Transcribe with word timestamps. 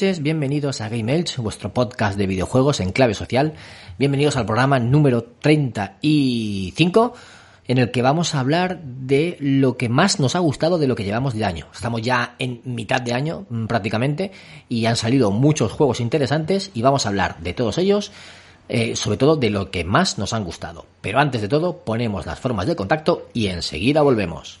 Bienvenidos 0.00 0.80
a 0.80 0.88
Game 0.88 1.14
Elch, 1.14 1.36
vuestro 1.36 1.74
podcast 1.74 2.16
de 2.16 2.26
videojuegos 2.26 2.80
en 2.80 2.90
clave 2.90 3.12
social. 3.12 3.52
Bienvenidos 3.98 4.36
al 4.36 4.46
programa 4.46 4.78
número 4.78 5.24
35, 5.24 7.12
en 7.68 7.76
el 7.76 7.90
que 7.90 8.00
vamos 8.00 8.34
a 8.34 8.40
hablar 8.40 8.80
de 8.82 9.36
lo 9.40 9.76
que 9.76 9.90
más 9.90 10.18
nos 10.18 10.36
ha 10.36 10.38
gustado 10.38 10.78
de 10.78 10.88
lo 10.88 10.96
que 10.96 11.04
llevamos 11.04 11.34
de 11.34 11.44
año. 11.44 11.66
Estamos 11.74 12.00
ya 12.00 12.34
en 12.38 12.62
mitad 12.64 13.02
de 13.02 13.12
año 13.12 13.44
mm, 13.50 13.66
prácticamente 13.66 14.32
y 14.70 14.86
han 14.86 14.96
salido 14.96 15.30
muchos 15.32 15.70
juegos 15.72 16.00
interesantes 16.00 16.70
y 16.72 16.80
vamos 16.80 17.04
a 17.04 17.10
hablar 17.10 17.36
de 17.40 17.52
todos 17.52 17.76
ellos. 17.76 18.10
eh, 18.70 18.94
sobre 18.94 19.18
todo 19.18 19.34
de 19.34 19.50
lo 19.50 19.70
que 19.70 19.84
más 19.84 20.16
nos 20.16 20.32
han 20.32 20.44
gustado. 20.44 20.86
Pero 21.00 21.18
antes 21.18 21.42
de 21.42 21.48
todo, 21.48 21.78
ponemos 21.78 22.24
las 22.24 22.38
formas 22.38 22.66
de 22.66 22.76
contacto 22.76 23.28
y 23.34 23.48
enseguida 23.48 24.00
volvemos. 24.00 24.60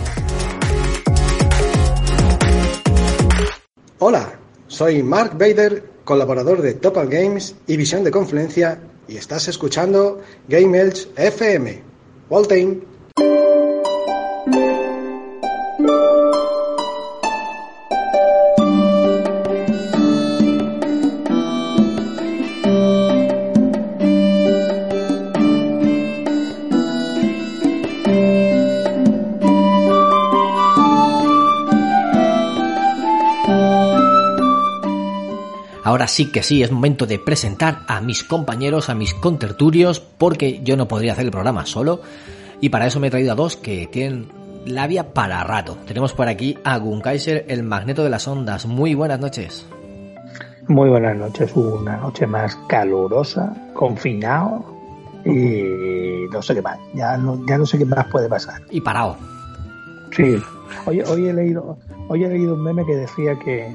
Hola, 4.03 4.33
soy 4.65 5.03
Mark 5.03 5.37
Bader, 5.37 5.83
colaborador 6.05 6.63
de 6.63 6.73
Topal 6.73 7.07
Games 7.07 7.55
y 7.67 7.77
Visión 7.77 8.03
de 8.03 8.09
Confluencia, 8.09 8.81
y 9.07 9.15
estás 9.15 9.47
escuchando 9.47 10.21
Game 10.47 10.75
Elch 10.75 11.07
FM. 11.15 11.83
Waltain. 12.27 12.83
Ahora 36.01 36.09
sí 36.09 36.31
que 36.31 36.41
sí, 36.41 36.63
es 36.63 36.71
momento 36.71 37.05
de 37.05 37.19
presentar 37.19 37.81
a 37.87 38.01
mis 38.01 38.23
compañeros, 38.23 38.89
a 38.89 38.95
mis 38.95 39.13
conterturios, 39.13 39.99
porque 39.99 40.59
yo 40.63 40.75
no 40.75 40.87
podría 40.87 41.11
hacer 41.11 41.25
el 41.25 41.31
programa 41.31 41.67
solo. 41.67 42.01
Y 42.59 42.69
para 42.69 42.87
eso 42.87 42.99
me 42.99 43.05
he 43.05 43.11
traído 43.11 43.33
a 43.33 43.35
dos 43.35 43.55
que 43.55 43.85
tienen 43.85 44.31
labia 44.65 45.13
para 45.13 45.43
rato. 45.43 45.77
Tenemos 45.85 46.13
por 46.13 46.27
aquí 46.27 46.57
a 46.63 46.77
Gunkaiser, 46.77 47.45
el 47.49 47.61
magneto 47.61 48.03
de 48.03 48.09
las 48.09 48.27
ondas. 48.27 48.65
Muy 48.65 48.95
buenas 48.95 49.19
noches. 49.19 49.63
Muy 50.67 50.89
buenas 50.89 51.15
noches, 51.15 51.55
una 51.55 51.97
noche 51.97 52.25
más 52.25 52.55
calurosa, 52.67 53.55
confinado 53.75 54.65
y 55.23 56.25
no 56.33 56.41
sé 56.41 56.55
qué 56.55 56.63
más, 56.63 56.79
ya 56.95 57.15
no, 57.15 57.45
ya 57.47 57.59
no 57.59 57.65
sé 57.67 57.77
qué 57.77 57.85
más 57.85 58.07
puede 58.07 58.27
pasar. 58.27 58.59
Y 58.71 58.81
parado. 58.81 59.17
Sí, 60.15 60.41
hoy, 60.87 61.01
hoy 61.01 61.27
he 61.27 61.33
leído, 61.33 61.77
hoy 62.07 62.23
he 62.23 62.27
leído 62.27 62.55
un 62.55 62.63
meme 62.63 62.83
que 62.87 62.95
decía 62.95 63.37
que 63.37 63.71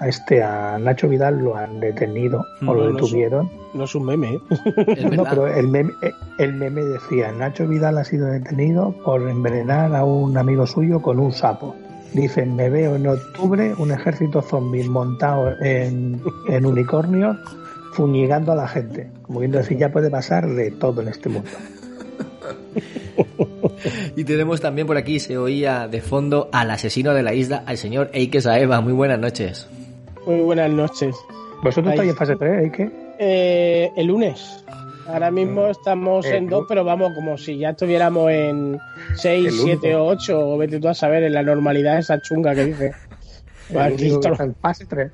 a 0.00 0.08
este 0.08 0.42
a 0.42 0.78
Nacho 0.78 1.08
Vidal 1.08 1.38
lo 1.38 1.56
han 1.56 1.78
detenido 1.78 2.46
o 2.66 2.74
lo 2.74 2.90
detuvieron. 2.90 3.50
No 3.74 3.84
es 3.84 3.94
un 3.94 4.06
meme, 4.06 4.34
¿eh? 4.34 4.40
Es 4.88 5.04
No, 5.12 5.24
pero 5.24 5.46
el 5.46 5.68
meme, 5.68 5.92
el 6.38 6.54
meme 6.54 6.82
decía 6.82 7.30
Nacho 7.32 7.68
Vidal 7.68 7.98
ha 7.98 8.04
sido 8.04 8.26
detenido 8.26 8.92
por 9.04 9.28
envenenar 9.28 9.94
a 9.94 10.04
un 10.04 10.36
amigo 10.36 10.66
suyo 10.66 11.00
con 11.02 11.20
un 11.20 11.32
sapo. 11.32 11.76
Dicen, 12.14 12.56
me 12.56 12.70
veo 12.70 12.96
en 12.96 13.06
octubre 13.06 13.74
un 13.78 13.92
ejército 13.92 14.42
zombie 14.42 14.88
montado 14.88 15.52
en, 15.60 16.20
en 16.48 16.66
unicornios 16.66 17.36
fuñigando 17.92 18.52
a 18.52 18.56
la 18.56 18.66
gente. 18.66 19.10
Como 19.22 19.40
viendo 19.40 19.58
decir, 19.58 19.78
ya 19.78 19.92
puede 19.92 20.10
pasar 20.10 20.48
de 20.48 20.70
todo 20.72 21.02
en 21.02 21.08
este 21.08 21.28
mundo. 21.28 21.50
Y 24.16 24.24
tenemos 24.24 24.60
también 24.60 24.86
por 24.86 24.96
aquí, 24.96 25.20
se 25.20 25.38
oía 25.38 25.88
de 25.88 26.00
fondo 26.00 26.50
al 26.52 26.70
asesino 26.70 27.14
de 27.14 27.22
la 27.22 27.32
isla, 27.32 27.62
al 27.66 27.78
señor 27.78 28.10
Eike 28.12 28.40
Saeva. 28.40 28.80
Muy 28.80 28.92
buenas 28.92 29.18
noches. 29.18 29.68
Muy 30.30 30.42
buenas 30.42 30.70
noches. 30.70 31.16
¿Vosotros 31.60 31.92
estáis 31.92 32.10
en 32.10 32.16
fase 32.16 32.36
3? 32.36 32.64
¿eh? 32.64 32.72
¿Qué? 32.72 32.90
Eh, 33.18 33.90
el 33.96 34.06
lunes. 34.06 34.64
Ahora 35.08 35.32
mismo 35.32 35.66
estamos 35.66 36.24
Eh, 36.24 36.36
en 36.36 36.46
no. 36.46 36.58
dos, 36.58 36.66
pero 36.68 36.84
vamos, 36.84 37.12
como 37.16 37.36
si 37.36 37.58
ya 37.58 37.70
estuviéramos 37.70 38.30
en 38.30 38.74
El 39.10 39.16
6, 39.16 39.46
único. 39.60 39.64
7 39.80 39.96
o 39.96 40.06
8, 40.06 40.50
o 40.52 40.56
vete 40.56 40.78
tú 40.78 40.86
a 40.88 40.94
saber, 40.94 41.24
en 41.24 41.34
la 41.34 41.42
normalidad 41.42 41.98
esa 41.98 42.22
chunga 42.22 42.54
que 42.54 42.66
dice. 42.66 42.92
Aquí, 43.76 44.08
todo, 44.22 44.36
fase 44.60 44.86
3. 44.86 45.10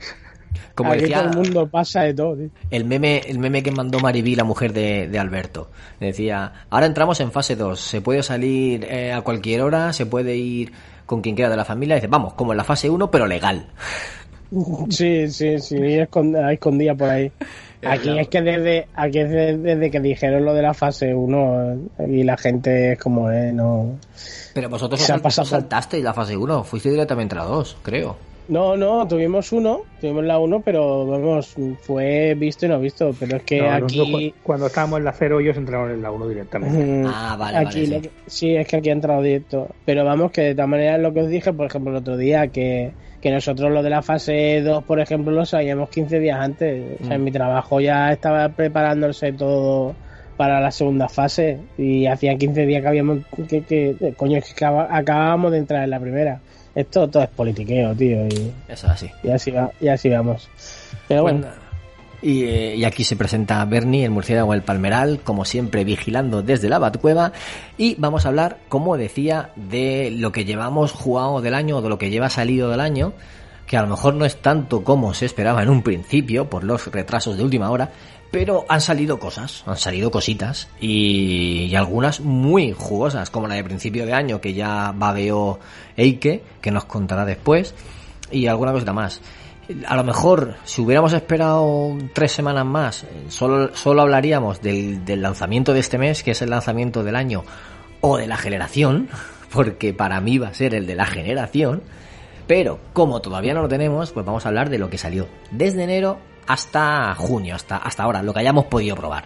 Como 0.75 0.93
aquí 0.93 1.01
decía 1.03 1.23
todo 1.23 1.31
el 1.31 1.37
mundo 1.39 1.67
pasa 1.69 2.03
de 2.03 2.13
todo. 2.13 2.37
tío. 2.37 2.51
el 2.71 2.85
meme, 2.85 3.23
el 3.27 3.39
meme 3.39 3.63
que 3.63 3.71
mandó 3.71 3.99
Mariví, 4.01 4.35
la 4.37 4.45
mujer 4.45 4.75
de, 4.75 5.09
de 5.09 5.19
Alberto. 5.19 5.71
Decía, 5.99 6.53
ahora 6.69 6.85
entramos 6.85 7.19
en 7.21 7.33
fase 7.33 7.57
2, 7.57 7.81
se 7.81 8.03
puede 8.03 8.23
salir 8.23 8.85
eh, 8.85 9.15
a 9.15 9.23
cualquier 9.23 9.63
hora, 9.63 9.95
se 9.95 10.05
puede 10.05 10.37
ir 10.37 10.73
con 11.07 11.23
quien 11.23 11.35
quiera 11.37 11.51
de 11.51 11.57
la 11.57 11.65
familia. 11.65 11.95
Dice, 11.95 12.07
vamos, 12.09 12.35
como 12.35 12.53
en 12.53 12.59
la 12.59 12.65
fase 12.65 12.91
1, 12.91 13.11
pero 13.11 13.27
legal. 13.27 13.69
Sí, 14.91 15.29
sí, 15.31 15.59
sí, 15.59 15.77
escond- 15.77 16.37
a 16.37 16.53
escondida 16.53 16.95
por 16.95 17.09
ahí. 17.11 17.31
Aquí 17.85 18.09
es 18.19 18.29
que 18.29 18.43
desde, 18.43 18.87
aquí 18.95 19.19
es 19.19 19.31
de- 19.31 19.57
desde 19.59 19.91
que 19.91 20.01
dijeron 20.01 20.45
lo 20.45 20.55
de 20.55 20.63
la 20.63 20.73
fase 20.75 21.15
1 21.15 21.77
y 22.09 22.23
la 22.25 22.37
gente 22.37 22.93
es 22.93 22.99
como, 22.99 23.31
eh, 23.31 23.53
no. 23.53 23.99
Pero 24.55 24.69
vosotros 24.69 25.01
os 25.01 25.07
saltasteis 25.49 26.03
la 26.03 26.15
fase 26.15 26.37
1, 26.37 26.65
fuiste 26.65 26.91
directamente 26.91 27.35
a 27.35 27.39
la 27.39 27.45
2, 27.45 27.77
creo. 27.83 28.17
No, 28.49 28.77
no, 28.77 29.09
tuvimos 29.09 29.51
uno, 29.53 29.81
tuvimos 30.01 30.25
la 30.25 30.39
1, 30.39 30.61
pero 30.61 31.05
vamos, 31.07 31.55
fue 31.81 32.35
visto 32.35 32.65
y 32.67 32.69
no 32.69 32.79
visto. 32.79 33.13
Pero 33.19 33.39
es 33.39 33.43
que 33.43 33.61
No, 33.61 33.71
aquí. 33.73 34.33
cu- 34.35 34.43
cuando 34.45 34.67
estábamos 34.67 34.99
en 35.01 35.05
la 35.05 35.13
0, 35.13 35.41
ellos 35.41 35.57
entraron 35.57 35.91
en 35.91 36.01
la 36.03 36.13
1 36.13 36.29
directamente. 36.29 36.79
Mm, 36.85 37.07
Ah, 37.07 37.37
vale, 37.37 37.59
aquí 37.59 37.81
vale, 37.83 37.87
lo 37.89 37.95
sí. 37.97 38.03
que- 38.03 38.11
sí, 38.27 38.55
es 38.57 38.69
que 38.69 38.77
aquí 38.77 38.91
ha 38.91 38.93
entrado 38.93 39.21
directo. 39.23 39.69
Pero 39.85 40.05
vamos, 40.05 40.31
que 40.31 40.43
de 40.43 40.55
todas 40.55 40.69
maneras 40.71 41.01
lo 41.01 41.13
que 41.13 41.21
os 41.23 41.29
dije, 41.29 41.53
por 41.53 41.67
ejemplo, 41.67 41.91
el 41.91 41.97
otro 41.99 42.17
día, 42.17 42.47
que, 42.49 42.93
que 43.21 43.31
nosotros 43.33 43.73
lo 43.73 43.83
de 43.83 43.91
la 43.91 44.03
fase 44.03 44.61
2, 44.63 44.85
por 44.85 45.01
ejemplo, 45.01 45.33
lo 45.33 45.45
sabíamos 45.45 45.89
15 45.91 46.21
días 46.21 46.39
antes. 46.39 47.01
O 47.01 47.05
sea, 47.05 47.17
en 47.17 47.23
Mm. 47.23 47.25
mi 47.25 47.33
trabajo 47.33 47.81
ya 47.81 48.13
estaba 48.13 48.49
preparándose 48.51 49.33
todo 49.33 49.97
para 50.37 50.61
la 50.61 50.71
segunda 50.71 51.09
fase 51.09 51.59
y 51.79 52.07
hacía 52.07 52.37
15 52.37 52.67
días 52.67 52.83
que 52.83 52.89
habíamos 52.89 53.21
que, 53.49 53.63
que 53.63 53.97
coño 54.19 54.37
es 54.37 54.53
que 54.55 54.65
acabábamos 54.67 55.51
de 55.51 55.59
entrar 55.59 55.83
en 55.83 55.91
la 55.91 55.99
primera 55.99 56.41
esto 56.77 57.09
todo 57.09 57.25
es 57.25 57.31
politiqueo 57.31 57.93
tío 57.97 58.25
y, 58.29 58.53
Eso 58.69 58.87
así. 58.87 59.11
y 59.25 59.31
así 59.31 59.51
va, 59.51 59.73
y 59.81 59.89
así 59.89 60.09
vamos 60.09 60.49
pero 61.09 61.23
bueno 61.23 61.41
Bueno, 61.41 61.67
y, 62.23 62.45
eh, 62.45 62.77
y 62.77 62.85
aquí 62.85 63.05
se 63.05 63.17
presenta 63.17 63.65
Bernie, 63.65 64.05
el 64.05 64.11
murciélago 64.11 64.55
el 64.55 64.63
palmeral, 64.63 65.21
como 65.23 65.45
siempre 65.45 65.85
vigilando 65.85 66.43
desde 66.43 66.69
la 66.69 66.79
Batcueva. 66.79 67.33
Y 67.77 67.95
vamos 67.97 68.25
a 68.25 68.29
hablar, 68.29 68.59
como 68.69 68.97
decía, 68.97 69.51
de 69.55 70.11
lo 70.11 70.33
que 70.33 70.45
llevamos 70.45 70.93
jugado 70.93 71.41
del 71.41 71.55
año 71.55 71.77
o 71.77 71.83
de 71.83 71.89
lo 71.89 71.99
que 71.99 72.11
lleva 72.11 72.31
salido 72.31 72.71
del 72.71 72.81
año. 72.81 73.13
Que 73.67 73.77
a 73.77 73.83
lo 73.83 73.89
mejor 73.89 74.15
no 74.15 74.25
es 74.25 74.37
tanto 74.37 74.83
como 74.85 75.13
se 75.13 75.27
esperaba 75.27 75.63
en 75.63 75.69
un 75.69 75.83
principio 75.83 76.49
por 76.49 76.65
los 76.65 76.87
retrasos 76.87 77.37
de 77.37 77.43
última 77.43 77.71
hora, 77.71 77.91
pero 78.31 78.65
han 78.69 78.81
salido 78.81 79.19
cosas, 79.19 79.63
han 79.67 79.77
salido 79.77 80.11
cositas 80.11 80.69
y, 80.81 81.75
algunas 81.75 82.21
muy 82.21 82.73
jugosas, 82.73 83.31
como 83.31 83.49
la 83.49 83.55
de 83.55 83.65
principio 83.65 84.07
de 84.07 84.13
año 84.13 84.41
que 84.41 84.55
ya 84.55 84.93
babeó 84.95 85.59
Eike, 85.97 86.43
que 86.61 86.71
nos 86.71 86.85
contará 86.85 87.25
después, 87.25 87.75
y 88.31 88.47
alguna 88.47 88.73
cosita 88.73 88.93
más. 88.93 89.21
A 89.87 89.97
lo 89.97 90.05
mejor, 90.05 90.55
si 90.65 90.81
hubiéramos 90.81 91.13
esperado 91.13 91.97
tres 92.13 92.33
semanas 92.33 92.65
más, 92.65 93.07
solo, 93.29 93.75
solo 93.75 94.03
hablaríamos 94.03 94.63
del, 94.63 95.05
del 95.05 95.23
lanzamiento 95.23 95.73
de 95.73 95.81
este 95.81 95.99
mes, 95.99 96.23
que 96.23 96.31
es 96.33 96.43
el 96.43 96.51
lanzamiento 96.51 97.03
del 97.03 97.17
año, 97.17 97.45
o 98.01 98.17
de 98.17 98.27
la 98.27 98.37
generación, 98.37 99.09
porque 99.53 99.93
para 99.93 100.21
mí 100.21 100.39
va 100.39 100.49
a 100.49 100.55
ser 100.55 100.75
el 100.75 100.87
de 100.87 100.95
la 100.95 101.07
generación. 101.07 101.83
Pero 102.47 102.79
como 102.93 103.21
todavía 103.21 103.55
no 103.55 103.63
lo 103.63 103.69
tenemos, 103.69 104.13
pues 104.13 104.25
vamos 104.25 104.47
a 104.47 104.49
hablar 104.49 104.71
de 104.71 104.79
lo 104.79 104.89
que 104.89 104.99
salió 104.99 105.27
desde 105.51 105.83
enero 105.83 106.19
hasta 106.47 107.15
junio, 107.15 107.55
hasta, 107.55 107.77
hasta 107.77 108.03
ahora, 108.03 108.23
lo 108.23 108.33
que 108.33 108.41
hayamos 108.41 108.67
podido 108.67 108.97
probar. 108.97 109.25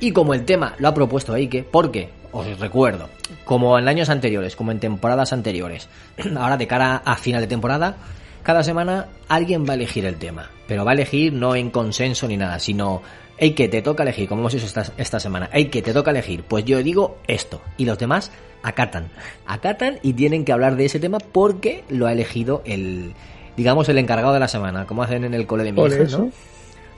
Y 0.00 0.12
como 0.12 0.34
el 0.34 0.44
tema 0.44 0.74
lo 0.78 0.88
ha 0.88 0.94
propuesto 0.94 1.34
Eike, 1.34 1.64
porque, 1.64 2.10
os 2.32 2.58
recuerdo, 2.58 3.08
como 3.44 3.78
en 3.78 3.88
años 3.88 4.08
anteriores, 4.08 4.54
como 4.54 4.70
en 4.70 4.80
temporadas 4.80 5.32
anteriores, 5.32 5.88
ahora 6.36 6.56
de 6.56 6.66
cara 6.66 7.02
a 7.04 7.16
final 7.16 7.40
de 7.40 7.48
temporada, 7.48 7.96
cada 8.42 8.62
semana 8.62 9.08
alguien 9.28 9.66
va 9.66 9.72
a 9.72 9.76
elegir 9.76 10.04
el 10.06 10.16
tema. 10.16 10.50
Pero 10.66 10.84
va 10.84 10.92
a 10.92 10.94
elegir 10.94 11.32
no 11.32 11.56
en 11.56 11.70
consenso 11.70 12.28
ni 12.28 12.36
nada, 12.36 12.58
sino, 12.58 13.02
Eike, 13.36 13.68
te 13.68 13.82
toca 13.82 14.04
elegir, 14.04 14.28
como 14.28 14.42
hemos 14.42 14.54
hecho 14.54 14.66
esta, 14.66 14.86
esta 14.96 15.18
semana, 15.18 15.50
Eike, 15.52 15.82
te 15.82 15.92
toca 15.92 16.12
elegir, 16.12 16.44
pues 16.44 16.64
yo 16.64 16.82
digo 16.82 17.18
esto. 17.26 17.60
Y 17.76 17.84
los 17.84 17.98
demás 17.98 18.30
acatan. 18.62 19.10
Acatan 19.46 19.98
y 20.02 20.12
tienen 20.12 20.44
que 20.44 20.52
hablar 20.52 20.76
de 20.76 20.84
ese 20.84 21.00
tema 21.00 21.18
porque 21.18 21.84
lo 21.88 22.06
ha 22.06 22.12
elegido 22.12 22.62
el, 22.64 23.14
digamos, 23.58 23.86
el 23.90 23.98
encargado 23.98 24.32
de 24.32 24.40
la 24.40 24.48
semana, 24.48 24.86
como 24.86 25.02
hacen 25.02 25.24
en 25.24 25.34
el 25.34 25.46
cole 25.46 25.64
de 25.64 25.72
mi 25.72 25.76
Por 25.76 25.90
hija, 25.92 26.02
eso, 26.04 26.30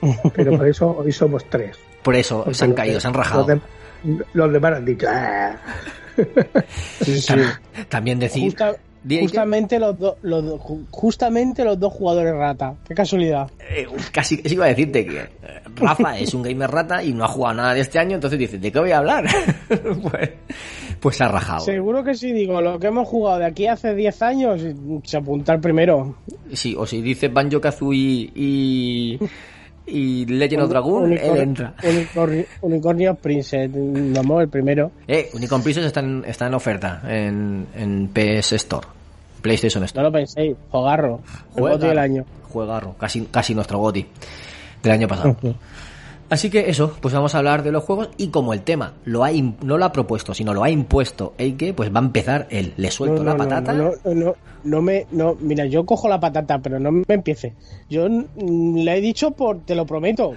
¿no? 0.01 0.15
pero 0.33 0.57
por 0.57 0.67
eso 0.69 0.95
hoy 0.97 1.11
somos 1.11 1.43
tres. 1.49 1.75
Por 2.03 2.15
eso 2.15 2.37
Porque 2.43 2.53
se 2.53 2.63
han 2.65 2.73
caído, 2.73 2.99
se 3.01 3.07
han 3.07 3.13
rajado. 3.13 3.45
Los, 3.47 3.59
de- 4.17 4.25
los 4.33 4.53
demás 4.53 4.73
han 4.77 4.85
dicho, 4.85 5.07
"Ah". 5.09 5.55
Sí, 7.01 7.19
sí. 7.21 7.33
Tam- 7.33 7.85
También 7.89 8.19
decir... 8.19 8.43
Justa- 8.43 8.75
justamente 9.19 9.79
los 9.79 9.97
ju- 9.97 10.85
justamente 10.91 11.63
los 11.65 11.79
dos 11.79 11.91
jugadores 11.91 12.35
rata 12.35 12.75
qué 12.87 12.93
casualidad 12.93 13.49
Eh, 13.71 13.87
casi 14.11 14.39
casi 14.39 14.53
iba 14.53 14.65
a 14.65 14.67
decirte 14.67 15.03
que 15.07 15.17
eh, 15.17 15.27
Rafa 15.75 16.19
es 16.19 16.35
un 16.35 16.43
gamer 16.43 16.69
rata 16.69 17.03
y 17.03 17.11
no 17.11 17.23
ha 17.23 17.27
jugado 17.27 17.55
nada 17.55 17.73
de 17.73 17.79
este 17.81 17.97
año, 17.97 18.13
entonces 18.13 18.37
dice, 18.37 18.59
¿de 18.59 18.71
qué 18.71 18.77
voy 18.79 18.91
a 18.91 18.99
hablar? 18.99 19.25
pues, 19.67 20.29
pues 21.01 21.17
se 21.17 21.23
ha 21.23 21.27
rajado. 21.27 21.59
seguro 21.65 22.03
que 22.03 22.13
sí 22.13 22.31
digo 22.31 22.61
lo 22.61 22.79
que 22.79 22.87
hemos 22.87 23.07
jugado 23.07 23.39
de 23.39 23.45
aquí 23.47 23.67
hace 23.67 23.93
10 23.95 24.21
años 24.21 24.61
se 25.03 25.17
apunta 25.17 25.53
el 25.53 25.59
primero 25.59 26.15
Sí, 26.53 26.75
o 26.77 26.85
si 26.85 27.01
dice 27.01 27.27
Banjo 27.27 27.59
Kazooie 27.59 28.31
y, 28.35 29.19
y 29.87 30.25
Legend 30.27 30.63
of 30.63 30.69
Dragoon, 30.69 31.13
él 31.13 31.37
entra. 31.37 31.73
Unicorn- 31.83 32.45
Unicornio 32.61 33.15
Princess 33.15 33.69
vamos 33.73 34.41
el 34.43 34.49
primero 34.49 34.91
Eh, 35.07 35.29
Unicorn 35.33 35.63
Princess 35.63 35.85
está 35.85 35.99
en, 36.01 36.23
está 36.27 36.47
en 36.47 36.53
oferta 36.53 37.01
en, 37.07 37.65
en 37.75 38.07
PS 38.09 38.53
Store, 38.53 38.87
PlayStation 39.41 39.81
no 39.81 39.85
Store. 39.85 40.05
lo 40.07 40.11
penséis 40.11 40.55
Jogarro 40.69 41.19
el 41.55 41.61
goti 41.63 41.87
del 41.87 41.99
año 41.99 42.25
Juegarro, 42.49 42.95
casi, 42.99 43.21
casi 43.31 43.55
nuestro 43.55 43.79
goti 43.79 44.05
del 44.83 44.91
año 44.91 45.07
pasado. 45.07 45.35
Así 46.31 46.49
que 46.49 46.69
eso, 46.69 46.97
pues 47.01 47.13
vamos 47.13 47.35
a 47.35 47.39
hablar 47.39 47.61
de 47.61 47.71
los 47.71 47.83
juegos 47.83 48.09
y 48.17 48.29
como 48.29 48.53
el 48.53 48.61
tema 48.61 48.93
lo 49.05 49.23
ha 49.23 49.31
no 49.31 49.77
lo 49.77 49.85
ha 49.85 49.91
propuesto, 49.91 50.33
sino 50.33 50.53
lo 50.53 50.63
ha 50.63 50.69
impuesto 50.69 51.33
Eike, 51.37 51.73
pues 51.73 51.93
va 51.93 51.99
a 51.99 52.03
empezar 52.03 52.47
él. 52.49 52.73
Le 52.77 52.89
suelto 52.89 53.21
la 53.23 53.35
patata. 53.37 53.73
No, 53.73 53.91
no, 54.05 54.13
no, 54.13 54.35
no 54.63 54.81
me, 54.81 55.05
no, 55.11 55.35
mira, 55.39 55.65
yo 55.65 55.85
cojo 55.85 56.07
la 56.07 56.19
patata, 56.19 56.57
pero 56.59 56.79
no 56.79 56.91
me 56.91 57.03
empiece. 57.09 57.53
Yo 57.89 58.07
mm, 58.09 58.77
le 58.77 58.97
he 58.97 59.01
dicho 59.01 59.31
por, 59.31 59.59
te 59.65 59.75
lo 59.75 59.85
prometo, 59.85 60.33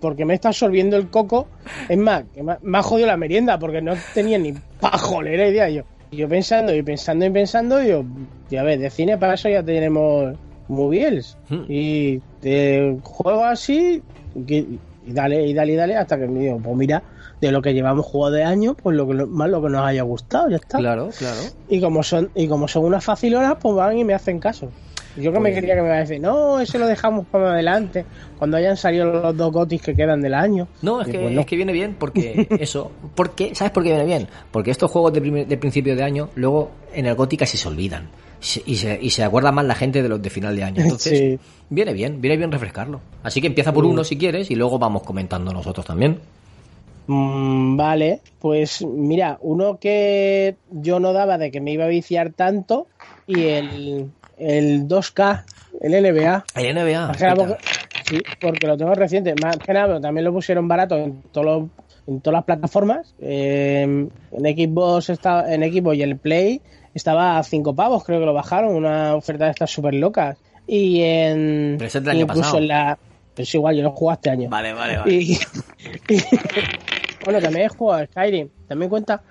porque 0.00 0.24
me 0.26 0.34
está 0.34 0.48
absorbiendo 0.48 0.96
el 0.98 1.08
coco. 1.08 1.46
Es 1.88 1.96
más, 1.98 2.24
que 2.34 2.42
me, 2.42 2.52
ha- 2.52 2.58
me 2.62 2.78
ha 2.78 2.82
jodido 2.82 3.06
la 3.08 3.16
merienda, 3.16 3.58
porque 3.58 3.80
no 3.80 3.94
tenía 4.14 4.38
ni 4.38 4.52
pajolera 4.80 5.48
idea 5.48 5.68
yo. 5.70 5.82
Yo 6.10 6.28
pensando 6.28 6.74
y 6.74 6.82
pensando 6.82 7.24
y 7.24 7.30
pensando, 7.30 7.82
yo, 7.82 8.04
ya 8.50 8.62
ves, 8.64 8.78
de 8.80 8.90
cine 8.90 9.16
para 9.16 9.32
eso 9.32 9.48
ya 9.48 9.62
tenemos 9.62 10.36
movies. 10.68 11.38
Hmm. 11.48 11.62
Y 11.70 12.20
de 12.42 12.98
juego 13.02 13.44
así, 13.44 14.02
que- 14.46 14.66
y 15.06 15.12
dale, 15.12 15.46
y 15.46 15.54
dale, 15.54 15.72
y 15.72 15.76
dale, 15.76 15.96
hasta 15.96 16.18
que 16.18 16.26
me 16.26 16.40
digo, 16.40 16.58
pues 16.62 16.76
mira, 16.76 17.02
de 17.40 17.50
lo 17.50 17.60
que 17.60 17.74
llevamos 17.74 18.06
jugado 18.06 18.34
de 18.36 18.44
año, 18.44 18.74
pues 18.74 18.96
lo 18.96 19.06
que 19.08 19.14
más 19.14 19.48
lo 19.50 19.60
que 19.62 19.68
nos 19.68 19.84
haya 19.84 20.02
gustado, 20.02 20.48
ya 20.48 20.56
está. 20.56 20.78
Claro, 20.78 21.10
claro. 21.18 21.40
Y 21.68 21.80
como 21.80 22.02
son 22.02 22.30
y 22.34 22.46
como 22.48 22.68
son 22.68 22.84
unas 22.84 23.04
facilonas, 23.04 23.56
pues 23.60 23.74
van 23.74 23.98
y 23.98 24.04
me 24.04 24.14
hacen 24.14 24.38
caso. 24.38 24.70
Yo 25.14 25.30
que 25.30 25.40
me 25.40 25.52
quería 25.52 25.74
que 25.74 25.82
me 25.82 25.88
iba 25.88 25.96
a 25.96 26.00
decir, 26.00 26.20
no, 26.22 26.58
eso 26.58 26.78
lo 26.78 26.86
dejamos 26.86 27.26
para 27.26 27.52
adelante, 27.52 28.06
cuando 28.38 28.56
hayan 28.56 28.78
salido 28.78 29.04
los 29.12 29.36
dos 29.36 29.52
gotis 29.52 29.82
que 29.82 29.94
quedan 29.94 30.22
del 30.22 30.32
año. 30.32 30.68
No, 30.80 31.02
es 31.02 31.08
que, 31.08 31.18
pues 31.18 31.32
no. 31.34 31.40
es 31.42 31.46
que 31.46 31.56
viene 31.56 31.72
bien 31.72 31.94
porque 31.98 32.46
eso. 32.58 32.90
¿Por 33.14 33.32
qué? 33.32 33.54
¿Sabes 33.54 33.72
por 33.72 33.82
qué 33.82 33.90
viene 33.90 34.06
bien? 34.06 34.28
Porque 34.50 34.70
estos 34.70 34.90
juegos 34.90 35.12
de, 35.12 35.20
primer- 35.20 35.46
de 35.46 35.56
principio 35.58 35.94
de 35.96 36.02
año, 36.02 36.30
luego 36.34 36.70
en 36.94 37.04
el 37.04 37.14
Goti 37.14 37.36
casi 37.36 37.58
se 37.58 37.68
olvidan. 37.68 38.08
Y 38.66 38.74
se, 38.76 38.98
y 39.00 39.10
se 39.10 39.22
acuerda 39.22 39.52
más 39.52 39.64
la 39.64 39.74
gente 39.76 40.02
de 40.02 40.08
los 40.08 40.20
de 40.20 40.28
final 40.30 40.56
de 40.56 40.64
año. 40.64 40.82
Entonces, 40.82 41.18
Sí. 41.18 41.38
viene 41.70 41.92
bien, 41.92 42.20
viene 42.20 42.36
bien 42.36 42.50
refrescarlo. 42.50 43.00
Así 43.22 43.40
que 43.40 43.46
empieza 43.46 43.72
por 43.72 43.84
uno 43.84 44.02
si 44.04 44.18
quieres 44.18 44.50
y 44.50 44.56
luego 44.56 44.78
vamos 44.78 45.02
comentando 45.02 45.52
nosotros 45.52 45.86
también. 45.86 46.18
Mm, 47.06 47.76
vale, 47.76 48.20
pues 48.40 48.82
mira, 48.84 49.38
uno 49.42 49.78
que 49.78 50.56
yo 50.70 51.00
no 51.00 51.12
daba 51.12 51.36
de 51.38 51.50
que 51.50 51.60
me 51.60 51.72
iba 51.72 51.84
a 51.84 51.88
viciar 51.88 52.32
tanto 52.32 52.86
y 53.26 53.42
el, 53.44 54.10
el 54.38 54.86
2K, 54.88 55.44
el 55.80 55.92
NBA. 55.92 56.44
El 56.56 56.74
NBA. 56.76 57.14
Sí, 58.04 58.18
porque 58.40 58.66
lo 58.66 58.76
tengo 58.76 58.94
reciente. 58.94 59.34
Más 59.42 59.56
que 59.56 59.72
nada, 59.72 59.86
pero 59.86 60.00
también 60.00 60.24
lo 60.24 60.32
pusieron 60.32 60.68
barato 60.68 60.96
en 60.96 61.22
todos 61.32 61.44
los- 61.46 61.68
en 62.08 62.20
todas 62.20 62.38
las 62.38 62.44
plataformas. 62.44 63.14
Eh, 63.20 63.82
en 63.82 64.08
Xbox 64.42 65.10
está, 65.10 65.52
en 65.54 65.62
Xbox 65.72 65.96
y 65.96 66.02
el 66.02 66.16
Play 66.18 66.60
estaba 66.94 67.38
a 67.38 67.42
5 67.42 67.74
pavos, 67.74 68.04
creo 68.04 68.20
que 68.20 68.26
lo 68.26 68.34
bajaron, 68.34 68.74
una 68.74 69.14
oferta 69.14 69.44
de 69.46 69.50
estas 69.52 69.70
súper 69.70 69.94
locas. 69.94 70.36
Y 70.66 71.02
en 71.02 71.74
Pero 71.78 71.88
ese 71.88 71.98
es 71.98 72.04
del 72.04 72.16
año 72.16 72.26
pasado. 72.26 72.58
en 72.58 72.68
la 72.68 72.98
pero 73.34 73.44
es 73.44 73.54
igual, 73.54 73.74
yo 73.76 73.82
lo 73.82 73.92
jugué 73.92 74.12
este 74.14 74.28
año. 74.30 74.50
Vale, 74.50 74.74
vale, 74.74 74.98
vale. 74.98 75.12
Y, 75.14 75.32
y- 76.08 76.18
bueno, 77.24 77.40
también 77.40 77.66
he 77.66 77.68
jugado 77.68 78.02
a 78.02 78.06
Skyrim, 78.06 78.48
también 78.68 78.90
cuenta. 78.90 79.22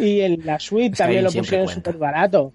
Y 0.00 0.20
en 0.20 0.46
la 0.46 0.58
Switch 0.60 0.96
también 0.96 1.24
lo 1.24 1.30
pusieron 1.32 1.68
súper 1.68 1.96
barato. 1.98 2.52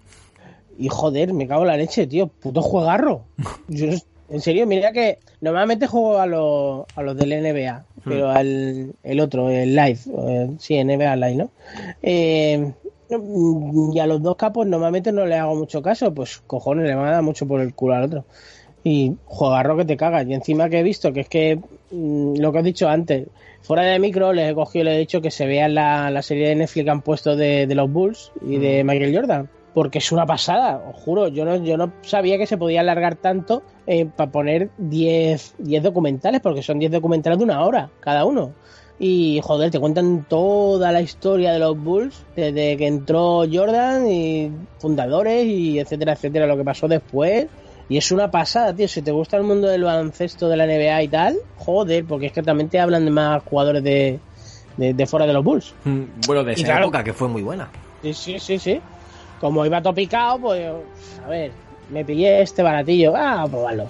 Y 0.78 0.88
joder, 0.88 1.32
me 1.32 1.46
cago 1.46 1.62
en 1.62 1.68
la 1.68 1.76
leche, 1.76 2.06
tío. 2.06 2.26
Puto 2.26 2.62
juegarro. 2.62 3.24
Yo, 3.68 3.86
en 4.28 4.40
serio, 4.40 4.66
mira 4.66 4.92
que 4.92 5.18
normalmente 5.40 5.86
juego 5.86 6.18
a, 6.18 6.26
los 6.26 6.84
a 6.96 7.02
los 7.02 7.16
del 7.16 7.30
NBA, 7.42 7.84
Hmm. 8.04 8.08
pero 8.10 8.30
al 8.30 8.92
el 9.02 9.20
otro, 9.20 9.50
el 9.50 9.74
Live. 9.74 9.98
eh, 10.18 10.50
sí, 10.58 10.82
NBA 10.82 11.16
Live, 11.16 11.34
¿no? 11.34 11.50
Eh, 12.02 12.72
y 13.08 13.98
a 13.98 14.06
los 14.06 14.22
dos 14.22 14.36
capos 14.36 14.66
normalmente 14.66 15.12
no 15.12 15.26
le 15.26 15.36
hago 15.36 15.54
mucho 15.54 15.82
caso, 15.82 16.12
pues 16.12 16.42
cojones, 16.46 16.86
le 16.86 16.94
van 16.94 17.08
a 17.08 17.12
dar 17.12 17.22
mucho 17.22 17.46
por 17.46 17.60
el 17.60 17.74
culo 17.74 17.94
al 17.94 18.04
otro. 18.04 18.24
Y 18.84 19.16
juegarro 19.24 19.76
que 19.76 19.84
te 19.84 19.96
cagas. 19.96 20.26
Y 20.26 20.34
encima 20.34 20.68
que 20.68 20.80
he 20.80 20.82
visto 20.82 21.12
que 21.12 21.20
es 21.20 21.28
que 21.28 21.60
mm, 21.90 22.36
lo 22.38 22.52
que 22.52 22.58
he 22.60 22.62
dicho 22.62 22.88
antes, 22.88 23.28
fuera 23.62 23.82
de 23.82 23.98
micro 23.98 24.32
les 24.32 24.50
he 24.50 24.54
cogido 24.54 24.82
y 24.82 24.84
les 24.86 24.94
he 24.96 24.98
dicho 25.00 25.20
que 25.20 25.30
se 25.30 25.46
vea 25.46 25.68
la, 25.68 26.10
la 26.10 26.22
serie 26.22 26.48
de 26.48 26.54
Netflix 26.54 26.84
que 26.84 26.90
han 26.90 27.02
puesto 27.02 27.36
de, 27.36 27.66
de 27.66 27.74
los 27.74 27.90
Bulls 27.90 28.32
y 28.42 28.58
de 28.58 28.84
Michael 28.84 29.14
Jordan. 29.14 29.50
Porque 29.74 29.98
es 29.98 30.10
una 30.10 30.24
pasada, 30.24 30.82
os 30.88 30.96
juro. 30.96 31.28
Yo 31.28 31.44
no, 31.44 31.56
yo 31.56 31.76
no 31.76 31.92
sabía 32.02 32.38
que 32.38 32.46
se 32.46 32.56
podía 32.56 32.80
alargar 32.80 33.16
tanto 33.16 33.62
para 34.16 34.30
poner 34.30 34.70
10, 34.78 35.56
10 35.58 35.82
documentales, 35.82 36.40
porque 36.40 36.62
son 36.62 36.78
10 36.78 36.92
documentales 36.92 37.38
de 37.38 37.44
una 37.44 37.62
hora 37.62 37.90
cada 38.00 38.24
uno. 38.24 38.54
Y 38.98 39.40
joder, 39.42 39.70
te 39.70 39.78
cuentan 39.78 40.24
toda 40.26 40.90
la 40.90 41.02
historia 41.02 41.52
de 41.52 41.58
los 41.58 41.78
Bulls, 41.78 42.24
desde 42.34 42.76
que 42.78 42.86
entró 42.86 43.44
Jordan 43.50 44.10
y 44.10 44.50
fundadores 44.78 45.44
y 45.46 45.78
etcétera, 45.78 46.14
etcétera, 46.14 46.46
lo 46.46 46.56
que 46.56 46.64
pasó 46.64 46.88
después. 46.88 47.46
Y 47.88 47.98
es 47.98 48.10
una 48.10 48.30
pasada, 48.30 48.74
tío. 48.74 48.88
Si 48.88 49.02
te 49.02 49.12
gusta 49.12 49.36
el 49.36 49.42
mundo 49.44 49.68
del 49.68 49.84
baloncesto 49.84 50.48
de 50.48 50.56
la 50.56 50.66
NBA 50.66 51.02
y 51.02 51.08
tal, 51.08 51.36
joder, 51.58 52.04
porque 52.06 52.26
es 52.26 52.32
que 52.32 52.42
también 52.42 52.68
te 52.70 52.80
hablan 52.80 53.04
de 53.04 53.10
más 53.10 53.42
jugadores 53.44 53.82
de, 53.84 54.18
de, 54.78 54.94
de 54.94 55.06
fuera 55.06 55.26
de 55.26 55.32
los 55.34 55.44
Bulls. 55.44 55.74
Mm, 55.84 56.02
Bueno, 56.26 56.42
de 56.42 56.52
Y 56.52 56.54
esa 56.56 56.64
claro. 56.64 56.84
época 56.84 57.04
que 57.04 57.12
fue 57.12 57.28
muy 57.28 57.42
buena. 57.42 57.68
Sí, 58.02 58.14
sí, 58.14 58.38
sí, 58.38 58.58
sí. 58.58 58.80
Como 59.40 59.64
iba 59.66 59.82
topicado, 59.82 60.38
pues, 60.38 60.66
a 61.24 61.28
ver, 61.28 61.50
me 61.90 62.02
pillé 62.04 62.40
este 62.40 62.62
baratillo, 62.62 63.12
ah, 63.14 63.46
probarlo. 63.48 63.86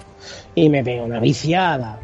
Y 0.53 0.67
me 0.69 0.83
pegué 0.83 1.01
una 1.01 1.19
viciada. 1.21 1.97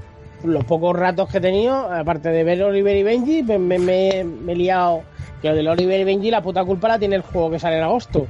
Los 0.43 0.63
pocos 0.65 0.95
ratos 0.95 1.29
que 1.29 1.38
he 1.38 1.41
tenido, 1.41 1.73
aparte 1.91 2.29
de 2.29 2.43
ver 2.43 2.62
Oliver 2.63 2.95
y 2.97 3.03
Benji, 3.03 3.43
me, 3.43 3.57
me- 3.59 4.23
me 4.23 4.51
he 4.51 4.55
liado. 4.55 5.01
Que 5.41 5.50
lo 5.50 5.55
del 5.55 5.67
Oliver 5.67 6.00
y 6.00 6.03
Benji, 6.03 6.31
la 6.31 6.41
puta 6.41 6.63
culpa 6.65 6.88
la 6.89 7.00
tiene 7.00 7.15
el 7.15 7.21
juego 7.21 7.50
que 7.51 7.59
sale 7.59 7.77
en 7.77 7.83
agosto. 7.83 8.27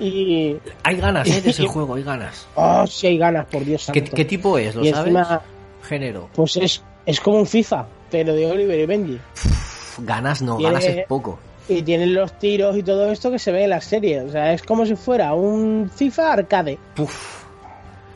Y. 0.00 0.56
Hay 0.82 0.96
ganas, 0.96 1.28
¿eh? 1.28 1.40
De 1.40 1.50
ese 1.50 1.66
juego, 1.68 1.94
hay 1.94 2.02
ganas. 2.02 2.46
Oh, 2.54 2.86
si 2.86 3.06
hay 3.08 3.18
ganas, 3.18 3.46
por 3.46 3.64
Dios 3.64 3.88
¿Qué, 3.92 4.00
santo. 4.00 4.16
qué 4.16 4.24
tipo 4.24 4.58
es? 4.58 4.74
¿Lo 4.74 4.84
y 4.84 4.90
sabes? 4.90 5.06
encima, 5.06 5.42
Género. 5.82 6.28
pues 6.34 6.56
es, 6.56 6.82
es 7.06 7.20
como 7.20 7.38
un 7.38 7.46
FIFA, 7.46 7.86
pero 8.10 8.34
de 8.34 8.46
Oliver 8.50 8.78
y 8.80 8.86
Benji. 8.86 9.20
Ganas 9.98 10.42
no, 10.42 10.56
Tiene- 10.56 10.72
ganas 10.72 10.84
es 10.88 11.06
poco. 11.06 11.38
Y 11.68 11.80
tienen 11.82 12.12
los 12.14 12.38
tiros 12.38 12.76
y 12.76 12.82
todo 12.82 13.10
esto 13.10 13.30
que 13.30 13.38
se 13.38 13.50
ve 13.50 13.64
en 13.64 13.70
la 13.70 13.80
serie. 13.80 14.20
O 14.20 14.30
sea, 14.30 14.52
es 14.52 14.62
como 14.62 14.84
si 14.84 14.96
fuera 14.96 15.32
un 15.34 15.90
FIFA 15.94 16.32
arcade. 16.34 16.78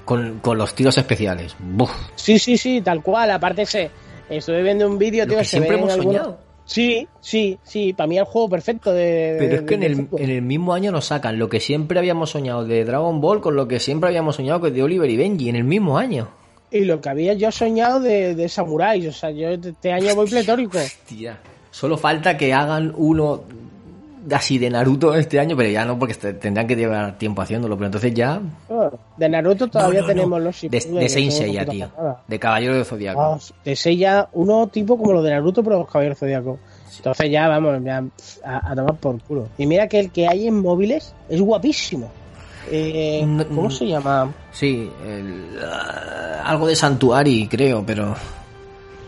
Con, 0.09 0.39
con 0.41 0.57
los 0.57 0.75
tiros 0.75 0.97
especiales. 0.97 1.55
Buf. 1.59 1.91
Sí, 2.15 2.39
sí, 2.39 2.57
sí, 2.57 2.81
tal 2.81 3.03
cual. 3.03 3.31
Aparte, 3.31 3.67
se, 3.67 3.91
estuve 4.31 4.63
viendo 4.63 4.89
un 4.89 4.97
vídeo, 4.97 5.27
tío, 5.27 5.37
que 5.37 5.45
se 5.45 5.51
siempre 5.51 5.77
hemos 5.77 5.93
algunos- 5.93 6.15
soñado. 6.23 6.39
Sí, 6.65 7.07
sí, 7.21 7.59
sí, 7.63 7.93
para 7.93 8.07
mí 8.07 8.17
es 8.17 8.21
el 8.21 8.25
juego 8.27 8.49
perfecto 8.49 8.91
de... 8.91 9.37
Pero 9.39 9.55
es 9.57 9.63
que 9.63 9.75
en 9.75 9.83
el, 9.83 10.09
en 10.19 10.31
el 10.31 10.41
mismo 10.41 10.73
año 10.73 10.91
nos 10.93 11.05
sacan 11.05 11.39
lo 11.39 11.51
que 11.51 11.61
siempre 11.61 11.99
habíamos 11.99 12.31
soñado 12.31 12.65
de 12.65 12.87
Dragon 12.87 13.21
Ball 13.21 13.43
con 13.43 13.55
lo 13.55 13.69
que 13.69 13.81
siempre 13.81 14.09
habíamos 14.09 14.37
soñado 14.37 14.61
de 14.71 14.83
Oliver 14.83 15.11
y 15.11 15.17
Benji 15.19 15.51
en 15.51 15.57
el 15.57 15.65
mismo 15.65 15.99
año. 15.99 16.29
Y 16.71 16.85
lo 16.85 17.01
que 17.03 17.11
había 17.11 17.35
yo 17.35 17.51
soñado 17.53 18.01
de, 18.01 18.35
de 18.35 18.49
samuráis, 18.49 19.07
o 19.09 19.13
sea, 19.13 19.31
yo 19.31 19.49
este 19.51 19.93
año 19.93 20.15
voy 20.15 20.29
pletórico. 20.29 20.79
Tía. 21.07 21.39
Solo 21.71 21.99
falta 21.99 22.37
que 22.39 22.53
hagan 22.55 22.95
uno 22.97 23.43
así 24.33 24.59
de 24.59 24.71
Naruto 24.71 25.15
este 25.15 25.39
año, 25.41 25.57
pero 25.57 25.69
ya 25.69 25.85
no, 25.85 25.99
porque 25.99 26.13
este- 26.13 26.33
tendrán 26.35 26.67
que 26.67 26.77
llevar 26.77 27.17
tiempo 27.19 27.43
haciéndolo. 27.43 27.77
Pero 27.77 27.87
entonces 27.87 28.15
ya. 28.15 28.41
De 29.17 29.29
Naruto 29.29 29.69
todavía 29.69 30.01
No, 30.01 30.07
no, 30.07 30.09
no. 30.09 30.15
tenemos 30.15 30.43
los 30.43 30.61
De, 30.63 30.69
de 31.01 31.09
Saint 31.09 31.33
Seiya, 31.33 31.65
tío. 31.67 31.89
De 32.27 32.39
Caballero 32.39 32.77
de 32.77 32.85
Zodiaco. 32.85 33.21
Ah, 33.21 33.39
de 33.65 33.77
Seiya, 33.77 34.29
uno 34.33 34.67
tipo 34.69 34.97
como 34.99 35.13
lo 35.13 35.23
de 35.23 35.31
Naruto, 35.31 35.63
pero 35.63 35.79
los 35.79 35.89
caballeros 35.91 36.19
zodiacos. 36.19 36.59
Entonces 36.97 37.31
ya 37.31 37.49
vamos, 37.49 37.83
ya 37.85 38.03
a, 38.45 38.73
a 38.73 38.75
tomar 38.75 38.95
por 38.97 39.21
culo. 39.23 39.49
Y 39.59 39.67
mira 39.67 39.87
que 39.89 40.01
el 40.01 40.11
que 40.11 40.27
hay 40.27 40.49
en 40.49 40.61
móviles 40.61 41.15
es 41.29 41.41
guapísimo. 41.41 42.11
Eh, 42.71 43.25
¿Cómo 43.49 43.71
se 43.71 43.87
llama? 43.87 44.33
Sí, 44.53 44.91
el, 45.07 45.45
algo 46.45 46.67
de 46.67 46.77
Santuari, 46.77 47.47
creo, 47.49 47.83
pero. 47.87 48.15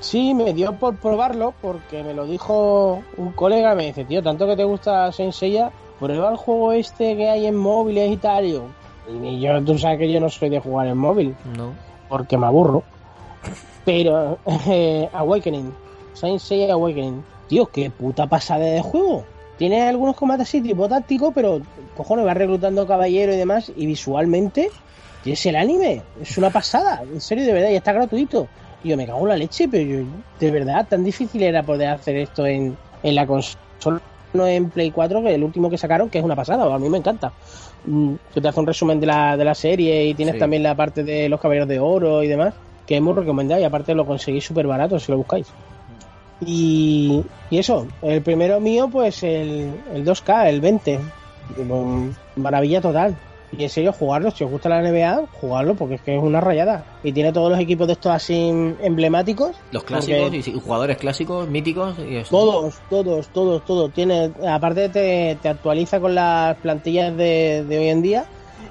Sí, 0.01 0.35
me 0.35 0.53
dio 0.55 0.73
por 0.75 0.97
probarlo 0.97 1.55
porque 1.61 2.03
me 2.03 2.15
lo 2.15 2.27
dijo 2.27 3.03
un 3.17 3.33
colega. 3.33 3.75
Me 3.75 3.87
dice, 3.87 4.05
tío, 4.05 4.23
tanto 4.23 4.47
que 4.47 4.57
te 4.57 4.65
gusta 4.65 5.13
Saint 5.13 5.33
Seiya, 5.33 5.71
prueba 5.99 6.31
el 6.31 6.37
juego 6.37 6.73
este 6.73 7.17
que 7.17 7.29
hay 7.29 7.47
en 7.47 7.57
móviles 7.57 8.11
y 8.11 8.17
tal. 8.17 8.47
Y 8.47 9.41
yo, 9.41 9.63
tú 9.63 9.79
sabes 9.79 9.99
que 9.99 10.11
yo 10.11 10.21
no 10.21 10.29
soy 10.29 10.49
de 10.49 10.61
jugar 10.61 10.87
en 10.87 10.97
móvil 10.97 11.35
No. 11.57 11.73
porque 12.09 12.39
me 12.39 12.47
aburro. 12.47 12.83
Pero 13.85 14.39
eh, 14.67 15.09
Awakening, 15.13 15.73
Saint 16.15 16.41
Seiya 16.41 16.73
Awakening, 16.75 17.23
tío, 17.49 17.67
qué 17.67 17.91
puta 17.91 18.27
pasada 18.27 18.65
de 18.65 18.81
juego. 18.83 19.25
Tiene 19.59 19.83
algunos 19.83 20.17
combates 20.17 20.49
así 20.49 20.63
tipo 20.63 20.89
táctico, 20.89 21.33
pero 21.33 21.61
cojones, 21.95 22.27
va 22.27 22.33
reclutando 22.33 22.87
caballero 22.87 23.35
y 23.35 23.37
demás, 23.37 23.71
y 23.77 23.85
visualmente 23.85 24.71
es 25.27 25.45
el 25.45 25.57
anime, 25.57 26.03
es 26.21 26.39
una 26.39 26.49
pasada, 26.49 27.03
en 27.03 27.21
serio, 27.21 27.45
de 27.45 27.53
verdad, 27.53 27.69
y 27.71 27.77
está 27.77 27.93
gratuito. 27.93 28.49
Y 28.83 28.89
yo 28.89 28.97
me 28.97 29.07
cago 29.07 29.21
en 29.23 29.29
la 29.29 29.37
leche, 29.37 29.69
pero 29.69 29.83
yo, 29.85 30.07
de 30.39 30.51
verdad, 30.51 30.87
tan 30.89 31.05
difícil 31.05 31.43
era 31.43 31.63
poder 31.63 31.89
hacer 31.89 32.17
esto 32.17 32.47
en, 32.47 32.77
en 33.03 33.15
la 33.15 33.27
consola, 33.27 34.01
no 34.33 34.47
en 34.47 34.71
Play 34.71 34.91
4, 34.91 35.23
que 35.23 35.35
el 35.35 35.45
último 35.45 35.69
que 35.69 35.77
sacaron, 35.79 36.09
que 36.09 36.19
es 36.19 36.25
una 36.25 36.37
pasada, 36.37 36.73
a 36.75 36.79
mí 36.79 36.89
me 36.89 36.99
encanta. 36.99 37.33
Mm, 37.85 38.15
Que 38.35 38.41
te 38.41 38.49
hace 38.49 38.61
un 38.61 38.67
resumen 38.67 39.01
de 39.01 39.07
la, 39.07 39.37
de 39.37 39.45
la 39.45 39.55
serie 39.55 40.05
y 40.07 40.15
tienes 40.15 40.35
Sí. 40.35 40.39
también 40.41 40.63
la 40.63 40.75
parte 40.75 41.03
de 41.05 41.29
los 41.29 41.41
caballeros 41.41 41.69
de 41.69 41.79
oro 41.79 42.23
y 42.23 42.29
demás, 42.29 42.55
que 42.87 42.97
es 42.97 43.03
muy 43.03 43.13
recomendado 43.15 43.61
y 43.61 43.65
aparte 43.65 43.95
lo 43.95 44.07
conseguís 44.07 44.45
súper 44.45 44.67
barato 44.67 44.99
si 44.99 45.11
lo 45.13 45.19
buscáis. 45.19 45.47
Y, 46.41 47.23
y 47.51 47.59
eso, 47.59 47.87
el 48.03 48.23
primero 48.23 48.61
mío, 48.61 48.89
pues 48.91 49.23
el, 49.23 49.73
el 49.95 50.05
2K, 50.07 50.49
el 50.49 50.61
20. 50.61 50.99
Mm, 51.59 52.09
Maravilla 52.37 52.81
total. 52.81 53.15
Y 53.57 53.65
en 53.65 53.69
serio, 53.69 53.93
jugarlo, 53.93 54.31
si 54.31 54.45
os 54.45 54.51
gusta 54.51 54.69
la 54.69 54.81
NBA, 54.81 55.27
jugarlo 55.41 55.75
porque 55.75 55.97
es 55.97 56.01
que 56.03 56.17
es 56.17 56.23
una 56.23 56.41
rayada. 56.41 56.85
Y 57.03 57.13
tiene 57.13 57.33
todos 57.33 57.51
los 57.51 57.59
equipos 57.61 57.87
de 57.89 57.95
estos 57.95 58.13
así 58.13 58.49
emblemáticos. 58.81 59.57
Los 59.73 59.83
clásicos 59.85 60.21
Porque- 60.31 60.37
y 60.51 60.61
jugadores 60.61 60.97
clásicos, 60.99 61.49
míticos 61.49 61.97
y 61.99 62.17
eso. 62.17 62.31
Todos, 62.31 62.75
todos, 62.89 63.29
todos, 63.29 63.65
todos. 63.65 63.93
Tiene, 63.93 64.31
aparte 64.49 64.89
te, 64.89 65.37
te 65.43 65.49
actualiza 65.49 65.99
con 66.01 66.15
las 66.15 66.57
plantillas 66.59 67.17
de, 67.17 67.65
de 67.69 67.79
hoy 67.79 67.89
en 67.89 68.03
día. 68.03 68.25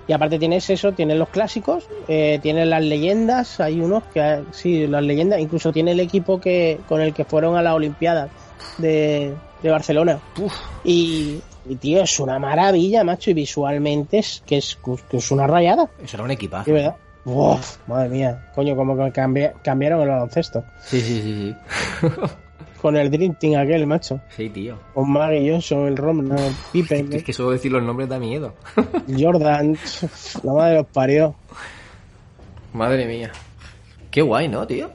Y 0.07 0.13
aparte 0.13 0.39
tienes 0.39 0.67
eso, 0.71 0.91
tienes 0.93 1.17
los 1.17 1.29
clásicos, 1.29 1.83
eh, 2.07 2.39
tienes 2.41 2.67
las 2.67 2.81
leyendas, 2.83 3.59
hay 3.59 3.79
unos 3.79 4.01
que 4.12 4.39
sí, 4.50 4.88
las 4.88 5.03
leyendas, 5.03 5.39
incluso 5.39 5.71
tiene 5.71 5.91
el 5.91 6.00
equipo 6.00 6.41
que 6.41 6.79
con 6.88 7.00
el 7.01 7.13
que 7.13 7.25
fueron 7.25 7.55
a 7.57 7.62
las 7.62 7.75
Olimpiadas 7.75 8.31
de, 8.79 9.36
de 9.62 9.69
Barcelona. 9.69 10.19
Uf. 10.41 10.51
Y, 10.83 11.41
y, 11.70 11.76
tío, 11.76 12.02
es 12.02 12.20
una 12.20 12.38
maravilla, 12.40 13.04
macho, 13.04 13.30
y 13.32 13.34
visualmente 13.36 14.18
es 14.20 14.44
que 14.46 14.58
es, 14.58 14.78
que 15.10 15.18
es 15.18 15.32
una 15.32 15.48
rayada, 15.48 15.90
Eso 16.04 16.18
era 16.18 16.24
un 16.24 16.32
equipazo. 16.32 16.66
de 16.66 16.72
verdad. 16.74 16.96
Uf, 17.26 17.78
madre 17.88 18.10
mía, 18.10 18.50
coño, 18.56 18.76
como 18.76 18.96
que 18.96 19.04
cambi- 19.14 19.54
cambiaron 19.62 20.02
el 20.02 20.08
baloncesto. 20.10 20.64
Sí, 20.82 21.00
sí, 21.02 21.22
sí, 21.22 21.56
sí. 22.02 22.08
Con 22.82 22.96
el 22.96 23.12
Dream 23.12 23.36
Team 23.36 23.60
aquel, 23.62 23.86
macho. 23.86 24.22
Sí, 24.36 24.50
tío. 24.50 24.80
Con 24.94 25.12
Maggie 25.12 25.52
Johnson, 25.52 25.88
el 25.88 25.98
Rom, 25.98 26.32
el 26.32 26.54
Pippen, 26.72 27.12
Es 27.12 27.24
que 27.26 27.34
solo 27.34 27.52
decir 27.52 27.72
los 27.74 27.84
nombres 27.84 28.08
da 28.08 28.18
miedo. 28.20 28.54
Jordan, 29.20 29.78
la 30.44 30.54
madre 30.54 30.76
los 30.78 30.88
parió. 30.88 31.36
Madre 32.74 33.06
mía. 33.06 33.32
Qué 34.10 34.22
guay, 34.22 34.48
¿no, 34.48 34.66
tío? 34.66 34.90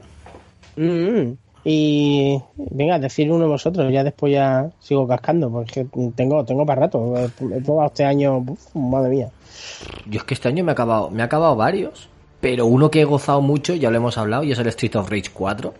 Mm, 0.77 1.33
Y 1.67 2.39
venga, 2.55 2.99
decir 2.99 3.31
uno 3.31 3.47
vosotros, 3.47 3.91
ya 3.91 4.03
después 4.03 4.31
ya 4.31 4.69
sigo 4.79 5.07
cascando, 5.07 5.49
porque 5.49 5.87
tengo, 6.15 6.45
tengo 6.45 6.63
para 6.63 6.81
rato. 6.81 7.15
He 7.17 7.25
he 7.25 7.61
probado 7.61 7.87
este 7.87 8.05
año, 8.05 8.37
uf, 8.37 8.75
madre 8.75 9.09
mía. 9.09 9.29
Yo 10.05 10.19
es 10.19 10.23
que 10.25 10.35
este 10.35 10.47
año 10.47 10.63
me 10.63 10.71
ha 10.71 10.73
acabado, 10.73 11.09
me 11.09 11.23
ha 11.23 11.25
acabado 11.25 11.55
varios. 11.55 12.07
Pero 12.39 12.67
uno 12.67 12.91
que 12.91 13.01
he 13.01 13.05
gozado 13.05 13.41
mucho, 13.41 13.73
ya 13.73 13.89
lo 13.89 13.97
hemos 13.97 14.19
hablado, 14.19 14.43
y 14.43 14.51
es 14.51 14.59
el 14.59 14.67
Street 14.67 14.95
of 14.95 15.09
Rage 15.09 15.31
4. 15.33 15.73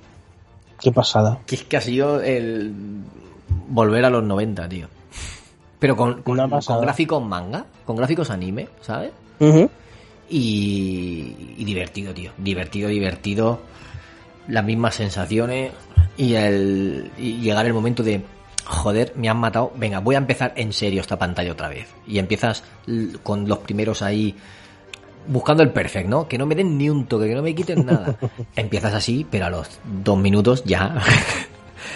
Qué 0.82 0.92
pasada. 0.92 1.38
Que 1.46 1.54
es 1.54 1.64
que 1.64 1.78
ha 1.78 1.82
sido 1.82 2.20
el 2.20 2.74
volver 3.68 4.06
a 4.06 4.10
los 4.10 4.24
90, 4.24 4.68
tío. 4.68 4.88
Pero 5.78 5.96
con, 5.96 6.24
con, 6.24 6.50
con 6.50 6.82
gráficos 6.82 7.24
manga, 7.24 7.66
con 7.86 7.96
gráficos 7.96 8.32
anime, 8.32 8.70
¿sabes? 8.82 9.12
Y, 10.30 11.36
y 11.58 11.64
divertido, 11.64 12.12
tío. 12.12 12.32
Divertido, 12.38 12.90
divertido. 12.90 13.60
Las 14.48 14.64
mismas 14.64 14.96
sensaciones. 14.96 15.72
Y, 16.18 16.36
el, 16.36 17.12
y 17.18 17.42
llegar 17.42 17.66
el 17.66 17.74
momento 17.74 18.02
de, 18.02 18.24
joder, 18.66 19.14
me 19.16 19.30
han 19.30 19.38
matado. 19.38 19.72
Venga, 19.76 20.00
voy 20.00 20.16
a 20.16 20.20
empezar 20.20 20.54
en 20.56 20.72
serio 20.74 21.02
esta 21.02 21.18
pantalla 21.18 21.52
otra 21.52 21.68
vez. 21.70 21.88
Y 22.08 22.20
empiezas 22.20 22.64
con 23.24 23.48
los 23.48 23.60
primeros 23.60 24.02
ahí 24.02 24.36
buscando 25.28 25.64
el 25.64 25.72
perfect, 25.72 26.08
¿no? 26.08 26.28
Que 26.28 26.38
no 26.38 26.46
me 26.46 26.56
den 26.56 26.78
ni 26.78 26.90
un 26.90 27.06
toque, 27.06 27.28
que 27.28 27.36
no 27.36 27.42
me 27.42 27.56
quiten 27.56 27.86
nada. 27.86 28.18
Empiezas 28.56 28.94
así, 28.94 29.26
pero 29.30 29.46
a 29.46 29.50
los 29.50 29.80
dos 30.04 30.18
minutos 30.18 30.64
ya. 30.64 31.02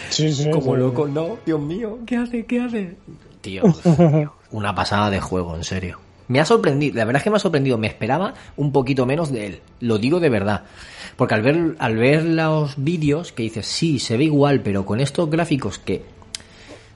Sí, 0.09 0.31
sí, 0.33 0.49
Como 0.49 0.73
sí. 0.73 0.79
loco, 0.79 1.07
no, 1.07 1.37
Dios 1.45 1.59
mío, 1.59 1.99
¿qué 2.05 2.17
hace? 2.17 2.45
¿Qué 2.45 2.59
hace? 2.59 2.97
Tío, 3.41 3.63
una 4.51 4.75
pasada 4.75 5.09
de 5.09 5.19
juego, 5.19 5.55
en 5.55 5.63
serio. 5.63 5.99
Me 6.29 6.39
ha 6.39 6.45
sorprendido, 6.45 6.95
la 6.95 7.05
verdad 7.05 7.19
es 7.19 7.23
que 7.23 7.29
me 7.31 7.35
ha 7.35 7.39
sorprendido, 7.39 7.77
me 7.77 7.87
esperaba 7.87 8.35
un 8.55 8.71
poquito 8.71 9.05
menos 9.05 9.31
de 9.31 9.47
él, 9.47 9.61
lo 9.81 9.97
digo 9.97 10.19
de 10.19 10.29
verdad. 10.29 10.63
Porque 11.17 11.33
al 11.33 11.41
ver, 11.41 11.75
al 11.79 11.97
ver 11.97 12.23
los 12.23 12.75
vídeos 12.77 13.31
que 13.31 13.43
dices, 13.43 13.65
sí, 13.65 13.99
se 13.99 14.15
ve 14.15 14.25
igual, 14.25 14.61
pero 14.61 14.85
con 14.85 14.99
estos 14.99 15.29
gráficos 15.29 15.79
que 15.79 16.03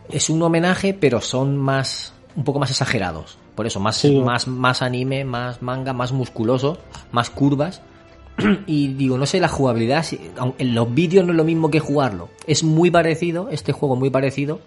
es 0.10 0.30
un 0.30 0.42
homenaje, 0.42 0.94
pero 0.94 1.20
son 1.20 1.58
más, 1.58 2.14
un 2.36 2.44
poco 2.44 2.60
más 2.60 2.70
exagerados. 2.70 3.38
Por 3.56 3.66
eso, 3.66 3.80
más, 3.80 3.98
Sí. 3.98 4.20
más, 4.20 4.48
más 4.48 4.82
anime, 4.82 5.26
más 5.26 5.62
manga, 5.62 5.94
más 5.94 6.12
musculoso, 6.12 6.78
más 7.12 7.30
curvas. 7.30 7.82
Y 8.68 8.90
digo, 8.94 9.18
no 9.18 9.26
sé, 9.26 9.40
la 9.40 9.48
jugabilidad, 9.48 10.06
en 10.58 10.76
los 10.76 10.94
vídeos 10.94 11.26
no 11.26 11.32
es 11.32 11.38
lo 11.38 11.44
mismo 11.44 11.70
que 11.72 11.80
jugarlo. 11.80 12.30
Es 12.48 12.64
muy 12.64 12.92
parecido, 12.92 13.50
este 13.50 13.72
juego 13.72 13.96
muy 13.96 14.10
parecido, 14.10 14.60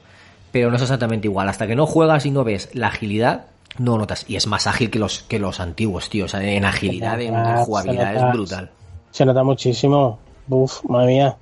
pero 0.52 0.70
no 0.70 0.76
es 0.76 0.82
exactamente 0.82 1.28
igual. 1.28 1.48
Hasta 1.48 1.66
que 1.66 1.76
no 1.76 1.86
juegas 1.86 2.26
y 2.26 2.30
no 2.30 2.44
ves 2.44 2.68
la 2.72 2.88
agilidad, 2.88 3.46
no 3.78 3.98
notas. 3.98 4.24
Y 4.28 4.36
es 4.36 4.46
más 4.46 4.66
ágil 4.66 4.90
que 4.90 4.98
los, 4.98 5.22
que 5.24 5.38
los 5.38 5.60
antiguos, 5.60 6.08
tío. 6.10 6.24
O 6.26 6.28
sea, 6.28 6.42
en 6.42 6.64
agilidad, 6.64 7.20
en 7.20 7.34
Ah, 7.34 7.62
jugabilidad, 7.64 8.14
es 8.14 8.32
brutal. 8.32 8.70
Se 9.10 9.24
nota 9.24 9.42
muchísimo. 9.42 10.18
Uf, 10.48 10.84
madre 10.88 11.06
mía. 11.08 11.36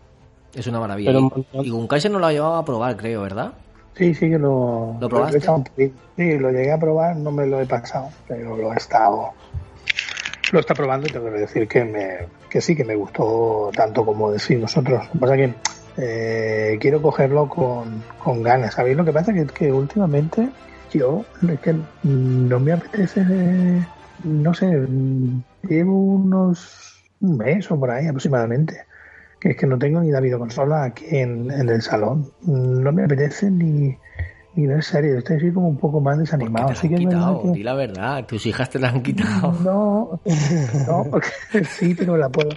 Es 0.54 0.66
una 0.66 0.80
maravilla. 0.80 1.12
Y- 1.62 1.70
con 1.70 1.86
Kaiser 1.88 2.10
no 2.10 2.18
lo 2.18 2.26
ha 2.26 2.32
llevado 2.32 2.54
a 2.56 2.64
probar, 2.64 2.96
creo, 2.96 3.22
¿verdad? 3.22 3.52
Sí, 3.96 4.14
sí 4.14 4.28
que 4.30 4.38
lo, 4.38 4.96
¿Lo 5.00 5.08
probaste? 5.08 5.36
he 5.36 5.40
echado 5.40 5.56
un 5.58 5.64
poquito. 5.64 5.94
Sí, 6.16 6.38
lo 6.38 6.50
llegué 6.50 6.72
a 6.72 6.78
probar, 6.78 7.16
no 7.16 7.30
me 7.30 7.46
lo 7.46 7.60
he 7.60 7.66
pasado, 7.66 8.08
pero 8.28 8.56
lo 8.56 8.72
he 8.72 8.76
estado. 8.76 9.30
Lo 10.52 10.60
está 10.60 10.74
probando 10.74 11.06
y 11.08 11.10
tengo 11.10 11.26
que 11.26 11.38
decir 11.40 11.66
que, 11.66 11.84
me, 11.84 12.16
que 12.48 12.60
sí, 12.60 12.76
que 12.76 12.84
me 12.84 12.94
gustó 12.94 13.70
tanto 13.74 14.04
como 14.04 14.30
decís 14.30 14.60
vosotros. 14.60 15.04
Lo 15.06 15.12
que 15.12 15.18
pasa 15.18 15.34
es 15.36 15.50
que 15.50 15.54
eh, 15.96 16.78
quiero 16.80 17.00
cogerlo 17.02 17.48
con, 17.48 18.02
con 18.22 18.42
ganas. 18.42 18.74
¿Sabéis 18.74 18.96
lo 18.96 19.04
que 19.04 19.12
pasa? 19.12 19.32
Que, 19.32 19.46
que 19.46 19.72
últimamente 19.72 20.48
yo 20.94 21.24
es 21.48 21.60
que 21.60 21.74
no 22.04 22.60
me 22.60 22.72
apetece, 22.72 23.24
no 24.24 24.54
sé, 24.54 24.66
llevo 25.68 25.98
unos 25.98 26.80
un 27.20 27.36
mes 27.38 27.70
o 27.70 27.78
por 27.78 27.90
ahí 27.90 28.06
aproximadamente 28.06 28.76
que 29.40 29.50
es 29.50 29.56
que 29.56 29.66
no 29.66 29.78
tengo 29.78 30.00
ni 30.00 30.10
la 30.10 30.20
videoconsola 30.20 30.84
aquí 30.84 31.04
en, 31.10 31.50
en 31.50 31.68
el 31.68 31.82
salón. 31.82 32.30
No 32.46 32.92
me 32.92 33.04
apetece 33.04 33.50
ni, 33.50 33.94
ni 34.54 34.66
ver 34.66 34.82
series. 34.82 35.16
Estoy 35.18 35.36
así 35.36 35.52
como 35.52 35.68
un 35.68 35.76
poco 35.76 36.00
más 36.00 36.18
desanimado. 36.18 36.68
te 36.68 36.74
la 36.74 36.80
Sí 36.80 36.88
que 36.88 36.94
han 36.96 37.02
es 37.02 37.08
quitado, 37.08 37.42
que- 37.42 37.50
di 37.50 37.62
la 37.62 37.74
verdad. 37.74 38.24
Tus 38.26 38.46
hijas 38.46 38.70
te 38.70 38.78
la 38.78 38.88
han 38.88 39.02
quitado. 39.02 39.52
No, 39.62 40.18
no, 40.86 41.04
porque 41.10 41.28
sí, 41.64 41.94
pero 41.94 42.16
la 42.16 42.30
puedo, 42.30 42.48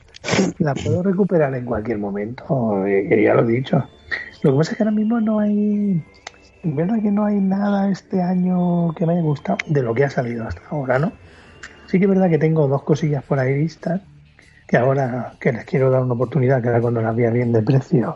la 0.60 0.74
puedo 0.76 1.04
recuperar 1.04 1.54
en 1.56 1.66
cualquier 1.66 1.98
momento. 1.98 2.86
eh, 2.86 3.22
ya 3.22 3.34
lo 3.34 3.44
he 3.44 3.52
dicho. 3.52 3.84
Lo 4.44 4.52
que 4.54 4.58
pasa 4.58 4.72
es 4.72 4.78
que 4.78 4.84
ahora 4.84 4.96
mismo 4.96 5.20
no 5.20 5.40
hay. 5.40 6.02
Verdad 6.76 7.02
que 7.02 7.12
no 7.12 7.26
hay 7.26 7.40
nada 7.40 7.90
este 7.90 8.22
año 8.22 8.94
que 8.94 9.06
me 9.06 9.14
haya 9.14 9.22
gustado 9.22 9.58
de 9.68 9.82
lo 9.82 9.94
que 9.94 10.04
ha 10.04 10.10
salido 10.10 10.48
hasta 10.48 10.62
ahora, 10.70 11.00
¿no? 11.00 11.12
Sí 11.88 11.98
que 11.98 12.06
es 12.06 12.10
verdad 12.10 12.30
que 12.30 12.38
tengo 12.38 12.68
dos 12.68 12.84
cosillas 12.84 13.24
por 13.24 13.40
ahí 13.40 13.54
vistas 13.54 14.02
que 14.68 14.76
ahora 14.76 15.34
que 15.40 15.54
les 15.54 15.64
quiero 15.64 15.90
dar 15.90 16.02
una 16.04 16.14
oportunidad, 16.14 16.62
que 16.62 16.68
ahora 16.68 16.82
cuando 16.82 17.02
las 17.02 17.16
vea 17.16 17.30
bien 17.30 17.54
de 17.54 17.62
precio 17.62 18.16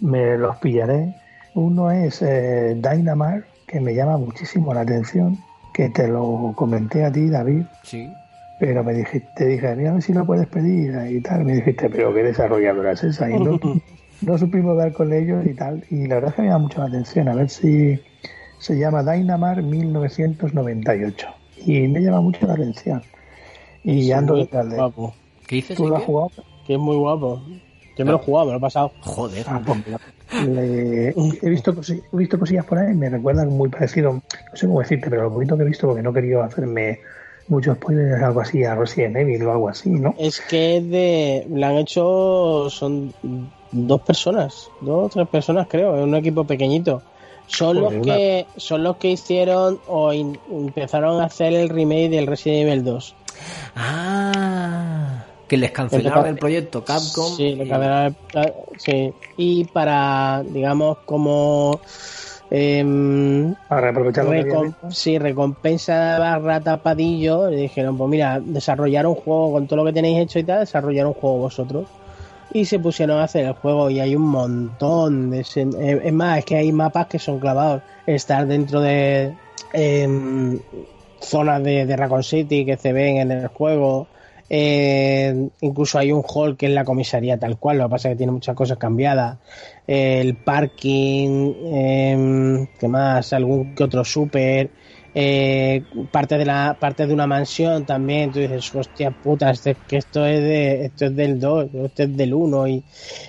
me 0.00 0.38
los 0.38 0.56
pillaré. 0.56 1.14
Uno 1.54 1.90
es 1.90 2.22
eh, 2.22 2.74
Dynamar, 2.80 3.44
que 3.66 3.80
me 3.80 3.94
llama 3.94 4.16
muchísimo 4.16 4.72
la 4.72 4.80
atención, 4.80 5.36
que 5.74 5.90
te 5.90 6.08
lo 6.08 6.54
comenté 6.56 7.04
a 7.04 7.12
ti, 7.12 7.28
David, 7.28 7.64
Sí. 7.82 8.10
pero 8.58 8.82
me 8.82 8.94
dijiste, 8.94 9.28
te 9.34 9.46
dije, 9.46 9.76
mira 9.76 9.90
a 9.90 9.92
ver 9.94 10.02
si 10.02 10.14
lo 10.14 10.24
puedes 10.24 10.46
pedir 10.46 10.94
y 11.10 11.20
tal. 11.20 11.44
Me 11.44 11.56
dijiste, 11.56 11.90
pero 11.90 12.14
qué 12.14 12.22
desarrolladora 12.22 12.92
es 12.92 13.04
esa. 13.04 13.28
Y 13.28 13.38
no, 13.38 13.60
no 14.22 14.38
supimos 14.38 14.76
dar 14.76 14.92
con 14.92 15.12
ellos 15.12 15.44
y 15.46 15.54
tal. 15.54 15.84
Y 15.90 16.06
la 16.06 16.16
verdad 16.16 16.30
es 16.30 16.36
que 16.36 16.42
me 16.42 16.48
llama 16.48 16.58
mucho 16.64 16.80
la 16.80 16.86
atención. 16.86 17.28
A 17.28 17.34
ver 17.34 17.48
si 17.50 17.98
se 18.58 18.78
llama 18.78 19.02
Dynamar 19.02 19.62
1998. 19.62 21.26
Y 21.66 21.88
me 21.88 22.00
llama 22.00 22.20
mucho 22.20 22.46
la 22.46 22.54
atención. 22.54 23.02
Y 23.84 24.02
Sí, 24.02 24.12
ando 24.12 24.36
detrás 24.36 24.68
de 24.68 24.76
guapo. 24.76 25.14
¿Qué 25.46 25.56
dices? 25.56 25.76
¿Tú 25.76 25.88
lo 25.88 25.96
has 25.96 26.02
jugado? 26.04 26.30
Que 26.66 26.74
es 26.74 26.80
muy 26.80 26.96
guapo. 26.96 27.40
Yo 27.96 28.04
me 28.04 28.12
lo 28.12 28.18
he 28.18 28.22
jugado, 28.22 28.46
me 28.46 28.52
lo 28.52 28.58
he 28.58 28.60
pasado. 28.60 28.92
Joder. 29.00 29.44
Ah, 29.48 29.60
pues 29.64 29.78
mira, 29.86 29.98
le- 30.46 31.08
he, 31.08 31.48
visto 31.50 31.74
cosi- 31.74 32.02
he 32.12 32.16
visto 32.16 32.38
cosillas 32.38 32.64
por 32.64 32.78
ahí, 32.78 32.94
me 32.94 33.10
recuerdan 33.10 33.48
muy 33.48 33.68
parecido, 33.68 34.12
no 34.12 34.22
sé 34.54 34.66
cómo 34.66 34.80
decirte, 34.80 35.10
pero 35.10 35.24
lo 35.24 35.32
poquito 35.32 35.56
que 35.56 35.64
he 35.64 35.66
visto, 35.66 35.86
porque 35.88 36.02
no 36.02 36.10
he 36.10 36.14
querido 36.14 36.42
hacerme 36.42 37.00
muchos 37.48 37.76
spoilers, 37.76 38.22
algo 38.22 38.40
así 38.40 38.62
a 38.64 38.74
Resident 38.76 39.16
Evil 39.16 39.42
o 39.44 39.52
algo 39.52 39.68
así, 39.68 39.90
¿no? 39.90 40.14
Es 40.18 40.40
que 40.40 40.76
es 40.78 40.88
de. 40.88 41.46
Le 41.50 41.66
han 41.66 41.76
hecho. 41.76 42.70
Son 42.70 43.12
dos 43.72 44.00
personas. 44.02 44.68
Dos 44.80 45.06
o 45.06 45.08
tres 45.08 45.28
personas, 45.28 45.66
creo. 45.68 45.96
Es 45.96 46.02
un 46.02 46.14
equipo 46.14 46.44
pequeñito. 46.44 47.02
Son 47.46 47.76
Joder, 47.78 47.82
los 47.98 48.06
una- 48.06 48.14
que 48.16 48.46
son 48.56 48.82
los 48.84 48.96
que 48.96 49.10
hicieron 49.10 49.80
o 49.88 50.12
in- 50.12 50.38
empezaron 50.50 51.20
a 51.20 51.24
hacer 51.24 51.52
el 51.52 51.68
remake 51.68 52.08
del 52.10 52.26
Resident 52.26 52.68
Evil 52.68 52.84
2. 52.84 53.14
Ah. 53.74 55.24
Que 55.48 55.56
les 55.56 55.72
cancelaron 55.72 56.26
el 56.26 56.36
proyecto 56.36 56.84
Capcom. 56.84 57.34
Sí, 57.36 57.56
cancelaron 57.58 58.16
el- 58.34 58.52
sí. 58.78 59.12
Y 59.36 59.64
para, 59.64 60.44
digamos, 60.46 60.98
como. 61.04 61.80
em, 62.52 63.54
Para 63.68 63.90
aprovechar 63.90 64.24
lo 64.24 64.30
que 64.32 64.40
había 64.40 64.52
Recom- 64.52 64.74
sí, 64.90 65.18
recompensa 65.18 66.18
barra 66.18 66.60
tapadillo. 66.60 67.48
Le 67.50 67.56
dijeron, 67.56 67.96
pues 67.98 68.10
mira, 68.10 68.40
desarrollar 68.40 69.06
un 69.06 69.14
juego 69.16 69.52
con 69.52 69.66
todo 69.66 69.78
lo 69.78 69.84
que 69.86 69.92
tenéis 69.92 70.20
hecho 70.20 70.38
y 70.38 70.44
tal, 70.44 70.60
desarrollar 70.60 71.06
un 71.06 71.14
juego 71.14 71.38
vosotros. 71.38 71.86
Y 72.52 72.64
se 72.64 72.78
pusieron 72.80 73.18
a 73.18 73.24
hacer 73.24 73.44
el 73.44 73.52
juego 73.52 73.90
y 73.90 74.00
hay 74.00 74.16
un 74.16 74.22
montón 74.28 75.30
de... 75.30 75.40
eh, 75.40 76.00
Es 76.04 76.12
más, 76.12 76.38
es 76.38 76.44
que 76.44 76.56
hay 76.56 76.72
mapas 76.72 77.06
que 77.06 77.18
son 77.18 77.38
clavados. 77.38 77.82
Estar 78.06 78.46
dentro 78.46 78.80
de 78.80 79.36
em, 79.72 80.58
zonas 81.20 81.62
de, 81.62 81.86
de 81.86 81.96
Raccoon 81.96 82.24
City 82.24 82.64
que 82.64 82.76
se 82.76 82.92
ven 82.92 83.18
en 83.18 83.30
el 83.30 83.46
juego. 83.48 84.08
Eh, 84.48 85.48
incluso 85.60 85.98
hay 85.98 86.10
un 86.10 86.24
hall 86.26 86.56
que 86.56 86.66
es 86.66 86.72
la 86.72 86.84
comisaría 86.84 87.38
tal 87.38 87.56
cual, 87.56 87.78
lo 87.78 87.84
que 87.84 87.90
pasa 87.90 88.08
es 88.08 88.14
que 88.14 88.18
tiene 88.18 88.32
muchas 88.32 88.56
cosas 88.56 88.78
cambiadas. 88.78 89.38
El 89.86 90.34
parking, 90.36 91.52
eh, 91.66 92.68
¿qué 92.80 92.88
más? 92.88 93.32
Algún 93.32 93.76
que 93.76 93.84
otro 93.84 94.04
súper. 94.04 94.70
Eh, 95.14 95.86
parte 96.10 96.38
de 96.38 96.44
la 96.44 96.78
parte 96.80 97.06
de 97.06 97.14
una 97.14 97.26
mansión 97.26 97.84
también 97.86 98.30
tú 98.32 98.38
dices 98.38 98.72
hostia 98.74 99.10
puta 99.10 99.50
este, 99.50 99.76
que 99.86 99.96
esto 99.96 100.24
es 100.26 100.40
de 100.40 100.84
esto 100.86 101.06
es 101.06 101.16
del 101.16 101.38
2 101.40 101.68
esto 101.74 102.02
es 102.04 102.16
del 102.16 102.34
1 102.34 102.68
y, 102.68 102.84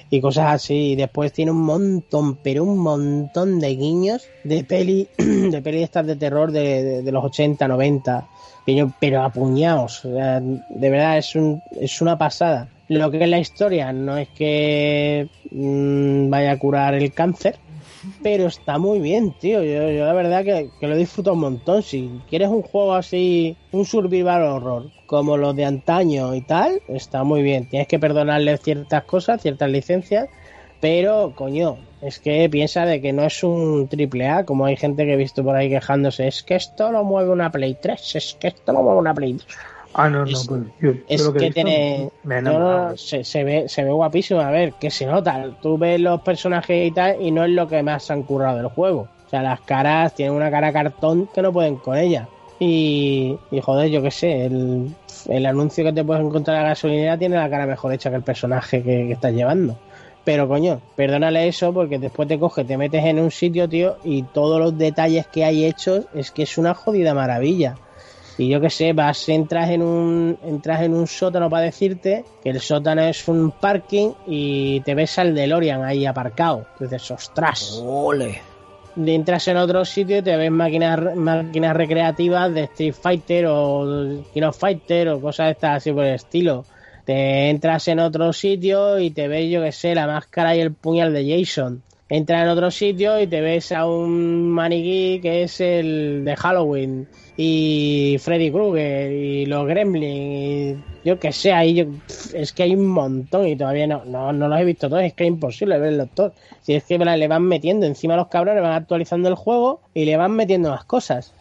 y 0.10 0.22
cosas 0.22 0.54
así. 0.56 0.92
Y 0.92 0.96
después 0.96 1.34
tiene 1.34 1.52
un 1.52 1.62
montón 1.64 2.38
pero 2.38 2.64
un 2.64 2.78
montón 2.80 3.60
de 3.60 3.76
guiños 3.76 4.32
de 4.44 4.64
peli 4.64 5.10
de 5.18 5.62
peli 5.62 5.84
estas 5.84 6.06
de 6.08 6.16
terror 6.16 6.52
de, 6.52 7.02
de- 7.04 7.12
los 7.12 7.24
80 7.26 7.68
90 7.68 8.30
pero, 8.66 8.94
pero 9.00 9.24
apuñados 9.24 10.02
de 10.04 10.90
verdad 10.90 11.18
es 11.18 11.36
un 11.36 11.64
es 11.72 12.02
una 12.02 12.18
pasada. 12.18 12.70
Lo 12.88 13.10
que 13.10 13.24
es 13.24 13.30
la 13.30 13.40
historia 13.40 13.94
no 13.94 14.18
es 14.18 14.30
que 14.32 15.30
mm, 15.50 16.30
vaya 16.30 16.52
a 16.52 16.58
curar 16.60 16.94
el 16.96 17.14
cáncer 17.14 17.60
pero 18.24 18.48
está 18.48 18.78
muy 18.78 19.00
bien, 19.00 19.34
tío. 19.34 19.64
Yo, 19.64 19.90
yo 19.92 20.06
la 20.06 20.14
verdad 20.14 20.44
que, 20.44 20.70
que 20.80 20.88
lo 20.88 20.96
disfruto 20.96 21.34
un 21.34 21.40
montón. 21.40 21.84
Si 21.84 22.10
quieres 22.30 22.50
un 22.50 22.62
juego 22.62 22.94
así, 22.94 23.58
un 23.72 23.86
survival 23.86 24.44
horror, 24.44 24.92
como 25.06 25.38
los 25.38 25.56
de 25.56 25.66
antaño 25.66 26.34
y 26.36 26.42
tal, 26.42 26.82
está 26.88 27.24
muy 27.24 27.42
bien. 27.42 27.68
Tienes 27.68 27.88
que 27.88 28.00
perdonarle 28.00 28.58
ciertas 28.58 29.04
cosas, 29.04 29.42
ciertas 29.42 29.70
licencias, 29.70 30.30
pero, 30.82 31.34
coño, 31.36 31.78
es 32.02 32.20
que 32.20 32.50
piensa 32.50 32.86
de 32.88 33.02
que 33.02 33.14
no 33.14 33.24
es 33.24 33.44
un 33.44 33.88
triple 33.88 34.28
A, 34.28 34.46
como 34.46 34.66
hay 34.66 34.76
gente 34.76 35.06
que 35.06 35.14
he 35.14 35.18
visto 35.18 35.44
por 35.44 35.56
ahí 35.56 35.70
quejándose. 35.70 36.28
Es 36.28 36.42
que 36.42 36.56
esto 36.56 36.92
lo 36.92 37.04
mueve 37.04 37.30
una 37.30 37.52
Play 37.52 37.78
3, 37.80 38.16
es 38.16 38.36
que 38.40 38.48
esto 38.48 38.74
lo 38.74 38.82
mueve 38.82 39.00
una 39.00 39.14
Play 39.14 39.34
2. 39.34 39.48
Ah, 39.94 40.10
no, 40.10 40.20
no, 40.26 40.32
es- 40.32 40.48
pues 40.48 40.62
yo, 40.80 40.92
Es 41.08 41.24
lo 41.26 41.34
que, 41.34 41.40
visto 41.40 41.54
tiene. 41.56 42.10
no, 42.24 42.98
se, 42.98 43.24
se 43.24 43.44
ve, 43.44 43.68
se 43.68 43.84
ve 43.84 43.92
guapísimo. 43.92 44.40
A 44.40 44.50
ver, 44.52 44.74
que 44.74 44.90
se 44.90 45.06
nota. 45.06 45.50
Tú 45.62 45.78
ves 45.78 46.00
los 46.00 46.22
personajes 46.22 46.88
y 46.88 46.92
tal, 46.92 47.22
y 47.22 47.32
no 47.32 47.44
es 47.44 47.52
lo 47.52 47.68
que 47.68 47.84
más 47.84 48.10
han 48.10 48.24
currado 48.24 48.58
del 48.58 48.68
juego. 48.68 49.08
O 49.26 49.30
sea, 49.30 49.42
las 49.42 49.62
caras 49.62 50.14
tienen 50.14 50.36
una 50.36 50.50
cara 50.52 50.72
cartón 50.74 51.28
que 51.34 51.42
no 51.42 51.52
pueden 51.54 51.76
con 51.78 51.98
ella. 51.98 52.28
Y, 52.60 53.38
y 53.50 53.60
joder, 53.60 53.90
yo 53.90 54.02
qué 54.02 54.12
sé, 54.12 54.46
el, 54.46 54.94
el 55.30 55.46
anuncio 55.46 55.84
que 55.84 55.94
te 55.94 56.04
puedes 56.04 56.24
encontrar 56.24 56.58
en 56.58 56.64
la 56.64 56.70
gasolinera 56.70 57.18
tiene 57.18 57.36
la 57.38 57.50
cara 57.50 57.66
mejor 57.66 57.92
hecha 57.94 58.10
que 58.12 58.18
el 58.18 58.24
personaje 58.24 58.84
que, 58.84 59.08
que 59.08 59.14
estás 59.14 59.34
llevando. 59.34 59.78
Pero 60.24 60.48
coño, 60.48 60.80
perdónale 60.96 61.48
eso 61.48 61.74
porque 61.74 61.98
después 61.98 62.28
te 62.28 62.38
coge, 62.38 62.64
te 62.64 62.78
metes 62.78 63.04
en 63.04 63.20
un 63.20 63.32
sitio, 63.32 63.68
tío, 63.68 63.98
y 64.04 64.22
todos 64.22 64.60
los 64.60 64.78
detalles 64.78 65.26
que 65.28 65.44
hay 65.44 65.66
hechos 65.66 66.06
es 66.14 66.30
que 66.30 66.44
es 66.44 66.58
una 66.60 66.76
jodida 66.76 67.16
maravilla. 67.16 67.76
Y 68.38 68.50
yo 68.50 68.62
qué 68.62 68.70
sé, 68.70 68.94
vas, 68.94 69.28
entras 69.30 69.70
en 69.70 69.82
un, 69.82 70.38
entras 70.44 70.82
en 70.82 70.94
un 70.94 71.08
sótano 71.08 71.50
para 71.50 71.64
decirte 71.64 72.24
que 72.44 72.50
el 72.50 72.62
sótano 72.62 73.02
es 73.04 73.28
un 73.28 73.52
parking 73.52 74.12
y 74.28 74.80
te 74.82 74.96
ves 74.96 75.20
al 75.20 75.36
DeLorean 75.36 75.84
ahí 75.84 76.06
aparcado. 76.06 76.66
Entonces, 76.74 77.12
ostras. 77.12 77.82
Ole. 77.84 78.42
Entras 78.98 79.48
en 79.48 79.58
otro 79.58 79.86
sitio 79.86 80.18
y 80.18 80.22
te 80.22 80.36
ves 80.36 80.52
máquinas, 80.52 81.16
máquinas 81.16 81.76
recreativas 81.76 82.54
de 82.54 82.64
Street 82.64 82.94
Fighter 82.94 83.46
o 83.48 84.24
King 84.34 84.44
of 84.44 84.58
Fighter 84.58 85.10
o 85.10 85.22
cosas 85.22 85.48
de 85.48 85.52
estas 85.52 85.78
así 85.78 85.92
por 85.92 86.04
el 86.04 86.16
estilo. 86.16 86.66
Te 87.06 87.50
entras 87.50 87.88
en 87.88 88.00
otro 88.00 88.32
sitio 88.34 89.00
y 89.00 89.12
te 89.12 89.28
ves, 89.28 89.50
yo 89.50 89.62
que 89.62 89.72
sé, 89.72 89.96
la 89.96 90.08
máscara 90.08 90.56
y 90.56 90.60
el 90.60 90.74
puñal 90.74 91.14
de 91.14 91.38
Jason. 91.40 91.82
Entras 92.12 92.44
en 92.44 92.50
otro 92.50 92.70
sitio 92.72 93.20
y 93.22 93.28
te 93.28 93.40
ves 93.40 93.72
a 93.72 93.86
un 93.88 94.50
maniquí 94.50 95.22
que 95.22 95.44
es 95.44 95.62
el 95.62 96.24
de 96.26 96.36
Halloween 96.36 97.08
y 97.38 98.18
Freddy 98.20 98.52
Krueger 98.52 99.14
y 99.14 99.46
los 99.46 99.66
Gremlins 99.66 100.78
y 100.78 101.08
yo 101.08 101.18
que 101.18 101.32
sé, 101.32 101.54
ahí 101.54 101.74
yo, 101.74 101.86
es 102.34 102.52
que 102.52 102.64
hay 102.64 102.76
un 102.76 102.88
montón 102.88 103.48
y 103.48 103.56
todavía 103.56 103.88
no, 103.88 104.04
no, 104.06 104.34
no 104.34 104.48
los 104.50 104.60
he 104.60 104.66
visto 104.66 104.90
todos, 104.90 105.04
es 105.04 105.14
que 105.14 105.24
es 105.24 105.30
imposible 105.30 105.80
verlos 105.80 106.10
todos. 106.14 106.34
Si 106.62 106.74
es 106.74 106.84
que 106.84 106.98
le 107.00 107.28
van 107.30 107.44
metiendo 107.44 107.86
encima 107.86 108.16
a 108.16 108.18
los 108.18 108.28
cabrones, 108.28 108.62
van 108.62 108.74
actualizando 108.74 109.30
el 109.30 109.36
juego 109.36 109.82
y 109.94 110.04
le 110.04 110.18
van 110.18 110.34
metiendo 110.34 110.70
más 110.70 110.84
cosas. 110.84 111.34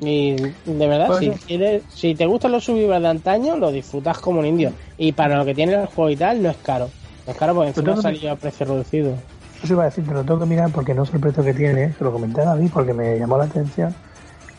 Y 0.00 0.32
de 0.32 0.86
verdad, 0.86 1.08
Pues 1.08 1.20
si, 1.20 1.30
quieres- 1.46 1.82
si 1.88 2.14
te 2.14 2.24
gustan 2.24 2.52
los 2.52 2.64
subvivas 2.64 3.02
de 3.02 3.08
antaño, 3.08 3.56
lo 3.56 3.70
disfrutas 3.70 4.18
como 4.18 4.40
un 4.40 4.46
indio. 4.46 4.72
Y 4.96 5.12
para 5.12 5.36
lo 5.36 5.44
que 5.44 5.54
tiene 5.54 5.74
el 5.74 5.86
juego 5.86 6.10
y 6.10 6.16
tal, 6.16 6.42
no 6.42 6.50
es 6.50 6.56
caro. 6.56 6.88
No 7.26 7.32
es 7.32 7.38
caro 7.38 7.54
porque 7.54 7.68
encima 7.68 7.84
Pero 7.88 7.98
ha 7.98 8.02
salido 8.02 8.32
a 8.32 8.36
precio 8.36 8.66
reducido. 8.66 9.14
Eso 9.62 9.74
iba 9.74 9.82
a 9.82 9.86
decir, 9.86 10.06
te 10.06 10.12
lo 10.12 10.24
tengo 10.24 10.40
que 10.40 10.46
mirar 10.46 10.70
porque 10.70 10.94
no 10.94 11.04
sé 11.04 11.16
el 11.16 11.20
precio 11.20 11.42
que 11.42 11.54
tiene, 11.54 11.92
se 11.92 12.04
lo 12.04 12.12
comenté 12.12 12.40
a 12.40 12.46
David 12.46 12.70
porque 12.72 12.94
me 12.94 13.18
llamó 13.18 13.36
la 13.36 13.44
atención 13.44 13.94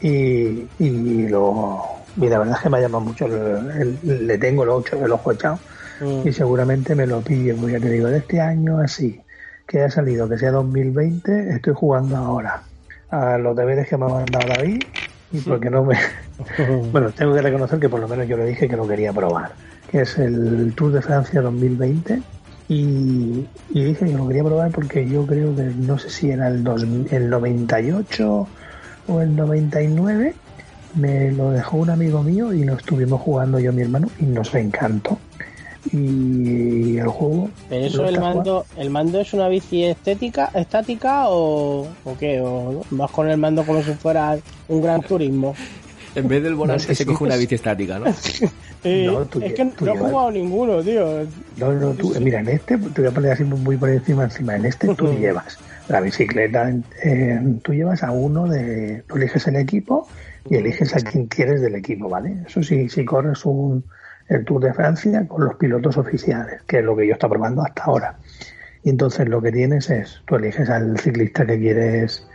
y, 0.01 0.67
y 0.79 1.27
lo 1.27 1.81
y 2.17 2.27
la 2.27 2.39
verdad 2.39 2.55
es 2.57 2.61
que 2.61 2.69
me 2.69 2.77
ha 2.77 2.81
llamado 2.81 3.05
mucho, 3.05 3.27
le 3.27 4.37
tengo 4.37 4.63
el 4.63 4.69
ojo, 4.69 4.83
el 5.03 5.11
ojo 5.11 5.31
echado 5.31 5.59
Mm. 6.01 6.27
y 6.27 6.33
seguramente 6.33 6.95
me 6.95 7.05
lo 7.05 7.21
pillo, 7.21 7.55
porque 7.55 7.73
ya 7.73 7.79
te 7.79 7.89
digo, 7.89 8.07
de 8.07 8.17
este 8.17 8.41
año 8.41 8.79
así, 8.79 9.21
que 9.67 9.83
ha 9.83 9.91
salido, 9.91 10.27
que 10.27 10.37
sea 10.37 10.51
2020, 10.51 11.49
estoy 11.53 11.73
jugando 11.75 12.17
ahora 12.17 12.63
a 13.09 13.37
los 13.37 13.55
deberes 13.55 13.87
que 13.87 13.97
me 13.97 14.05
ha 14.05 14.09
mandado 14.09 14.47
David 14.47 14.81
y 15.31 15.39
porque 15.41 15.69
no 15.69 15.83
me... 15.83 15.97
bueno, 16.91 17.11
tengo 17.11 17.33
que 17.35 17.41
reconocer 17.41 17.79
que 17.79 17.87
por 17.87 17.99
lo 17.99 18.07
menos 18.07 18.27
yo 18.27 18.35
le 18.35 18.45
dije 18.45 18.67
que 18.67 18.75
lo 18.75 18.87
quería 18.87 19.13
probar, 19.13 19.51
que 19.89 20.01
es 20.01 20.17
el 20.17 20.73
Tour 20.75 20.91
de 20.93 21.01
Francia 21.01 21.41
2020 21.41 22.21
y, 22.73 23.45
y 23.73 23.83
dije 23.83 24.05
que 24.05 24.13
lo 24.13 24.27
quería 24.27 24.43
probar 24.43 24.71
porque 24.71 25.07
yo 25.07 25.25
creo 25.25 25.55
que 25.55 25.63
no 25.63 25.97
sé 25.97 26.09
si 26.09 26.29
era 26.29 26.47
el, 26.47 26.63
dos- 26.63 26.83
el 27.11 27.29
98 27.29 28.47
o 29.07 29.21
el 29.21 29.35
99 29.35 30.33
me 30.95 31.31
lo 31.31 31.51
dejó 31.51 31.77
un 31.77 31.89
amigo 31.89 32.21
mío 32.23 32.53
y 32.53 32.63
lo 32.63 32.75
estuvimos 32.75 33.19
jugando 33.21 33.59
yo 33.59 33.71
y 33.71 33.75
mi 33.75 33.81
hermano 33.81 34.09
y 34.19 34.25
nos 34.25 34.53
encantó 34.55 35.17
y 35.91 36.97
el 36.97 37.07
juego 37.07 37.49
Pero 37.69 37.85
eso 37.85 38.05
el 38.05 38.19
mando, 38.19 38.65
el 38.77 38.89
mando 38.89 39.19
es 39.19 39.33
una 39.33 39.47
bici 39.47 39.83
estética, 39.83 40.51
estática 40.53 41.27
o, 41.29 41.87
o 42.05 42.17
qué, 42.19 42.39
o 42.41 42.83
vas 42.91 43.11
con 43.11 43.29
el 43.29 43.37
mando 43.37 43.63
como 43.65 43.81
si 43.83 43.91
fuera 43.93 44.37
un 44.67 44.81
gran 44.81 45.01
turismo. 45.01 45.55
En 46.13 46.27
vez 46.27 46.43
del 46.43 46.55
volante 46.55 46.83
No 46.83 46.87
sé 46.87 46.95
se 46.95 47.05
coge 47.05 47.23
una 47.23 47.35
bici 47.35 47.55
estática, 47.55 47.97
¿no? 47.99 48.05
Eh, 48.83 49.05
No, 49.05 49.25
tú 49.25 49.41
es 49.41 49.53
que 49.53 49.65
tú 49.65 49.85
no 49.85 49.93
he 49.93 49.97
jugado 49.97 50.31
ninguno, 50.31 50.81
tío. 50.81 51.27
No, 51.57 51.73
no, 51.73 51.91
tú, 51.91 52.13
mira, 52.19 52.39
en 52.39 52.49
este, 52.49 52.77
te 52.77 53.01
voy 53.01 53.11
a 53.11 53.13
poner 53.13 53.31
así 53.33 53.43
muy 53.43 53.77
por 53.77 53.89
encima, 53.89 54.23
encima. 54.23 54.55
En 54.55 54.65
este 54.65 54.93
tú 54.95 55.13
llevas 55.19 55.59
la 55.87 56.01
bicicleta, 56.01 56.73
eh, 57.03 57.39
tú 57.63 57.73
llevas 57.73 58.01
a 58.03 58.11
uno 58.11 58.47
de, 58.47 59.03
tú 59.07 59.17
eliges 59.17 59.47
el 59.47 59.57
equipo 59.57 60.07
y 60.49 60.55
eliges 60.55 60.95
a 60.95 60.99
quien 60.99 61.27
quieres 61.27 61.61
del 61.61 61.75
equipo, 61.75 62.09
¿vale? 62.09 62.37
Eso 62.47 62.63
sí, 62.63 62.89
si 62.89 63.05
corres 63.05 63.45
un, 63.45 63.83
el 64.29 64.45
Tour 64.45 64.63
de 64.63 64.73
Francia 64.73 65.27
con 65.27 65.45
los 65.45 65.55
pilotos 65.55 65.97
oficiales, 65.97 66.61
que 66.63 66.79
es 66.79 66.83
lo 66.83 66.95
que 66.95 67.05
yo 67.05 67.13
estoy 67.13 67.29
probando 67.29 67.61
hasta 67.61 67.83
ahora. 67.83 68.17
Y 68.83 68.89
entonces 68.89 69.27
lo 69.27 69.41
que 69.41 69.51
tienes 69.51 69.89
es, 69.89 70.21
tú 70.25 70.35
eliges 70.35 70.69
al 70.69 70.97
ciclista 70.97 71.45
que 71.45 71.59
quieres 71.59 72.25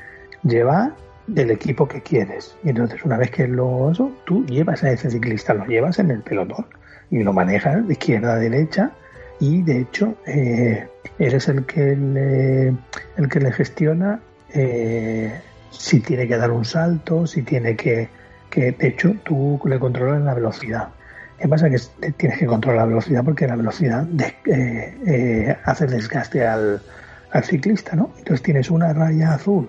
llevar, 0.44 0.92
del 1.26 1.50
equipo 1.50 1.88
que 1.88 2.02
quieres. 2.02 2.56
Y 2.62 2.70
entonces 2.70 3.04
una 3.04 3.16
vez 3.16 3.30
que 3.30 3.46
lo 3.48 3.90
eso, 3.90 4.12
tú 4.24 4.44
llevas 4.46 4.82
a 4.84 4.90
ese 4.90 5.10
ciclista, 5.10 5.54
lo 5.54 5.66
llevas 5.66 5.98
en 5.98 6.10
el 6.10 6.20
pelotón 6.20 6.66
y 7.10 7.22
lo 7.22 7.32
manejas 7.32 7.86
de 7.86 7.92
izquierda 7.92 8.34
a 8.34 8.36
derecha 8.36 8.92
y 9.38 9.62
de 9.62 9.80
hecho 9.80 10.14
eh, 10.26 10.88
eres 11.18 11.48
el 11.48 11.66
que 11.66 11.96
le, 11.96 12.68
el 13.16 13.28
que 13.28 13.40
le 13.40 13.52
gestiona 13.52 14.20
eh, 14.52 15.40
si 15.70 16.00
tiene 16.00 16.26
que 16.26 16.36
dar 16.36 16.50
un 16.50 16.64
salto, 16.64 17.26
si 17.26 17.42
tiene 17.42 17.76
que, 17.76 18.08
que 18.50 18.72
de 18.72 18.88
hecho 18.88 19.14
tú 19.24 19.60
le 19.66 19.78
controlas 19.78 20.22
la 20.22 20.34
velocidad. 20.34 20.88
¿Qué 21.38 21.48
pasa? 21.48 21.68
Que 21.68 21.78
tienes 22.16 22.38
que 22.38 22.46
controlar 22.46 22.82
la 22.82 22.86
velocidad 22.86 23.22
porque 23.22 23.46
la 23.46 23.56
velocidad 23.56 24.06
eh, 24.46 25.56
hace 25.64 25.86
desgaste 25.86 26.46
al, 26.46 26.80
al 27.30 27.44
ciclista, 27.44 27.94
¿no? 27.94 28.10
Entonces 28.16 28.42
tienes 28.42 28.70
una 28.70 28.94
raya 28.94 29.34
azul 29.34 29.68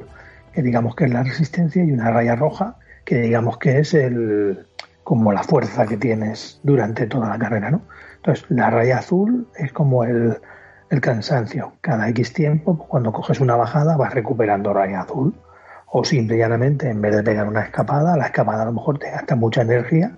digamos 0.61 0.95
que 0.95 1.05
es 1.05 1.13
la 1.13 1.23
resistencia 1.23 1.83
y 1.83 1.91
una 1.91 2.11
raya 2.11 2.35
roja 2.35 2.77
que 3.05 3.21
digamos 3.21 3.57
que 3.57 3.79
es 3.79 3.93
el 3.93 4.67
como 5.03 5.31
la 5.31 5.43
fuerza 5.43 5.85
que 5.85 5.95
tienes 5.95 6.59
durante 6.63 7.07
toda 7.07 7.29
la 7.29 7.39
carrera, 7.39 7.71
¿no? 7.71 7.81
Entonces, 8.17 8.45
la 8.49 8.69
raya 8.69 8.97
azul 8.97 9.47
es 9.55 9.71
como 9.71 10.03
el, 10.03 10.37
el 10.89 10.99
cansancio. 10.99 11.75
Cada 11.79 12.09
X 12.09 12.33
tiempo, 12.33 12.77
cuando 12.77 13.13
coges 13.13 13.39
una 13.39 13.55
bajada, 13.55 13.95
vas 13.95 14.13
recuperando 14.13 14.73
raya 14.73 15.03
azul. 15.03 15.33
O 15.85 16.03
simple 16.03 16.35
y 16.35 16.39
llanamente, 16.39 16.89
en 16.89 16.99
vez 16.99 17.15
de 17.15 17.23
pegar 17.23 17.47
una 17.47 17.61
escapada, 17.61 18.17
la 18.17 18.25
escapada 18.25 18.63
a 18.63 18.65
lo 18.65 18.73
mejor 18.73 18.99
te 18.99 19.09
gasta 19.09 19.37
mucha 19.37 19.61
energía, 19.61 20.17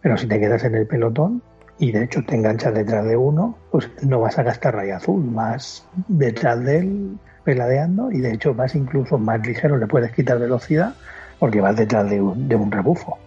pero 0.00 0.16
si 0.16 0.26
te 0.26 0.40
quedas 0.40 0.64
en 0.64 0.74
el 0.74 0.86
pelotón 0.86 1.42
y 1.78 1.92
de 1.92 2.04
hecho 2.04 2.24
te 2.24 2.34
enganchas 2.34 2.72
detrás 2.72 3.04
de 3.04 3.18
uno, 3.18 3.58
pues 3.70 3.90
no 4.00 4.20
vas 4.20 4.38
a 4.38 4.42
gastar 4.42 4.74
raya 4.74 4.96
azul, 4.96 5.22
vas 5.34 5.86
detrás 6.08 6.64
de 6.64 6.78
él 6.78 7.18
peladeando 7.50 8.12
y 8.12 8.20
de 8.20 8.32
hecho 8.32 8.54
vas 8.54 8.76
incluso 8.76 9.18
más 9.18 9.44
ligero, 9.44 9.76
le 9.76 9.88
puedes 9.88 10.12
quitar 10.12 10.38
velocidad 10.38 10.94
porque 11.40 11.60
vas 11.60 11.74
detrás 11.74 12.08
de 12.08 12.20
un, 12.20 12.48
de 12.48 12.54
un 12.54 12.70
rebufo. 12.70 13.18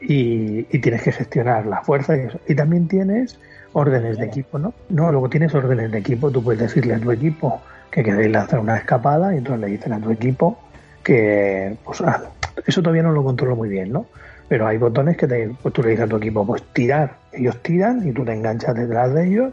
Y, 0.00 0.62
tienes 0.78 1.02
que 1.02 1.12
gestionar 1.12 1.66
la 1.66 1.82
fuerza 1.82 2.16
y 2.16 2.20
eso. 2.20 2.40
Y 2.48 2.54
también 2.54 2.88
tienes 2.88 3.38
órdenes 3.74 4.16
de 4.16 4.24
equipo, 4.24 4.58
¿no? 4.58 4.72
No, 4.88 5.10
luego 5.10 5.28
tienes 5.28 5.54
órdenes 5.54 5.92
de 5.92 5.98
equipo, 5.98 6.30
tú 6.30 6.42
puedes 6.42 6.60
decirle 6.60 6.94
a 6.94 6.98
tu 6.98 7.12
equipo 7.12 7.60
que 7.90 8.02
queréis 8.02 8.30
lanzar 8.30 8.60
una 8.60 8.78
escapada 8.78 9.34
y 9.34 9.38
entonces 9.38 9.60
le 9.60 9.66
dicen 9.76 9.92
a 9.92 10.00
tu 10.00 10.10
equipo 10.10 10.58
que, 11.02 11.76
pues, 11.84 12.00
ah, 12.00 12.22
eso 12.66 12.80
todavía 12.80 13.02
no 13.02 13.12
lo 13.12 13.24
controlo 13.24 13.56
muy 13.56 13.68
bien, 13.68 13.92
¿no? 13.92 14.06
Pero 14.48 14.66
hay 14.66 14.78
botones 14.78 15.18
que 15.18 15.26
te, 15.26 15.54
pues 15.60 15.74
tú 15.74 15.82
le 15.82 15.90
dices 15.90 16.06
a 16.06 16.08
tu 16.08 16.16
equipo, 16.16 16.46
pues 16.46 16.62
tirar, 16.72 17.16
ellos 17.32 17.60
tiran 17.62 18.08
y 18.08 18.12
tú 18.12 18.24
te 18.24 18.32
enganchas 18.32 18.74
detrás 18.74 19.12
de 19.12 19.26
ellos 19.26 19.52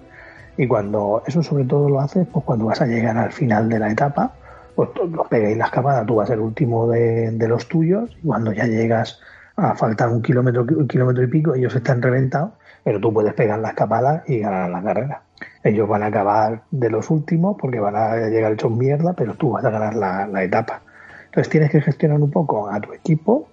y 0.57 0.67
cuando, 0.67 1.23
eso 1.25 1.41
sobre 1.41 1.65
todo 1.65 1.89
lo 1.89 1.99
haces, 1.99 2.27
pues 2.31 2.45
cuando 2.45 2.65
vas 2.65 2.81
a 2.81 2.85
llegar 2.85 3.17
al 3.17 3.31
final 3.31 3.69
de 3.69 3.79
la 3.79 3.91
etapa, 3.91 4.33
pues 4.75 4.89
los 5.11 5.27
peguéis 5.27 5.57
la 5.57 5.65
escapada, 5.65 6.05
tú 6.05 6.15
vas 6.15 6.29
el 6.29 6.39
último 6.39 6.87
de, 6.87 7.31
de 7.31 7.47
los 7.47 7.67
tuyos 7.67 8.09
y 8.21 8.27
cuando 8.27 8.51
ya 8.53 8.65
llegas 8.65 9.19
a 9.55 9.75
faltar 9.75 10.09
un 10.09 10.21
kilómetro, 10.21 10.63
un 10.63 10.87
kilómetro 10.87 11.23
y 11.23 11.27
pico, 11.27 11.53
ellos 11.53 11.75
están 11.75 12.01
reventados, 12.01 12.51
pero 12.83 12.99
tú 12.99 13.13
puedes 13.13 13.33
pegar 13.33 13.59
la 13.59 13.69
escapada 13.69 14.23
y 14.27 14.39
ganar 14.39 14.69
la 14.69 14.81
carrera. 14.81 15.21
Ellos 15.63 15.87
van 15.87 16.03
a 16.03 16.07
acabar 16.07 16.63
de 16.71 16.89
los 16.89 17.09
últimos 17.09 17.55
porque 17.59 17.79
van 17.79 17.95
a 17.95 18.15
llegar 18.29 18.53
hechos 18.53 18.71
mierda, 18.71 19.13
pero 19.13 19.35
tú 19.35 19.51
vas 19.51 19.63
a 19.65 19.69
ganar 19.69 19.95
la, 19.95 20.43
etapa. 20.43 20.81
Entonces 21.25 21.49
tienes 21.49 21.71
que 21.71 21.81
gestionar 21.81 22.19
un 22.19 22.31
poco 22.31 22.69
a 22.69 22.79
tu 22.79 22.93
equipo 22.93 23.47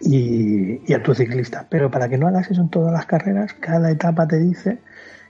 y, 0.00 0.80
y, 0.86 0.94
a 0.94 1.02
tu 1.02 1.14
ciclista. 1.14 1.66
Pero 1.68 1.90
para 1.90 2.08
que 2.08 2.18
no 2.18 2.28
hagas 2.28 2.50
eso 2.50 2.60
en 2.60 2.68
todas 2.68 2.92
las 2.92 3.06
carreras, 3.06 3.52
cada 3.54 3.90
etapa 3.90 4.26
te 4.26 4.38
dice 4.38 4.78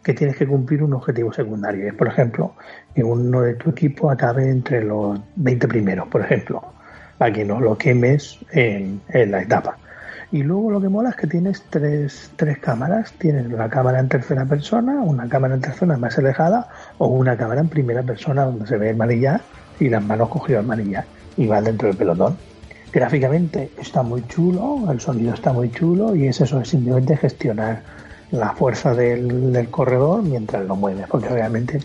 que 0.07 0.14
tienes 0.14 0.37
que 0.37 0.47
cumplir 0.47 0.85
un 0.85 0.92
objetivo 0.92 1.33
secundario. 1.33 1.92
Por 1.97 2.07
ejemplo, 2.07 2.55
que 2.95 3.03
uno 3.03 3.40
de 3.40 3.55
tu 3.55 3.71
equipo 3.71 4.09
acabe 4.09 4.49
entre 4.49 4.85
los 4.85 5.19
20 5.35 5.66
primeros, 5.66 6.07
por 6.07 6.21
ejemplo, 6.21 6.62
para 7.19 7.33
que 7.33 7.45
no 7.45 7.59
lo 7.59 7.77
quemes 7.77 8.38
en 8.53 9.01
la 9.12 9.42
etapa. 9.42 9.77
Y 10.31 10.45
luego 10.45 10.71
lo 10.71 10.81
que 10.81 10.88
mola 10.88 11.11
es 11.11 11.16
que 11.16 11.27
tienes 11.27 11.61
tres, 11.71 12.31
tres 12.37 12.59
cámaras. 12.59 13.14
Tienes 13.14 13.47
una 13.47 13.69
cámara 13.69 13.99
en 13.99 14.09
tercera 14.09 14.45
persona, 14.45 14.92
una 15.03 15.29
cámara 15.29 15.57
en 15.57 15.61
tercera 15.61 15.97
más 15.97 16.16
alejada 16.19 16.69
o 16.99 17.09
una 17.09 17.37
cámara 17.37 17.61
en 17.61 17.69
primera 17.69 18.05
persona 18.05 18.45
donde 18.45 18.64
se 18.69 18.77
ve 18.77 18.90
el 18.90 18.97
manillar 18.97 19.40
y 19.81 19.88
las 19.88 20.05
manos 20.05 20.29
cogidas 20.29 20.61
al 20.61 20.66
manillar 20.66 21.05
y 21.37 21.49
va 21.49 21.61
dentro 21.61 21.88
del 21.88 21.97
pelotón. 21.97 22.37
Gráficamente 22.92 23.73
está 23.77 24.05
muy 24.05 24.25
chulo, 24.29 24.88
el 24.88 25.01
sonido 25.01 25.35
está 25.35 25.53
muy 25.53 25.69
chulo 25.73 26.14
y 26.14 26.29
es 26.29 26.40
eso, 26.40 26.61
es 26.61 26.69
simplemente 26.69 27.16
gestionar 27.16 27.95
la 28.30 28.52
fuerza 28.52 28.94
del, 28.94 29.52
del 29.52 29.70
corredor 29.70 30.22
mientras 30.22 30.64
lo 30.66 30.76
mueves, 30.76 31.06
porque 31.08 31.28
obviamente 31.28 31.80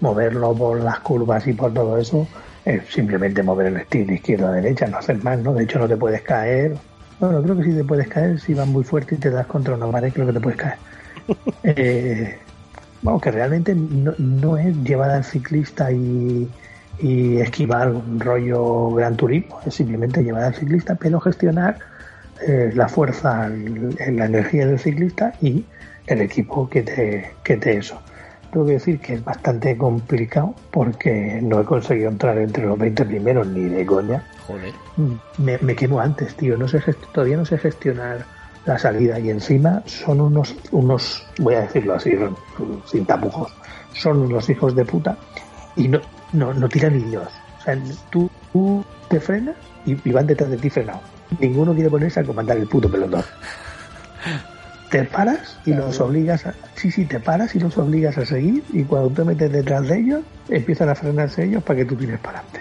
moverlo 0.00 0.54
por 0.54 0.80
las 0.80 1.00
curvas 1.00 1.46
y 1.46 1.52
por 1.52 1.72
todo 1.72 1.96
eso 1.98 2.26
es 2.64 2.82
simplemente 2.88 3.42
mover 3.42 3.66
el 3.66 3.80
stick 3.82 4.06
de 4.06 4.14
izquierda 4.14 4.48
a 4.48 4.52
derecha, 4.52 4.86
no 4.86 4.98
hacer 4.98 5.22
más, 5.22 5.38
¿no? 5.38 5.54
De 5.54 5.64
hecho 5.64 5.78
no 5.78 5.88
te 5.88 5.96
puedes 5.96 6.22
caer 6.22 6.76
bueno, 7.18 7.42
creo 7.42 7.56
que 7.56 7.64
sí 7.64 7.72
te 7.72 7.84
puedes 7.84 8.08
caer 8.08 8.38
si 8.38 8.52
vas 8.52 8.66
muy 8.66 8.84
fuerte 8.84 9.14
y 9.14 9.18
te 9.18 9.30
das 9.30 9.46
contra 9.46 9.74
una 9.74 9.90
pared, 9.90 10.12
creo 10.12 10.26
que 10.26 10.32
te 10.34 10.40
puedes 10.40 10.58
caer. 10.58 10.78
eh, 11.62 12.38
bueno, 13.02 13.20
que 13.20 13.30
realmente 13.30 13.74
no, 13.74 14.56
es 14.58 14.76
llevar 14.82 15.10
al 15.10 15.24
ciclista 15.24 15.90
y, 15.90 16.48
esquivar 16.98 17.90
un 17.90 18.18
rollo 18.18 18.90
gran 18.92 19.16
turismo, 19.16 19.60
es 19.66 19.74
simplemente 19.74 20.24
llevar 20.24 20.44
al 20.44 20.54
ciclista, 20.54 20.94
pero 20.94 21.20
gestionar 21.20 21.78
eh, 22.40 22.70
la 22.74 22.88
fuerza, 22.88 23.48
la 23.48 24.26
energía 24.26 24.66
del 24.66 24.78
ciclista 24.78 25.32
y 25.40 25.64
el 26.06 26.20
equipo 26.20 26.68
que 26.68 26.82
te, 26.82 27.32
que 27.42 27.56
te 27.56 27.78
eso. 27.78 28.00
Tengo 28.52 28.66
que 28.66 28.72
decir 28.72 29.00
que 29.00 29.14
es 29.14 29.24
bastante 29.24 29.76
complicado 29.76 30.54
porque 30.70 31.40
no 31.42 31.60
he 31.60 31.64
conseguido 31.64 32.10
entrar 32.10 32.38
entre 32.38 32.64
los 32.64 32.78
20 32.78 33.04
primeros 33.04 33.46
ni 33.48 33.64
de 33.64 33.84
coña. 33.84 34.24
Joder. 34.46 34.72
Me, 35.38 35.58
me 35.58 35.74
quemo 35.74 36.00
antes, 36.00 36.34
tío. 36.36 36.56
No 36.56 36.68
sé, 36.68 36.80
todavía 37.12 37.36
no 37.36 37.44
sé 37.44 37.58
gestionar 37.58 38.24
la 38.66 38.78
salida 38.78 39.18
y 39.18 39.30
encima 39.30 39.82
son 39.86 40.20
unos, 40.20 40.54
unos, 40.72 41.24
voy 41.38 41.54
a 41.54 41.60
decirlo 41.62 41.94
así, 41.94 42.12
sin 42.84 43.06
tapujos, 43.06 43.52
son 43.94 44.22
unos 44.22 44.50
hijos 44.50 44.74
de 44.74 44.84
puta 44.84 45.16
y 45.76 45.88
no, 45.88 46.00
no, 46.32 46.52
no 46.52 46.68
tiran 46.68 46.98
ni 46.98 47.04
Dios. 47.04 47.28
O 47.58 47.62
sea, 47.62 47.78
tú, 48.10 48.30
te 49.08 49.20
frenas 49.20 49.56
y, 49.84 49.96
y 50.08 50.12
van 50.12 50.26
detrás 50.26 50.50
de 50.50 50.56
ti 50.56 50.70
frenado. 50.70 51.00
Ninguno 51.40 51.74
quiere 51.74 51.90
ponerse 51.90 52.20
a 52.20 52.24
comandar 52.24 52.56
el 52.56 52.66
puto 52.66 52.90
pelotón 52.90 53.24
te 54.90 55.04
paras 55.04 55.58
y 55.64 55.74
los 55.74 56.00
obligas 56.00 56.46
a... 56.46 56.54
Sí, 56.74 56.90
sí, 56.90 57.04
te 57.04 57.20
paras 57.20 57.54
y 57.54 57.60
los 57.60 57.76
obligas 57.78 58.16
a 58.18 58.26
seguir 58.26 58.62
y 58.72 58.84
cuando 58.84 59.10
te 59.10 59.24
metes 59.24 59.50
detrás 59.50 59.86
de 59.88 59.98
ellos, 59.98 60.20
empiezan 60.48 60.88
a 60.88 60.94
frenarse 60.94 61.44
ellos 61.44 61.62
para 61.62 61.78
que 61.78 61.84
tú 61.84 61.96
tires 61.96 62.18
para 62.20 62.38
adelante. 62.38 62.60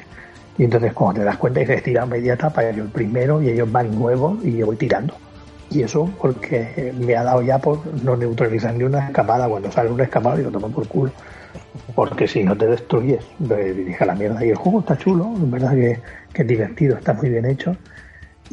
Y 0.57 0.63
entonces 0.63 0.93
cuando 0.93 1.19
te 1.19 1.25
das 1.25 1.37
cuenta 1.37 1.63
que 1.65 1.81
tira 1.81 2.05
media 2.05 2.33
etapa, 2.33 2.69
yo 2.71 2.83
el 2.83 2.89
primero 2.89 3.41
y 3.41 3.49
ellos 3.49 3.71
van 3.71 3.93
nuevos 3.97 4.43
y 4.43 4.57
yo 4.57 4.65
voy 4.65 4.77
tirando. 4.77 5.15
Y 5.69 5.83
eso 5.83 6.09
porque 6.19 6.93
me 6.97 7.15
ha 7.15 7.23
dado 7.23 7.41
ya 7.41 7.59
por 7.59 7.85
no 8.03 8.15
neutralizar 8.15 8.73
ni 8.73 8.83
una 8.83 9.07
escapada. 9.07 9.47
Cuando 9.47 9.71
sale 9.71 9.91
una 9.91 10.03
escapada 10.03 10.39
y 10.39 10.43
lo 10.43 10.51
tomo 10.51 10.69
por 10.69 10.87
culo. 10.87 11.11
Porque 11.93 12.27
si 12.27 12.43
no 12.43 12.55
te 12.55 12.67
destruyes, 12.67 13.25
dirige 13.39 14.05
la 14.05 14.15
mierda. 14.15 14.45
Y 14.45 14.49
el 14.49 14.55
juego 14.55 14.79
está 14.79 14.97
chulo, 14.97 15.33
en 15.35 15.51
verdad 15.51 15.73
que, 15.73 15.99
es 16.33 16.47
divertido, 16.47 16.97
está 16.97 17.13
muy 17.13 17.29
bien 17.29 17.45
hecho 17.45 17.75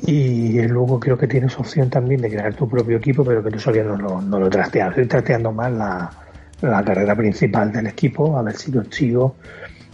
y 0.07 0.63
luego 0.63 0.99
creo 0.99 1.19
que 1.19 1.27
tienes 1.27 1.59
opción 1.59 1.91
también 1.91 2.21
de 2.23 2.31
crear 2.31 2.55
tu 2.55 2.69
propio 2.69 2.97
equipo, 2.97 3.25
pero 3.25 3.43
que 3.43 3.51
todavía 3.51 3.85
no, 3.85 3.97
no, 3.97 4.23
no 4.23 4.39
lo 4.39 4.49
trasteas. 4.49 4.91
Estoy 4.91 5.07
trasteando 5.07 5.53
más 5.53 5.73
la, 5.73 6.11
la, 6.63 6.85
carrera 6.85 7.15
principal 7.15 7.73
del 7.73 7.89
equipo, 7.89 8.37
a 8.37 8.43
ver 8.43 8.57
si 8.57 8.73
consigo 8.73 9.37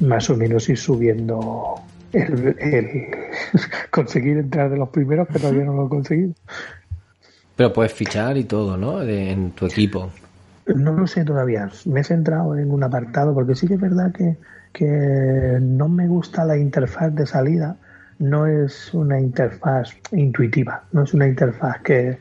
más 0.01 0.31
o 0.31 0.37
menos 0.37 0.69
ir 0.69 0.79
subiendo 0.79 1.75
el, 2.13 3.09
conseguir 3.91 4.39
entrar 4.39 4.71
de 4.71 4.77
los 4.77 4.89
primeros, 4.91 5.29
que 5.29 5.39
todavía 5.39 5.65
no 5.65 5.75
lo 5.75 5.87
he 5.87 5.89
conseguido. 5.89 6.33
Pero 7.57 7.73
puedes 7.73 7.93
fichar 7.93 8.37
y 8.37 8.45
todo, 8.45 8.77
¿no? 8.77 9.03
en 9.03 9.51
tu 9.51 9.67
equipo. 9.67 10.11
No 10.75 10.93
lo 10.93 11.07
sé 11.07 11.25
todavía. 11.25 11.69
Me 11.87 12.01
he 12.01 12.05
centrado 12.05 12.57
en 12.57 12.71
un 12.71 12.83
apartado, 12.83 13.35
porque 13.35 13.55
sí 13.55 13.67
que 13.67 13.75
es 13.75 13.81
verdad 13.81 14.13
que, 14.13 14.37
que 14.73 15.59
no 15.61 15.89
me 15.89 16.09
gusta 16.09 16.45
la 16.45 16.57
interfaz 16.57 17.15
de 17.15 17.27
salida 17.27 17.77
no 18.19 18.47
es 18.47 18.93
una 18.95 19.21
interfaz 19.21 19.91
intuitiva, 20.13 20.85
no 20.93 21.03
es 21.03 21.15
una 21.15 21.27
interfaz 21.27 21.81
que, 21.83 22.19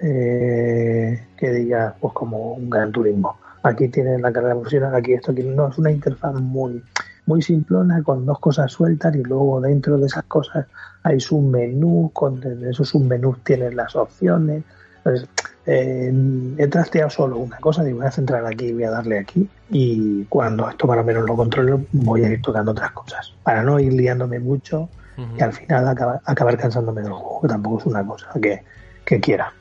eh, 0.00 1.26
que 1.36 1.50
diga 1.50 1.94
pues 2.00 2.14
como 2.14 2.54
un 2.54 2.70
gran 2.70 2.92
turismo. 2.92 3.36
Aquí 3.62 3.88
tienes 3.88 4.20
la 4.20 4.32
carrera 4.32 4.54
profesional, 4.54 4.94
aquí 4.94 5.14
esto, 5.14 5.32
aquí 5.32 5.42
no, 5.42 5.68
es 5.68 5.78
una 5.78 5.90
interfaz 5.90 6.34
muy, 6.34 6.82
muy 7.26 7.42
simplona 7.42 8.02
con 8.02 8.26
dos 8.26 8.38
cosas 8.38 8.70
sueltas 8.70 9.14
y 9.16 9.22
luego 9.22 9.60
dentro 9.60 9.96
de 9.98 10.06
esas 10.06 10.24
cosas 10.24 10.66
hay 11.02 11.18
submenú, 11.18 12.10
con 12.12 12.42
esos 12.64 12.88
submenús 12.88 13.42
tienes 13.42 13.74
las 13.74 13.96
opciones. 13.96 14.62
Entonces, 14.98 15.28
eh, 15.66 16.12
he 16.58 16.66
trasteado 16.68 17.08
solo 17.08 17.38
una 17.38 17.56
cosa, 17.58 17.82
digo, 17.82 17.98
voy 17.98 18.06
a 18.06 18.10
centrar 18.10 18.44
aquí, 18.44 18.72
voy 18.72 18.84
a 18.84 18.90
darle 18.90 19.18
aquí 19.18 19.48
y 19.70 20.24
cuando 20.24 20.68
esto 20.68 20.86
más 20.86 20.98
o 20.98 21.04
menos 21.04 21.26
lo 21.26 21.36
controlo 21.36 21.80
voy 21.92 22.24
a 22.24 22.30
ir 22.30 22.42
tocando 22.42 22.72
otras 22.72 22.92
cosas. 22.92 23.34
Para 23.42 23.62
no 23.62 23.80
ir 23.80 23.92
liándome 23.92 24.38
mucho 24.38 24.88
y 25.38 25.42
al 25.42 25.52
final 25.52 25.86
acabar, 25.88 26.20
acabar 26.24 26.58
cansándome 26.58 27.02
del 27.02 27.12
juego, 27.12 27.40
que 27.42 27.48
tampoco 27.48 27.78
es 27.78 27.86
una 27.86 28.04
cosa 28.04 28.28
que, 28.42 28.62
que 29.04 29.20
quiera. 29.20 29.52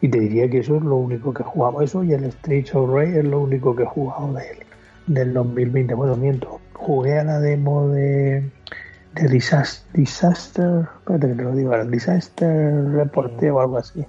Y 0.00 0.08
te 0.08 0.20
diría 0.20 0.48
que 0.48 0.58
eso 0.58 0.76
es 0.76 0.82
lo 0.82 0.96
único 0.96 1.34
que 1.34 1.42
he 1.42 1.46
jugado. 1.46 1.82
Eso 1.82 2.04
y 2.04 2.12
el 2.12 2.24
Street 2.24 2.66
of 2.74 2.90
Ray 2.92 3.16
es 3.16 3.24
lo 3.24 3.40
único 3.40 3.74
que 3.74 3.82
he 3.82 3.86
jugado 3.86 4.32
del, 4.34 4.58
del 5.06 5.34
2020. 5.34 5.94
Bueno, 5.94 6.16
miento. 6.16 6.60
jugué 6.74 7.18
a 7.18 7.24
la 7.24 7.40
demo 7.40 7.88
de, 7.88 8.48
de 9.14 9.28
Disaster, 9.28 9.90
Disaster, 9.92 10.86
espérate 10.98 11.28
que 11.28 11.34
te 11.34 11.42
lo 11.42 11.52
digo 11.54 11.84
Disaster 11.86 12.84
Report 12.92 13.42
o 13.42 13.60
algo 13.60 13.78
así, 13.78 14.04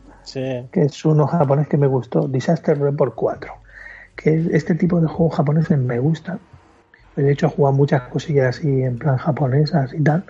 Que 0.71 0.83
es 0.83 1.05
uno 1.05 1.25
japonés 1.27 1.67
que 1.67 1.77
me 1.77 1.87
gustó, 1.87 2.27
Disaster 2.27 2.77
Report 2.79 3.13
4, 3.15 3.53
que 4.15 4.35
es- 4.35 4.47
este 4.47 4.75
tipo 4.75 4.99
de 5.01 5.07
juegos 5.07 5.35
japoneses 5.35 5.77
me 5.77 5.99
gustan. 5.99 6.39
De 7.15 7.31
hecho, 7.31 7.47
he 7.47 7.49
jugado 7.49 7.75
muchas 7.75 8.03
cosillas 8.03 8.57
así 8.57 8.83
en 8.83 8.97
plan 8.99 9.17
japonesas 9.17 9.93
y 9.93 10.03
tal, 10.03 10.23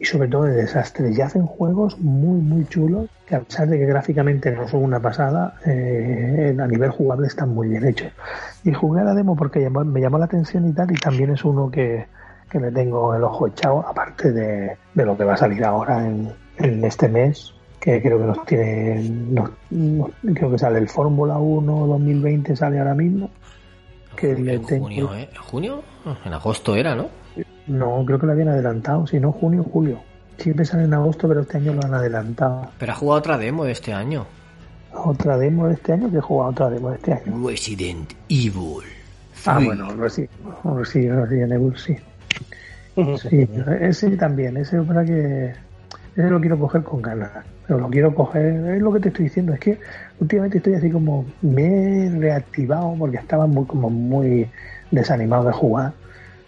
y 0.00 0.04
sobre 0.06 0.26
todo 0.28 0.44
de 0.44 0.54
desastres. 0.54 1.16
Y 1.16 1.20
hacen 1.20 1.46
juegos 1.46 1.98
muy, 2.00 2.40
muy 2.40 2.64
chulos, 2.66 3.08
que 3.26 3.36
a 3.36 3.40
pesar 3.40 3.68
de 3.68 3.78
que 3.78 3.86
gráficamente 3.86 4.50
no 4.50 4.66
son 4.66 4.82
una 4.82 4.98
pasada, 4.98 5.54
eh, 5.64 6.56
a 6.60 6.66
nivel 6.66 6.90
jugable 6.90 7.28
están 7.28 7.50
muy 7.50 7.68
bien 7.68 7.86
hechos. 7.86 8.10
Y 8.64 8.72
jugué 8.72 9.02
a 9.02 9.04
la 9.04 9.14
demo 9.14 9.36
porque 9.36 9.70
me 9.70 10.00
llamó 10.00 10.18
la 10.18 10.24
atención 10.24 10.68
y 10.68 10.72
tal, 10.72 10.90
y 10.90 10.94
también 10.94 11.30
es 11.30 11.44
uno 11.44 11.70
que, 11.70 12.06
que 12.50 12.58
le 12.58 12.72
tengo 12.72 13.14
el 13.14 13.22
ojo 13.22 13.46
echado, 13.46 13.86
aparte 13.86 14.32
de, 14.32 14.76
de 14.94 15.06
lo 15.06 15.16
que 15.16 15.22
va 15.24 15.34
a 15.34 15.36
salir 15.36 15.64
ahora 15.64 16.04
en 16.04 16.84
este 16.84 17.08
mes, 17.08 17.54
que 17.82 18.00
creo 18.00 18.18
que 18.20 18.24
nos 18.24 18.46
tiene, 18.46 19.08
nos- 19.10 19.50
nos- 19.70 20.10
creo 20.34 20.52
que 20.52 20.58
sale 20.58 20.78
el 20.78 20.88
Fórmula 20.88 21.36
1 21.38 21.86
2020, 21.88 22.54
sale 22.54 22.78
ahora 22.78 22.94
mismo. 22.94 23.28
Que 24.16 24.34
le 24.34 24.54
En 24.54 24.66
tengo- 24.66 24.84
junio, 24.84 25.14
¿eh? 25.16 25.28
¿En 25.34 25.42
junio? 25.42 25.82
En 26.24 26.32
agosto 26.32 26.76
era, 26.76 26.94
¿no? 26.94 27.08
No, 27.66 28.04
creo 28.06 28.18
que 28.20 28.26
lo 28.26 28.32
habían 28.32 28.48
adelantado, 28.48 29.06
si 29.06 29.18
no 29.18 29.32
junio, 29.32 29.64
julio. 29.64 29.98
Siempre 30.38 30.64
sale 30.64 30.84
en 30.84 30.94
agosto, 30.94 31.26
pero 31.28 31.40
este 31.40 31.56
año 31.58 31.72
lo 31.72 31.84
han 31.84 31.94
adelantado. 31.94 32.68
Pero 32.78 32.92
ha 32.92 32.94
jugado 32.94 33.18
otra 33.18 33.38
demo 33.38 33.64
de 33.64 33.72
este 33.72 33.92
año. 33.92 34.26
Otra 34.94 35.36
demo 35.38 35.66
de 35.68 35.74
este 35.74 35.92
año 35.94 36.10
que 36.10 36.18
he 36.18 36.20
jugado 36.20 36.50
otra 36.50 36.70
demo 36.70 36.90
de 36.90 36.96
este 36.96 37.12
año. 37.14 37.48
Resident 37.48 38.12
Evil. 38.28 38.84
Ah, 39.46 39.58
bueno, 39.64 39.88
Resi- 39.96 40.28
Resi- 40.64 41.10
Resident 41.10 41.52
Evil, 41.52 41.76
sí. 41.76 41.96
Sí, 43.28 43.48
ese 43.80 44.16
también, 44.18 44.56
ese 44.58 44.78
es 44.78 44.86
verdad 44.86 45.06
que 45.06 45.52
ese 46.16 46.28
lo 46.28 46.40
quiero 46.40 46.58
coger 46.58 46.82
con 46.82 47.00
ganas, 47.00 47.30
pero 47.66 47.80
lo 47.80 47.88
quiero 47.88 48.14
coger, 48.14 48.74
es 48.74 48.82
lo 48.82 48.92
que 48.92 49.00
te 49.00 49.08
estoy 49.08 49.24
diciendo, 49.24 49.54
es 49.54 49.60
que 49.60 49.78
últimamente 50.20 50.58
estoy 50.58 50.74
así 50.74 50.90
como, 50.90 51.24
me 51.40 52.06
he 52.06 52.10
reactivado 52.10 52.94
porque 52.98 53.16
estaba 53.16 53.46
muy 53.46 53.64
como 53.64 53.88
muy 53.88 54.48
desanimado 54.90 55.44
de 55.44 55.52
jugar. 55.52 55.92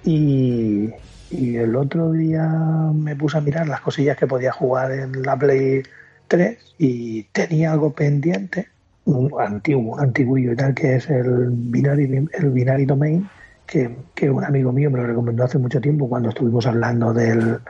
Y, 0.05 0.91
y 1.31 1.57
el 1.57 1.77
otro 1.77 2.13
día 2.13 2.47
me 2.93 3.17
puse 3.17 3.39
a 3.39 3.41
mirar 3.41 3.67
las 3.67 3.81
cosillas 3.81 4.19
que 4.19 4.27
podía 4.27 4.53
jugar 4.53 4.93
en 4.93 5.23
la 5.23 5.37
Play 5.37 5.83
3 6.29 6.59
y 6.79 7.23
tenía 7.25 7.73
algo 7.73 7.93
pendiente, 7.93 8.69
un 9.07 9.31
antiguo, 9.41 9.95
un 9.95 10.01
antiguillo 10.01 10.53
y 10.53 10.57
tal, 10.57 10.75
que 10.75 10.97
es 10.97 11.09
el 11.09 11.49
Binary, 11.51 12.29
el 12.33 12.51
Binary 12.51 12.85
Domain, 12.85 13.29
que, 13.67 13.97
que 14.15 14.31
un 14.31 14.45
amigo 14.45 14.73
mío 14.73 14.91
me 14.91 14.99
lo 14.99 15.07
recomendó 15.07 15.45
hace 15.45 15.59
mucho 15.59 15.81
tiempo 15.81 16.07
cuando 16.07 16.29
estuvimos 16.29 16.67
hablando 16.67 17.15
del, 17.15 17.61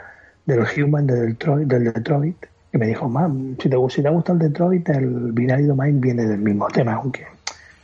del 0.46 0.60
Human 0.76 1.06
de 1.06 1.26
Detroit, 1.26 1.68
del 1.68 1.92
Detroit, 1.92 2.36
que 2.70 2.78
me 2.78 2.86
dijo, 2.86 3.08
mam, 3.08 3.56
si 3.60 3.68
te, 3.68 3.76
si 3.88 4.02
te 4.02 4.08
gusta 4.08 4.32
el 4.32 4.38
Detroit, 4.38 4.88
el 4.90 5.32
Binary 5.32 5.64
Domain 5.64 6.00
viene 6.00 6.24
del 6.24 6.38
mismo 6.38 6.66
tema, 6.68 6.94
aunque 6.94 7.26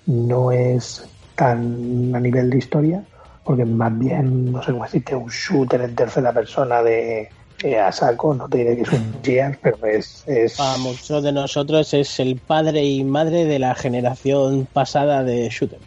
no 0.07 0.51
es 0.51 1.05
tan 1.37 2.13
a 2.15 2.21
nivel 2.21 2.51
de 2.51 2.59
historia, 2.59 3.05
porque 3.45 3.65
más 3.65 3.97
bien, 3.99 4.53
no 4.53 4.63
sé 4.63 4.73
cómo 4.73 4.85
decirte, 4.85 5.15
un 5.15 5.29
shooter 5.29 5.81
en 5.81 5.95
tercera 5.95 6.33
persona 6.33 6.83
de 6.83 7.29
eh, 7.63 7.79
a 7.79 7.93
saco, 7.93 8.35
no 8.35 8.49
te 8.49 8.59
diré 8.59 8.77
que 8.77 8.83
es 8.83 8.93
un 8.93 9.15
Gears, 9.23 9.59
pero 9.63 9.87
es... 9.87 10.25
es 10.27 10.57
Para 10.57 10.79
muchos 10.79 11.23
de 11.23 11.33
nosotros 11.33 11.93
es 11.95 12.19
el 12.19 12.37
padre 12.37 12.85
y 12.85 13.05
madre 13.05 13.45
de 13.45 13.59
la 13.59 13.75
generación 13.75 14.67
pasada 14.73 15.23
de 15.25 15.49
shooter. 15.51 15.79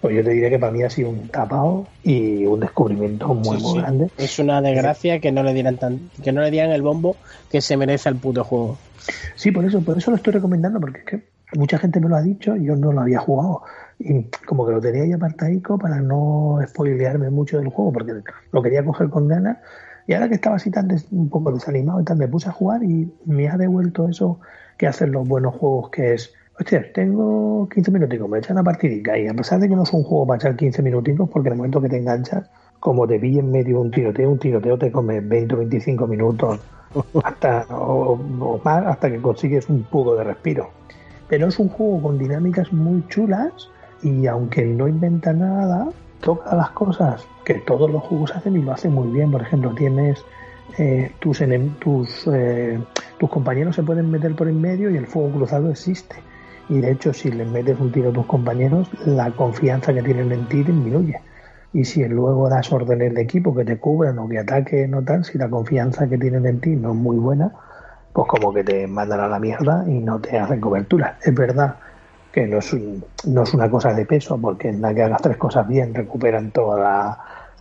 Pues 0.00 0.14
yo 0.16 0.24
te 0.24 0.30
diré 0.30 0.50
que 0.50 0.58
para 0.58 0.72
mí 0.72 0.82
ha 0.82 0.90
sido 0.90 1.10
un 1.10 1.28
tapado 1.28 1.88
y 2.02 2.46
un 2.46 2.60
descubrimiento 2.60 3.28
muy, 3.34 3.58
Sí, 3.58 3.62
muy 3.62 3.72
sí. 3.72 3.78
grande. 3.80 4.08
Es 4.16 4.38
una 4.38 4.60
desgracia 4.62 5.20
que 5.20 5.32
no 5.32 5.42
le 5.42 5.52
dieran 5.54 5.78
tan, 5.78 6.10
que 6.22 6.32
no 6.32 6.40
le 6.42 6.50
dieran 6.50 6.70
el 6.72 6.82
bombo 6.82 7.20
que 7.48 7.60
se 7.60 7.76
merece 7.76 8.08
al 8.08 8.18
puto 8.18 8.44
juego. 8.44 8.78
Sí, 9.36 9.50
por 9.52 9.64
eso, 9.64 9.82
por 9.84 9.98
eso 9.98 10.10
lo 10.10 10.16
estoy 10.16 10.32
recomendando, 10.34 10.80
porque 10.80 11.00
es 11.00 11.04
que 11.04 11.30
mucha 11.56 11.78
gente 11.78 12.00
me 12.00 12.08
lo 12.08 12.16
ha 12.16 12.22
dicho 12.22 12.56
y 12.56 12.64
yo 12.64 12.76
no 12.76 12.92
lo 12.92 13.00
había 13.00 13.18
jugado. 13.18 13.62
Y 13.98 14.24
como 14.46 14.66
que 14.66 14.72
lo 14.72 14.80
tenía 14.80 15.02
ahí 15.02 15.12
apartadico 15.12 15.78
para 15.78 16.00
no 16.00 16.58
spoilearme 16.66 17.30
mucho 17.30 17.58
del 17.58 17.68
juego, 17.68 17.92
porque 17.92 18.12
lo 18.52 18.62
quería 18.62 18.84
coger 18.84 19.10
con 19.10 19.28
ganas. 19.28 19.58
Y 20.06 20.14
ahora 20.14 20.28
que 20.28 20.34
estaba 20.34 20.56
así 20.56 20.70
tan 20.70 20.88
des- 20.88 21.06
un 21.10 21.28
poco 21.30 21.52
desanimado 21.52 22.00
y 22.00 22.04
tal, 22.04 22.16
me 22.16 22.28
puse 22.28 22.48
a 22.48 22.52
jugar 22.52 22.82
y 22.82 23.12
me 23.24 23.48
ha 23.48 23.56
devuelto 23.56 24.08
eso 24.08 24.40
que 24.78 24.86
hacen 24.86 25.12
los 25.12 25.26
buenos 25.28 25.54
juegos, 25.56 25.90
que 25.90 26.14
es, 26.14 26.32
hostia, 26.60 26.92
tengo 26.92 27.68
15 27.68 27.90
minuticos, 27.90 28.28
me 28.28 28.38
echan 28.38 28.56
una 28.56 28.64
partidica 28.64 29.18
y 29.18 29.26
a 29.26 29.34
pesar 29.34 29.60
de 29.60 29.68
que 29.68 29.74
no 29.74 29.82
es 29.82 29.92
un 29.92 30.04
juego 30.04 30.26
para 30.26 30.36
echar 30.36 30.56
15 30.56 30.82
minuticos, 30.82 31.28
porque 31.30 31.48
en 31.48 31.54
el 31.54 31.56
momento 31.58 31.80
que 31.80 31.88
te 31.88 31.96
enganchas, 31.96 32.50
como 32.78 33.06
te 33.06 33.16
en 33.16 33.50
medio 33.50 33.80
un 33.80 33.90
tiroteo, 33.90 34.30
un 34.30 34.38
tiroteo 34.38 34.78
te 34.78 34.92
come 34.92 35.20
20 35.20 35.54
o 35.54 35.58
25 35.58 36.06
minutos 36.06 36.60
hasta 37.24 37.66
o, 37.70 38.12
o 38.40 38.60
más 38.62 38.86
hasta 38.86 39.10
que 39.10 39.20
consigues 39.20 39.68
un 39.68 39.84
poco 39.84 40.16
de 40.16 40.24
respiro. 40.24 40.70
Pero 41.28 41.46
es 41.46 41.58
un 41.58 41.68
juego 41.68 42.02
con 42.02 42.18
dinámicas 42.18 42.72
muy 42.72 43.06
chulas 43.08 43.70
y 44.02 44.26
aunque 44.26 44.64
no 44.64 44.88
inventa 44.88 45.32
nada, 45.32 45.88
toca 46.20 46.54
las 46.54 46.70
cosas 46.70 47.26
que 47.44 47.54
todos 47.54 47.90
los 47.90 48.02
juegos 48.02 48.34
hacen 48.34 48.56
y 48.56 48.62
lo 48.62 48.72
hace 48.72 48.88
muy 48.88 49.08
bien. 49.08 49.30
Por 49.30 49.42
ejemplo, 49.42 49.72
tienes 49.74 50.24
eh, 50.78 51.12
tus, 51.20 51.42
tus, 51.78 52.26
eh, 52.26 52.78
tus 53.18 53.30
compañeros 53.30 53.76
se 53.76 53.82
pueden 53.82 54.10
meter 54.10 54.34
por 54.34 54.48
en 54.48 54.60
medio 54.60 54.90
y 54.90 54.96
el 54.96 55.06
fuego 55.06 55.30
cruzado 55.30 55.70
existe. 55.70 56.16
Y 56.70 56.80
de 56.80 56.92
hecho, 56.92 57.12
si 57.12 57.32
les 57.32 57.48
metes 57.48 57.80
un 57.80 57.90
tiro 57.90 58.10
a 58.10 58.12
tus 58.12 58.26
compañeros, 58.26 58.88
la 59.04 59.32
confianza 59.32 59.92
que 59.92 60.04
tienen 60.04 60.30
en 60.30 60.46
ti 60.46 60.62
disminuye. 60.62 61.20
Y 61.72 61.84
si 61.84 62.04
luego 62.06 62.48
das 62.48 62.72
órdenes 62.72 63.12
de 63.12 63.22
equipo 63.22 63.52
que 63.56 63.64
te 63.64 63.78
cubran 63.78 64.20
o 64.20 64.28
que 64.28 64.38
ataquen 64.38 64.94
o 64.94 65.02
tal, 65.02 65.24
si 65.24 65.36
la 65.36 65.50
confianza 65.50 66.08
que 66.08 66.16
tienen 66.16 66.46
en 66.46 66.60
ti 66.60 66.76
no 66.76 66.90
es 66.90 66.96
muy 66.96 67.16
buena, 67.16 67.50
pues 68.12 68.28
como 68.28 68.54
que 68.54 68.62
te 68.62 68.86
mandan 68.86 69.18
a 69.18 69.26
la 69.26 69.40
mierda 69.40 69.84
y 69.88 69.98
no 69.98 70.20
te 70.20 70.38
hacen 70.38 70.60
cobertura. 70.60 71.18
Es 71.20 71.34
verdad 71.34 71.80
que 72.30 72.46
no 72.46 72.58
es, 72.58 72.72
un- 72.72 73.04
no 73.26 73.42
es 73.42 73.52
una 73.52 73.68
cosa 73.68 73.92
de 73.92 74.06
peso, 74.06 74.40
porque 74.40 74.68
en 74.68 74.80
la 74.80 74.94
que 74.94 75.02
hagas 75.02 75.22
tres 75.22 75.36
cosas 75.38 75.66
bien 75.66 75.92
recuperan 75.92 76.52
toda 76.52 77.18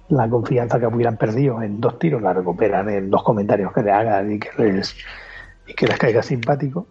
la, 0.07 0.29
confianza 0.29 0.79
que 0.79 0.85
hubieran 0.85 1.17
perdido 1.17 1.63
en 1.63 1.79
dos 1.81 1.97
tiros, 1.97 2.21
la 2.21 2.33
recuperan 2.33 2.89
en 2.89 3.09
dos 3.09 3.23
comentarios 3.23 3.73
que 3.73 3.81
te 3.81 3.91
hagan 3.91 4.31
y 4.31 4.39
que 4.39 4.49
les, 4.57 4.95
y 5.65 5.73
que 5.73 5.87
les 5.87 5.97
caiga 5.97 6.21
simpático. 6.21 6.89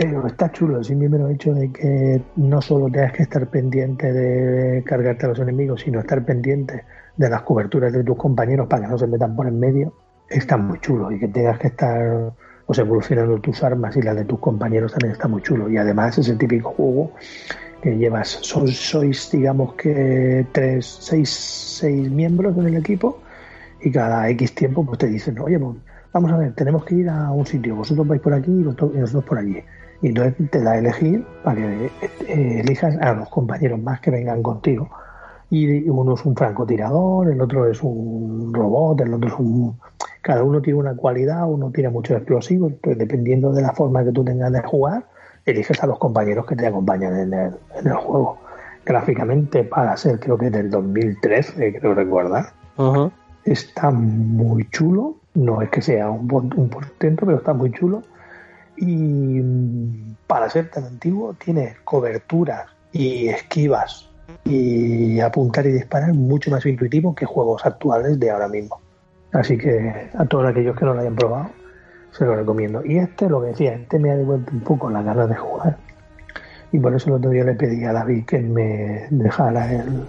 Pero 0.00 0.24
está 0.28 0.52
chulo 0.52 0.78
el 0.78 1.30
hecho 1.32 1.52
de 1.52 1.72
que 1.72 2.22
no 2.36 2.62
solo 2.62 2.88
tengas 2.88 3.14
que 3.14 3.24
estar 3.24 3.44
pendiente 3.48 4.12
de 4.12 4.84
cargarte 4.84 5.26
a 5.26 5.30
los 5.30 5.40
enemigos, 5.40 5.80
sino 5.80 5.98
estar 5.98 6.24
pendiente 6.24 6.84
de 7.16 7.28
las 7.28 7.42
coberturas 7.42 7.92
de 7.92 8.04
tus 8.04 8.16
compañeros 8.16 8.68
para 8.68 8.82
que 8.82 8.92
no 8.92 8.96
se 8.96 9.08
metan 9.08 9.34
por 9.34 9.48
en 9.48 9.58
medio, 9.58 9.92
está 10.30 10.56
muy 10.56 10.78
chulo. 10.78 11.10
Y 11.10 11.18
que 11.18 11.26
tengas 11.26 11.58
que 11.58 11.66
estar 11.66 12.32
pues, 12.64 12.78
evolucionando 12.78 13.40
tus 13.40 13.60
armas 13.64 13.96
y 13.96 14.02
las 14.02 14.14
de 14.14 14.24
tus 14.24 14.38
compañeros 14.38 14.92
también 14.92 15.14
está 15.14 15.26
muy 15.26 15.42
chulo. 15.42 15.68
Y 15.68 15.78
además 15.78 16.16
es 16.16 16.28
el 16.28 16.38
típico 16.38 16.70
juego 16.70 17.10
que 17.82 17.96
llevas, 17.96 18.28
sois, 18.28 19.30
digamos 19.32 19.74
que 19.74 20.46
tres, 20.52 20.86
seis, 21.00 21.28
seis 21.28 22.08
miembros 22.08 22.56
en 22.56 22.66
el 22.66 22.76
equipo 22.76 23.18
y 23.80 23.90
cada 23.90 24.30
X 24.30 24.54
tiempo 24.54 24.86
pues 24.86 24.98
te 25.00 25.08
dicen, 25.08 25.40
oye, 25.40 25.58
pues, 25.58 25.76
vamos 26.12 26.30
a 26.30 26.36
ver, 26.36 26.52
tenemos 26.54 26.84
que 26.84 26.94
ir 26.94 27.08
a 27.08 27.32
un 27.32 27.44
sitio, 27.44 27.74
vosotros 27.74 28.06
vais 28.06 28.20
por 28.20 28.32
aquí 28.32 28.52
y 28.52 28.62
nosotros 28.62 29.24
por 29.24 29.38
allí. 29.38 29.60
Y 30.00 30.08
entonces 30.08 30.50
te 30.50 30.62
da 30.62 30.72
a 30.72 30.78
elegir 30.78 31.26
para 31.42 31.56
que 31.56 31.90
eh, 32.28 32.60
elijas 32.60 32.96
a 33.00 33.14
los 33.14 33.28
compañeros 33.28 33.80
más 33.80 34.00
que 34.00 34.10
vengan 34.10 34.42
contigo. 34.42 34.88
Y 35.50 35.88
uno 35.88 36.14
es 36.14 36.24
un 36.24 36.36
francotirador, 36.36 37.30
el 37.30 37.40
otro 37.40 37.66
es 37.66 37.82
un 37.82 38.52
robot, 38.52 39.00
el 39.00 39.14
otro 39.14 39.28
es 39.28 39.34
un... 39.38 39.78
Cada 40.20 40.44
uno 40.44 40.60
tiene 40.60 40.78
una 40.78 40.94
cualidad, 40.94 41.48
uno 41.48 41.70
tiene 41.70 41.88
muchos 41.88 42.16
explosivos, 42.16 42.72
entonces 42.72 42.98
dependiendo 42.98 43.52
de 43.52 43.62
la 43.62 43.72
forma 43.72 44.04
que 44.04 44.12
tú 44.12 44.24
tengas 44.24 44.52
de 44.52 44.62
jugar, 44.62 45.06
eliges 45.46 45.82
a 45.82 45.86
los 45.86 45.98
compañeros 45.98 46.44
que 46.46 46.54
te 46.54 46.66
acompañan 46.66 47.18
en 47.18 47.32
el, 47.32 47.52
en 47.76 47.86
el 47.86 47.94
juego. 47.94 48.38
Gráficamente, 48.84 49.64
para 49.64 49.96
ser 49.96 50.20
creo 50.20 50.36
que 50.36 50.50
del 50.50 50.70
2013, 50.70 51.78
creo 51.78 51.94
recordar, 51.94 52.52
está 53.44 53.90
muy 53.90 54.68
chulo. 54.70 55.16
No 55.34 55.62
es 55.62 55.70
que 55.70 55.82
sea 55.82 56.10
un, 56.10 56.30
un 56.32 56.68
portento, 56.68 57.24
pero 57.24 57.38
está 57.38 57.54
muy 57.54 57.70
chulo. 57.70 58.02
Y 58.80 59.40
mm, 59.42 60.16
para 60.26 60.48
ser 60.48 60.70
tan 60.70 60.84
antiguo, 60.84 61.34
tiene 61.34 61.76
coberturas 61.84 62.66
y 62.92 63.28
esquivas 63.28 64.08
y 64.44 65.20
apuntar 65.20 65.66
y 65.66 65.72
disparar 65.72 66.12
mucho 66.14 66.50
más 66.50 66.64
intuitivo 66.66 67.14
que 67.14 67.26
juegos 67.26 67.64
actuales 67.66 68.18
de 68.18 68.30
ahora 68.30 68.48
mismo. 68.48 68.80
Así 69.32 69.58
que 69.58 70.10
a 70.16 70.24
todos 70.24 70.46
aquellos 70.46 70.76
que 70.76 70.84
no 70.84 70.94
lo 70.94 71.00
hayan 71.00 71.16
probado, 71.16 71.50
se 72.12 72.24
lo 72.24 72.34
recomiendo. 72.36 72.84
Y 72.84 72.98
este, 72.98 73.28
lo 73.28 73.40
que 73.40 73.48
decía, 73.48 73.74
este 73.74 73.98
me 73.98 74.10
ha 74.10 74.16
devuelto 74.16 74.52
un 74.52 74.60
poco 74.60 74.90
las 74.90 75.04
ganas 75.04 75.28
de 75.28 75.36
jugar. 75.36 75.76
Y 76.72 76.78
por 76.78 76.94
eso 76.94 77.08
el 77.08 77.16
otro 77.16 77.30
día 77.30 77.44
le 77.44 77.54
pedí 77.54 77.84
a 77.84 77.92
David 77.92 78.24
que 78.26 78.40
me 78.40 79.06
dejara 79.10 79.72
el, 79.72 80.06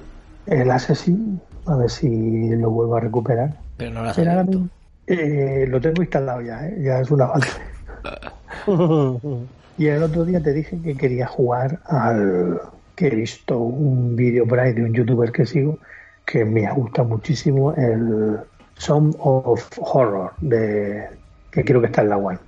el 0.48 0.72
Assassin, 0.72 1.40
a 1.66 1.76
ver 1.76 1.90
si 1.90 2.50
lo 2.56 2.70
vuelvo 2.70 2.96
a 2.96 3.00
recuperar. 3.02 3.54
Pero 3.78 3.92
no 3.92 4.04
las 4.04 4.16
Pero 4.16 4.32
ahora 4.32 4.42
abierto. 4.42 4.60
mismo, 4.60 4.70
eh, 5.08 5.66
lo 5.68 5.82
tengo 5.82 6.02
instalado 6.02 6.42
ya, 6.42 6.68
¿eh? 6.68 6.78
ya 6.82 7.00
es 7.00 7.12
un 7.12 7.22
avance. 7.22 7.60
Y 9.76 9.88
el 9.88 10.04
otro 10.04 10.26
día 10.26 10.42
te 10.42 10.54
dije 10.54 10.82
que 10.82 10.98
quería 10.98 11.28
jugar 11.28 11.82
al 11.86 12.60
que 12.96 13.08
he 13.08 13.16
visto 13.16 13.58
un 13.60 14.16
vídeo 14.16 14.46
por 14.48 14.60
ahí 14.60 14.74
de 14.74 14.84
un 14.84 14.94
youtuber 14.94 15.32
que 15.32 15.46
sigo 15.46 15.80
que 16.26 16.44
me 16.46 16.72
gusta 16.74 17.04
muchísimo 17.04 17.74
el 17.74 18.40
Song 18.76 19.14
of 19.18 19.68
Horror, 19.80 20.34
de, 20.42 21.22
que 21.52 21.64
creo 21.66 21.82
que 21.82 21.88
está 21.88 22.02
en 22.04 22.10
la 22.10 22.18
One, 22.18 22.40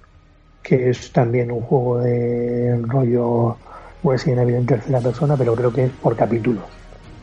que 0.63 0.89
es 0.91 1.11
también 1.13 1.51
un 1.51 1.61
juego 1.63 1.99
de 2.01 2.77
rollo 2.83 3.61
Evil 4.03 4.55
en 4.55 4.65
tercera 4.67 5.01
persona, 5.01 5.37
pero 5.37 5.55
creo 5.55 5.73
que 5.73 5.85
es 5.85 5.93
por 5.97 6.15
capítulo. 6.17 6.75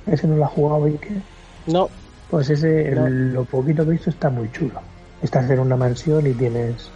¿Ese 0.06 0.28
no 0.28 0.36
lo 0.36 0.44
ha 0.46 0.48
jugado 0.48 0.88
y 0.88 0.98
qué? 1.00 1.24
No, 1.66 1.92
Pues 2.26 2.48
ese, 2.50 2.88
No. 2.90 3.06
el- 3.06 3.32
lo 3.32 3.46
poquito 3.46 3.84
que 3.84 3.90
he 3.90 3.92
visto 3.94 4.10
está 4.10 4.30
muy 4.30 4.50
chulo. 4.50 4.88
Estás 5.22 5.50
en 5.50 5.58
una 5.58 5.76
mansión 5.76 6.26
y 6.26 6.32
tienes... 6.32 6.90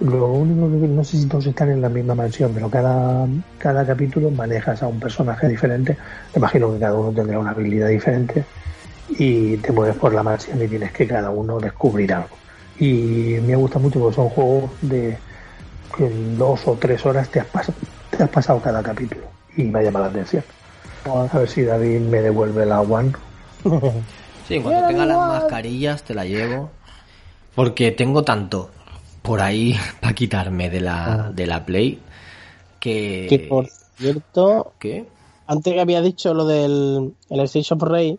Lo 0.00 0.26
único 0.26 0.68
que 0.80 0.88
no 0.88 1.04
sé 1.04 1.16
si 1.18 1.26
todos 1.28 1.46
están 1.46 1.70
en 1.70 1.80
la 1.80 1.88
misma 1.88 2.14
mansión, 2.14 2.50
pero 2.52 2.68
cada, 2.68 3.26
cada 3.58 3.86
capítulo 3.86 4.30
manejas 4.30 4.82
a 4.82 4.88
un 4.88 4.98
personaje 5.00 5.48
diferente. 5.48 5.96
Me 6.34 6.38
imagino 6.40 6.72
que 6.72 6.80
cada 6.80 6.94
uno 6.94 7.12
tendrá 7.12 7.38
una 7.38 7.52
habilidad 7.52 7.88
diferente 7.88 8.44
y 9.08 9.56
te 9.58 9.72
mueves 9.72 9.96
por 9.96 10.12
la 10.14 10.22
mansión 10.22 10.62
y 10.62 10.68
tienes 10.68 10.92
que 10.92 11.06
cada 11.06 11.30
uno 11.30 11.58
descubrir 11.60 12.12
algo. 12.12 12.36
Y 12.78 13.36
me 13.46 13.54
gusta 13.56 13.78
mucho 13.78 14.00
porque 14.00 14.16
son 14.16 14.28
juegos 14.30 14.70
de 14.82 15.16
que 15.96 16.06
en 16.06 16.36
dos 16.36 16.66
o 16.66 16.72
tres 16.74 17.06
horas 17.06 17.28
te 17.30 17.40
has, 17.40 17.46
pas- 17.52 17.72
te 18.10 18.22
has 18.24 18.28
pasado 18.30 18.60
cada 18.60 18.82
capítulo 18.82 19.22
y 19.56 19.62
me 19.64 19.78
ha 19.78 19.82
llamado 19.82 20.06
la 20.06 20.10
atención. 20.10 20.42
A 21.06 21.38
ver 21.38 21.48
si 21.48 21.62
David 21.62 22.00
me 22.00 22.20
devuelve 22.20 22.66
la 22.66 22.80
One 22.80 23.12
Sí, 24.48 24.54
en 24.56 24.62
cuanto 24.62 24.86
tenga 24.88 25.06
las 25.06 25.18
mascarillas 25.18 26.02
te 26.02 26.14
la 26.14 26.24
llevo. 26.24 26.70
Porque 27.54 27.92
tengo 27.92 28.22
tanto 28.22 28.70
por 29.22 29.40
ahí 29.40 29.74
para 30.00 30.14
quitarme 30.14 30.70
de 30.70 30.80
la, 30.80 31.30
de 31.32 31.46
la 31.46 31.64
Play 31.64 31.98
que... 32.80 33.26
que 33.28 33.38
por 33.40 33.68
cierto, 33.96 34.72
¿Qué? 34.78 35.06
antes 35.46 35.72
que 35.72 35.80
había 35.80 36.00
dicho 36.00 36.34
lo 36.34 36.46
del 36.46 37.14
el 37.30 37.40
Stage 37.40 37.74
of 37.74 37.82
Rey, 37.82 38.18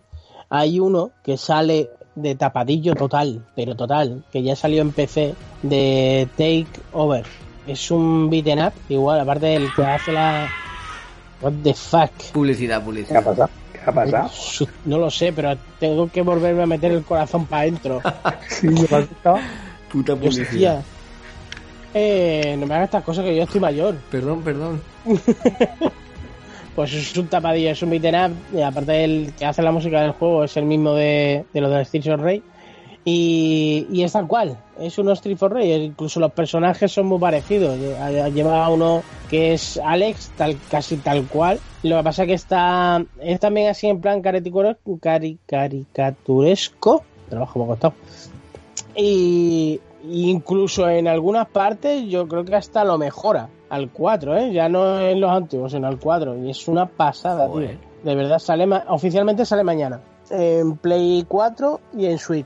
hay 0.50 0.80
uno 0.80 1.12
que 1.24 1.38
sale 1.38 1.90
de 2.16 2.36
tapadillo 2.36 2.94
total, 2.96 3.44
pero 3.56 3.76
total, 3.76 4.24
que 4.32 4.44
ya 4.44 4.56
salió 4.56 4.82
en 4.82 4.92
PC 4.92 5.34
de 5.64 6.28
Take 6.38 6.68
Over. 6.92 7.26
Es 7.66 7.90
un 7.92 8.30
beaten 8.30 8.60
up, 8.62 8.74
igual, 8.90 9.20
aparte 9.22 9.48
del 9.48 9.74
que 9.74 9.84
hace 9.84 10.12
la. 10.12 10.48
What 11.42 11.54
the 11.64 11.74
fuck. 11.74 12.12
Publicidad, 12.34 12.78
¿Qué 12.78 12.82
ha 12.82 12.86
publicidad. 12.86 13.24
pasado? 13.24 13.50
¿Qué 13.84 13.90
ha 13.90 13.94
pasado? 13.94 14.30
No 14.86 14.98
lo 14.98 15.10
sé, 15.10 15.34
pero 15.34 15.56
tengo 15.80 16.10
que 16.10 16.22
volverme 16.22 16.64
a 16.64 16.66
meter 16.66 16.92
el 16.92 17.04
corazón 17.04 17.46
para 17.46 17.64
adentro. 17.64 18.02
Sí, 18.50 18.68
¿me? 18.68 19.08
Puta 19.92 20.14
Hostia. 20.14 20.82
Eh, 21.94 22.56
no 22.58 22.66
me 22.66 22.76
hagas 22.76 22.86
estas 22.86 23.04
cosas 23.04 23.26
que 23.26 23.36
yo 23.36 23.44
estoy 23.44 23.62
mayor. 23.62 23.96
Perdón, 24.12 24.42
perdón. 24.42 24.82
Pues 26.76 26.94
es 26.94 27.16
un 27.18 27.28
tapadillo, 27.28 27.70
es 27.70 27.82
un 27.84 27.92
beaten 27.92 28.16
up. 28.16 28.58
Y 28.58 28.62
aparte 28.62 28.92
del 28.94 29.34
que 29.38 29.46
hace 29.46 29.62
la 29.62 29.72
música 29.72 30.02
del 30.02 30.12
juego 30.12 30.44
es 30.44 30.58
el 30.58 30.66
mismo 30.66 30.94
de, 30.94 31.46
de 31.54 31.62
los 31.62 31.72
de 31.72 31.86
Streets 31.86 32.08
of 32.08 32.22
Rey. 32.22 32.42
Y, 33.06 33.86
y 33.92 34.04
es 34.04 34.14
tal 34.14 34.28
cual, 34.28 34.58
es 34.80 34.98
un 34.98 35.10
Street 35.12 35.38
for 35.38 35.54
Rey. 35.54 35.72
Incluso 35.72 36.20
los 36.20 36.32
personajes 36.32 36.92
son 36.92 37.08
muy 37.08 37.20
parecidos. 37.20 37.78
Lleva 38.34 38.70
uno 38.70 39.04
que 39.30 39.54
es 39.54 39.80
Alex, 39.84 40.32
tal, 40.38 40.58
casi 40.70 40.98
tal 40.98 41.26
cual. 41.26 41.60
Lo 41.84 41.98
que 41.98 42.04
pasa 42.04 42.26
que 42.26 42.34
está 42.34 43.04
es 43.22 43.40
también 43.40 43.70
así 43.70 43.88
en 43.88 44.00
plan 44.00 44.22
cari- 44.22 45.38
caricaturesco. 45.46 47.04
Trabajo 47.30 47.60
me 47.60 47.66
ha 47.66 47.68
costado. 47.68 47.94
Y 48.96 49.80
incluso 50.10 50.88
en 50.90 51.08
algunas 51.08 51.48
partes 51.48 52.06
yo 52.08 52.28
creo 52.28 52.46
que 52.46 52.56
hasta 52.56 52.84
lo 52.84 52.98
mejora 52.98 53.50
al 53.70 53.90
4, 53.90 54.38
¿eh? 54.38 54.54
Ya 54.54 54.70
no 54.70 55.00
en 55.00 55.20
los 55.20 55.32
antiguos, 55.32 55.72
sino 55.72 55.88
al 55.88 56.00
4. 56.00 56.38
Y 56.38 56.50
es 56.52 56.68
una 56.68 56.86
pasada, 56.86 57.48
Joder. 57.48 57.78
tío. 57.78 57.80
De 58.04 58.16
verdad, 58.16 58.40
sale 58.40 58.66
ma- 58.68 58.84
oficialmente 58.90 59.46
sale 59.46 59.64
mañana. 59.64 60.00
En 60.30 60.78
Play 60.78 61.26
4 61.28 61.80
y 61.98 62.06
en 62.06 62.18
Switch. 62.18 62.46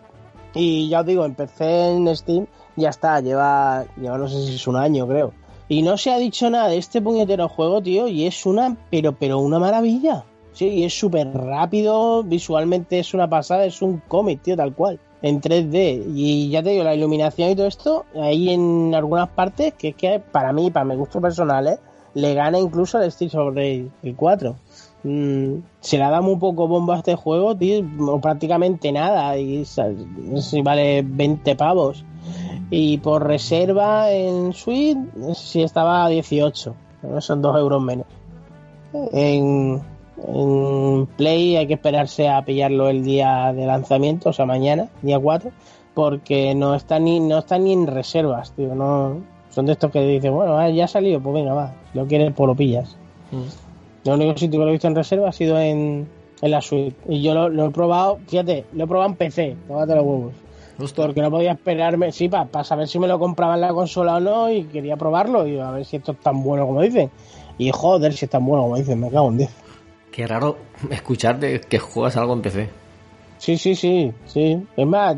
Y 0.54 0.90
ya 0.90 1.02
os 1.02 1.06
digo, 1.06 1.26
empecé 1.26 1.92
en 1.92 2.16
Steam, 2.16 2.48
ya 2.76 2.90
está, 2.90 3.20
lleva, 3.22 3.86
lleva 4.00 4.18
no 4.18 4.28
sé 4.28 4.42
si 4.46 4.56
es 4.56 4.68
un 4.68 4.76
año, 4.78 5.08
creo. 5.08 5.34
Y 5.70 5.82
no 5.82 5.98
se 5.98 6.12
ha 6.12 6.18
dicho 6.18 6.50
nada 6.50 6.70
de 6.70 6.78
este 6.78 7.02
puñetero 7.02 7.50
juego, 7.50 7.82
tío, 7.82 8.08
y 8.08 8.26
es 8.26 8.46
una, 8.46 8.78
pero, 8.90 9.14
pero 9.14 9.40
una 9.40 9.60
maravilla. 9.60 10.24
Sí, 10.54 10.68
y 10.68 10.84
es 10.86 10.98
súper 10.98 11.28
rápido, 11.34 12.24
visualmente 12.24 13.00
es 13.00 13.14
una 13.14 13.30
pasada, 13.30 13.66
es 13.66 13.82
un 13.82 14.02
cómic, 14.08 14.42
tío, 14.42 14.56
tal 14.56 14.74
cual, 14.74 15.00
en 15.22 15.40
3D. 15.40 16.06
Y 16.16 16.50
ya 16.50 16.64
te 16.64 16.72
digo, 16.72 16.84
la 16.84 16.96
iluminación 16.96 17.52
y 17.52 17.56
todo 17.56 17.68
esto, 17.68 18.06
ahí 18.16 18.50
en 18.50 18.96
algunas 18.96 19.30
partes, 19.30 19.74
que 19.74 19.90
es 19.90 19.96
que 19.96 20.20
para 20.20 20.54
mí, 20.54 20.72
para 20.72 20.86
mi 20.86 20.96
gusto 20.96 21.22
personal, 21.22 21.68
¿eh? 21.68 21.80
le 22.16 22.34
gana 22.34 22.58
incluso 22.58 22.98
al 22.98 23.04
Street 23.06 23.36
of 23.36 23.54
Rage 23.56 23.88
el 24.02 24.16
4. 24.16 24.56
Mm, 25.04 25.58
se 25.80 25.98
le 25.98 26.04
ha 26.04 26.10
dado 26.10 26.24
muy 26.24 26.38
poco 26.38 26.68
bombo 26.68 26.94
a 26.94 26.98
este 26.98 27.16
juego, 27.16 27.56
tío, 27.56 27.86
o 28.08 28.20
prácticamente 28.20 28.92
nada, 28.92 29.38
y 29.38 29.64
si 29.66 30.62
vale 30.64 31.04
20 31.06 31.56
pavos. 31.56 32.04
Y 32.70 32.98
por 32.98 33.26
reserva 33.26 34.12
en 34.12 34.54
sé 34.54 34.96
si 35.36 35.64
estaba 35.64 36.06
a 36.06 36.10
18, 36.10 36.76
pero 37.02 37.22
son 37.22 37.42
2 37.42 37.58
euros 37.58 37.82
menos. 37.82 38.06
En, 39.14 39.82
en 40.28 41.08
Play 41.18 41.56
hay 41.56 41.68
que 41.68 41.76
esperarse 41.76 42.28
a 42.28 42.44
pillarlo 42.44 42.90
el 42.90 43.04
día 43.04 43.54
de 43.54 43.66
lanzamiento, 43.66 44.30
o 44.30 44.34
sea, 44.34 44.46
mañana, 44.46 44.90
día 45.02 45.20
4, 45.20 45.52
porque 45.94 46.54
no 46.56 46.76
está 46.76 47.00
ni, 47.00 47.20
no 47.20 47.40
está 47.40 47.58
ni 47.58 47.74
en 47.74 47.88
reservas, 47.88 48.52
tío, 48.52 48.76
no... 48.76 49.38
Son 49.50 49.66
de 49.66 49.72
estos 49.72 49.92
que 49.92 50.02
dicen, 50.02 50.36
bueno, 50.36 50.56
ah, 50.58 50.70
ya 50.70 50.86
ha 50.86 50.88
salido, 50.88 51.20
pues 51.20 51.34
venga, 51.34 51.54
va, 51.54 51.74
si 51.92 51.98
lo 51.98 52.06
quieres, 52.06 52.32
pues 52.36 52.48
lo 52.48 52.56
pillas. 52.56 52.96
El 54.06 54.14
único 54.14 54.38
sitio 54.38 54.60
que 54.60 54.66
lo 54.66 54.70
he 54.70 54.74
visto 54.74 54.88
en 54.88 54.96
reserva 54.96 55.30
ha 55.30 55.32
sido 55.32 55.60
en, 55.60 56.08
en 56.42 56.52
la 56.52 56.62
suite. 56.62 56.96
Y 57.10 57.24
yo 57.24 57.34
lo, 57.34 57.50
lo 57.50 57.66
he 57.66 57.72
probado, 57.72 58.20
fíjate, 58.28 58.66
lo 58.74 58.84
he 58.84 58.88
probado 58.88 59.10
en 59.10 59.16
PC, 59.16 59.58
tómate 59.68 59.96
los 59.96 60.06
huevos. 60.06 60.34
Porque 60.96 61.22
no 61.22 61.32
podía 61.32 61.54
esperarme, 61.54 62.12
sí, 62.12 62.30
para 62.30 62.64
saber 62.64 62.88
si 62.88 63.00
me 63.00 63.08
lo 63.08 63.18
compraba 63.18 63.56
en 63.56 63.62
la 63.62 63.70
consola 63.74 64.18
o 64.18 64.20
no 64.20 64.52
y 64.52 64.64
quería 64.66 64.96
probarlo 64.96 65.48
y 65.48 65.58
a 65.60 65.72
ver 65.72 65.86
si 65.86 65.98
esto 65.98 66.12
es 66.12 66.20
tan 66.20 66.44
bueno 66.44 66.66
como 66.68 66.82
dicen. 66.82 67.10
Y 67.58 67.72
joder, 67.72 68.14
si 68.14 68.26
es 68.26 68.32
tan 68.32 68.46
bueno 68.46 68.64
como 68.64 68.78
dicen, 68.78 69.00
me 69.00 69.10
cago 69.10 69.30
en 69.30 69.38
10. 69.40 69.50
Qué 70.12 70.28
raro 70.28 70.58
escucharte 70.92 71.62
que 71.62 71.80
juegas 71.80 72.16
algo 72.18 72.34
en 72.34 72.42
PC. 72.42 72.70
Sí, 73.40 73.58
sí, 73.58 73.76
sí, 73.76 74.12
sí. 74.26 74.64
Es 74.76 74.86
más, 74.88 75.18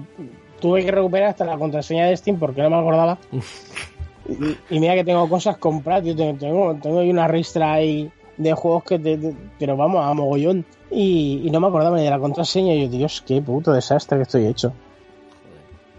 tuve 0.61 0.83
que 0.85 0.91
recuperar 0.91 1.29
hasta 1.29 1.43
la 1.45 1.57
contraseña 1.57 2.05
de 2.07 2.15
Steam 2.17 2.37
porque 2.39 2.61
no 2.61 2.69
me 2.69 2.77
acordaba. 2.77 3.17
Y, 4.27 4.75
y 4.75 4.79
mira 4.79 4.95
que 4.95 5.03
tengo 5.03 5.27
cosas 5.27 5.57
compradas. 5.57 6.03
Tengo, 6.03 6.33
tengo, 6.37 6.75
tengo 6.75 6.99
ahí 6.99 7.09
una 7.09 7.27
ristra 7.27 7.73
ahí 7.73 8.09
de 8.37 8.53
juegos 8.53 8.83
que 8.83 8.99
te, 8.99 9.17
te- 9.17 9.35
pero 9.57 9.75
vamos, 9.75 10.05
a 10.05 10.13
mogollón. 10.13 10.65
Y, 10.91 11.41
y 11.45 11.49
no 11.49 11.59
me 11.59 11.67
acordaba 11.67 11.97
ni 11.97 12.03
de 12.03 12.09
la 12.09 12.19
contraseña. 12.19 12.73
Y 12.73 12.83
yo, 12.83 12.89
Dios, 12.89 13.23
qué 13.25 13.41
puto 13.41 13.71
desastre 13.73 14.17
que 14.17 14.23
estoy 14.23 14.45
hecho. 14.47 14.71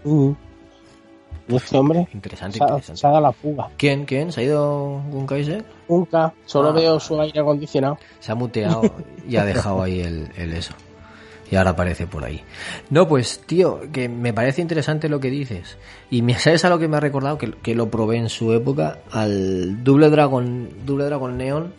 Y 0.05 1.55
este 1.55 1.77
hombre 1.77 2.07
Interesante, 2.13 2.57
se 2.59 2.63
interesante. 2.63 2.97
se 2.99 3.07
ha 3.07 3.09
dado 3.09 3.21
la 3.21 3.31
fuga. 3.33 3.67
¿Quién? 3.77 4.05
¿Quién? 4.05 4.31
¿Se 4.31 4.41
ha 4.41 4.43
ido 4.43 5.01
un 5.11 5.25
Kaiser? 5.27 5.65
Nunca, 5.89 6.33
solo 6.45 6.69
Ah. 6.69 6.73
veo 6.73 6.99
su 6.99 7.19
aire 7.19 7.39
acondicionado. 7.41 7.97
Se 8.19 8.31
ha 8.31 8.35
muteado 8.35 8.81
y 9.27 9.35
ha 9.35 9.43
dejado 9.45 9.81
ahí 9.83 9.99
el, 10.01 10.29
el 10.37 10.53
eso. 10.53 10.73
Y 11.49 11.57
ahora 11.57 11.71
aparece 11.71 12.07
por 12.07 12.23
ahí. 12.23 12.41
No, 12.89 13.09
pues, 13.09 13.41
tío, 13.45 13.81
que 13.91 14.07
me 14.07 14.31
parece 14.31 14.61
interesante 14.61 15.09
lo 15.09 15.19
que 15.19 15.29
dices. 15.29 15.77
Y 16.09 16.21
me 16.21 16.39
sabes 16.39 16.63
a 16.63 16.69
lo 16.69 16.79
que 16.79 16.87
me 16.87 16.95
ha 16.95 17.01
recordado, 17.01 17.37
que, 17.37 17.51
que 17.51 17.75
lo 17.75 17.89
probé 17.89 18.15
en 18.17 18.29
su 18.29 18.53
época, 18.53 18.99
al 19.11 19.83
Double 19.83 20.09
Dragon, 20.09 20.69
Double 20.85 21.03
Dragon 21.05 21.37
Neon, 21.37 21.73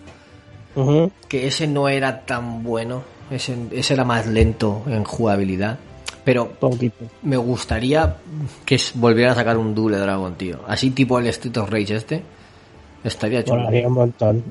que 1.28 1.46
ese 1.46 1.66
no 1.66 1.88
era 1.88 2.26
tan 2.26 2.62
bueno, 2.62 3.02
ese, 3.30 3.56
ese 3.70 3.94
era 3.94 4.04
más 4.04 4.26
lento 4.26 4.82
en 4.88 5.04
jugabilidad. 5.04 5.78
Pero 6.24 6.52
me 7.22 7.36
gustaría 7.36 8.16
que 8.64 8.78
volvieran 8.94 9.32
a 9.32 9.34
sacar 9.36 9.58
un 9.58 9.74
Double 9.74 9.96
Dragon, 9.98 10.34
tío. 10.36 10.60
Así 10.68 10.90
tipo 10.90 11.18
el 11.18 11.26
Street 11.28 11.56
of 11.56 11.68
Rage 11.70 11.96
este. 11.96 12.22
Estaría 13.02 13.42
chulo. 13.44 13.60
Molaría 13.60 13.88
un 13.88 13.94
montón. 13.94 14.44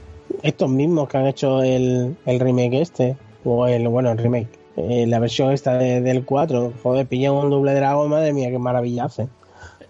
Estos 0.43 0.69
mismos 0.69 1.07
que 1.07 1.17
han 1.17 1.27
hecho 1.27 1.61
el, 1.63 2.17
el 2.25 2.39
remake 2.39 2.81
este, 2.81 3.15
o 3.45 3.67
el, 3.67 3.87
bueno, 3.87 4.11
el 4.11 4.17
remake, 4.17 4.49
eh, 4.77 5.05
la 5.07 5.19
versión 5.19 5.51
esta 5.51 5.77
de- 5.77 6.01
del 6.01 6.25
4, 6.25 6.73
joder, 6.83 7.05
pillan 7.07 7.33
un 7.33 7.49
doble 7.49 7.73
dragón, 7.73 8.09
madre 8.09 8.33
mía, 8.33 8.49
qué 8.49 8.57
maravilla 8.59 9.05
hacen. 9.05 9.29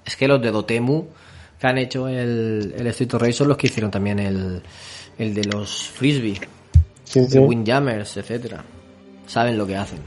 Es 0.05 0.15
que 0.15 0.27
los 0.27 0.41
de 0.41 0.51
Dotemu 0.51 1.05
que 1.59 1.67
han 1.67 1.77
hecho 1.77 2.07
el, 2.07 2.73
el 2.77 2.87
Street 2.87 3.13
of 3.13 3.21
Rage 3.21 3.33
son 3.33 3.47
los 3.49 3.57
que 3.57 3.67
hicieron 3.67 3.91
también 3.91 4.19
el, 4.19 4.61
el 5.17 5.33
de 5.33 5.43
los 5.45 5.87
Frisbee, 5.89 6.39
Sí, 7.03 7.23
sí. 7.25 7.37
de 7.37 7.39
Windjammers, 7.39 8.17
etcétera. 8.17 8.63
Saben 9.27 9.57
lo 9.57 9.65
que 9.67 9.75
hacen. 9.75 9.99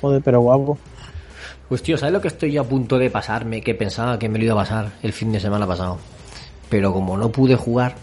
Joder, 0.00 0.22
pero 0.22 0.40
guapo. 0.40 0.78
Pues 1.70 1.84
tío, 1.84 1.96
¿sabes 1.96 2.12
lo 2.12 2.20
que 2.20 2.26
estoy 2.26 2.58
a 2.58 2.64
punto 2.64 2.98
de 2.98 3.10
pasarme? 3.10 3.60
Que 3.60 3.76
pensaba 3.76 4.18
que 4.18 4.28
me 4.28 4.40
lo 4.40 4.44
iba 4.44 4.54
a 4.54 4.56
pasar 4.56 4.90
el 5.04 5.12
fin 5.12 5.30
de 5.30 5.38
semana 5.38 5.68
pasado. 5.68 5.98
Pero 6.68 6.92
como 6.92 7.16
no 7.16 7.30
pude 7.30 7.54
jugar, 7.54 7.94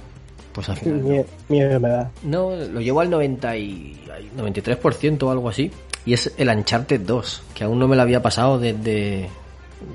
pues 0.53 0.69
al 0.69 0.77
final... 0.77 1.01
no. 1.01 1.09
Miedo, 1.09 1.25
miedo 1.49 1.79
me 1.81 1.89
da. 1.89 2.09
No, 2.23 2.55
lo 2.55 2.79
llevo 2.79 3.01
al 3.01 3.09
90 3.09 3.57
y, 3.57 3.99
ay, 4.09 4.31
93% 4.37 5.21
o 5.23 5.31
algo 5.31 5.49
así. 5.49 5.69
Y 6.05 6.13
es 6.13 6.31
el 6.37 6.47
Uncharted 6.47 7.01
2, 7.01 7.43
que 7.53 7.65
aún 7.65 7.77
no 7.77 7.89
me 7.89 7.97
lo 7.97 8.03
había 8.03 8.21
pasado 8.21 8.57
desde... 8.57 9.27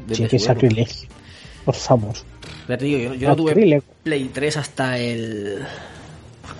desde 0.06 0.24
Sí, 0.24 0.28
qué 0.28 0.38
sacrilegio. 0.38 1.08
Por 1.64 1.74
favor. 1.74 2.12
Ya 2.68 2.76
te 2.76 2.84
digo, 2.84 2.98
yo, 2.98 3.14
yo 3.14 3.28
no 3.30 3.36
tuve. 3.36 3.82
Play 4.02 4.30
3 4.34 4.56
hasta 4.58 4.98
el. 4.98 5.62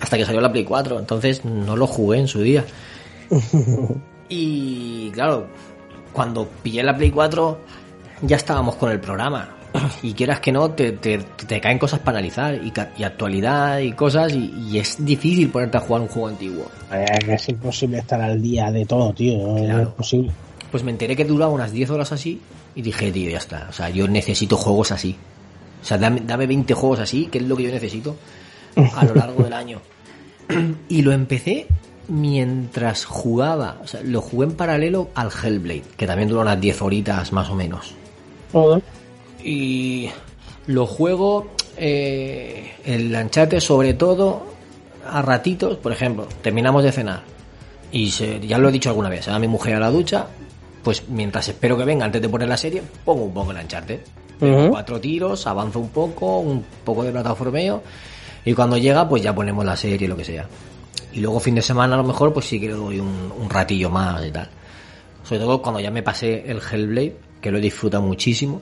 hasta 0.01 0.17
que 0.17 0.25
salió 0.25 0.41
la 0.41 0.51
Play 0.51 0.65
4, 0.65 0.99
entonces 0.99 1.45
no 1.45 1.77
lo 1.77 1.87
jugué 1.87 2.21
en 2.21 2.29
su 2.29 2.41
día. 2.41 2.65
Y 4.35 5.11
claro, 5.11 5.47
cuando 6.13 6.49
pillé 6.63 6.83
la 6.83 6.97
Play 6.97 7.11
4 7.11 7.59
ya 8.23 8.37
estábamos 8.37 8.77
con 8.77 8.91
el 8.91 9.01
programa. 9.01 9.57
Y 10.03 10.13
quieras 10.13 10.41
que 10.41 10.53
no, 10.53 10.71
te, 10.73 10.93
te, 10.93 11.19
te 11.19 11.61
caen 11.61 11.79
cosas 11.79 12.01
para 12.01 12.19
analizar 12.19 12.55
y, 12.55 12.73
y 12.99 13.05
actualidad 13.05 13.79
y 13.79 13.93
cosas 13.93 14.33
y, 14.35 14.53
y 14.71 14.79
es 14.79 15.03
difícil 15.03 15.49
ponerte 15.49 15.79
a 15.79 15.81
jugar 15.81 16.03
un 16.03 16.09
juego 16.09 16.29
antiguo. 16.29 16.67
Es 17.27 17.49
imposible 17.49 17.99
estar 17.99 18.21
al 18.21 18.41
día 18.41 18.71
de 18.71 18.85
todo, 18.85 19.13
tío. 19.15 19.39
no 19.39 19.81
es 19.81 19.89
posible. 19.89 20.31
Pues 20.71 20.85
me 20.85 20.91
enteré 20.91 21.17
que 21.17 21.25
duraba 21.25 21.53
unas 21.53 21.73
10 21.73 21.91
horas 21.91 22.13
así 22.13 22.41
y 22.75 22.83
dije, 22.83 23.11
tío, 23.13 23.31
ya 23.31 23.39
está. 23.39 23.67
O 23.71 23.73
sea, 23.73 23.89
yo 23.91 24.07
necesito 24.09 24.57
juegos 24.57 24.93
así. 24.93 25.17
O 25.81 25.85
sea, 25.85 25.99
dame, 25.99 26.21
dame 26.21 26.47
20 26.47 26.75
juegos 26.75 27.01
así, 27.01 27.27
que 27.27 27.39
es 27.39 27.45
lo 27.45 27.57
que 27.57 27.65
yo 27.65 27.71
necesito 27.71 28.17
a 28.77 29.05
lo 29.05 29.15
largo 29.15 29.43
del 29.43 29.53
año. 29.53 29.81
Y 30.89 31.01
lo 31.01 31.13
empecé 31.13 31.67
mientras 32.09 33.05
jugaba. 33.05 33.79
O 33.83 33.87
sea, 33.87 34.01
lo 34.03 34.21
jugué 34.21 34.47
en 34.47 34.53
paralelo 34.55 35.11
al 35.15 35.31
Hellblade, 35.31 35.83
que 35.97 36.07
también 36.07 36.29
dura 36.29 36.43
unas 36.43 36.61
10 36.61 36.83
horitas 36.83 37.33
más 37.33 37.49
o 37.51 37.55
menos. 37.55 37.95
Y 39.43 40.11
lo 40.67 40.87
juego 40.87 41.49
eh, 41.77 42.73
el 42.85 43.15
Uncharted 43.15 43.61
sobre 43.61 43.95
todo 43.95 44.47
a 45.09 45.23
ratitos, 45.23 45.79
por 45.79 45.93
ejemplo, 45.93 46.29
terminamos 46.43 46.85
de 46.85 46.93
cenar 46.93 47.23
y 47.91 48.11
se- 48.11 48.47
ya 48.47 48.59
lo 48.59 48.69
he 48.69 48.73
dicho 48.73 48.89
alguna 48.91 49.09
vez, 49.09 49.27
a 49.29 49.39
mi 49.39 49.49
mujer 49.49 49.75
a 49.77 49.81
la 49.81 49.91
ducha, 49.91 50.27
pues 50.85 51.09
mientras 51.09 51.49
espero 51.49 51.77
que 51.77 51.85
venga 51.85 52.05
antes 52.05 52.23
de 52.23 52.29
poner 52.29 52.49
la 52.49 52.57
serie, 52.57 52.83
pongo 53.05 53.25
un 53.25 53.35
poco 53.35 53.51
el 53.53 53.57
Ujú. 54.41 54.71
Cuatro 54.71 55.01
tiros, 55.01 55.47
avanzo 55.47 55.79
un 55.81 55.89
poco, 55.91 56.39
un 56.41 56.65
poco 56.85 57.05
de 57.05 57.13
plataformeo 57.13 57.83
y 58.45 58.53
cuando 58.55 58.77
llega 58.77 59.09
pues 59.09 59.23
ya 59.23 59.35
ponemos 59.35 59.65
la 59.65 59.77
serie, 59.77 60.07
lo 60.09 60.17
que 60.17 60.25
sea. 60.25 60.47
Y 61.13 61.21
luego 61.21 61.41
fin 61.41 61.55
de 61.55 61.63
semana 61.63 61.95
a 61.95 61.99
lo 61.99 62.05
mejor 62.05 62.33
pues 62.33 62.47
sí 62.47 62.61
que 62.61 62.69
le 62.69 62.75
doy 62.75 63.01
un, 63.01 63.33
un 63.37 63.51
ratillo 63.51 63.91
más 63.91 64.25
y 64.25 64.31
tal. 64.31 64.49
Sobre 65.25 65.41
todo 65.41 65.63
cuando 65.63 65.81
ya 65.81 65.91
me 65.91 66.03
pasé 66.03 66.51
el 66.51 66.61
Hellblade, 66.61 67.17
que 67.41 67.51
lo 67.51 67.59
he 67.59 67.61
disfrutado 67.61 68.03
muchísimo, 68.03 68.61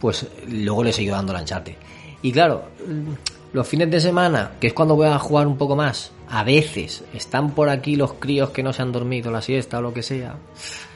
pues 0.00 0.26
luego 0.48 0.84
le 0.84 0.90
he 0.90 0.92
seguido 0.92 1.16
dando 1.16 1.32
la 1.32 1.40
Uncharted. 1.40 1.74
Y 2.22 2.32
claro, 2.32 2.64
mm, 2.86 3.12
los 3.52 3.66
fines 3.66 3.90
de 3.90 4.00
semana, 4.00 4.52
que 4.60 4.68
es 4.68 4.72
cuando 4.72 4.96
voy 4.96 5.08
a 5.08 5.18
jugar 5.18 5.46
un 5.46 5.56
poco 5.56 5.76
más, 5.76 6.12
a 6.28 6.44
veces 6.44 7.04
están 7.14 7.52
por 7.52 7.68
aquí 7.68 7.96
los 7.96 8.14
críos 8.14 8.50
que 8.50 8.62
no 8.62 8.72
se 8.72 8.82
han 8.82 8.92
dormido 8.92 9.30
la 9.30 9.40
siesta 9.40 9.78
o 9.78 9.82
lo 9.82 9.94
que 9.94 10.02
sea. 10.02 10.36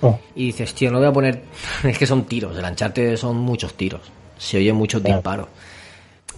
Oh. 0.03 0.19
Y 0.35 0.47
dices, 0.47 0.75
tío, 0.75 0.91
no 0.91 0.99
voy 0.99 1.09
a 1.09 1.13
poner. 1.13 1.43
Es 1.85 1.99
que 1.99 2.07
son 2.07 2.25
tiros, 2.25 2.57
el 2.57 2.65
Uncharted 2.65 3.17
son 3.17 3.37
muchos 3.39 3.75
tiros. 3.75 4.03
Se 4.37 4.59
oyen 4.59 4.77
muchos 4.77 5.03
disparos. 5.03 5.49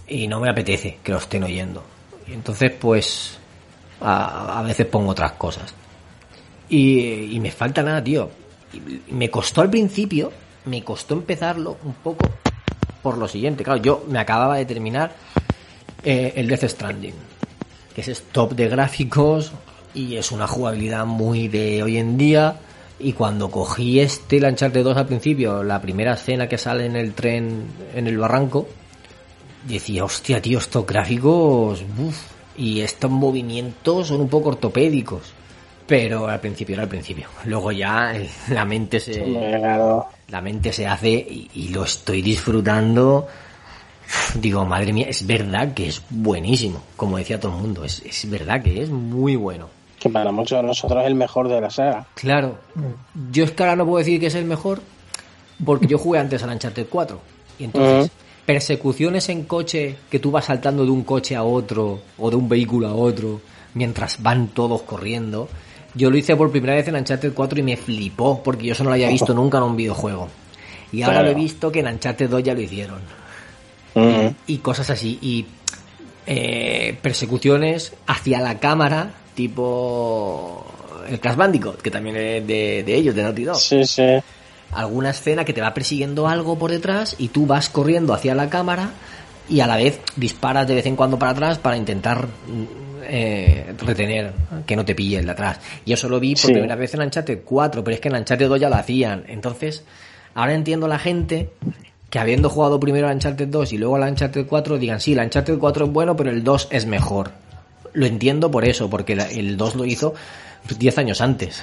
Y 0.07 0.29
no 0.29 0.39
me 0.39 0.51
apetece 0.51 0.99
que 1.03 1.13
lo 1.13 1.19
estén 1.19 1.45
oyendo. 1.45 1.83
Y 2.29 2.33
entonces, 2.33 2.71
pues. 2.73 3.39
A, 4.07 4.63
veces 4.63 4.87
pongo 4.87 5.13
otras 5.13 5.33
cosas. 5.33 5.73
Y, 6.69 7.39
me 7.41 7.51
falta 7.51 7.83
nada, 7.83 8.05
tío. 8.05 8.31
Y 8.73 9.13
me 9.13 9.31
costó 9.31 9.63
al 9.63 9.71
principio, 9.71 10.31
me 10.67 10.83
costó 10.83 11.15
empezarlo 11.15 11.79
un 11.85 11.95
poco 11.95 12.29
por 13.03 13.17
lo 13.17 13.27
siguiente. 13.29 13.65
Claro, 13.65 13.81
yo 13.81 14.05
me 14.09 14.19
acababa 14.19 14.57
de 14.57 14.67
terminar 14.67 15.15
eh, 16.03 16.33
el 16.37 16.49
Death 16.49 16.65
Stranding, 16.65 17.15
que 17.95 18.01
es 18.01 18.23
top 18.33 18.53
de 18.55 18.69
gráficos 18.69 19.53
y 19.95 20.17
es 20.17 20.33
una 20.33 20.47
jugabilidad 20.47 21.07
muy 21.07 21.49
de 21.49 21.83
hoy 21.83 21.97
en 21.97 22.19
día. 22.19 22.57
Y 22.99 23.13
cuando 23.13 23.51
cogí 23.51 24.01
este 24.01 24.37
el 24.37 24.45
Uncharted 24.45 24.85
2 24.85 24.97
al 24.97 25.07
principio, 25.07 25.63
la 25.63 25.81
primera 25.81 26.15
escena 26.15 26.49
que 26.49 26.59
sale 26.59 26.87
en 26.87 26.97
el 26.97 27.15
tren 27.15 27.67
en 27.95 28.07
el 28.07 28.19
barranco, 28.19 28.69
decía, 29.67 30.05
hostia, 30.05 30.41
tío, 30.43 30.59
estos 30.59 30.87
gráficos, 30.87 31.83
uf, 31.99 32.34
y 32.57 32.81
estos 32.81 33.11
movimientos 33.11 34.09
son 34.09 34.21
un 34.21 34.29
poco 34.29 34.51
ortopédicos. 34.51 35.33
Pero 35.87 36.29
al 36.29 36.41
principio 36.41 36.75
era 36.75 36.85
al 36.85 36.89
principio. 36.89 37.29
Luego 37.45 37.71
ya 37.71 38.17
eh, 38.17 38.29
la 38.49 38.65
mente 38.65 39.01
se, 39.01 39.23
claro. 39.23 40.07
la 40.29 40.41
mente 40.41 40.73
se 40.73 40.87
hace 40.87 41.11
y, 41.11 41.51
y 41.55 41.69
lo 41.69 41.85
estoy 41.85 42.23
disfrutando. 42.23 43.27
Digo, 44.35 44.65
madre 44.65 44.93
mía, 44.93 45.07
es 45.09 45.27
verdad 45.27 45.75
que 45.75 45.89
es 45.89 46.03
buenísimo, 46.11 46.83
como 46.97 47.19
decía 47.19 47.41
todo 47.41 47.57
el 47.57 47.63
mundo, 47.63 47.85
es, 47.85 48.03
es 48.05 48.29
verdad 48.29 48.63
que 48.63 48.83
es 48.83 48.91
muy 48.91 49.37
bueno. 49.37 49.69
Que 49.99 50.11
para 50.11 50.31
muchos 50.31 50.61
de 50.61 50.67
nosotros 50.67 51.01
es 51.03 51.07
el 51.07 51.15
mejor 51.15 51.49
de 51.49 51.61
la 51.61 51.71
saga. 51.71 52.07
Claro, 52.15 52.59
yo 53.31 53.45
es 53.45 53.53
que 53.53 53.63
ahora 53.63 53.77
no 53.77 53.87
puedo 53.87 53.99
decir 53.99 54.21
que 54.21 54.27
es 54.27 54.35
el 54.35 54.45
mejor, 54.45 54.83
porque 55.65 55.87
yo 55.87 55.99
jugué 55.99 56.19
antes 56.19 56.43
al 56.43 56.51
Uncharted 56.51 56.87
4. 56.89 57.19
Y 57.59 57.65
entonces. 57.65 58.11
Persecuciones 58.47 59.29
en 59.29 59.45
coche, 59.45 59.97
que 60.11 60.19
tú 60.19 60.31
vas 60.31 60.45
saltando 60.47 60.85
de 60.85 60.91
un 60.91 61.03
coche 61.05 61.35
a 61.37 61.43
otro, 61.45 62.01
o 62.19 62.31
de 62.31 62.37
un 62.37 62.49
vehículo 62.49 62.89
a 62.89 62.95
otro, 62.95 63.41
mientras 63.75 64.23
van 64.23 64.49
todos 64.49 64.83
corriendo. 64.83 65.49
Yo 65.95 66.11
lo 66.11 66.17
hice 66.17 66.35
por 66.37 66.51
primera 66.51 66.75
vez 66.75 66.89
en 66.89 66.97
Uncharted 66.97 67.33
4 67.33 67.61
y 67.61 67.63
me 67.63 67.77
flipó, 67.77 68.43
porque 68.43 68.67
yo 68.67 68.73
eso 68.73 68.83
no 68.85 68.91
lo 68.91 68.95
había 68.95 69.09
visto 69.09 69.33
nunca 69.33 69.59
en 69.59 69.65
un 69.65 69.77
videojuego. 69.77 70.29
Y 70.93 71.03
ahora 71.03 71.19
Claro. 71.21 71.27
lo 71.33 71.33
he 71.39 71.43
visto 71.43 71.71
que 71.73 71.81
en 71.81 71.87
Uncharted 71.89 72.29
2 72.29 72.43
ya 72.43 72.55
lo 72.55 72.61
hicieron. 72.61 72.99
Y 74.47 74.59
cosas 74.59 74.91
así. 74.91 75.19
Y 75.23 75.47
eh, 76.27 76.99
persecuciones 77.01 77.93
hacia 78.07 78.41
la 78.41 78.59
cámara, 78.59 79.13
tipo 79.35 80.67
el 81.09 81.21
Crash 81.21 81.37
Bandicoot, 81.37 81.81
que 81.83 81.91
también 81.91 82.17
es 82.17 82.47
de, 82.47 82.83
de 82.83 82.95
ellos, 82.95 83.15
de 83.15 83.23
Naughty 83.23 83.45
Dog. 83.45 83.57
Sí, 83.61 83.85
sí. 83.85 84.03
Alguna 84.75 85.11
escena 85.11 85.45
que 85.45 85.53
te 85.53 85.61
va 85.61 85.73
persiguiendo 85.75 86.29
algo 86.29 86.59
por 86.59 86.71
detrás 86.71 87.15
y 87.19 87.29
tú 87.29 87.47
vas 87.47 87.69
corriendo 87.69 88.13
hacia 88.15 88.35
la 88.35 88.49
cámara 88.51 88.91
y 89.49 89.61
a 89.61 89.67
la 89.67 89.77
vez 89.77 90.01
disparas 90.17 90.67
de 90.67 90.75
vez 90.75 90.87
en 90.87 90.97
cuando 90.97 91.19
para 91.19 91.33
atrás 91.33 91.59
para 91.59 91.77
intentar 91.77 92.27
mm, 92.27 92.65
eh, 93.07 93.75
retener 93.79 94.33
que 94.67 94.75
no 94.77 94.85
te 94.85 94.95
pille 94.95 95.19
el 95.19 95.27
de 95.27 95.33
atrás. 95.33 95.61
Y 95.85 95.93
eso 95.93 96.09
lo 96.09 96.19
vi 96.19 96.35
por 96.35 96.41
Sí. 96.47 96.53
primera 96.53 96.75
vez 96.77 96.95
en 96.95 97.03
Uncharted 97.03 97.41
4, 97.45 97.85
pero 97.85 97.95
es 97.95 98.01
que 98.01 98.09
en 98.09 98.17
Uncharted 98.17 98.49
2 98.49 98.61
ya 98.61 98.69
lo 98.71 98.77
hacían. 98.77 99.25
Entonces, 99.29 99.85
ahora 100.35 100.55
entiendo 100.55 100.89
la 100.89 100.99
gente 100.99 101.51
que 102.11 102.19
habiendo 102.19 102.49
jugado 102.49 102.79
primero 102.81 103.09
a 103.09 103.13
Uncharted 103.13 103.49
2 103.49 103.73
y 103.75 103.79
luego 103.79 103.97
a 103.97 103.99
la 103.99 104.07
Uncharted 104.09 104.47
4 104.47 104.79
digan, 104.79 105.01
sí, 105.01 105.15
la 105.15 105.25
Uncharted 105.25 105.59
4 105.59 105.87
es 105.87 105.93
bueno, 105.93 106.17
pero 106.17 106.31
el 106.31 106.43
2 106.45 106.69
es 106.71 106.87
mejor. 106.87 107.33
Lo 107.93 108.07
entiendo 108.07 108.51
por 108.51 108.65
eso, 108.65 108.89
porque 108.89 109.13
el 109.13 109.57
2 109.57 109.75
lo 109.77 109.85
hizo 109.85 110.15
10 110.79 110.99
años 110.99 111.21
antes. 111.21 111.63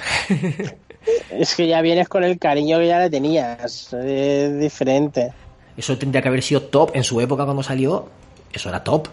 Es 1.30 1.54
que 1.56 1.66
ya 1.66 1.80
vienes 1.82 2.08
con 2.08 2.22
el 2.24 2.38
cariño 2.38 2.78
que 2.78 2.86
ya 2.86 2.98
le 3.00 3.10
tenías. 3.10 3.92
Es 3.92 4.58
diferente. 4.60 5.32
Eso 5.76 5.96
tendría 5.98 6.22
que 6.22 6.28
haber 6.28 6.42
sido 6.42 6.62
top 6.62 6.90
en 6.94 7.02
su 7.04 7.20
época 7.20 7.44
cuando 7.44 7.62
salió. 7.62 8.08
Eso 8.52 8.68
era 8.68 8.84
top. 8.84 9.08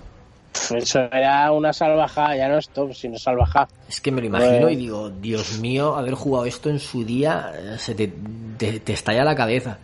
Eso 0.76 1.00
era 1.12 1.52
una 1.52 1.72
salvajada, 1.72 2.36
ya 2.36 2.48
no 2.50 2.58
es 2.58 2.68
top, 2.70 2.94
sino 2.94 3.18
salvajada. 3.18 3.68
Es 3.88 4.02
que 4.02 4.12
me 4.12 4.20
lo 4.22 4.28
imagino 4.28 4.70
y 4.70 4.76
digo, 4.76 5.10
Dios 5.10 5.60
mío, 5.60 5.96
haber 5.96 6.16
jugado 6.16 6.46
esto 6.46 6.70
en 6.70 6.80
su 6.80 7.06
día 7.06 7.52
eh, 7.56 7.76
se 7.78 7.94
te, 7.96 8.12
te- 8.58 8.80
te 8.80 8.94
estalla 8.94 9.24
la 9.24 9.36
cabeza. 9.36 9.78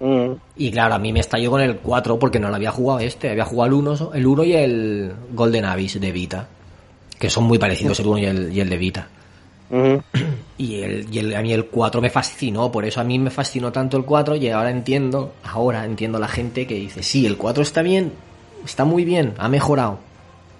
Mm. 0.00 0.32
Y 0.56 0.70
claro, 0.70 0.94
a 0.94 0.98
mí 0.98 1.12
me 1.12 1.20
estalló 1.20 1.50
con 1.50 1.60
el 1.60 1.76
4 1.76 2.18
porque 2.18 2.40
no 2.40 2.48
lo 2.48 2.56
había 2.56 2.70
jugado 2.70 3.00
este. 3.00 3.30
Había 3.30 3.44
jugado 3.44 3.66
el 3.68 3.72
1, 3.74 4.10
el 4.14 4.26
1 4.26 4.44
y 4.44 4.52
el 4.54 5.12
Golden 5.32 5.64
Abyss 5.66 6.00
de 6.00 6.10
Vita. 6.12 6.48
Que 7.18 7.28
son 7.30 7.44
muy 7.44 7.58
parecidos 7.58 7.98
el 8.00 8.06
1 8.06 8.18
y 8.18 8.24
el, 8.24 8.52
y 8.52 8.60
el 8.60 8.68
de 8.70 8.76
Vita. 8.76 9.08
Ujú. 9.70 10.02
Y, 10.56 10.80
el, 10.82 11.06
y 11.14 11.18
el- 11.18 11.36
a 11.36 11.42
mí 11.42 11.52
el 11.52 11.66
4 11.66 12.00
me 12.00 12.10
fascinó, 12.10 12.72
por 12.72 12.84
eso 12.84 13.00
a 13.00 13.04
mí 13.04 13.18
me 13.18 13.30
fascinó 13.30 13.70
tanto 13.70 13.96
el 13.96 14.04
4 14.04 14.34
y 14.36 14.48
ahora 14.48 14.70
entiendo, 14.70 15.32
ahora 15.44 15.84
entiendo 15.84 16.18
la 16.18 16.28
gente 16.28 16.66
que 16.66 16.74
dice, 16.74 17.02
sí, 17.02 17.26
el 17.26 17.36
4 17.36 17.62
está 17.62 17.82
bien, 17.82 18.12
está 18.64 18.84
muy 18.84 19.04
bien, 19.04 19.34
ha 19.38 19.48
mejorado. 19.48 19.98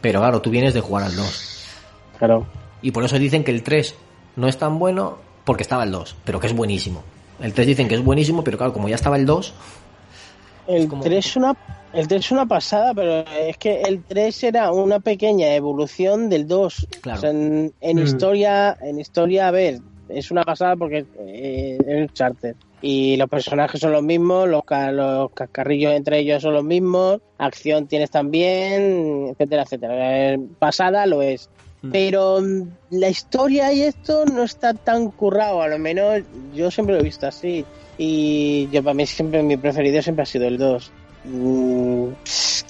Pero 0.00 0.20
claro, 0.20 0.40
tú 0.42 0.50
vienes 0.50 0.74
de 0.74 0.80
jugar 0.80 1.04
al 1.04 1.16
2. 1.16 1.64
Claro. 2.18 2.46
Y 2.82 2.90
por 2.92 3.04
eso 3.04 3.18
dicen 3.18 3.42
que 3.44 3.50
el 3.50 3.62
3 3.62 3.94
no 4.36 4.46
es 4.46 4.56
tan 4.58 4.78
bueno 4.78 5.18
porque 5.44 5.62
estaba 5.62 5.82
el 5.84 5.90
2, 5.90 6.14
pero 6.24 6.38
que 6.38 6.46
es 6.46 6.52
buenísimo. 6.54 7.02
El 7.40 7.52
3 7.54 7.66
dicen 7.66 7.88
que 7.88 7.94
es 7.96 8.04
buenísimo, 8.04 8.44
pero 8.44 8.58
claro, 8.58 8.72
como 8.72 8.88
ya 8.88 8.94
estaba 8.96 9.16
el 9.16 9.26
2, 9.26 9.52
El 10.68 10.86
como- 10.86 11.02
3 11.02 11.26
es 11.26 11.36
una 11.36 11.54
el 11.92 12.06
3 12.08 12.24
es 12.24 12.32
una 12.32 12.46
pasada, 12.46 12.92
pero 12.94 13.24
es 13.46 13.56
que 13.56 13.82
el 13.82 14.02
3 14.04 14.44
era 14.44 14.72
una 14.72 15.00
pequeña 15.00 15.54
evolución 15.54 16.28
del 16.28 16.46
2. 16.46 16.86
Claro. 17.00 17.18
O 17.18 17.20
sea, 17.20 17.30
en, 17.30 17.72
en 17.80 17.96
Mm. 17.96 18.02
historia, 18.02 18.76
en 18.80 18.98
historia, 19.00 19.48
a 19.48 19.50
ver, 19.50 19.78
es 20.08 20.30
una 20.30 20.42
pasada 20.44 20.76
porque 20.76 21.04
eh, 21.26 21.78
es 21.86 21.96
un 22.02 22.08
charter. 22.14 22.56
Y 22.80 23.16
los 23.16 23.28
personajes 23.28 23.80
son 23.80 23.90
los 23.92 24.02
mismos, 24.04 24.48
los, 24.48 24.64
ca- 24.64 24.92
los 24.92 25.32
cascarrillos 25.32 25.92
entre 25.94 26.20
ellos 26.20 26.42
son 26.42 26.54
los 26.54 26.62
mismos, 26.64 27.20
acción 27.36 27.88
tienes 27.88 28.10
también, 28.10 29.28
etcétera, 29.30 29.62
etcétera. 29.64 30.34
Eh, 30.34 30.38
Pasada 30.58 31.04
lo 31.06 31.20
es. 31.22 31.50
Mm. 31.82 31.90
Pero 31.90 32.40
la 32.90 33.08
historia 33.08 33.72
y 33.72 33.82
esto 33.82 34.24
no 34.26 34.42
está 34.44 34.74
tan 34.74 35.10
currado, 35.10 35.60
a 35.62 35.68
lo 35.68 35.78
menos 35.78 36.22
yo 36.54 36.70
siempre 36.70 36.94
lo 36.94 37.00
he 37.00 37.04
visto 37.04 37.26
así. 37.26 37.64
Y 37.96 38.68
yo 38.70 38.82
para 38.82 38.94
mí 38.94 39.06
siempre 39.06 39.42
mi 39.42 39.56
preferido 39.56 40.00
siempre 40.02 40.22
ha 40.22 40.26
sido 40.26 40.46
el 40.46 40.56
2. 40.58 40.92
Mm, 41.30 42.08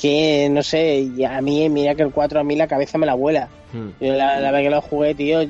que 0.00 0.48
no 0.50 0.62
sé, 0.62 1.06
a 1.28 1.40
mí 1.40 1.68
mira 1.68 1.94
que 1.94 2.02
el 2.02 2.11
4 2.12 2.40
a 2.40 2.44
mí 2.44 2.56
la 2.56 2.66
cabeza 2.66 2.98
me 2.98 3.06
la 3.06 3.14
vuela. 3.14 3.48
mm, 3.72 4.04
Yo 4.04 4.12
la, 4.14 4.40
la 4.40 4.50
vez 4.50 4.62
que 4.64 4.70
lo 4.70 4.80
jugué, 4.82 5.14
tío, 5.14 5.40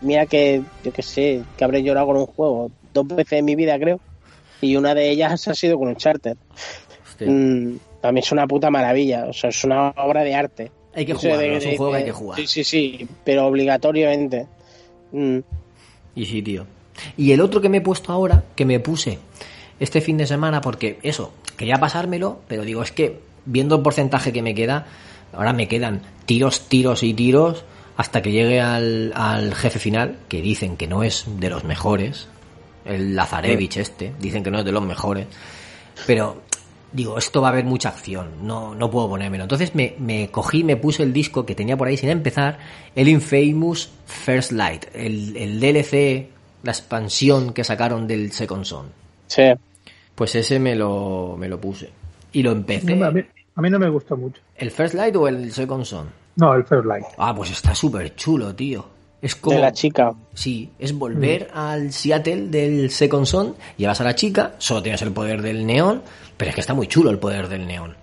mira 0.00 0.26
que 0.26 0.62
yo 0.84 0.92
que 0.92 1.02
sé, 1.02 1.42
que 1.56 1.64
habré 1.64 1.82
llorado 1.82 2.06
con 2.06 2.16
un 2.18 2.26
juego 2.26 2.70
dos 2.92 3.06
veces 3.08 3.38
en 3.40 3.44
mi 3.44 3.54
vida, 3.56 3.78
creo. 3.78 4.00
Y 4.60 4.76
una 4.76 4.94
de 4.94 5.10
ellas 5.10 5.46
ha 5.48 5.54
sido 5.54 5.78
con 5.78 5.88
un 5.88 5.96
charter. 5.96 6.36
Mm, 7.20 7.76
para 8.00 8.12
mí 8.12 8.20
es 8.20 8.30
una 8.32 8.46
puta 8.46 8.70
maravilla, 8.70 9.26
o 9.26 9.32
sea, 9.32 9.50
es 9.50 9.64
una 9.64 9.90
obra 9.96 10.22
de 10.22 10.34
arte. 10.34 10.70
hay 10.94 11.04
que 11.04 11.12
de- 11.12 11.18
jugarlo, 11.18 11.56
es 11.56 11.64
un 11.64 11.70
de- 11.72 11.76
juego 11.76 11.92
que 11.92 11.98
hay 11.98 12.04
que 12.04 12.12
jugar. 12.12 12.40
Sí, 12.40 12.46
sí, 12.46 12.64
sí, 12.64 13.08
pero 13.24 13.46
obligatoriamente. 13.46 14.46
Mm, 15.12 15.38
Y 16.14 16.24
sí, 16.26 16.42
tío. 16.42 16.66
Y 17.16 17.32
el 17.32 17.40
otro 17.42 17.60
que 17.60 17.68
me 17.68 17.78
he 17.78 17.80
puesto 17.82 18.12
ahora, 18.12 18.44
que 18.54 18.64
me 18.64 18.80
puse 18.80 19.18
este 19.80 20.00
fin 20.00 20.16
de 20.16 20.26
semana, 20.26 20.60
porque 20.60 20.98
eso, 21.02 21.32
quería 21.56 21.76
pasármelo, 21.76 22.40
pero 22.48 22.64
digo, 22.64 22.82
es 22.82 22.92
que 22.92 23.20
viendo 23.44 23.76
el 23.76 23.82
porcentaje 23.82 24.32
que 24.32 24.42
me 24.42 24.54
queda, 24.54 24.86
ahora 25.32 25.52
me 25.52 25.68
quedan 25.68 26.02
tiros, 26.26 26.68
tiros 26.68 27.02
y 27.02 27.14
tiros 27.14 27.64
hasta 27.96 28.20
que 28.22 28.32
llegue 28.32 28.60
al, 28.60 29.12
al 29.14 29.54
jefe 29.54 29.78
final, 29.78 30.18
que 30.28 30.42
dicen 30.42 30.76
que 30.76 30.86
no 30.86 31.02
es 31.02 31.24
de 31.38 31.50
los 31.50 31.64
mejores, 31.64 32.28
el 32.84 33.16
Lazarevich 33.16 33.78
este, 33.78 34.12
dicen 34.20 34.42
que 34.42 34.50
no 34.50 34.58
es 34.58 34.64
de 34.64 34.72
los 34.72 34.82
mejores, 34.82 35.26
pero 36.06 36.42
digo, 36.92 37.18
esto 37.18 37.40
va 37.40 37.48
a 37.48 37.50
haber 37.52 37.64
mucha 37.64 37.88
acción, 37.88 38.46
no, 38.46 38.74
no 38.74 38.90
puedo 38.90 39.08
ponérmelo. 39.08 39.44
Entonces 39.44 39.74
me, 39.74 39.94
me 39.98 40.30
cogí, 40.30 40.62
me 40.64 40.76
puse 40.76 41.02
el 41.02 41.12
disco 41.12 41.44
que 41.46 41.54
tenía 41.54 41.76
por 41.76 41.88
ahí 41.88 41.96
sin 41.96 42.10
empezar, 42.10 42.58
el 42.94 43.08
Infamous 43.08 43.90
First 44.06 44.52
Light, 44.52 44.86
el, 44.94 45.36
el 45.36 45.60
DLC, 45.60 46.28
la 46.62 46.72
expansión 46.72 47.52
que 47.52 47.64
sacaron 47.64 48.06
del 48.06 48.32
Second 48.32 48.64
Son. 48.64 49.05
Sí. 49.26 49.42
Pues 50.14 50.34
ese 50.34 50.58
me 50.58 50.74
lo, 50.74 51.36
me 51.38 51.48
lo 51.48 51.60
puse. 51.60 51.90
Y 52.32 52.42
lo 52.42 52.52
empecé. 52.52 52.96
No, 52.96 53.06
a, 53.06 53.10
mí, 53.10 53.22
a 53.54 53.62
mí 53.62 53.70
no 53.70 53.78
me 53.78 53.88
gustó 53.88 54.16
mucho. 54.16 54.40
¿El 54.56 54.70
First 54.70 54.94
Light 54.94 55.14
o 55.16 55.28
el 55.28 55.52
Second 55.52 55.84
Son? 55.84 56.08
No, 56.36 56.54
el 56.54 56.64
First 56.64 56.86
Light. 56.86 57.04
Ah, 57.18 57.34
pues 57.34 57.50
está 57.50 57.74
súper 57.74 58.14
chulo, 58.14 58.54
tío. 58.54 58.86
Es 59.22 59.34
como... 59.34 59.56
De 59.56 59.62
la 59.62 59.72
chica. 59.72 60.12
Sí, 60.34 60.70
es 60.78 60.92
volver 60.92 61.50
al 61.54 61.92
Seattle 61.92 62.48
del 62.48 62.90
Second 62.90 63.26
Son, 63.26 63.56
llevas 63.76 64.00
a 64.00 64.04
la 64.04 64.14
chica, 64.14 64.54
solo 64.58 64.82
tienes 64.82 65.02
el 65.02 65.12
poder 65.12 65.42
del 65.42 65.66
neón, 65.66 66.02
pero 66.36 66.50
es 66.50 66.54
que 66.54 66.60
está 66.60 66.74
muy 66.74 66.86
chulo 66.86 67.10
el 67.10 67.18
poder 67.18 67.48
del 67.48 67.66
neón. 67.66 67.96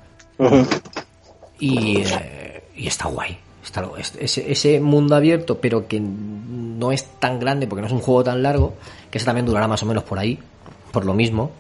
Y, 1.60 2.02
eh, 2.02 2.64
y 2.76 2.88
está 2.88 3.08
guay. 3.08 3.38
Está, 3.64 3.88
ese 4.00 4.80
mundo 4.82 5.16
abierto, 5.16 5.60
pero 5.60 5.88
que 5.88 6.00
no 6.00 6.92
es 6.92 7.06
tan 7.20 7.40
grande 7.40 7.68
porque 7.68 7.82
no 7.82 7.88
es 7.88 7.94
un 7.94 8.02
juego 8.02 8.24
tan 8.24 8.44
largo, 8.44 8.74
que 9.10 9.20
ese 9.20 9.26
también 9.26 9.46
durará 9.46 9.68
más 9.68 9.82
o 9.84 9.86
menos 9.86 10.04
por 10.04 10.20
ahí, 10.20 10.38
por 10.94 11.04
lo 11.06 11.14
mismo. 11.14 11.52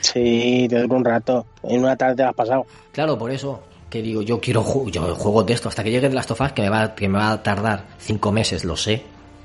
Sí, 0.00 0.66
te 0.68 0.80
dura 0.80 0.96
un 0.96 1.04
rato. 1.04 1.46
En 1.62 1.80
una 1.80 1.96
tarde 1.96 2.16
te 2.16 2.22
has 2.24 2.34
pasado. 2.34 2.66
Claro, 2.92 3.16
por 3.16 3.30
eso 3.30 3.62
que 3.88 4.02
digo, 4.02 4.22
yo 4.22 4.40
quiero 4.40 4.64
ju- 4.64 4.90
yo 4.90 5.14
juego 5.14 5.44
de 5.44 5.52
esto 5.54 5.68
hasta 5.68 5.84
que 5.84 5.90
llegue 5.92 6.08
The 6.08 6.14
Last 6.14 6.32
of 6.32 6.40
Us, 6.40 6.52
que 6.52 6.62
me 6.62 6.68
va, 6.70 6.94
que 6.96 7.08
me 7.08 7.18
va 7.18 7.30
a 7.32 7.42
tardar 7.42 7.84
cinco 7.98 8.32
meses, 8.32 8.64
lo 8.64 8.76
sé. 8.76 9.02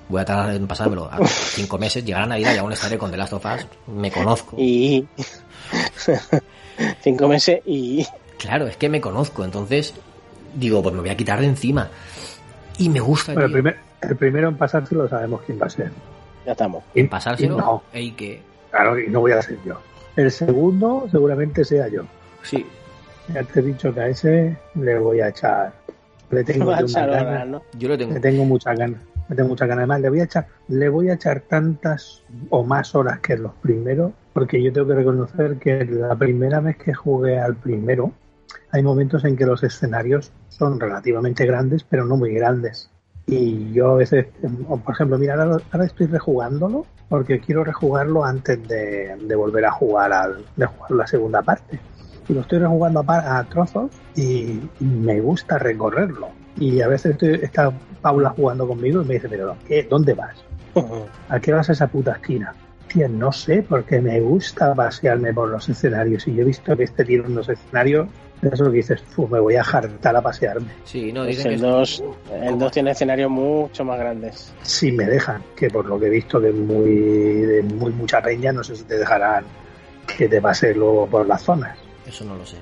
Voy 0.08 0.22
a 0.22 0.26
tardar 0.26 0.56
en 0.56 0.66
pasármelo 0.66 1.06
a 1.12 1.20
cinco 1.28 1.78
meses, 1.78 2.04
llegará 2.04 2.26
Navidad 2.26 2.56
y 2.56 2.58
aún 2.58 2.72
estaré 2.72 2.98
con 2.98 3.12
The 3.12 3.18
Last 3.18 3.34
of 3.34 3.46
Us, 3.46 3.68
me 3.88 4.10
conozco. 4.10 4.56
Y. 4.60 5.06
Cinco 7.02 7.28
meses 7.28 7.60
y. 7.66 8.06
Claro, 8.38 8.66
es 8.68 8.78
que 8.78 8.88
me 8.90 9.02
conozco, 9.02 9.44
entonces 9.44 9.94
digo, 10.56 10.82
pues 10.82 10.96
me 10.96 11.02
voy 11.02 11.10
a 11.10 11.18
quitar 11.18 11.40
de 11.42 11.46
encima. 11.48 11.90
Y 12.78 12.90
me 12.90 13.02
gusta, 13.02 13.34
Bueno, 13.34 13.48
el, 13.48 13.52
primer- 13.54 13.78
el 14.02 14.16
primero 14.16 14.48
en 14.48 14.58
pasárselo 14.58 15.08
sabemos 15.10 15.42
quién 15.46 15.60
va 15.62 15.66
a 15.68 15.70
ser. 15.70 15.92
Ya 16.46 16.54
estamos. 16.54 16.84
Y- 16.96 17.04
pasárselo. 17.04 17.58
no, 17.58 17.84
Ey, 17.94 18.12
que 18.12 18.42
claro, 18.72 19.00
y 19.00 19.08
no 19.08 19.22
voy 19.22 19.32
a 19.32 19.42
ser 19.42 19.58
yo. 19.66 19.80
El 20.16 20.32
segundo 20.32 21.08
seguramente 21.12 21.64
sea 21.64 21.88
yo. 21.88 22.04
sí, 22.44 22.66
Ya 23.34 23.44
te 23.44 23.60
he 23.60 23.64
dicho 23.64 23.94
que 23.94 24.00
a 24.02 24.08
ese 24.08 24.58
le 24.76 25.00
voy 25.00 25.22
a 25.22 25.30
echar. 25.30 25.74
Le 26.32 26.44
tengo 26.44 26.72
a 26.74 26.82
echar 26.82 27.10
horas, 27.10 27.24
ganas. 27.24 27.48
¿no? 27.48 27.62
yo 27.78 27.90
lo 27.90 27.98
tengo. 27.98 28.14
Le 28.14 28.20
tengo 28.20 28.46
muchas 28.46 28.78
ganas. 28.78 29.02
Le 29.30 29.36
tengo 29.36 29.50
muchas 29.50 29.68
ganas. 29.68 29.84
Además, 29.84 30.02
le 30.02 30.10
voy 30.10 30.20
a 30.22 30.24
echar, 30.24 30.48
le 30.68 30.90
voy 30.90 31.10
a 31.10 31.14
echar 31.14 31.42
tantas 31.42 32.24
o 32.50 32.64
más 32.64 32.96
horas 32.96 33.20
que 33.20 33.38
los 33.38 33.54
primeros, 33.62 34.12
porque 34.34 34.62
yo 34.62 34.74
tengo 34.74 34.88
que 34.88 34.96
reconocer 34.96 35.58
que 35.58 35.86
la 35.86 36.16
primera 36.16 36.60
vez 36.60 36.78
que 36.78 36.94
jugué 36.94 37.40
al 37.40 37.56
primero, 37.56 38.12
hay 38.72 38.82
momentos 38.84 39.24
en 39.26 39.36
que 39.36 39.46
los 39.46 39.64
escenarios 39.64 40.32
son 40.50 40.80
relativamente 40.80 41.46
grandes, 41.46 41.84
pero 41.84 42.06
no 42.06 42.18
muy 42.18 42.34
grandes. 42.34 42.90
Y 43.32 43.72
yo 43.74 43.92
a 43.92 43.96
veces, 43.96 44.26
por 44.68 44.94
ejemplo, 44.94 45.18
mira, 45.20 45.36
ahora, 45.36 45.58
ahora 45.72 45.86
estoy 45.86 46.08
rejugándolo 46.08 46.86
porque 47.10 47.40
quiero 47.40 47.64
rejugarlo 47.64 48.26
antes 48.26 48.68
de, 48.68 49.16
de 49.22 49.36
volver 49.36 49.66
a 49.66 49.72
jugar 49.72 50.12
al, 50.14 50.46
de 50.56 50.66
jugar 50.66 50.92
la 50.92 51.08
segunda 51.08 51.42
parte. 51.44 51.80
Y 52.28 52.34
lo 52.34 52.42
estoy 52.42 52.60
rejugando 52.60 53.02
a, 53.02 53.04
par- 53.04 53.28
a 53.28 53.44
trozos 53.44 53.92
y, 54.16 54.60
me 54.80 55.20
gusta 55.22 55.60
recorrerlo. 55.60 56.30
Y 56.58 56.82
a 56.82 56.88
veces 56.88 57.12
estoy, 57.14 57.36
está 57.42 57.72
Paula 58.02 58.30
jugando 58.32 58.68
conmigo 58.68 59.02
y 59.02 59.06
me 59.06 59.14
dice, 59.16 59.30
pero 59.30 59.56
¿qué? 59.68 59.84
¿dónde 59.84 60.14
vas? 60.14 60.36
¿A 61.30 61.40
qué 61.40 61.52
vas 61.54 61.70
a 61.70 61.74
esa 61.74 61.88
puta 61.88 62.14
esquina? 62.14 62.54
Tía, 62.88 63.08
no 63.08 63.32
sé, 63.32 63.64
porque 63.68 64.02
me 64.02 64.20
gusta 64.22 64.74
pasearme 64.74 65.34
por 65.34 65.50
los 65.50 65.70
escenarios. 65.70 66.28
Y 66.28 66.34
yo 66.34 66.42
he 66.42 66.46
visto 66.46 66.76
que 66.76 66.84
este 66.84 67.06
tiro 67.06 67.26
en 67.26 67.36
los 67.36 67.50
escenarios, 67.50 68.08
es 68.42 68.60
lo 68.60 68.72
que 68.72 68.78
dices, 68.78 69.02
"Fu, 69.10 69.28
me 69.28 69.40
voy 69.40 69.56
a 69.56 69.64
jartar 69.64 70.16
a 70.16 70.22
pasearme. 70.22 70.70
Sí, 70.86 71.12
no, 71.12 71.24
Pues 71.24 71.38
dicen 71.38 71.44
que 71.44 71.50
el 71.50 71.56
es- 71.56 71.62
2 71.62 72.04
el 72.42 72.60
dos 72.60 72.72
tiene 72.72 72.92
escenarios 72.92 73.30
mucho 73.30 73.84
más 73.86 74.00
grandes. 74.00 74.54
Si 74.64 74.92
me 74.92 75.06
dejan, 75.06 75.44
que 75.56 75.70
por 75.70 75.86
lo 75.86 76.00
que 76.00 76.08
he 76.08 76.10
visto 76.10 76.40
de 76.40 76.52
muy, 76.54 76.90
de 76.92 77.64
muy 77.64 77.92
mucha 77.92 78.22
peña, 78.22 78.52
no 78.52 78.64
sé 78.64 78.76
si 78.76 78.84
te 78.84 78.98
dejarán 78.98 79.46
que 80.18 80.28
te 80.28 80.42
pase 80.42 80.74
luego 80.74 81.08
por 81.08 81.28
las 81.28 81.42
zonas. 81.44 81.78
Eso 82.08 82.24
no 82.26 82.36
lo 82.36 82.46
sé. 82.46 82.58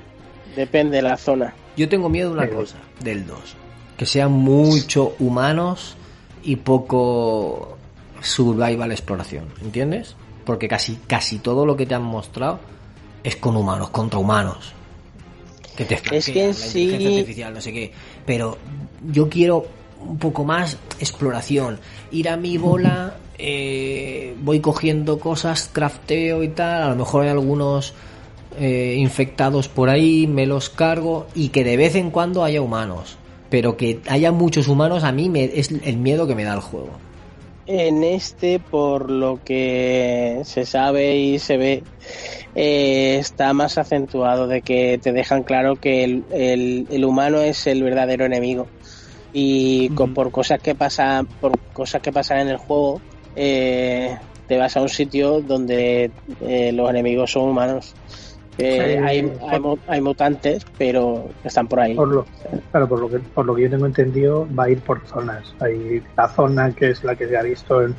Depende 0.55 0.97
de 0.97 1.03
la 1.03 1.17
zona. 1.17 1.53
Yo 1.77 1.87
tengo 1.87 2.09
miedo 2.09 2.29
de 2.29 2.33
una 2.37 2.45
Pero- 2.45 2.57
cosa, 2.57 2.77
del 3.01 3.25
2. 3.27 3.55
Que 3.97 4.05
sean 4.05 4.31
mucho 4.31 5.15
humanos 5.19 5.95
y 6.43 6.55
poco 6.57 7.77
survival 8.21 8.91
exploración, 8.91 9.45
¿entiendes? 9.61 10.15
Porque 10.45 10.67
casi, 10.67 10.95
casi 11.07 11.39
todo 11.39 11.65
lo 11.65 11.75
que 11.77 11.85
te 11.85 11.95
han 11.95 12.03
mostrado 12.03 12.59
es 13.23 13.35
con 13.35 13.55
humanos, 13.55 13.89
contra 13.89 14.19
humanos. 14.19 14.73
Que 15.77 15.85
te 15.85 15.95
Es 16.11 16.25
que 16.25 16.47
la 16.47 16.53
sí- 16.53 16.83
inteligencia 16.83 17.19
artificial, 17.19 17.53
no 17.53 17.61
sé 17.61 17.71
qué. 17.71 17.91
Pero 18.25 18.57
yo 19.13 19.29
quiero 19.29 19.65
un 20.01 20.17
poco 20.17 20.43
más 20.43 20.77
exploración. 20.99 21.79
Ir 22.11 22.29
a 22.29 22.35
mi 22.37 22.57
bola, 22.57 23.15
eh, 23.37 24.33
voy 24.41 24.59
cogiendo 24.59 25.19
cosas, 25.19 25.69
crafteo 25.71 26.43
y 26.43 26.49
tal. 26.49 26.81
A 26.83 26.89
lo 26.89 26.95
mejor 26.95 27.23
hay 27.23 27.29
algunos 27.29 27.93
eh, 28.59 28.95
infectados 28.97 29.67
por 29.67 29.89
ahí, 29.89 30.25
me 30.27 30.45
los 30.47 30.69
cargo 30.69 31.27
y 31.35 31.49
que 31.49 31.63
de 31.63 31.77
vez 31.77 31.95
en 31.95 32.09
cuando 32.09 32.43
haya 32.43 32.61
humanos. 32.61 33.17
Pero 33.49 33.77
que 33.77 33.99
haya 34.09 34.31
muchos 34.31 34.67
humanos 34.67 35.03
a 35.03 35.11
mí 35.11 35.29
me, 35.29 35.43
es 35.45 35.69
el 35.71 35.97
miedo 35.97 36.27
que 36.27 36.35
me 36.35 36.43
da 36.43 36.53
el 36.55 36.59
juego. 36.59 36.89
En 37.67 38.03
este, 38.03 38.59
por 38.59 39.11
lo 39.11 39.39
que 39.43 40.41
se 40.45 40.65
sabe 40.65 41.17
y 41.17 41.37
se 41.39 41.57
ve, 41.57 41.83
eh, 42.57 43.17
está 43.19 43.53
más 43.53 43.77
acentuado 43.77 44.47
de 44.47 44.61
que 44.63 44.99
te 45.01 45.11
dejan 45.13 45.43
claro 45.43 45.75
que 45.75 46.03
el, 46.03 46.25
el- 46.31 46.87
el 46.89 47.05
humano 47.05 47.39
es 47.41 47.67
el 47.67 47.83
verdadero 47.83 48.25
enemigo. 48.25 48.67
Y 49.31 49.89
co- 49.89 50.05
Ujú. 50.05 50.13
por 50.13 50.31
cosas 50.31 50.59
que 50.61 50.73
pasan, 50.73 51.27
por 51.39 51.51
cosas 51.73 52.01
que 52.01 52.11
pasan 52.11 52.39
en 52.39 52.47
el 52.49 52.57
juego, 52.57 52.99
eh, 53.35 54.17
te 54.47 54.57
vas 54.57 54.75
a 54.75 54.81
un 54.81 54.89
sitio 54.89 55.41
donde 55.41 56.09
eh, 56.41 56.71
los 56.71 56.89
enemigos 56.89 57.31
son 57.31 57.49
humanos. 57.49 57.93
Eh, 58.57 58.97
hay, 59.03 59.31
hay, 59.47 59.59
hay 59.87 60.01
mutantes, 60.01 60.65
pero 60.79 61.29
están 61.43 61.67
por 61.67 61.79
ahí. 61.79 61.93
Por 61.93 62.07
lo, 62.07 62.25
claro, 62.71 62.87
por 62.89 62.99
lo 63.01 63.09
que 63.09 63.19
por 63.19 63.45
lo 63.45 63.53
que 63.53 63.61
yo 63.63 63.69
tengo 63.69 63.85
entendido, 63.85 64.47
va 64.57 64.63
a 64.63 64.69
ir 64.71 64.79
por 64.79 65.05
zonas. 65.05 65.53
Hay 65.59 66.01
la 66.15 66.27
zona 66.27 66.71
que 66.71 66.89
es 66.89 67.03
la 67.03 67.15
que 67.15 67.27
se 67.27 67.37
ha 67.37 67.43
visto 67.43 67.83
en, 67.83 67.93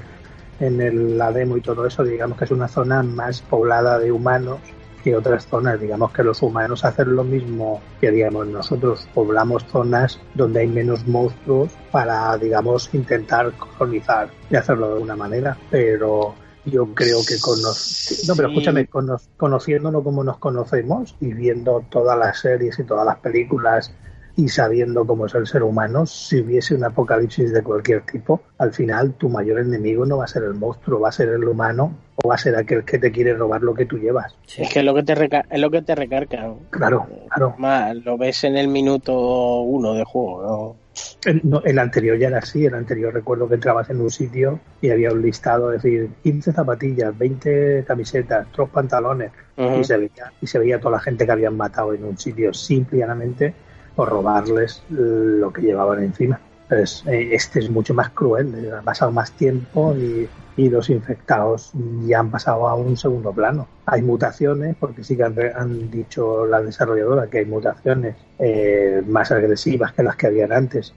en 0.60 0.80
el- 0.80 1.16
la 1.18 1.32
demo 1.32 1.56
y 1.56 1.60
todo 1.60 1.86
eso, 1.86 2.04
digamos 2.04 2.38
que 2.38 2.44
es 2.44 2.50
una 2.50 2.68
zona 2.68 3.02
más 3.02 3.40
poblada 3.42 3.98
de 3.98 4.10
humanos 4.12 4.58
que 5.04 5.14
otras 5.14 5.46
zonas. 5.46 5.80
Digamos 5.80 6.12
que 6.12 6.24
los 6.24 6.42
humanos 6.42 6.84
hacen 6.84 7.14
lo 7.14 7.22
mismo 7.24 7.80
que, 8.00 8.10
digamos, 8.10 8.46
nosotros 8.48 9.06
poblamos 9.14 9.64
zonas 9.66 10.18
donde 10.34 10.60
hay 10.60 10.66
menos 10.66 11.06
monstruos 11.06 11.72
para, 11.92 12.36
digamos, 12.38 12.92
intentar 12.92 13.52
colonizar 13.52 14.30
y 14.50 14.56
hacerlo 14.56 14.88
de 14.88 14.92
alguna 14.94 15.16
manera. 15.16 15.56
Pero 15.70 16.34
yo 16.64 16.92
creo 16.94 17.20
que 17.26 17.38
con 17.40 17.62
nos... 17.62 18.24
No, 18.26 18.34
pero 18.34 18.48
escúchame, 18.48 18.88
cono- 18.88 19.20
conociéndonos 19.36 20.02
como 20.02 20.24
nos 20.24 20.38
conocemos 20.38 21.16
y 21.20 21.32
viendo 21.32 21.84
todas 21.88 22.18
las 22.18 22.40
series 22.40 22.76
y 22.78 22.84
todas 22.84 23.06
las 23.06 23.18
películas 23.20 23.94
y 24.38 24.48
sabiendo 24.48 25.04
cómo 25.04 25.26
es 25.26 25.34
el 25.34 25.48
ser 25.48 25.64
humano, 25.64 26.06
si 26.06 26.40
hubiese 26.40 26.72
un 26.76 26.84
apocalipsis 26.84 27.52
de 27.52 27.60
cualquier 27.60 28.02
tipo, 28.02 28.40
al 28.58 28.72
final 28.72 29.14
tu 29.14 29.28
mayor 29.28 29.58
enemigo 29.58 30.06
no 30.06 30.18
va 30.18 30.26
a 30.26 30.28
ser 30.28 30.44
el 30.44 30.54
monstruo, 30.54 31.00
va 31.00 31.08
a 31.08 31.12
ser 31.12 31.28
el 31.30 31.42
humano 31.42 31.92
o 32.22 32.28
va 32.28 32.36
a 32.36 32.38
ser 32.38 32.54
aquel 32.54 32.84
que 32.84 32.98
te 33.00 33.10
quiere 33.10 33.34
robar 33.34 33.62
lo 33.62 33.74
que 33.74 33.84
tú 33.84 33.98
llevas. 33.98 34.36
Es 34.56 34.72
que 34.72 34.78
es 34.78 34.84
lo 34.84 34.94
que 34.94 35.02
te, 35.02 35.16
reca- 35.16 35.44
es 35.50 35.60
lo 35.60 35.70
que 35.72 35.82
te 35.82 35.92
recargan. 35.96 36.54
Claro, 36.70 37.08
claro. 37.28 37.56
Más, 37.58 37.96
lo 37.96 38.16
ves 38.16 38.44
en 38.44 38.56
el 38.56 38.68
minuto 38.68 39.60
uno 39.62 39.94
de 39.94 40.04
juego, 40.04 40.42
¿no? 40.42 40.76
El, 41.24 41.40
no, 41.42 41.60
el 41.64 41.78
anterior 41.80 42.16
ya 42.16 42.28
era 42.28 42.38
así, 42.38 42.64
el 42.64 42.74
anterior 42.74 43.12
recuerdo 43.12 43.48
que 43.48 43.54
entrabas 43.56 43.90
en 43.90 44.00
un 44.00 44.10
sitio 44.10 44.60
y 44.80 44.90
había 44.90 45.10
un 45.12 45.20
listado, 45.22 45.72
es 45.72 45.82
decir, 45.82 46.10
15 46.22 46.52
zapatillas, 46.52 47.16
20 47.18 47.84
camisetas, 47.86 48.46
3 48.54 48.68
pantalones, 48.68 49.32
y 49.56 49.82
se 49.84 49.96
veía 49.96 50.32
y 50.40 50.46
se 50.46 50.58
veía 50.60 50.78
toda 50.78 50.92
la 50.92 51.00
gente 51.00 51.26
que 51.26 51.32
habían 51.32 51.56
matado 51.56 51.92
en 51.92 52.04
un 52.04 52.16
sitio 52.18 52.52
simplemente 52.54 53.54
por 53.98 54.10
robarles 54.10 54.80
lo 54.90 55.52
que 55.52 55.60
llevaban 55.60 56.04
encima. 56.04 56.38
Eh, 56.70 57.30
este 57.32 57.58
es 57.58 57.68
mucho 57.68 57.94
más 57.94 58.10
cruel, 58.10 58.54
eh, 58.54 58.70
ha 58.70 58.80
pasado 58.80 59.10
más 59.10 59.32
tiempo 59.32 59.92
y, 59.96 60.28
y 60.56 60.68
los 60.70 60.88
infectados 60.88 61.72
ya 62.06 62.20
han 62.20 62.30
pasado 62.30 62.68
a 62.68 62.76
un 62.76 62.96
segundo 62.96 63.32
plano. 63.32 63.66
Hay 63.86 64.02
mutaciones, 64.02 64.76
porque 64.78 65.02
sí 65.02 65.16
que 65.16 65.24
han 65.24 65.90
dicho 65.90 66.46
la 66.46 66.62
desarrolladora 66.62 67.26
que 67.26 67.38
hay 67.38 67.46
mutaciones 67.46 68.14
eh, 68.38 69.02
más 69.04 69.32
agresivas 69.32 69.92
que 69.94 70.04
las 70.04 70.14
que 70.14 70.28
habían 70.28 70.52
antes. 70.52 70.94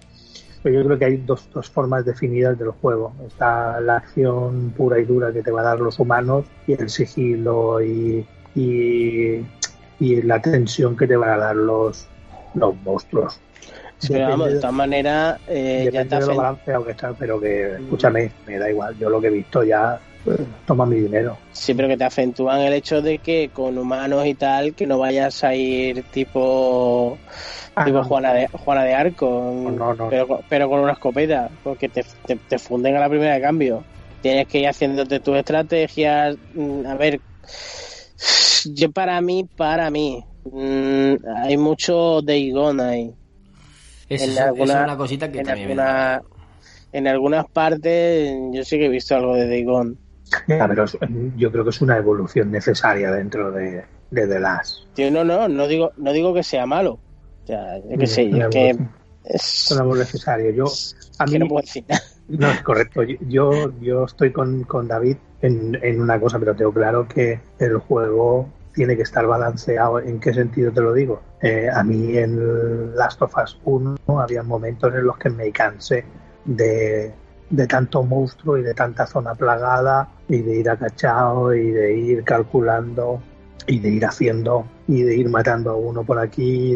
Pero 0.61 0.75
yo 0.75 0.85
creo 0.85 0.99
que 0.99 1.05
hay 1.05 1.17
dos, 1.17 1.49
dos 1.51 1.71
formas 1.71 2.05
definidas 2.05 2.59
del 2.59 2.69
juego. 2.69 3.13
Está 3.25 3.81
la 3.81 3.95
acción 3.95 4.75
pura 4.77 4.99
y 4.99 5.05
dura 5.05 5.33
que 5.33 5.41
te 5.41 5.49
va 5.49 5.61
a 5.61 5.63
dar 5.63 5.79
los 5.79 5.97
humanos 5.97 6.45
y 6.67 6.73
el 6.73 6.87
sigilo 6.91 7.81
y, 7.81 8.27
y, 8.53 9.43
y 9.99 10.21
la 10.21 10.39
tensión 10.39 10.95
que 10.95 11.07
te 11.07 11.15
van 11.15 11.31
a 11.31 11.37
dar 11.37 11.55
los, 11.55 12.07
los 12.55 12.75
monstruos. 12.81 13.39
Sí, 13.97 14.13
pero 14.13 14.29
vamos, 14.29 14.51
de 14.53 14.59
todas 14.59 14.73
maneras, 14.73 15.39
eh, 15.47 15.87
ya 15.91 16.03
te 16.03 16.09
lo 16.09 16.17
hacen, 16.17 16.37
balanceado 16.37 16.85
que 16.85 16.91
está, 16.91 17.13
pero 17.13 17.39
que, 17.39 17.75
escúchame, 17.75 18.31
me 18.47 18.57
da 18.57 18.69
igual. 18.69 18.97
Yo 18.97 19.09
lo 19.09 19.21
que 19.21 19.27
he 19.27 19.31
visto 19.31 19.63
ya, 19.63 19.99
pues, 20.23 20.39
toma 20.65 20.85
mi 20.87 20.95
dinero. 21.01 21.37
sí, 21.51 21.75
pero 21.75 21.87
que 21.87 21.97
te 21.97 22.03
acentúan 22.05 22.61
el 22.61 22.73
hecho 22.73 23.01
de 23.03 23.19
que 23.19 23.51
con 23.53 23.77
humanos 23.77 24.25
y 24.25 24.33
tal, 24.33 24.73
que 24.73 24.87
no 24.87 24.97
vayas 24.97 25.43
a 25.43 25.53
ir 25.53 26.03
tipo 26.11 27.17
Ah, 27.75 27.85
tipo 27.85 27.99
no. 27.99 28.03
Juana 28.03 28.33
de, 28.33 28.47
Juana 28.47 28.83
de 28.83 28.93
Arco, 28.95 29.53
No, 29.55 29.93
no. 29.93 30.09
Pero, 30.09 30.39
pero 30.49 30.67
con 30.67 30.79
una 30.79 30.93
escopeta, 30.93 31.49
porque 31.63 31.87
te, 31.87 32.03
te, 32.25 32.35
te 32.35 32.57
funden 32.59 32.95
a 32.97 32.99
la 33.01 33.09
primera 33.09 33.35
de 33.35 33.41
cambio. 33.41 33.83
Tienes 34.21 34.47
que 34.47 34.59
ir 34.59 34.67
haciéndote 34.67 35.19
tus 35.19 35.37
estrategias. 35.37 36.37
mm, 36.53 36.85
A 36.87 36.95
ver, 36.95 37.21
yo 38.65 38.91
para 38.91 39.19
mí, 39.21 39.47
para 39.57 39.89
mí, 39.89 40.23
mm, 40.45 41.13
hay 41.43 41.57
mucho 41.57 42.21
Day 42.21 42.51
Gone 42.51 42.83
ahí. 42.83 43.11
Es, 44.09 44.21
En 44.23 44.29
eso- 44.31 44.39
eso 44.39 44.43
alguna- 44.49 44.73
es 44.79 44.83
una 44.85 44.97
cosita 44.97 45.31
que 45.31 45.39
En, 45.39 45.45
también 45.45 45.69
alguna- 45.79 46.21
en 46.93 47.07
algunas 47.07 47.45
partes, 47.51 48.33
yo 48.51 48.63
sí 48.63 48.77
que 48.77 48.85
he 48.85 48.89
visto 48.89 49.15
algo 49.15 49.35
de. 49.35 49.63
Ya, 50.47 50.67
pero 50.67 50.83
es- 50.85 50.97
yo 51.37 51.51
creo 51.51 51.63
que 51.63 51.69
es 51.71 51.81
una 51.81 51.97
evolución 51.97 52.51
necesaria 52.51 53.11
dentro 53.11 53.51
de, 53.51 53.83
de 54.09 54.27
The 54.27 54.39
Last. 54.39 54.85
Tío, 54.93 55.11
no, 55.11 55.23
no, 55.23 55.47
no 55.47 55.67
digo, 55.67 55.91
no 55.97 56.11
digo 56.13 56.33
que 56.33 56.43
sea 56.43 56.65
malo. 56.65 56.99
O 57.43 57.47
sea, 57.47 57.77
yo 57.79 58.07
sé, 58.07 58.29
que 58.49 58.69
es 58.69 58.77
Es 59.23 59.71
algo 59.71 59.95
necesario. 59.95 60.51
Yo, 60.51 60.65
a 61.19 61.25
que 61.25 61.31
mí, 61.33 61.39
no 61.39 61.47
puedo 61.47 61.61
decir 61.61 61.83
nada. 61.87 62.01
No, 62.37 62.49
es 62.49 62.61
correcto. 62.61 63.03
Yo, 63.03 63.71
yo 63.79 64.05
estoy 64.05 64.31
con, 64.31 64.63
con 64.63 64.87
David 64.87 65.17
en, 65.41 65.77
en 65.81 66.01
una 66.01 66.19
cosa, 66.19 66.39
pero 66.39 66.55
tengo 66.55 66.71
claro 66.71 67.07
que 67.07 67.39
el 67.59 67.77
juego 67.77 68.47
tiene 68.73 68.95
que 68.95 69.03
estar 69.03 69.25
balanceado. 69.27 69.99
¿En 69.99 70.19
qué 70.19 70.33
sentido 70.33 70.71
te 70.71 70.81
lo 70.81 70.93
digo? 70.93 71.21
Eh, 71.41 71.67
a 71.73 71.83
mí 71.83 72.17
en 72.17 72.95
Last 72.95 73.21
of 73.21 73.35
Us 73.37 73.59
1 73.63 73.97
había 74.19 74.43
momentos 74.43 74.93
en 74.93 75.05
los 75.05 75.17
que 75.17 75.29
me 75.29 75.51
cansé 75.51 76.05
de, 76.45 77.11
de 77.49 77.67
tanto 77.67 78.03
monstruo 78.03 78.57
y 78.57 78.63
de 78.63 78.73
tanta 78.73 79.05
zona 79.05 79.35
plagada 79.35 80.09
y 80.27 80.41
de 80.41 80.55
ir 80.57 80.69
acachado 80.69 81.53
y 81.53 81.71
de 81.71 81.93
ir 81.95 82.23
calculando 82.23 83.21
y 83.67 83.79
de 83.79 83.89
ir 83.89 84.05
haciendo 84.05 84.65
y 84.87 85.03
de 85.03 85.15
ir 85.15 85.29
matando 85.29 85.71
a 85.71 85.75
uno 85.75 86.03
por 86.03 86.19
aquí. 86.19 86.75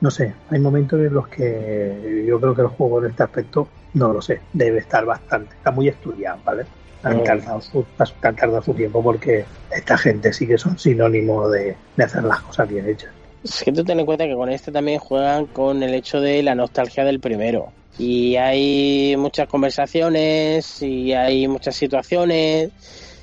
no 0.00 0.10
sé, 0.10 0.34
hay 0.50 0.58
momentos 0.58 1.00
en 1.00 1.14
los 1.14 1.28
que 1.28 2.24
yo 2.26 2.40
creo 2.40 2.54
que 2.54 2.62
el 2.62 2.68
juego 2.68 3.00
en 3.00 3.10
este 3.10 3.22
aspecto, 3.22 3.68
no 3.94 4.12
lo 4.12 4.22
sé, 4.22 4.40
debe 4.52 4.78
estar 4.78 5.04
bastante, 5.04 5.54
está 5.54 5.70
muy 5.70 5.88
estudiado, 5.88 6.38
¿vale? 6.44 6.64
Han 7.02 7.22
tardado, 7.22 7.60
su, 7.60 7.86
han 8.22 8.36
tardado 8.36 8.62
su 8.62 8.74
tiempo 8.74 9.02
porque 9.02 9.44
esta 9.70 9.96
gente 9.96 10.32
sí 10.32 10.46
que 10.46 10.58
son 10.58 10.78
sinónimo 10.78 11.48
de, 11.48 11.76
de 11.96 12.04
hacer 12.04 12.24
las 12.24 12.40
cosas 12.40 12.68
bien 12.68 12.88
hechas. 12.88 13.10
Es 13.44 13.62
que 13.62 13.72
tú 13.72 13.84
ten 13.84 14.00
en 14.00 14.06
cuenta 14.06 14.26
que 14.26 14.34
con 14.34 14.50
este 14.50 14.72
también 14.72 14.98
juegan 14.98 15.46
con 15.46 15.82
el 15.82 15.94
hecho 15.94 16.20
de 16.20 16.42
la 16.42 16.54
nostalgia 16.54 17.04
del 17.04 17.20
primero. 17.20 17.72
Y 17.98 18.36
hay 18.36 19.16
muchas 19.16 19.48
conversaciones 19.48 20.82
y 20.82 21.12
hay 21.12 21.46
muchas 21.46 21.76
situaciones, 21.76 22.70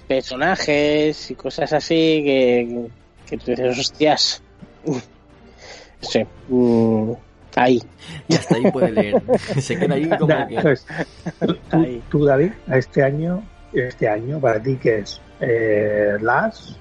personajes 0.08 1.32
y 1.32 1.36
cosas 1.36 1.74
así 1.74 2.22
que, 2.24 2.88
que 3.28 3.38
tú 3.38 3.52
dices, 3.52 3.80
hostias. 3.80 4.42
Sí, 6.02 6.24
mm, 6.50 7.14
ahí. 7.64 7.82
Y 8.28 8.36
hasta 8.36 8.56
ahí 8.56 8.72
puede 8.72 8.92
leer. 8.92 9.22
Se 9.60 9.78
queda 9.78 9.96
ahí 9.96 10.10
como 10.10 10.28
Da- 10.28 10.48
que. 10.48 10.62
pues, 10.62 10.86
tú, 11.46 11.58
Ahí. 11.72 12.04
tú, 12.10 12.26
David, 12.26 12.52
a 12.68 12.78
este 12.78 13.04
año, 13.04 13.44
este 13.74 14.08
año, 14.10 14.40
para 14.40 14.62
ti, 14.62 14.76
que 14.78 15.00
es? 15.00 15.22
Eh, 15.42 16.18
Las 16.22 16.78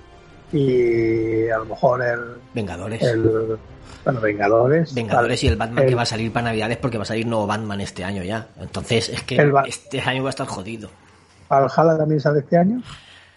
y 0.52 1.48
a 1.48 1.58
lo 1.58 1.64
mejor 1.66 2.02
el, 2.02 2.20
Vengadores. 2.54 3.02
el 3.02 3.58
bueno, 4.04 4.20
Vengadores. 4.20 4.94
Vengadores 4.94 5.42
y 5.44 5.48
el 5.48 5.56
Batman 5.56 5.86
que 5.86 5.94
va 5.94 6.02
a 6.02 6.06
salir 6.06 6.30
para 6.32 6.44
Navidades 6.46 6.76
porque 6.76 6.98
va 6.98 7.02
a 7.02 7.06
salir 7.06 7.26
nuevo 7.26 7.46
Batman 7.46 7.80
este 7.80 8.04
año 8.04 8.22
ya. 8.22 8.46
Entonces 8.60 9.08
es 9.08 9.22
que 9.22 9.52
este 9.66 10.00
año 10.02 10.22
va 10.22 10.28
a 10.28 10.30
estar 10.30 10.46
jodido. 10.46 10.90
Valhalla 11.48 11.96
también 11.96 12.20
sale 12.20 12.40
este 12.40 12.56
año. 12.58 12.82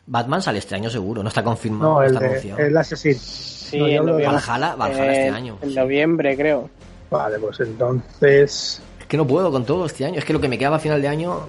Batman 0.05 0.41
sale 0.41 0.59
este 0.59 0.75
año 0.75 0.89
seguro, 0.89 1.21
no 1.23 1.29
está 1.29 1.43
confirmado, 1.43 1.93
No, 1.93 1.99
no 1.99 2.01
el, 2.03 2.07
está 2.13 2.19
de, 2.19 2.25
anunciado. 2.27 2.59
el 2.59 2.77
Assassin. 2.77 3.15
Sí, 3.15 3.77
No, 3.79 3.88
en. 3.88 4.05
Valhalla, 4.25 4.75
Valhalla 4.75 5.11
este 5.11 5.27
Eh, 5.27 5.29
año. 5.29 5.57
En 5.61 5.69
sí. 5.69 5.75
noviembre, 5.75 6.35
creo. 6.38 6.69
Vale, 7.10 7.39
pues 7.39 7.60
entonces. 7.62 8.82
Es 8.99 9.05
que 9.08 9.18
no 9.18 9.26
puedo 9.26 9.51
con 9.51 9.66
todo 9.66 9.86
este 9.86 10.05
año. 10.05 10.20
Es 10.20 10.26
que 10.26 10.34
lo 10.34 10.41
que 10.41 10.49
me 10.49 10.58
queda 10.58 10.70
para 10.70 10.80
final 10.82 11.01
de 11.01 11.08
año. 11.08 11.39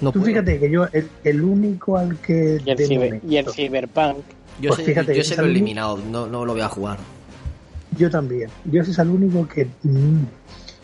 No 0.00 0.10
Tú 0.10 0.18
puedo. 0.20 0.24
fíjate 0.26 0.58
que 0.58 0.70
yo, 0.70 0.86
el, 0.92 1.08
el 1.22 1.42
único 1.42 1.96
al 1.96 2.16
que. 2.18 2.60
Y 2.64 2.70
el, 2.70 2.78
ciber- 2.78 2.96
momento- 3.06 3.26
y 3.28 3.36
el 3.36 3.46
Cyberpunk. 3.50 4.16
Yo, 4.60 4.68
pues 4.70 4.80
sé- 4.80 4.84
fíjate, 4.86 5.16
yo 5.16 5.22
se 5.24 5.36
lo 5.36 5.44
he 5.44 5.46
eliminado, 5.50 5.98
no, 5.98 6.26
no 6.26 6.44
lo 6.44 6.52
voy 6.52 6.62
a 6.62 6.68
jugar. 6.68 6.98
Yo 7.96 8.10
también. 8.10 8.50
Yo 8.64 8.82
ese 8.82 8.90
es 8.90 8.98
el 8.98 9.08
único 9.10 9.46
que. 9.46 9.66
mm, 9.84 10.22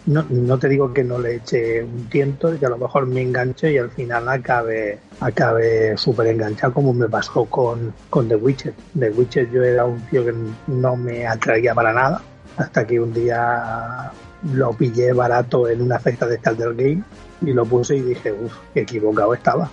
No, 0.07 0.24
no 0.30 0.59
te 0.59 0.68
digo 0.68 0.93
que 0.95 1.05
no 1.05 1.18
le 1.18 1.36
eche 1.36 1.82
un 1.82 2.09
tiento 2.09 2.55
y 2.55 2.59
que 2.59 2.66
a 2.66 2.70
lo 2.70 2.78
mejor 2.78 3.07
me 3.07 3.20
enganche 3.20 3.72
y 3.72 3.78
al 3.78 3.91
final 3.91 4.28
acabe 4.28 4.99
acabe 5.20 5.97
súper 5.99 6.28
enganchado 6.28 6.72
como 6.72 6.95
me 6.95 7.07
pasó 7.09 7.45
con, 7.45 7.93
con 8.09 8.26
The 8.28 8.36
Witcher. 8.36 8.72
The 8.99 9.11
Witcher 9.11 9.51
yo 9.51 9.62
era 9.62 9.84
un 9.84 10.01
tío 10.09 10.24
que 10.24 10.32
no 10.68 10.97
me 10.97 11.26
atraía 11.26 11.74
para 11.74 11.93
nada 11.93 12.22
hasta 12.57 12.86
que 12.86 13.01
un 13.01 13.12
día 13.12 14.12
lo 14.55 14.72
pillé 14.72 15.12
barato 15.12 15.68
en 15.68 15.82
una 15.82 15.98
fecha 15.98 16.26
de 16.26 16.38
Calder 16.38 16.74
Game 16.74 17.03
y 17.42 17.53
lo 17.53 17.64
puse 17.64 17.96
y 17.96 18.01
dije, 18.01 18.32
uff, 18.32 18.55
qué 18.74 18.80
equivocado 18.80 19.34
estaba. 19.34 19.70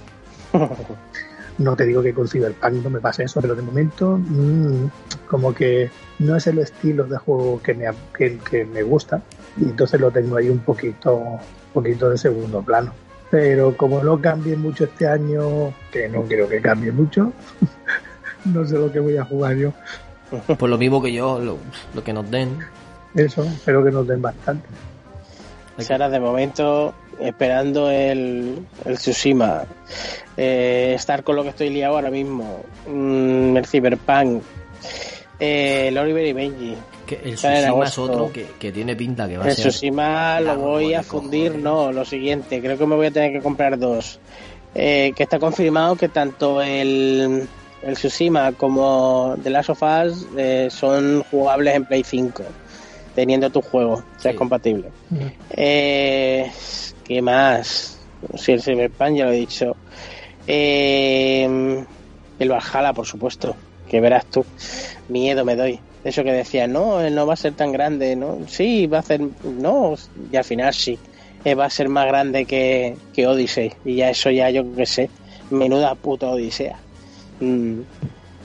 No 1.57 1.75
te 1.75 1.87
digo 1.87 2.03
que 2.03 2.13
con 2.13 2.27
Cyberpunk 2.27 2.83
no 2.83 2.89
me 2.91 2.99
pase 2.99 3.23
eso, 3.23 3.41
pero 3.41 3.55
de 3.55 3.63
momento 3.63 4.15
mm, 4.15 4.89
como 5.27 5.55
que 5.55 5.89
no 6.19 6.35
es 6.35 6.45
el 6.45 6.59
estilo 6.59 7.05
de 7.05 7.17
juego 7.17 7.59
que 7.63 7.73
me, 7.73 7.87
que, 8.15 8.37
que 8.37 8.63
me 8.63 8.83
gusta 8.83 9.23
y 9.59 9.63
entonces 9.63 9.99
lo 9.99 10.11
tengo 10.11 10.37
ahí 10.37 10.49
un 10.49 10.59
poquito, 10.59 11.39
poquito 11.73 12.11
de 12.11 12.17
segundo 12.17 12.61
plano. 12.61 12.93
Pero 13.31 13.75
como 13.75 14.03
no 14.03 14.21
cambie 14.21 14.55
mucho 14.55 14.83
este 14.83 15.07
año, 15.07 15.73
que 15.91 16.07
no 16.07 16.23
creo 16.23 16.47
que 16.47 16.61
cambie 16.61 16.91
mucho, 16.91 17.33
no 18.45 18.65
sé 18.65 18.77
lo 18.77 18.91
que 18.91 18.99
voy 18.99 19.17
a 19.17 19.25
jugar 19.25 19.55
yo. 19.55 19.73
Pues 20.57 20.69
lo 20.69 20.77
mismo 20.77 21.01
que 21.01 21.11
yo, 21.11 21.39
lo, 21.39 21.57
lo 21.93 22.03
que 22.03 22.13
nos 22.13 22.29
den. 22.29 22.59
Eso, 23.15 23.43
espero 23.43 23.83
que 23.83 23.91
nos 23.91 24.07
den 24.07 24.21
bastante. 24.21 24.67
Ahora 25.89 26.09
de 26.09 26.19
momento 26.19 26.93
esperando 27.19 27.89
el, 27.89 28.59
el 28.85 28.97
Tsushima, 28.97 29.63
eh, 30.35 30.93
estar 30.95 31.23
con 31.23 31.35
lo 31.35 31.43
que 31.43 31.49
estoy 31.49 31.69
liado 31.69 31.95
ahora 31.95 32.09
mismo, 32.09 32.63
mm, 32.87 33.57
el 33.57 33.65
Cyberpunk, 33.65 34.41
eh, 35.39 35.87
el 35.89 35.97
Oliver 35.97 36.25
y 36.25 36.33
Benji. 36.33 36.75
Que 37.05 37.15
el 37.23 37.35
Tsushima 37.35 37.85
es 37.85 37.97
otro 37.97 38.31
que, 38.31 38.47
que 38.59 38.71
tiene 38.71 38.95
pinta 38.95 39.27
que 39.27 39.37
va 39.37 39.45
a 39.45 39.49
El 39.49 39.55
ser. 39.55 39.69
Tsushima 39.69 40.39
lo 40.41 40.57
voy 40.57 40.93
a 40.93 41.03
fundir, 41.03 41.47
cojones. 41.49 41.63
no, 41.63 41.91
lo 41.91 42.05
siguiente, 42.05 42.59
creo 42.59 42.77
que 42.77 42.85
me 42.85 42.95
voy 42.95 43.07
a 43.07 43.11
tener 43.11 43.31
que 43.31 43.41
comprar 43.41 43.77
dos. 43.77 44.19
Eh, 44.75 45.13
que 45.15 45.23
está 45.23 45.39
confirmado 45.39 45.95
que 45.95 46.09
tanto 46.09 46.61
el, 46.61 47.47
el 47.87 47.95
Tsushima 47.95 48.51
como 48.51 49.35
The 49.41 49.49
Last 49.49 49.69
of 49.69 49.81
Us 49.81 50.27
eh, 50.37 50.67
son 50.69 51.23
jugables 51.31 51.75
en 51.75 51.85
Play 51.85 52.03
5, 52.03 52.43
teniendo 53.15 53.49
tu 53.49 53.61
juego, 53.61 53.93
o 53.93 53.97
sea, 54.19 54.23
Sí. 54.23 54.29
es 54.29 54.35
compatible. 54.35 54.89
Eh, 55.51 56.51
¿Qué 57.05 57.21
más? 57.21 57.97
Sí, 58.35 58.51
el 58.51 58.61
Cyberpunk 58.61 59.15
ya 59.17 59.25
lo 59.25 59.31
he 59.31 59.35
dicho. 59.37 59.75
Eh, 60.47 61.85
el 62.39 62.49
Valhalla, 62.49 62.93
por 62.93 63.05
supuesto, 63.05 63.55
que 63.89 63.99
verás 64.01 64.25
tú. 64.25 64.45
Miedo 65.09 65.45
me 65.45 65.55
doy. 65.55 65.79
Eso 66.03 66.23
que 66.23 66.31
decía, 66.31 66.67
no, 66.67 67.01
él 67.01 67.15
no 67.15 67.25
va 67.25 67.33
a 67.33 67.37
ser 67.37 67.53
tan 67.53 67.71
grande, 67.71 68.15
¿no? 68.15 68.39
Sí, 68.47 68.87
va 68.87 68.99
a 68.99 69.01
ser, 69.03 69.21
no, 69.43 69.95
y 70.31 70.35
al 70.35 70.43
final 70.43 70.73
sí. 70.73 70.97
Eh, 71.43 71.55
va 71.55 71.65
a 71.65 71.69
ser 71.69 71.87
más 71.89 72.05
grande 72.07 72.45
que, 72.45 72.95
que 73.13 73.27
Odyssey. 73.27 73.71
Y 73.85 73.95
ya 73.97 74.09
eso 74.09 74.29
ya 74.29 74.49
yo 74.49 74.63
qué 74.75 74.85
sé. 74.85 75.09
Menuda 75.49 75.95
puta 75.95 76.27
Odisea. 76.29 76.77
Mm, 77.39 77.81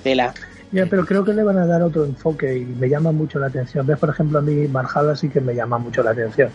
tela. 0.03 0.35
Ya, 0.73 0.87
pero 0.87 1.05
creo 1.05 1.23
que 1.25 1.35
le 1.35 1.43
van 1.43 1.59
a 1.59 1.67
dar 1.67 1.83
otro 1.83 2.05
enfoque 2.05 2.57
y 2.57 2.65
me 2.65 2.89
llama 2.89 3.13
mucho 3.13 3.39
la 3.39 3.49
atención. 3.49 3.87
¿Ves? 3.87 3.99
Por 3.99 4.09
ejemplo, 4.09 4.39
a 4.39 4.43
mí 4.43 4.67
Valhalla 4.67 5.15
sí 5.15 5.29
que 5.29 5.41
me 5.41 5.55
llama 5.55 5.77
mucho 5.79 6.03
la 6.03 6.13
atención. 6.13 6.49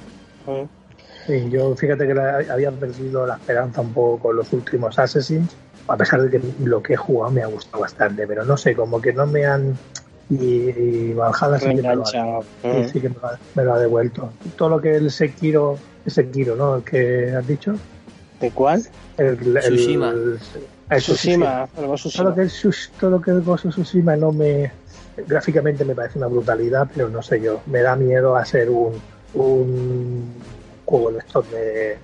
Mm. 0.47 0.63
Sí, 1.27 1.49
yo 1.51 1.75
fíjate 1.75 2.07
que 2.07 2.13
la- 2.15 2.37
había 2.49 2.71
perdido 2.71 3.27
la 3.27 3.35
esperanza 3.35 3.81
un 3.81 3.93
poco 3.93 4.17
con 4.23 4.35
los 4.37 4.51
últimos 4.53 4.97
Assassins, 4.97 5.55
a 5.87 5.95
pesar 5.97 6.21
de 6.23 6.29
que 6.31 6.41
lo 6.63 6.81
que 6.81 6.93
he 6.93 6.97
jugado 6.97 7.31
me 7.31 7.43
ha 7.43 7.47
gustado 7.47 7.81
bastante, 7.81 8.25
pero 8.25 8.43
no 8.43 8.57
sé, 8.57 8.75
como 8.75 8.99
que 9.01 9.13
no 9.13 9.27
me 9.27 9.45
han... 9.45 9.77
Y, 10.29 10.69
y 10.71 11.13
Valhalla 11.13 11.59
sí 11.59 11.67
que, 11.75 11.81
me 11.81 11.95
lo 11.95 12.03
ha, 12.07 12.39
Mm. 12.63 12.89
sí 12.91 12.99
que 12.99 13.09
me 13.09 13.15
lo, 13.21 13.27
ha, 13.27 13.39
me 13.55 13.63
lo 13.63 13.73
ha 13.75 13.79
devuelto. 13.79 14.29
Todo 14.57 14.69
lo 14.69 14.81
que 14.81 14.95
el 14.95 15.11
Sekiro, 15.11 15.77
el 16.05 16.11
Sekiro, 16.11 16.55
¿no? 16.55 16.77
El 16.77 16.83
que 16.83 17.33
has 17.35 17.47
dicho. 17.47 17.75
¿De 18.41 18.49
cuál? 18.51 18.83
El, 19.17 19.37
el- 19.39 19.59
Tsushima. 19.59 20.09
el- 20.09 20.37
Tsushima. 20.89 21.67
Todo 21.75 21.95
Tsushima. 21.95 22.29
lo 22.29 22.35
que 22.35 22.41
es 22.43 22.91
todo 22.99 23.09
lo 23.11 23.21
que 23.21 23.31
es 23.31 23.43
Ghost 23.45 23.65
of 23.65 23.73
Tsushima 23.73 24.15
no 24.15 24.31
me 24.31 24.71
gráficamente 25.27 25.83
me 25.83 25.95
parece 25.95 26.17
una 26.19 26.27
brutalidad, 26.27 26.87
pero 26.93 27.09
no 27.09 27.21
sé 27.21 27.41
yo, 27.41 27.61
me 27.65 27.81
da 27.81 27.95
miedo 27.95 28.35
a 28.35 28.45
ser 28.45 28.69
un 28.69 28.93
un 29.33 30.33
juego 30.85 31.11
de 31.11 31.19
estos 31.19 31.45
de. 31.51 31.97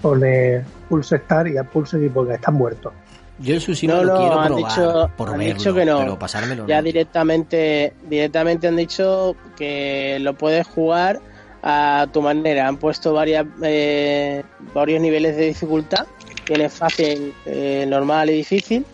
pone 0.00 0.64
Pulse 0.88 1.16
Star 1.16 1.46
y 1.48 1.56
a 1.58 1.64
Pulse 1.64 1.98
y 2.04 2.08
porque 2.08 2.34
están 2.34 2.54
muertos. 2.54 2.92
Yo 3.38 3.54
el 3.54 3.60
sushi 3.60 3.86
No, 3.86 4.02
lo 4.04 4.16
quiero 4.16 4.40
han 4.40 4.46
probar 4.46 4.68
dicho- 4.70 5.10
por 5.16 5.28
han 5.30 5.38
verlo, 5.38 5.54
dicho 5.54 5.74
que 5.74 5.84
no. 5.84 5.98
pero 5.98 6.18
pasármelo 6.18 6.66
Ya 6.66 6.76
no. 6.78 6.82
directamente, 6.84 7.92
directamente 8.08 8.68
han 8.68 8.76
dicho 8.76 9.34
que 9.56 10.18
lo 10.20 10.34
puedes 10.34 10.66
jugar 10.66 11.20
a 11.62 12.06
tu 12.12 12.22
manera. 12.22 12.68
Han 12.68 12.76
puesto 12.76 13.12
varias, 13.12 13.46
eh, 13.62 14.42
varios 14.74 15.00
niveles 15.00 15.36
de 15.36 15.46
dificultad. 15.46 16.06
Tienes 16.46 16.72
fácil, 16.72 17.34
eh, 17.46 17.84
normal 17.88 18.30
y 18.30 18.34
difícil. 18.34 18.84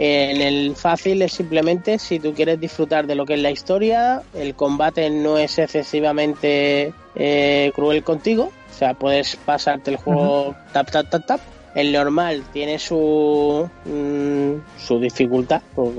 En 0.00 0.40
el 0.40 0.76
fácil 0.76 1.22
es 1.22 1.32
simplemente 1.32 1.98
si 1.98 2.20
tú 2.20 2.32
quieres 2.32 2.60
disfrutar 2.60 3.08
de 3.08 3.16
lo 3.16 3.26
que 3.26 3.34
es 3.34 3.40
la 3.40 3.50
historia, 3.50 4.22
el 4.32 4.54
combate 4.54 5.10
no 5.10 5.38
es 5.38 5.58
excesivamente 5.58 6.92
eh, 7.16 7.72
cruel 7.74 8.04
contigo, 8.04 8.52
o 8.70 8.72
sea, 8.72 8.94
puedes 8.94 9.34
pasarte 9.34 9.90
el 9.90 9.96
juego 9.96 10.54
tap, 10.72 10.88
tap, 10.88 11.10
tap, 11.10 11.26
tap. 11.26 11.40
El 11.74 11.92
normal 11.92 12.44
tiene 12.52 12.78
su, 12.78 13.68
mm, 13.84 14.78
su 14.78 15.00
dificultad 15.00 15.62
pues, 15.74 15.90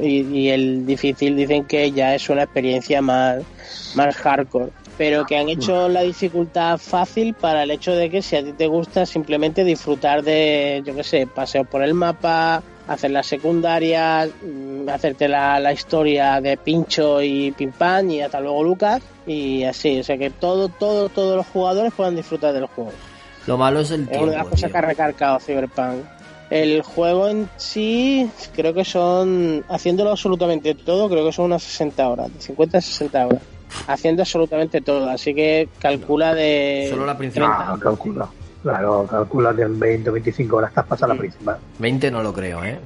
y, 0.00 0.22
y 0.22 0.48
el 0.48 0.86
difícil 0.86 1.36
dicen 1.36 1.64
que 1.64 1.92
ya 1.92 2.14
es 2.14 2.28
una 2.30 2.44
experiencia 2.44 3.02
más, 3.02 3.42
más 3.94 4.16
hardcore. 4.16 4.70
Pero 4.98 5.24
que 5.24 5.36
han 5.36 5.48
hecho 5.48 5.88
la 5.88 6.02
dificultad 6.02 6.78
fácil 6.78 7.34
para 7.34 7.62
el 7.62 7.70
hecho 7.70 7.92
de 7.92 8.10
que 8.10 8.22
si 8.22 8.36
a 8.36 8.44
ti 8.44 8.52
te 8.52 8.66
gusta 8.66 9.06
simplemente 9.06 9.64
disfrutar 9.64 10.22
de, 10.22 10.82
yo 10.84 10.94
qué 10.94 11.02
sé, 11.02 11.26
paseos 11.26 11.66
por 11.66 11.82
el 11.82 11.94
mapa, 11.94 12.62
hacer 12.86 13.10
las 13.10 13.26
secundarias, 13.26 14.30
mm, 14.42 14.88
hacerte 14.88 15.28
la, 15.28 15.58
la 15.60 15.72
historia 15.72 16.40
de 16.40 16.56
Pincho 16.56 17.22
y 17.22 17.52
Pimpan 17.52 18.10
y 18.10 18.20
hasta 18.20 18.40
luego 18.40 18.62
Lucas 18.62 19.02
y 19.26 19.64
así. 19.64 20.00
O 20.00 20.04
sea 20.04 20.18
que 20.18 20.30
todo, 20.30 20.68
todo, 20.68 21.08
todos 21.08 21.36
los 21.36 21.46
jugadores 21.46 21.92
puedan 21.94 22.16
disfrutar 22.16 22.52
del 22.52 22.66
juego. 22.66 22.92
Lo 23.46 23.56
malo 23.56 23.80
es 23.80 23.90
el 23.90 24.08
Es 24.10 24.18
una 24.18 24.32
de 24.32 24.36
las 24.38 24.48
tiempo, 24.48 24.50
cosas 24.50 24.60
tío. 24.60 24.70
que 24.70 24.78
ha 24.78 24.80
recargado 24.82 25.40
Cyberpunk. 25.40 26.04
El 26.50 26.82
juego 26.82 27.28
en 27.28 27.48
sí, 27.56 28.30
creo 28.54 28.74
que 28.74 28.84
son, 28.84 29.64
haciéndolo 29.70 30.10
absolutamente 30.10 30.74
todo, 30.74 31.08
creo 31.08 31.24
que 31.24 31.32
son 31.32 31.46
unas 31.46 31.62
60 31.62 32.08
horas, 32.08 32.34
de 32.34 32.40
50 32.42 32.76
a 32.76 32.80
60 32.82 33.26
horas. 33.26 33.42
Haciendo 33.86 34.22
absolutamente 34.22 34.80
todo, 34.80 35.08
así 35.10 35.34
que 35.34 35.68
calcula 35.78 36.34
de. 36.34 36.86
Solo 36.90 37.06
la 37.06 37.16
principal. 37.16 37.48
30. 37.56 37.72
Ah, 37.72 37.78
calcula. 37.80 38.28
Claro, 38.62 39.06
calcula 39.10 39.50
en 39.58 39.78
20 39.78 40.10
o 40.10 40.12
25 40.12 40.56
horas 40.56 40.70
estás 40.70 40.86
pasando 40.86 41.14
la 41.14 41.20
principal. 41.20 41.58
20 41.78 42.10
no 42.10 42.22
lo 42.22 42.32
creo, 42.32 42.62
¿eh? 42.64 42.78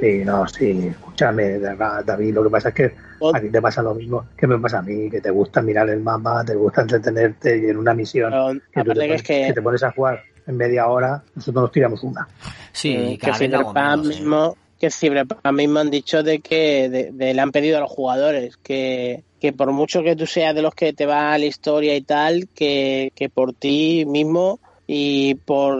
Sí, 0.00 0.22
no, 0.24 0.46
sí, 0.48 0.88
escúchame, 0.90 1.44
de 1.44 1.58
verdad, 1.60 2.04
David, 2.04 2.34
lo 2.34 2.42
que 2.44 2.50
pasa 2.50 2.68
es 2.70 2.74
que 2.74 2.94
a 3.34 3.40
ti 3.40 3.48
te 3.48 3.62
pasa 3.62 3.80
lo 3.82 3.94
mismo 3.94 4.26
que 4.36 4.46
me 4.46 4.58
pasa 4.58 4.78
a 4.80 4.82
mí, 4.82 5.08
que 5.08 5.20
te 5.20 5.30
gusta 5.30 5.62
mirar 5.62 5.88
el 5.88 6.00
mapa, 6.00 6.44
te 6.44 6.54
gusta 6.54 6.82
entretenerte 6.82 7.56
y 7.58 7.70
en 7.70 7.78
una 7.78 7.94
misión 7.94 8.30
Pero, 8.30 8.52
que, 8.72 8.84
tú 8.84 8.92
te 9.00 9.06
pones, 9.06 9.22
que- 9.22 9.52
te 9.54 9.62
pones 9.62 9.82
a 9.82 9.90
jugar 9.92 10.22
en 10.46 10.56
media 10.56 10.88
hora, 10.88 11.22
nosotros 11.34 11.62
nos 11.62 11.72
tiramos 11.72 12.02
una. 12.02 12.28
Sí, 12.72 12.92
Eh, 12.94 13.18
que 13.20 13.32
Cyberpunk 13.32 13.76
¿eh? 13.76 14.08
mismo, 14.08 14.56
que 14.78 14.90
Cyberpunk 14.90 15.40
mismo 15.52 15.78
han 15.78 15.90
dicho 15.90 16.22
de 16.22 16.40
que 16.40 16.88
de- 16.90 17.10
de- 17.12 17.34
le 17.34 17.40
han 17.40 17.50
pedido 17.50 17.78
a 17.78 17.80
los 17.80 17.90
jugadores 17.90 18.56
que, 18.58 19.22
que 19.40 19.52
por 19.52 19.72
mucho 19.72 20.02
que 20.02 20.16
tú 20.16 20.26
seas 20.26 20.54
de 20.54 20.62
los 20.62 20.74
que 20.74 20.92
te 20.92 21.06
va 21.06 21.32
a 21.32 21.38
la 21.38 21.46
historia 21.46 21.94
y 21.96 22.02
tal, 22.02 22.48
que, 22.54 23.10
que 23.14 23.28
por 23.30 23.54
ti 23.54 24.04
mismo 24.06 24.58
y 24.86 25.34
por, 25.34 25.78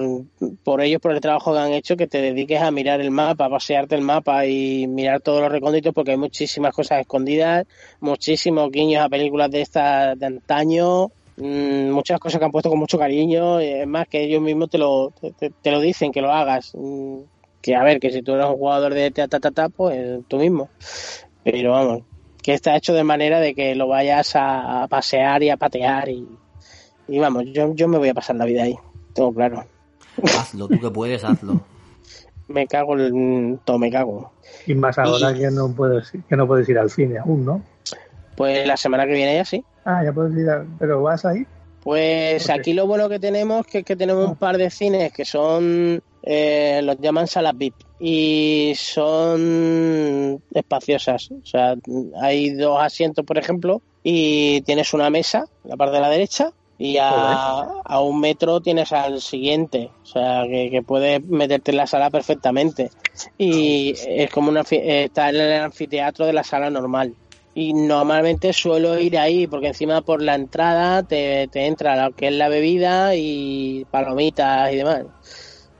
por 0.63 0.83
ellos, 0.83 1.01
por 1.01 1.13
el 1.13 1.21
trabajo 1.21 1.53
que 1.55 1.59
han 1.61 1.73
hecho, 1.73 1.97
que 1.97 2.07
te 2.07 2.21
dediques 2.21 2.61
a 2.61 2.71
mirar 2.71 3.01
el 3.01 3.11
mapa, 3.11 3.47
a 3.47 3.51
pasearte 3.51 3.95
el 3.95 4.03
mapa 4.03 4.45
y 4.47 4.87
mirar 4.87 5.21
todos 5.23 5.41
los 5.41 5.51
recónditos 5.51 5.95
porque 5.95 6.11
hay 6.13 6.17
muchísimas 6.19 6.75
cosas 6.75 7.01
escondidas, 7.01 7.65
muchísimos 8.01 8.71
guiños 8.71 9.03
a 9.03 9.09
películas 9.09 9.51
de 9.51 9.63
estas 9.63 10.19
de 10.19 10.27
antaño, 10.27 11.07
mm, 11.37 11.91
muchas 11.91 12.21
cosas 12.21 12.39
que 12.39 12.45
han 12.45 12.51
puesto 12.51 12.69
con 12.69 12.79
mucho 12.79 12.99
cariño, 12.99 13.61
es 13.61 13.87
más 13.87 14.07
que 14.09 14.23
ellos 14.25 14.43
mismos 14.43 14.69
te 14.71 14.77
lo, 14.79 15.13
te, 15.39 15.51
te- 15.51 15.71
lo 15.71 15.81
dicen 15.81 16.13
que 16.13 16.21
lo 16.21 16.31
hagas. 16.33 16.71
Mm, 16.75 17.21
Que 17.63 17.75
a 17.75 17.83
ver, 17.83 17.99
que 17.99 18.11
si 18.13 18.23
tú 18.23 18.35
eres 18.35 18.47
un 18.47 18.57
jugador 18.57 18.95
de 18.95 19.11
ta, 19.11 19.27
ta, 19.29 19.69
pues 19.71 20.21
tú 20.29 20.37
mismo. 20.37 20.71
Pero 21.43 21.73
vamos, 21.73 22.03
que 22.43 22.55
está 22.55 22.77
hecho 22.77 22.95
de 22.95 23.05
manera 23.05 23.41
de 23.41 23.55
que 23.55 23.75
lo 23.75 23.89
vayas 23.89 24.35
a, 24.37 24.83
a 24.85 24.89
pasear 24.89 25.43
y 25.43 25.51
a 25.51 25.57
patear 25.57 26.09
y, 26.09 26.27
y 27.09 27.19
vamos, 27.19 27.45
yo, 27.53 27.75
yo 27.75 27.89
me 27.89 27.99
voy 27.99 28.09
a 28.09 28.15
pasar 28.15 28.37
la 28.37 28.45
vida 28.45 28.63
ahí, 28.65 28.77
tengo 29.13 29.33
claro. 29.35 29.65
Hazlo, 30.39 30.69
tú 30.69 30.81
que 30.81 30.91
puedes, 30.91 31.25
hazlo. 31.25 31.61
Me 32.49 32.67
cago 32.67 32.99
en 32.99 33.61
todo, 33.63 33.79
me 33.79 33.91
cago. 33.91 34.33
Y 34.67 34.75
más 34.75 34.97
ahora 34.99 35.35
que 35.35 35.51
no 35.51 35.71
puedes 35.71 36.11
que 36.27 36.35
no 36.35 36.47
puedes 36.47 36.67
ir 36.71 36.79
al 36.79 36.89
cine 36.89 37.19
aún, 37.19 37.45
¿no? 37.45 37.63
Pues 38.39 38.67
la 38.67 38.79
semana 38.79 39.05
que 39.05 39.13
viene 39.13 39.35
ya 39.35 39.45
sí. 39.45 39.63
Ah, 39.85 40.03
ya 40.03 40.15
puedes 40.15 40.35
ir, 40.35 40.49
a- 40.49 40.65
pero 40.79 41.03
vas 41.03 41.27
ahí. 41.27 41.45
Pues 41.83 42.49
aquí 42.49 42.73
lo 42.73 42.87
bueno 42.87 43.07
que 43.11 43.19
tenemos 43.19 43.67
que 43.67 43.79
es 43.81 43.85
que 43.85 43.97
tenemos 43.97 44.27
un 44.27 44.37
par 44.37 44.57
de 44.57 44.71
cines 44.71 45.13
que 45.13 45.27
son, 45.27 46.03
eh, 46.23 46.81
los 46.83 46.99
llaman 46.99 47.27
salas 47.27 47.53
VIP 47.55 47.75
y 48.01 48.73
son 48.77 50.43
espaciosas. 50.55 51.31
O 51.31 51.47
sea, 51.47 51.75
hay 52.21 52.51
dos 52.51 52.81
asientos, 52.81 53.25
por 53.25 53.39
ejemplo, 53.39 53.83
y 54.03 54.61
tienes 54.63 54.95
una 54.95 55.11
mesa 55.11 55.47
en 55.65 55.71
la 55.71 55.77
parte 55.77 55.97
de 55.97 56.03
la 56.03 56.11
derecha 56.11 56.53
y 56.79 56.97
a, 56.99 57.11
a 57.11 58.01
un 58.01 58.21
metro 58.21 58.61
tienes 58.61 58.93
al 58.93 59.21
siguiente. 59.21 59.91
O 60.03 60.07
sea, 60.07 60.45
que, 60.49 60.71
que 60.71 60.83
puedes 60.83 61.25
meterte 61.25 61.73
en 61.73 61.79
la 61.79 61.87
sala 61.87 62.11
perfectamente. 62.11 62.91
Y 63.37 63.95
es 64.07 64.31
como 64.31 64.51
una, 64.51 64.63
eh, 64.71 65.05
está 65.05 65.31
en 65.31 65.37
el 65.37 65.61
anfiteatro 65.61 66.25
de 66.25 66.33
la 66.33 66.45
sala 66.45 66.71
normal 66.71 67.15
y 67.55 67.73
normalmente 67.73 68.53
suelo 68.53 68.97
ir 69.01 69.19
ahí 69.19 69.49
porque 69.49 69.67
encima 69.69 70.03
por 70.03 70.23
la 70.23 70.37
entrada 70.37 71.03
te, 71.03 71.49
te 71.49 71.67
entra 71.67 72.05
lo 72.05 72.15
que 72.15 72.29
es 72.29 72.35
la 72.35 72.49
bebida 72.49 73.17
y 73.17 73.85
palomitas 73.91 74.73
y 74.73 74.77
demás 74.77 75.07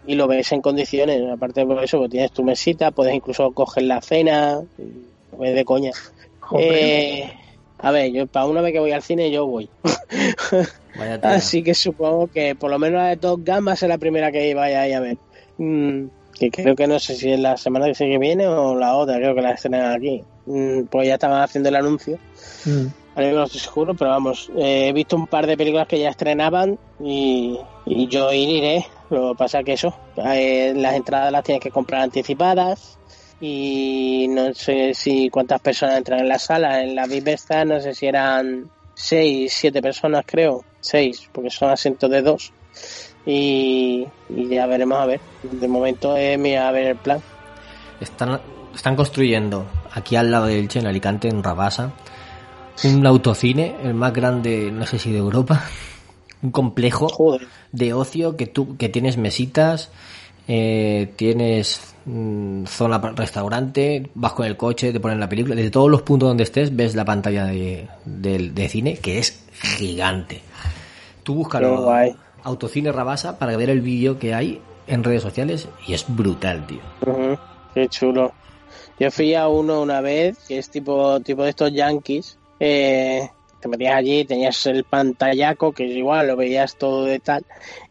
y 0.09 0.15
lo 0.15 0.27
ves 0.27 0.51
en 0.53 0.63
condiciones 0.63 1.23
aparte 1.31 1.65
de 1.65 1.85
eso 1.85 1.99
pues 1.99 2.11
tienes 2.11 2.33
tu 2.33 2.43
mesita 2.43 2.91
puedes 2.91 3.15
incluso 3.15 3.53
coger 3.53 3.85
la 3.85 4.01
cena 4.01 4.61
ves 5.39 5.55
de 5.55 5.65
coña. 5.65 5.93
Eh, 6.59 7.31
a 7.79 7.91
ver 7.91 8.11
yo 8.11 8.27
para 8.27 8.47
una 8.47 8.63
vez 8.63 8.73
que 8.73 8.81
voy 8.81 8.93
al 8.93 9.03
cine 9.03 9.31
yo 9.31 9.47
voy. 9.47 9.69
Así 11.23 11.63
que 11.63 11.75
supongo 11.75 12.27
que 12.29 12.55
por 12.55 12.71
lo 12.71 12.79
menos 12.79 13.01
la 13.01 13.09
de 13.09 13.17
Top 13.19 13.41
Gun 13.47 13.69
va 13.69 13.73
a 13.73 13.77
ser 13.77 13.91
la 13.91 13.99
primera 13.99 14.33
que 14.33 14.55
vaya 14.55 14.83
ahí 14.83 14.93
a 14.93 15.01
ver. 15.01 15.19
Mm, 15.59 16.07
que 16.39 16.51
creo 16.51 16.75
que 16.75 16.87
no 16.87 16.99
sé 16.99 17.15
si 17.15 17.31
es 17.31 17.39
la 17.39 17.57
semana 17.57 17.87
que 17.87 17.93
que 17.93 18.19
viene 18.19 18.47
o 18.47 18.75
la 18.75 18.95
otra, 18.95 19.17
creo 19.17 19.35
que 19.35 19.43
la 19.43 19.53
estrenan 19.53 19.93
aquí. 19.93 20.25
Mm, 20.47 20.85
pues 20.85 21.07
ya 21.07 21.15
estaban 21.15 21.43
haciendo 21.43 21.69
el 21.69 21.77
anuncio. 21.77 22.19
Mm. 22.65 22.87
No 23.17 23.45
estoy 23.45 23.61
seguro, 23.61 23.95
pero 23.95 24.11
vamos, 24.11 24.49
eh, 24.57 24.89
he 24.89 24.93
visto 24.93 25.17
un 25.17 25.27
par 25.27 25.45
de 25.47 25.57
películas 25.57 25.89
que 25.89 25.99
ya 25.99 26.11
estrenaban 26.11 26.79
y, 27.01 27.59
y 27.85 28.07
yo 28.07 28.33
iré. 28.33 28.87
Lo 29.11 29.31
que 29.31 29.39
pasa 29.39 29.63
que 29.63 29.73
eso, 29.73 29.95
eh, 30.17 30.73
las 30.77 30.95
entradas 30.95 31.33
las 31.33 31.45
tienes 31.45 31.63
que 31.63 31.71
comprar 31.71 32.03
anticipadas 32.03 32.99
y 33.41 34.27
no 34.29 34.53
sé 34.53 34.93
si 34.95 35.31
cuántas 35.31 35.61
personas 35.61 35.99
entran 35.99 36.21
en 36.21 36.29
la 36.29 36.39
sala. 36.39 36.83
En 36.83 36.95
la 36.95 37.07
VIP 37.07 37.29
esta 37.29 37.65
no 37.65 37.81
sé 37.81 37.95
si 37.95 38.07
eran 38.07 38.71
seis, 38.95 39.53
siete 39.55 39.81
personas 39.81 40.25
creo, 40.27 40.65
seis, 40.81 41.29
porque 41.33 41.51
son 41.51 41.71
asientos 41.71 42.11
de 42.11 42.23
dos. 42.23 42.53
Y, 43.25 44.07
ya 44.29 44.67
veremos 44.67 44.99
a 44.99 45.07
ver. 45.07 45.21
De 45.43 45.69
momento 45.69 46.17
es 46.17 46.39
mi 46.39 46.57
a 46.57 46.71
ver 46.71 46.89
el 46.89 46.97
plan. 46.97 47.21
Están, 48.01 48.41
están 48.75 48.97
construyendo 48.97 49.67
aquí 49.93 50.17
al 50.17 50.31
lado 50.31 50.47
del 50.47 50.59
Elche, 50.59 50.79
en 50.79 50.87
Alicante, 50.87 51.29
en 51.29 51.43
Rabasa, 51.43 51.93
un 52.85 53.07
autocine, 53.07 53.77
el 53.83 53.95
más 53.95 54.13
grande, 54.13 54.71
no 54.73 54.87
sé 54.87 54.99
si 54.99 55.13
de 55.13 55.19
Europa, 55.19 55.65
un 56.43 56.51
complejo 56.51 57.09
Joder. 57.09 57.47
de 57.73 57.93
ocio 57.95 58.37
que 58.37 58.47
tú 58.47 58.77
que 58.77 58.89
tienes 58.89 59.17
mesitas, 59.17 59.91
eh, 60.47 61.13
tienes 61.17 61.95
mm, 62.07 62.65
zona 62.67 62.99
restaurante, 62.99 64.09
vas 64.15 64.33
con 64.33 64.47
el 64.47 64.57
coche, 64.57 64.93
te 64.93 65.01
ponen 65.01 65.21
la 65.21 65.29
película, 65.29 65.55
desde 65.55 65.71
todos 65.71 65.91
los 65.91 66.03
puntos 66.03 66.29
donde 66.29 66.45
estés 66.45 66.75
ves 66.75 66.95
la 66.95 67.05
pantalla 67.05 67.45
de, 67.45 67.89
del- 68.05 68.55
de 68.55 68.69
cine 68.69 68.97
que 68.97 69.19
es 69.19 69.45
gigante. 69.77 70.41
Tú 71.23 71.35
búscalo 71.35 71.87
autocine 72.45 72.93
Rabasa 72.93 73.39
para 73.39 73.57
ver 73.57 73.69
el 73.69 73.81
vídeo 73.83 74.19
que 74.19 74.33
hay 74.33 74.61
en 74.87 75.05
redes 75.05 75.23
sociales 75.23 75.69
y 75.87 75.93
es 75.93 76.07
brutal, 76.09 76.67
tío. 76.67 76.81
Qué 77.75 77.89
chulo. 77.89 78.33
Yo 78.99 79.11
fui 79.11 79.35
a 79.35 79.49
uno 79.49 79.83
una 79.83 80.01
vez, 80.01 80.39
que 80.49 80.59
es 80.59 80.71
tipo, 80.71 81.21
tipo 81.21 81.43
de 81.45 81.51
estos 81.51 81.73
yankees. 81.73 82.39
Eh, 82.59 83.29
te 83.61 83.69
metías 83.69 83.95
allí, 83.97 84.25
tenías 84.25 84.67
el 84.67 84.85
pantallaco, 84.85 85.73
que 85.73 85.91
es 85.91 85.97
igual, 85.97 86.27
lo 86.29 86.37
veías 86.37 86.77
todo 86.77 87.05
de 87.05 87.19
tal. 87.19 87.45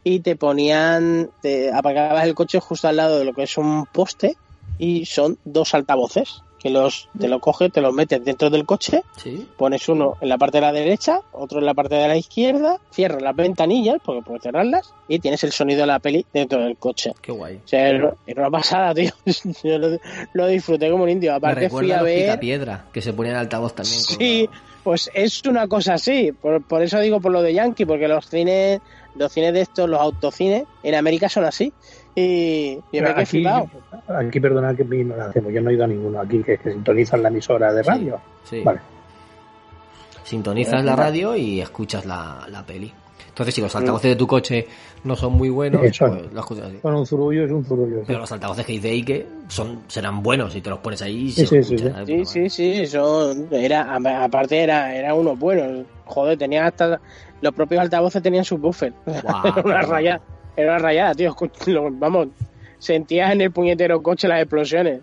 Y 0.04 0.20
te 0.20 0.36
ponían, 0.36 1.30
te 1.42 1.72
apagabas 1.72 2.24
el 2.24 2.34
coche 2.34 2.60
justo 2.60 2.88
al 2.88 2.96
lado 2.96 3.18
de 3.18 3.24
lo 3.24 3.32
que 3.34 3.42
es 3.44 3.56
un 3.58 3.86
poste. 3.86 4.36
Y 4.80 5.06
son 5.06 5.38
dos 5.44 5.74
altavoces, 5.74 6.42
que 6.60 6.70
los, 6.70 7.08
te 7.18 7.26
lo 7.26 7.40
coges, 7.40 7.72
te 7.72 7.80
los 7.80 7.92
metes 7.92 8.24
dentro 8.24 8.48
del 8.48 8.64
coche 8.64 9.02
Sí. 9.16 9.48
pones 9.56 9.88
uno 9.88 10.16
en 10.20 10.28
la 10.28 10.38
parte 10.38 10.58
de 10.58 10.62
la 10.62 10.72
derecha, 10.72 11.20
otro 11.32 11.58
en 11.58 11.66
la 11.66 11.74
parte 11.74 11.96
de 11.96 12.06
la 12.06 12.16
izquierda, 12.16 12.78
cierras 12.92 13.20
las 13.22 13.34
ventanillas, 13.34 13.96
porque 14.04 14.22
puedes 14.22 14.42
cerrarlas, 14.42 14.94
y 15.08 15.18
tienes 15.18 15.42
el 15.42 15.50
sonido 15.50 15.80
de 15.80 15.86
la 15.88 15.98
peli 15.98 16.24
dentro 16.32 16.60
del 16.60 16.76
coche. 16.76 17.12
Qué 17.20 17.32
guay. 17.32 17.56
O 17.56 17.66
sea, 17.68 17.88
era 17.88 18.14
una 18.36 18.50
pasada, 18.50 18.94
tío. 18.94 19.10
Yo 19.64 19.78
lo, 19.78 19.98
lo 20.32 20.46
disfruté 20.46 20.90
como 20.90 21.02
un 21.04 21.10
indio. 21.10 21.32
Me 21.32 21.36
Aparte 21.38 21.68
fui 21.70 21.86
recuerda 21.88 21.94
a 21.94 22.02
los 22.02 22.04
ver... 22.06 22.40
piedra 22.40 22.84
que 22.92 23.02
se 23.02 23.12
ponía 23.12 23.32
en 23.32 23.38
altavoz 23.38 23.74
también. 23.74 24.00
Sí, 24.00 24.48
Pues 24.88 25.10
es 25.12 25.44
una 25.44 25.68
cosa 25.68 25.92
así, 25.92 26.32
por, 26.32 26.62
por 26.62 26.80
eso 26.80 26.98
digo 26.98 27.20
por 27.20 27.30
lo 27.30 27.42
de 27.42 27.52
Yankee, 27.52 27.84
porque 27.84 28.08
los 28.08 28.26
cines, 28.26 28.80
los 29.16 29.30
cines 29.30 29.52
de 29.52 29.60
estos, 29.60 29.86
los 29.86 30.00
autocines, 30.00 30.64
en 30.82 30.94
América 30.94 31.28
son 31.28 31.44
así. 31.44 31.74
Y, 32.14 32.78
y 32.90 33.00
me 33.02 33.10
aquí, 33.10 33.26
flipado. 33.26 33.68
aquí, 34.08 34.40
perdona 34.40 34.74
que 34.74 34.84
mi 34.84 35.00
ignorancia, 35.00 35.42
yo 35.42 35.60
no 35.60 35.68
he 35.68 35.74
ido 35.74 35.84
a 35.84 35.86
ninguno 35.88 36.20
aquí 36.20 36.42
que, 36.42 36.56
que 36.56 36.72
sintonizan 36.72 37.22
la 37.22 37.28
emisora 37.28 37.70
de 37.70 37.82
radio. 37.82 38.18
Sí. 38.44 38.62
Vale. 38.62 38.80
Sintonizas 40.24 40.82
la 40.82 40.96
radio 40.96 41.36
y 41.36 41.60
escuchas 41.60 42.06
la, 42.06 42.46
la 42.48 42.64
peli. 42.64 42.90
Entonces, 43.38 43.54
si 43.54 43.60
los 43.60 43.76
altavoces 43.76 44.10
de 44.10 44.16
tu 44.16 44.26
coche 44.26 44.66
no 45.04 45.14
son 45.14 45.34
muy 45.34 45.48
buenos, 45.48 45.80
pues 45.80 46.00
lo 46.32 46.40
escuchas 46.40 46.64
así. 46.66 46.78
Bueno, 46.82 46.98
un 46.98 47.06
zurullo 47.06 47.44
es 47.44 47.50
un 47.52 47.64
zurullo. 47.64 47.98
sí. 47.98 48.04
Pero 48.08 48.18
los 48.18 48.32
altavoces 48.32 48.66
que 48.66 48.72
dice 48.72 48.88
Ike 48.90 49.26
son, 49.46 49.82
serán 49.86 50.24
buenos 50.24 50.56
y 50.56 50.60
te 50.60 50.68
los 50.70 50.80
pones 50.80 51.00
ahí 51.02 51.26
y 51.26 51.30
Sí, 51.30 51.46
se 51.46 51.62
sí, 51.62 51.62
sí, 51.62 51.74
escuchan. 51.86 52.04
Sí, 52.06 52.24
sí, 52.26 52.50
sí, 52.50 52.86
son, 52.88 53.46
era, 53.52 53.82
a- 53.94 54.24
aparte 54.24 54.58
era, 54.58 54.92
era 54.92 55.14
uno 55.14 55.36
bueno. 55.36 55.84
Joder, 56.06 56.36
tenía 56.36 56.66
hasta, 56.66 57.00
los 57.40 57.54
propios 57.54 57.80
altavoces 57.80 58.20
tenían 58.20 58.44
sus 58.44 58.60
buffers. 58.60 58.94
Era 59.06 59.54
una 59.64 59.82
rayada, 59.82 60.20
era 60.56 60.70
una 60.72 60.78
rayada, 60.80 61.14
tío. 61.14 61.36
Vamos, 61.92 62.28
sentías 62.80 63.30
en 63.32 63.42
el 63.42 63.52
puñetero 63.52 64.02
coche 64.02 64.26
las 64.26 64.40
explosiones. 64.42 65.00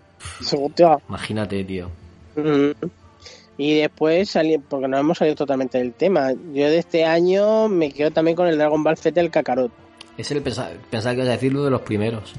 Imagínate, 1.08 1.64
tío. 1.64 1.88
Mm. 2.36 2.70
Y 3.58 3.78
después 3.78 4.30
salí, 4.30 4.58
porque 4.58 4.88
nos 4.88 5.00
hemos 5.00 5.18
salido 5.18 5.36
totalmente 5.36 5.78
del 5.78 5.94
tema. 5.94 6.32
Yo 6.32 6.68
de 6.68 6.78
este 6.78 7.04
año 7.04 7.68
me 7.68 7.90
quedo 7.90 8.10
también 8.10 8.36
con 8.36 8.46
el 8.46 8.58
Dragon 8.58 8.82
Ball 8.82 8.96
Z 8.96 9.18
el 9.20 9.30
Kakarot. 9.30 9.72
Es 10.18 10.30
el 10.30 10.42
pensar, 10.42 10.72
pensar 10.90 11.14
que 11.14 11.20
vas 11.20 11.28
a 11.28 11.32
decir 11.32 11.52
lo 11.52 11.64
de 11.64 11.70
los 11.70 11.82
primeros. 11.82 12.34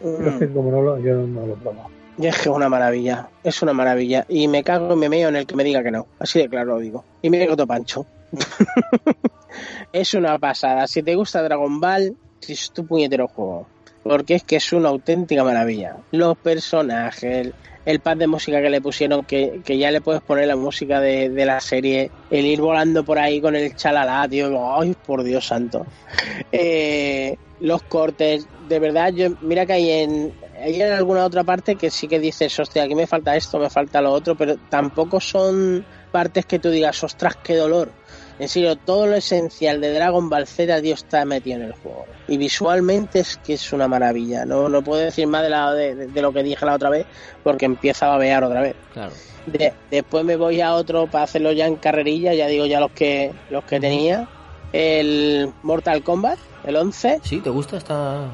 Pero 0.00 0.30
es 0.30 0.36
que 0.36 0.52
como 0.52 0.70
no 0.70 0.82
lo, 0.82 0.98
yo 0.98 1.14
no 1.14 1.46
lo 1.46 1.54
he 1.54 1.56
probado. 1.56 1.88
Y 2.16 2.26
es 2.26 2.36
que 2.36 2.42
es 2.42 2.54
una 2.54 2.68
maravilla, 2.68 3.28
es 3.42 3.62
una 3.62 3.72
maravilla. 3.72 4.24
Y 4.28 4.46
me 4.46 4.62
cago 4.62 4.94
y 4.94 4.96
me 4.96 5.08
meo 5.08 5.28
en 5.28 5.36
el 5.36 5.46
que 5.46 5.56
me 5.56 5.64
diga 5.64 5.82
que 5.82 5.90
no. 5.90 6.06
Así 6.18 6.38
de 6.38 6.48
claro 6.48 6.74
lo 6.74 6.78
digo. 6.78 7.04
Y 7.22 7.30
me 7.30 7.38
digo 7.38 7.56
Pancho. 7.66 8.06
es 9.92 10.14
una 10.14 10.38
pasada. 10.38 10.86
Si 10.86 11.02
te 11.02 11.14
gusta 11.14 11.42
Dragon 11.42 11.80
Ball, 11.80 12.16
es 12.46 12.70
tu 12.70 12.86
puñetero 12.86 13.28
juego. 13.28 13.66
Porque 14.02 14.34
es 14.34 14.44
que 14.44 14.56
es 14.56 14.72
una 14.72 14.90
auténtica 14.90 15.42
maravilla. 15.42 15.96
Los 16.12 16.36
personajes, 16.36 17.52
el 17.84 18.00
pad 18.00 18.16
de 18.16 18.26
música 18.26 18.60
que 18.60 18.70
le 18.70 18.80
pusieron, 18.80 19.24
que, 19.24 19.60
que 19.64 19.78
ya 19.78 19.90
le 19.90 20.00
puedes 20.00 20.22
poner 20.22 20.46
la 20.46 20.56
música 20.56 21.00
de, 21.00 21.28
de 21.28 21.44
la 21.44 21.60
serie, 21.60 22.10
el 22.30 22.46
ir 22.46 22.60
volando 22.60 23.04
por 23.04 23.18
ahí 23.18 23.40
con 23.40 23.54
el 23.56 23.74
chalala, 23.76 24.26
tío. 24.28 24.78
Ay, 24.78 24.94
por 25.06 25.22
Dios 25.22 25.46
santo. 25.46 25.86
Eh, 26.52 27.36
los 27.60 27.82
cortes, 27.82 28.46
de 28.68 28.78
verdad, 28.78 29.12
yo 29.12 29.30
mira 29.40 29.66
que 29.66 29.74
hay 29.74 29.90
en, 29.90 30.32
hay 30.62 30.80
en 30.80 30.92
alguna 30.92 31.24
otra 31.24 31.44
parte 31.44 31.76
que 31.76 31.90
sí 31.90 32.08
que 32.08 32.18
dices, 32.18 32.58
hostia, 32.58 32.84
aquí 32.84 32.94
me 32.94 33.06
falta 33.06 33.36
esto, 33.36 33.58
me 33.58 33.70
falta 33.70 34.00
lo 34.00 34.12
otro, 34.12 34.34
pero 34.34 34.56
tampoco 34.68 35.20
son 35.20 35.84
partes 36.10 36.46
que 36.46 36.58
tú 36.58 36.70
digas, 36.70 37.02
ostras, 37.02 37.36
qué 37.42 37.56
dolor. 37.56 37.90
En 38.38 38.48
serio, 38.48 38.74
todo 38.76 39.06
lo 39.06 39.14
esencial 39.14 39.80
de 39.80 39.92
Dragon 39.94 40.28
Ball 40.28 40.46
Z, 40.46 40.80
Dios 40.80 41.04
está 41.04 41.24
metido 41.24 41.58
en 41.58 41.66
el 41.66 41.72
juego. 41.72 42.04
Y 42.26 42.36
visualmente 42.36 43.20
es 43.20 43.36
que 43.36 43.54
es 43.54 43.72
una 43.72 43.86
maravilla. 43.86 44.44
No, 44.44 44.68
no 44.68 44.82
puedo 44.82 45.00
decir 45.02 45.26
más 45.28 45.42
de, 45.44 45.50
la, 45.50 45.72
de, 45.72 45.94
de 46.08 46.22
lo 46.22 46.32
que 46.32 46.42
dije 46.42 46.66
la 46.66 46.74
otra 46.74 46.90
vez, 46.90 47.06
porque 47.44 47.64
empieza 47.66 48.06
a 48.06 48.08
babear 48.10 48.42
otra 48.42 48.60
vez. 48.60 48.74
Claro. 48.92 49.12
De- 49.46 49.72
después 49.90 50.24
me 50.24 50.34
voy 50.36 50.60
a 50.60 50.74
otro 50.74 51.06
para 51.06 51.24
hacerlo 51.24 51.52
ya 51.52 51.66
en 51.66 51.76
carrerilla, 51.76 52.34
ya 52.34 52.48
digo 52.48 52.66
ya 52.66 52.80
los 52.80 52.90
que 52.90 53.32
los 53.50 53.62
que 53.64 53.78
tenía. 53.78 54.26
El 54.72 55.52
Mortal 55.62 56.02
Kombat, 56.02 56.38
el 56.64 56.74
11, 56.74 57.20
¿Sí? 57.22 57.40
¿Te 57.40 57.50
gusta? 57.50 57.76
¿Está, 57.76 58.28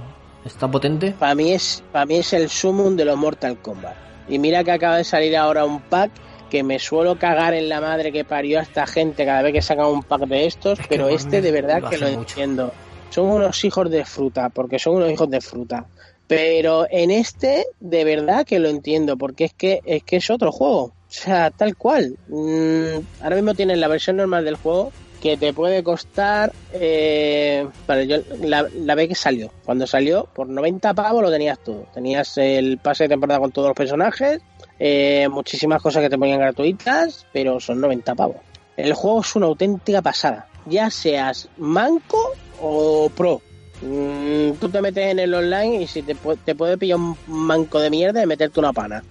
está 0.47 0.71
potente? 0.71 1.13
para 1.19 1.35
mí 1.35 1.53
es 1.53 1.83
para 1.93 2.07
mí 2.07 2.17
es 2.17 2.33
el 2.33 2.49
sumum 2.49 2.97
de 2.97 3.05
los 3.05 3.19
Mortal 3.19 3.59
Kombat. 3.59 3.95
Y 4.29 4.39
mira 4.39 4.65
que 4.65 4.71
acaba 4.71 4.97
de 4.97 5.05
salir 5.05 5.37
ahora 5.37 5.67
un 5.67 5.81
pack 5.83 6.11
que 6.51 6.63
me 6.63 6.79
suelo 6.79 7.19
cagar 7.19 7.55
en 7.55 7.69
la 7.71 7.81
madre 7.81 8.13
que 8.13 8.25
parió 8.25 8.59
a 8.59 8.63
esta 8.63 8.87
gente 8.87 9.25
cada 9.25 9.41
vez 9.43 9.53
que 9.55 9.63
sacan 9.63 9.87
un 9.87 10.03
pack 10.03 10.27
de 10.27 10.47
estos, 10.47 10.79
Es 10.81 10.87
pero 10.89 11.09
este 11.09 11.41
de 11.41 11.53
verdad 11.53 11.81
lo 11.81 11.89
que 11.91 11.97
lo 11.99 12.07
mucho. 12.09 12.21
entiendo. 12.21 12.73
Son 13.09 13.27
unos 13.27 13.65
hijos 13.65 13.91
de 13.91 14.05
fruta, 14.05 14.51
porque 14.51 14.79
son 14.79 14.97
unos 14.97 15.11
hijos 15.11 15.31
de 15.31 15.41
fruta. 15.41 15.87
Pero 16.27 16.87
en 16.91 17.11
este 17.11 17.67
de 17.81 18.05
verdad 18.05 18.45
que 18.47 18.59
lo 18.59 18.69
entiendo, 18.69 19.17
porque 19.17 19.45
es 19.47 19.55
que 19.55 19.81
es 19.85 20.03
que 20.05 20.17
es 20.17 20.31
otro 20.31 20.53
juego, 20.53 20.83
o 20.83 20.93
sea, 21.09 21.51
tal 21.51 21.77
cual. 21.77 22.17
Mm, 22.29 23.23
ahora 23.23 23.37
mismo 23.37 23.55
tienes 23.55 23.79
la 23.79 23.89
versión 23.89 24.17
normal 24.17 24.45
del 24.45 24.57
juego 24.57 24.93
que 25.21 25.37
te 25.37 25.53
puede 25.53 25.83
costar, 25.83 26.51
eh, 26.73 27.67
vale, 27.87 28.07
yo 28.07 28.17
la, 28.43 28.67
la 28.75 28.95
vez 28.95 29.09
que 29.09 29.15
salió, 29.15 29.51
cuando 29.67 29.87
salió 29.87 30.27
por 30.35 30.49
90 30.49 30.95
pavos 30.95 31.23
lo 31.23 31.31
tenías 31.31 31.59
todo, 31.59 31.87
tenías 31.93 32.39
el 32.39 32.79
pase 32.79 33.05
de 33.05 33.11
temporada 33.11 33.41
con 33.41 33.53
todos 33.53 33.69
los 33.69 33.77
personajes, 33.77 34.41
eh, 34.81 35.29
muchísimas 35.29 35.83
cosas 35.83 36.03
que 36.03 36.09
te 36.09 36.19
ponían 36.19 36.41
gratuitas, 36.41 37.27
pero 37.33 37.61
son 37.61 37.81
90 37.81 38.15
pavos. 38.15 38.37
El 38.77 38.95
juego 38.95 39.21
es 39.21 39.37
una 39.37 39.47
auténtica 39.47 40.01
pasada, 40.01 40.49
ya 40.65 40.91
seas 40.91 41.49
manco 41.59 42.33
o 42.61 43.11
pro. 43.15 43.43
Mm, 43.83 44.53
tú 44.59 44.69
te 44.71 44.81
metes 44.81 45.13
en 45.13 45.19
el 45.19 45.35
online 45.35 45.83
y 45.83 45.87
si 45.87 46.03
te, 46.03 46.17
te 46.45 46.55
puede 46.55 46.79
pillar 46.79 46.99
un 46.99 47.17
manco 47.27 47.79
de 47.79 47.91
mierda 47.91 48.23
y 48.23 48.27
meterte 48.27 48.59
una 48.59 48.73
pana. 48.73 49.05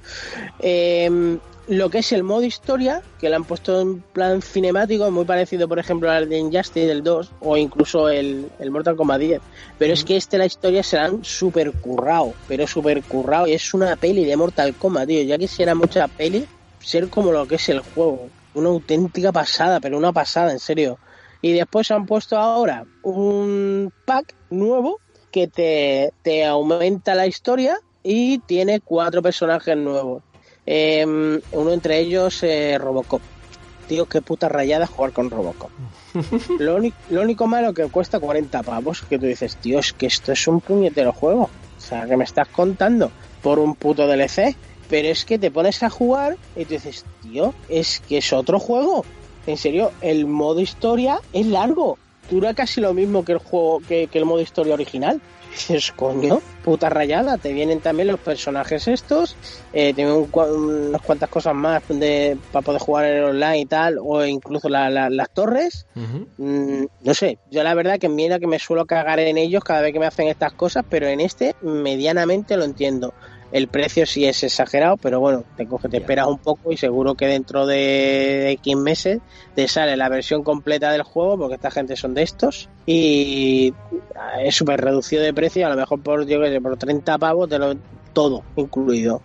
Eh, 0.59 1.38
lo 1.70 1.91
que 1.91 1.99
es 1.99 2.11
el 2.11 2.24
modo 2.24 2.43
historia, 2.43 3.03
que 3.20 3.30
lo 3.30 3.36
han 3.36 3.43
puesto 3.43 3.80
en 3.80 4.01
plan 4.01 4.41
cinemático, 4.41 5.11
muy 5.11 5.26
parecido, 5.26 5.67
por 5.67 5.78
ejemplo, 5.78 6.09
al 6.09 6.28
de 6.28 6.39
Injustice 6.39 6.88
del 6.88 7.03
2 7.03 7.32
o 7.41 7.57
incluso 7.57 8.09
el, 8.09 8.49
el 8.57 8.72
Mortal 8.72 8.95
Kombat 8.95 9.20
10. 9.20 9.41
Pero 9.78 9.93
es 9.93 10.03
que 10.03 10.17
este, 10.17 10.39
la 10.39 10.47
historia 10.47 10.82
se 10.82 10.97
la 10.97 11.05
han 11.05 11.24
super 11.24 11.72
currado, 11.72 12.34
pero 12.47 12.65
super 12.65 13.03
currado. 13.03 13.45
Y 13.45 13.53
es 13.53 13.72
una 13.76 13.95
peli 13.97 14.26
de 14.26 14.36
Mortal 14.36 14.74
Kombat, 14.74 15.07
tío. 15.07 15.22
Ya 15.22 15.38
quisiera 15.38 15.76
mucha 15.76 16.07
peli 16.07 16.47
ser 16.80 17.07
como 17.07 17.32
lo 17.32 17.47
que 17.47 17.55
es 17.55 17.70
el 17.70 17.82
juego. 17.82 18.30
Una 18.55 18.70
auténtica 18.70 19.32
pasada, 19.32 19.80
pero 19.80 19.95
una 19.95 20.11
pasada, 20.11 20.51
en 20.51 20.59
serio. 20.59 20.97
Y 21.39 21.53
después 21.53 21.91
han 21.91 22.07
puesto 22.07 22.36
ahora 22.36 22.86
un 23.03 23.93
pack 24.05 24.34
nuevo 24.49 24.99
que 25.32 25.47
te, 25.47 26.13
te 26.24 26.45
aumenta 26.45 27.13
la 27.13 27.28
historia 27.28 27.78
y 28.01 28.39
tiene 28.39 28.80
cuatro 28.80 29.22
personajes 29.22 29.78
nuevos. 29.78 30.24
Eh, 30.72 31.03
uno 31.03 31.74
entre 31.74 31.97
ellos, 31.97 32.43
eh, 32.43 32.78
Robocop. 32.78 33.22
Tío, 33.88 34.05
qué 34.05 34.22
puta 34.22 34.47
rayada 34.49 34.86
jugar 34.86 35.13
con 35.13 35.32
Robocop. 35.32 35.72
lo, 36.59 36.76
único, 36.76 36.95
lo 37.09 37.24
único 37.24 37.47
malo 37.47 37.74
que 37.74 37.88
cuesta 37.88 38.20
40 38.20 38.61
pavos, 38.61 39.01
que 39.01 39.17
tú 39.17 39.26
dices, 39.26 39.55
tío, 39.55 39.80
es 39.80 39.93
que 39.93 40.05
esto 40.05 40.32
es 40.32 40.47
un 40.47 40.61
puñetero 40.61 41.11
juego. 41.11 41.49
O 41.76 41.82
sea, 41.82 42.05
que 42.05 42.15
me 42.15 42.24
estás 42.24 42.47
contando 42.49 43.11
por 43.41 43.57
un 43.57 43.74
puto 43.74 44.05
DLC. 44.05 44.55
Pero 44.91 45.07
es 45.07 45.26
que 45.26 45.39
te 45.39 45.49
pones 45.49 45.82
a 45.82 45.89
jugar 45.89 46.38
y 46.55 46.65
tú 46.65 46.76
dices, 46.76 47.03
tío, 47.24 47.55
es 47.67 47.99
que 48.07 48.20
es 48.20 48.32
otro 48.32 48.59
juego. 48.59 49.05
En 49.47 49.57
serio, 49.57 49.91
el 50.01 50.28
modo 50.28 50.59
historia 50.59 51.20
es 51.34 51.47
largo. 51.47 51.97
Dura 52.30 52.53
casi 52.53 52.80
lo 52.80 52.93
mismo 52.93 53.26
que 53.26 53.32
el 53.32 53.38
juego, 53.39 53.82
que, 53.88 54.05
que 54.05 54.20
el 54.20 54.26
modo 54.26 54.41
historia 54.41 54.76
original. 54.76 55.20
Dices, 55.50 55.91
coño, 55.95 56.39
puta 56.62 56.89
rayada. 56.89 57.38
Te 57.38 57.52
vienen 57.54 57.82
también 57.82 58.08
los 58.10 58.20
personajes 58.20 58.88
estos. 58.88 59.38
Eh, 59.74 59.93
tienen 59.93 60.14
un 60.14 60.30
unas 60.32 61.02
cuantas 61.02 61.30
cosas 61.30 61.54
más 61.56 61.82
de, 61.88 62.38
para 62.52 62.62
poder 62.64 62.82
jugar 62.82 63.06
en 63.06 63.18
el 63.18 63.24
online 63.26 63.60
y 63.60 63.66
tal. 63.66 63.97
O 64.02 64.24
incluso 64.26 64.70
la- 64.70 64.89
la- 64.89 65.10
las 65.10 65.30
torres. 65.32 65.86
Mm, 66.38 66.86
no 67.02 67.14
sé, 67.14 67.38
yo 67.50 67.64
la 67.64 67.74
verdad 67.74 68.00
que 68.00 68.08
mira 68.10 68.39
que 68.39 68.47
me 68.47 68.60
suelo 68.60 68.86
cagar 68.86 69.20
en 69.20 69.38
ellos 69.38 69.64
cada 69.64 69.82
vez 69.82 69.91
que 69.91 70.00
me 70.00 70.06
hacen 70.06 70.28
estas 70.28 70.54
cosas, 70.54 70.84
pero 70.88 71.08
en 71.08 71.20
este 71.20 71.56
medianamente 71.62 72.56
lo 72.56 72.64
entiendo. 72.64 73.14
El 73.52 73.68
precio 73.68 74.06
sí 74.06 74.26
es 74.26 74.43
exagerado, 74.43 74.97
pero 74.97 75.20
bueno, 75.20 75.43
te 75.58 75.66
coge, 75.66 75.89
te 75.89 75.97
esperas 75.97 76.28
un 76.28 76.38
poco 76.38 76.72
y 76.72 76.78
seguro 76.78 77.16
que 77.16 77.26
dentro 77.26 77.66
de 77.66 78.52
X 78.52 78.76
meses 78.76 79.20
te 79.56 79.68
sale 79.68 79.97
la 79.97 80.08
versión 80.08 80.43
completa 80.43 80.91
del 80.91 81.04
juego, 81.04 81.38
porque 81.38 81.56
esta 81.56 81.72
gente 81.72 81.95
son 81.95 82.14
de 82.14 82.24
estos, 82.24 82.70
y 82.86 83.74
es 84.43 84.56
súper 84.56 84.82
reducido 84.82 85.24
de 85.24 85.34
precio, 85.34 85.66
a 85.66 85.70
lo 85.70 85.76
mejor 85.76 86.02
por, 86.02 86.28
yo 86.28 86.39
qué 86.39 86.50
sé, 86.50 86.62
por 86.62 86.78
30 86.78 87.18
pavos, 87.18 87.50
te 87.50 87.58
lo, 87.58 87.76
todo 88.14 88.43
incluido. 88.56 89.22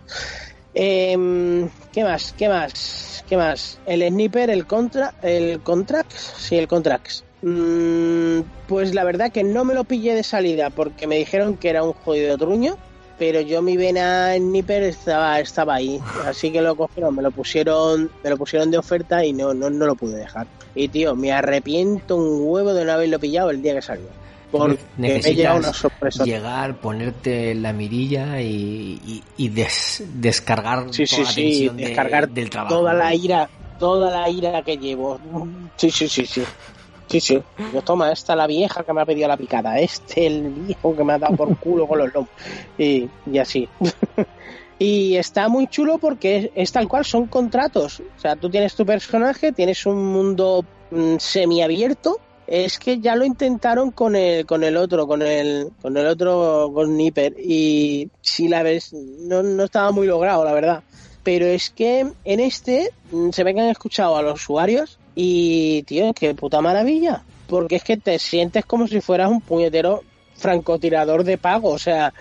Em, 0.74 1.68
¿Qué 1.92 2.02
más? 2.02 2.34
¿Qué 2.36 2.48
más? 2.48 3.24
¿Qué 3.28 3.36
más? 3.36 3.78
El 3.86 4.06
sniper, 4.08 4.50
el 4.50 4.66
contra, 4.66 5.14
el 5.22 5.60
contrax, 5.60 6.34
sí, 6.38 6.56
el 6.56 6.66
contrax. 6.66 7.24
Mm, 7.42 8.40
pues 8.66 8.94
la 8.94 9.04
verdad 9.04 9.30
que 9.30 9.44
no 9.44 9.64
me 9.64 9.74
lo 9.74 9.84
pillé 9.84 10.14
de 10.14 10.22
salida 10.22 10.70
porque 10.70 11.06
me 11.06 11.16
dijeron 11.16 11.56
que 11.56 11.68
era 11.68 11.84
un 11.84 11.92
jodido 11.92 12.38
truño, 12.38 12.76
pero 13.18 13.40
yo 13.40 13.62
mi 13.62 13.76
vena 13.76 14.34
sniper 14.36 14.82
estaba, 14.84 15.40
estaba 15.40 15.74
ahí, 15.76 16.00
así 16.26 16.50
que 16.50 16.60
lo 16.62 16.74
cogieron, 16.76 17.14
me 17.14 17.22
lo 17.22 17.30
pusieron, 17.30 18.10
me 18.22 18.30
lo 18.30 18.36
pusieron 18.36 18.70
de 18.70 18.78
oferta 18.78 19.24
y 19.24 19.32
no, 19.32 19.54
no, 19.54 19.70
no 19.70 19.86
lo 19.86 19.94
pude 19.94 20.16
dejar. 20.18 20.46
Y 20.74 20.88
tío, 20.88 21.14
me 21.14 21.32
arrepiento 21.32 22.16
un 22.16 22.40
huevo 22.42 22.74
de 22.74 22.84
no 22.84 22.92
haberlo 22.92 23.18
pillado 23.18 23.50
el 23.50 23.62
día 23.62 23.74
que 23.74 23.82
salió. 23.82 24.06
Porque 24.50 24.78
me 24.98 25.20
una 25.54 25.72
sorpresa. 25.72 26.22
llegar, 26.24 26.76
ponerte 26.76 27.56
la 27.56 27.72
mirilla 27.72 28.40
y, 28.40 29.00
y- 29.04 29.22
y 29.36 29.48
des- 29.48 30.04
descargar 30.14 30.86
Sí, 30.92 31.04
toda 31.06 31.16
sí, 31.18 31.24
la 31.24 31.30
sí, 31.32 31.42
tensión 31.42 31.76
de- 31.76 31.84
descargar 31.86 32.28
del 32.28 32.50
trabajo. 32.50 32.76
toda 32.76 32.94
la 32.94 33.12
ira, 33.14 33.48
toda 33.80 34.10
la 34.20 34.30
ira 34.30 34.62
que 34.62 34.76
llevo. 34.76 35.18
Sí, 35.76 35.90
sí, 35.90 36.08
sí, 36.08 36.24
sí. 36.24 36.42
Sí, 37.08 37.20
sí. 37.20 37.42
Yo 37.72 37.82
toma, 37.82 38.12
esta 38.12 38.34
la 38.34 38.46
vieja 38.46 38.82
que 38.82 38.92
me 38.92 39.02
ha 39.02 39.06
pedido 39.06 39.28
la 39.28 39.36
picada, 39.36 39.78
este 39.78 40.26
el 40.26 40.50
viejo 40.50 40.96
que 40.96 41.04
me 41.04 41.12
ha 41.12 41.18
dado 41.18 41.36
por 41.36 41.56
culo 41.58 41.86
con 41.86 41.98
los 41.98 42.12
lomos. 42.12 42.30
Y, 42.78 43.08
y 43.30 43.38
así. 43.38 43.68
Y 44.78 45.16
está 45.16 45.48
muy 45.48 45.68
chulo 45.68 45.98
porque 45.98 46.50
es, 46.54 46.72
tal 46.72 46.88
cual, 46.88 47.04
son 47.04 47.26
contratos. 47.26 48.00
O 48.00 48.20
sea, 48.20 48.36
tú 48.36 48.50
tienes 48.50 48.74
tu 48.74 48.84
personaje, 48.84 49.52
tienes 49.52 49.86
un 49.86 50.04
mundo 50.04 50.64
mm, 50.90 51.16
semiabierto. 51.18 52.18
Es 52.46 52.78
que 52.78 53.00
ya 53.00 53.16
lo 53.16 53.24
intentaron 53.24 53.90
con 53.92 54.16
el, 54.16 54.44
con 54.44 54.64
el 54.64 54.76
otro, 54.76 55.06
con 55.06 55.22
el, 55.22 55.70
con 55.80 55.96
el 55.96 56.06
otro, 56.06 56.70
con 56.74 56.96
Nipper. 56.96 57.34
Y 57.38 58.10
si 58.20 58.48
la 58.48 58.62
ves, 58.62 58.92
no, 58.92 59.42
no 59.42 59.64
estaba 59.64 59.92
muy 59.92 60.06
logrado, 60.06 60.44
la 60.44 60.52
verdad. 60.52 60.82
Pero 61.22 61.46
es 61.46 61.70
que 61.70 62.06
en 62.24 62.40
este 62.40 62.90
mm, 63.12 63.30
se 63.30 63.44
ve 63.44 63.54
que 63.54 63.60
han 63.60 63.68
escuchado 63.68 64.16
a 64.16 64.22
los 64.22 64.42
usuarios 64.42 64.98
y, 65.14 65.82
tío, 65.84 66.12
qué 66.14 66.34
puta 66.34 66.60
maravilla. 66.60 67.22
Porque 67.46 67.76
es 67.76 67.84
que 67.84 67.96
te 67.96 68.18
sientes 68.18 68.64
como 68.64 68.86
si 68.88 69.00
fueras 69.00 69.30
un 69.30 69.40
puñetero 69.40 70.02
francotirador 70.36 71.24
de 71.24 71.38
pago. 71.38 71.70
O 71.70 71.78
sea, 71.78 72.12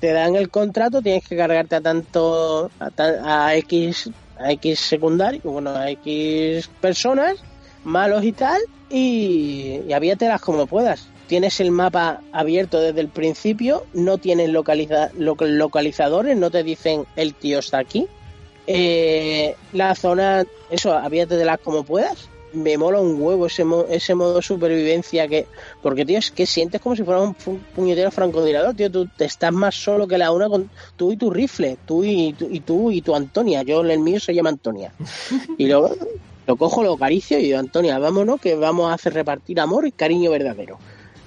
te 0.00 0.12
dan 0.12 0.34
el 0.34 0.48
contrato, 0.50 1.02
tienes 1.02 1.26
que 1.26 1.36
cargarte 1.36 1.76
a 1.76 1.80
tanto, 1.80 2.70
a, 2.80 3.46
a 3.46 3.56
X, 3.56 4.10
a 4.38 4.52
X 4.52 4.80
secundario, 4.80 5.40
bueno, 5.44 5.70
a 5.70 5.90
X 5.90 6.68
personas, 6.80 7.36
malos 7.84 8.24
y 8.24 8.32
tal, 8.32 8.60
y, 8.90 9.80
y 9.86 9.92
avíatelas 9.92 10.40
como 10.40 10.66
puedas. 10.66 11.06
Tienes 11.28 11.60
el 11.60 11.70
mapa 11.70 12.20
abierto 12.32 12.80
desde 12.80 13.00
el 13.00 13.08
principio, 13.08 13.84
no 13.94 14.18
tienes 14.18 14.50
localiza, 14.50 15.10
lo- 15.16 15.36
localizadores, 15.38 16.36
no 16.36 16.50
te 16.50 16.62
dicen 16.62 17.04
el 17.16 17.34
tío 17.34 17.60
está 17.60 17.78
aquí. 17.78 18.06
Eh, 18.66 19.54
la 19.72 19.94
zona, 19.94 20.44
eso, 20.70 20.92
avíatelas 20.92 21.58
como 21.62 21.84
puedas. 21.84 22.28
Me 22.52 22.76
mola 22.76 23.00
un 23.00 23.20
huevo 23.20 23.46
ese, 23.46 23.64
mo- 23.64 23.86
ese 23.88 24.14
modo 24.14 24.42
supervivencia 24.42 25.26
que, 25.26 25.46
porque 25.80 26.04
tío, 26.04 26.18
es 26.18 26.30
que 26.30 26.44
sientes 26.44 26.82
como 26.82 26.94
si 26.94 27.02
fueras 27.02 27.22
un 27.24 27.34
pu- 27.34 27.58
puñetero 27.74 28.10
francotirador, 28.10 28.74
tío, 28.74 28.90
tú 28.90 29.08
te 29.16 29.24
estás 29.24 29.52
más 29.52 29.74
solo 29.74 30.06
que 30.06 30.18
la 30.18 30.30
una 30.32 30.50
con 30.50 30.70
tú 30.96 31.12
y 31.12 31.16
tu 31.16 31.30
rifle, 31.30 31.78
tú 31.86 32.04
y, 32.04 32.34
tú 32.34 32.48
y 32.50 32.60
tú 32.60 32.90
y 32.90 33.00
tu 33.00 33.14
Antonia, 33.14 33.62
yo 33.62 33.80
el 33.80 33.98
mío 34.00 34.20
se 34.20 34.34
llama 34.34 34.50
Antonia. 34.50 34.92
Y 35.58 35.66
luego 35.66 35.94
lo 36.46 36.56
cojo, 36.56 36.82
lo 36.82 36.94
acaricio 36.94 37.38
y 37.38 37.44
digo, 37.44 37.58
Antonia, 37.58 37.98
vámonos 37.98 38.38
que 38.40 38.54
vamos 38.54 38.90
a 38.90 38.94
hacer 38.94 39.14
repartir 39.14 39.58
amor 39.58 39.86
y 39.86 39.92
cariño 39.92 40.30
verdadero. 40.30 40.78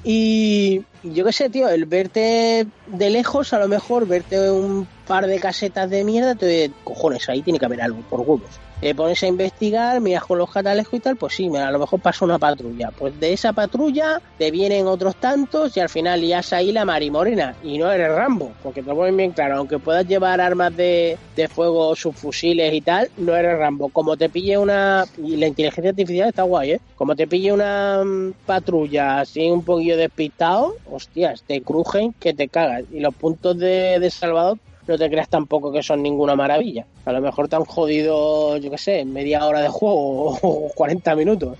Y 0.04 0.82
yo 1.04 1.26
qué 1.26 1.34
sé, 1.34 1.50
tío, 1.50 1.68
el 1.70 1.86
verte 1.86 2.68
de 2.86 3.10
lejos, 3.10 3.52
a 3.54 3.60
lo 3.60 3.68
mejor 3.68 4.06
verte 4.08 4.52
un 4.52 4.88
par 5.08 5.28
de 5.28 5.40
casetas 5.40 5.90
de 5.90 6.04
mierda, 6.04 6.36
te 6.36 6.72
cojones, 6.84 7.28
ahí 7.30 7.42
tiene 7.42 7.60
que 7.60 7.66
haber 7.66 7.82
algo, 7.82 8.02
por 8.10 8.22
huevos. 8.22 8.60
Te 8.82 8.94
pones 8.94 9.24
a 9.24 9.28
investigar, 9.28 10.02
miras 10.02 10.26
con 10.26 10.38
los 10.38 10.52
catalejos 10.52 10.94
y 10.94 11.00
tal, 11.00 11.16
pues 11.16 11.34
sí, 11.34 11.50
a 11.56 11.72
lo 11.72 11.80
mejor 11.80 12.02
pasa 12.02 12.26
una 12.26 12.38
patrulla. 12.38 12.92
Pues 12.92 13.18
de 13.20 13.32
esa 13.32 13.54
patrulla 13.54 14.22
te 14.38 14.52
vienen 14.52 14.86
otros 14.88 15.16
tantos 15.16 15.76
y 15.78 15.80
al 15.80 15.88
final 15.88 16.20
lias 16.20 16.52
ahí 16.52 16.74
la 16.74 16.84
marimorena. 16.84 17.56
Y 17.64 17.78
no 17.78 17.90
eres 17.90 18.12
Rambo, 18.12 18.52
porque 18.62 18.84
te 18.84 18.90
lo 18.90 18.98
ponen 18.98 19.16
bien 19.16 19.32
claro, 19.32 19.58
aunque 19.58 19.80
puedas 19.80 20.06
llevar 20.06 20.42
armas 20.42 20.76
de, 20.76 21.18
de 21.38 21.48
fuego, 21.48 21.96
subfusiles 21.96 22.74
y 22.74 22.82
tal, 22.82 23.10
no 23.18 23.34
eres 23.36 23.58
Rambo. 23.58 23.90
Como 23.90 24.18
te 24.18 24.30
pille 24.30 24.58
una... 24.58 25.06
Y 25.18 25.38
la 25.38 25.48
inteligencia 25.48 25.92
artificial 25.92 26.30
está 26.30 26.44
guay, 26.44 26.72
¿eh? 26.72 26.82
Como 26.96 27.16
te 27.16 27.28
pille 27.28 27.54
una 27.54 28.04
mm, 28.04 28.34
patrulla 28.46 29.22
así 29.22 29.50
un 29.50 29.64
poquillo 29.64 29.96
despistado, 29.96 30.76
hostias, 30.92 31.44
te 31.44 31.62
crujen 31.62 32.14
que 32.20 32.34
te 32.34 32.50
cagas. 32.50 32.84
Y 32.92 33.00
los 33.00 33.16
puntos 33.16 33.58
de, 33.58 34.00
de 34.00 34.12
Salvador 34.12 34.60
no 34.88 34.98
te 34.98 35.10
creas 35.10 35.30
tampoco 35.30 35.72
que 35.72 35.84
son 35.84 36.04
ninguna 36.04 36.36
maravilla. 36.36 36.86
A 37.06 37.12
lo 37.12 37.22
mejor 37.22 37.48
te 37.48 37.56
han 37.56 37.66
jodido, 37.66 38.58
yo 38.58 38.70
qué 38.72 38.78
sé, 38.78 39.06
media 39.06 39.46
hora 39.46 39.62
de 39.62 39.70
juego 39.70 40.38
o 40.42 40.70
40 40.76 41.16
minutos 41.16 41.58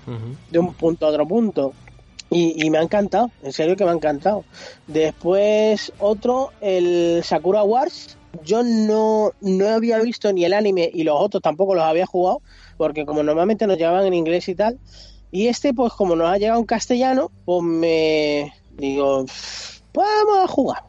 de 0.50 0.58
un 0.58 0.74
punto 0.74 1.06
a 1.06 1.10
otro 1.10 1.26
punto. 1.26 1.72
Y, 2.30 2.64
y 2.64 2.70
me 2.70 2.78
ha 2.78 2.82
encantado, 2.82 3.30
en 3.42 3.52
serio 3.52 3.76
que 3.76 3.84
me 3.84 3.90
ha 3.90 3.94
encantado. 3.94 4.44
Después 4.86 5.92
otro, 5.98 6.50
el 6.60 7.22
Sakura 7.22 7.62
Wars. 7.62 8.16
Yo 8.44 8.62
no, 8.62 9.32
no 9.40 9.68
había 9.68 9.98
visto 10.00 10.30
ni 10.32 10.44
el 10.44 10.52
anime 10.52 10.90
y 10.92 11.04
los 11.04 11.16
otros 11.18 11.42
tampoco 11.42 11.74
los 11.74 11.84
había 11.84 12.04
jugado, 12.04 12.42
porque 12.76 13.06
como 13.06 13.22
normalmente 13.22 13.66
nos 13.66 13.78
llevaban 13.78 14.04
en 14.06 14.14
inglés 14.14 14.48
y 14.48 14.54
tal. 14.54 14.78
Y 15.30 15.48
este, 15.48 15.72
pues 15.72 15.92
como 15.94 16.16
nos 16.16 16.28
ha 16.28 16.36
llegado 16.36 16.60
en 16.60 16.66
castellano, 16.66 17.30
pues 17.44 17.62
me 17.62 18.52
digo, 18.76 19.24
vamos 19.94 20.38
a 20.44 20.46
jugar. 20.46 20.82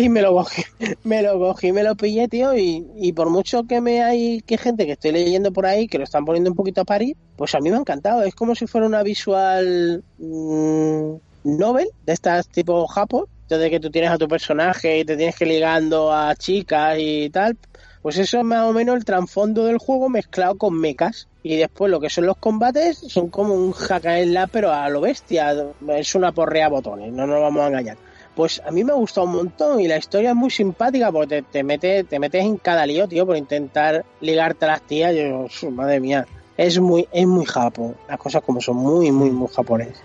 Y 0.00 0.08
me 0.08 0.22
lo 0.22 0.32
cogí, 0.32 0.62
me 1.04 1.20
lo 1.20 1.38
cogí, 1.38 1.72
me 1.72 1.82
lo 1.82 1.94
pillé, 1.94 2.26
tío, 2.26 2.56
y, 2.56 2.86
y 2.96 3.12
por 3.12 3.28
mucho 3.28 3.64
que 3.64 3.82
me 3.82 4.02
hay 4.02 4.40
que 4.40 4.56
gente 4.56 4.86
que 4.86 4.92
estoy 4.92 5.12
leyendo 5.12 5.52
por 5.52 5.66
ahí, 5.66 5.88
que 5.88 5.98
lo 5.98 6.04
están 6.04 6.24
poniendo 6.24 6.48
un 6.48 6.56
poquito 6.56 6.80
a 6.80 6.84
parir, 6.86 7.18
pues 7.36 7.54
a 7.54 7.60
mí 7.60 7.68
me 7.68 7.76
ha 7.76 7.80
encantado. 7.80 8.22
Es 8.22 8.34
como 8.34 8.54
si 8.54 8.66
fuera 8.66 8.86
una 8.86 9.02
visual 9.02 10.02
mm, 10.16 11.14
novel 11.44 11.88
de 12.06 12.12
estas 12.14 12.48
tipo 12.48 12.86
Japón, 12.86 13.26
de 13.50 13.68
que 13.68 13.78
tú 13.78 13.90
tienes 13.90 14.10
a 14.10 14.16
tu 14.16 14.26
personaje 14.26 15.00
y 15.00 15.04
te 15.04 15.18
tienes 15.18 15.36
que 15.36 15.44
ligando 15.44 16.10
a 16.10 16.34
chicas 16.34 16.96
y 16.98 17.28
tal. 17.28 17.58
Pues 18.00 18.16
eso 18.16 18.38
es 18.38 18.44
más 18.44 18.66
o 18.66 18.72
menos 18.72 18.96
el 18.96 19.04
trasfondo 19.04 19.66
del 19.66 19.76
juego 19.76 20.08
mezclado 20.08 20.54
con 20.54 20.80
mechas. 20.80 21.28
Y 21.42 21.56
después 21.56 21.90
lo 21.90 22.00
que 22.00 22.08
son 22.08 22.24
los 22.24 22.38
combates 22.38 22.96
son 22.96 23.28
como 23.28 23.52
un 23.52 23.72
hack 23.72 24.06
and 24.06 24.30
slash, 24.30 24.48
pero 24.50 24.72
a 24.72 24.88
lo 24.88 25.02
bestia. 25.02 25.54
Es 25.88 26.14
una 26.14 26.32
porrea 26.32 26.70
botones, 26.70 27.12
no 27.12 27.26
nos 27.26 27.42
vamos 27.42 27.64
a 27.64 27.66
engañar 27.66 28.09
pues 28.40 28.62
a 28.64 28.70
mí 28.70 28.84
me 28.84 28.92
ha 28.92 28.94
gustado 28.94 29.26
un 29.26 29.34
montón 29.34 29.82
y 29.82 29.86
la 29.86 29.98
historia 29.98 30.30
es 30.30 30.34
muy 30.34 30.48
simpática 30.48 31.12
porque 31.12 31.42
te, 31.42 31.42
te, 31.42 31.62
metes, 31.62 32.08
te 32.08 32.18
metes 32.18 32.42
en 32.42 32.56
cada 32.56 32.86
lío, 32.86 33.06
tío, 33.06 33.26
por 33.26 33.36
intentar 33.36 34.02
ligarte 34.22 34.64
a 34.64 34.68
las 34.68 34.80
tías. 34.80 35.14
Yo, 35.14 35.70
madre 35.70 36.00
mía, 36.00 36.26
es 36.56 36.80
muy, 36.80 37.06
es 37.12 37.26
muy 37.26 37.44
japo, 37.44 37.94
las 38.08 38.16
cosas 38.16 38.42
como 38.42 38.62
son, 38.62 38.76
muy, 38.76 39.12
muy, 39.12 39.28
muy 39.28 39.46
japonés. 39.48 40.02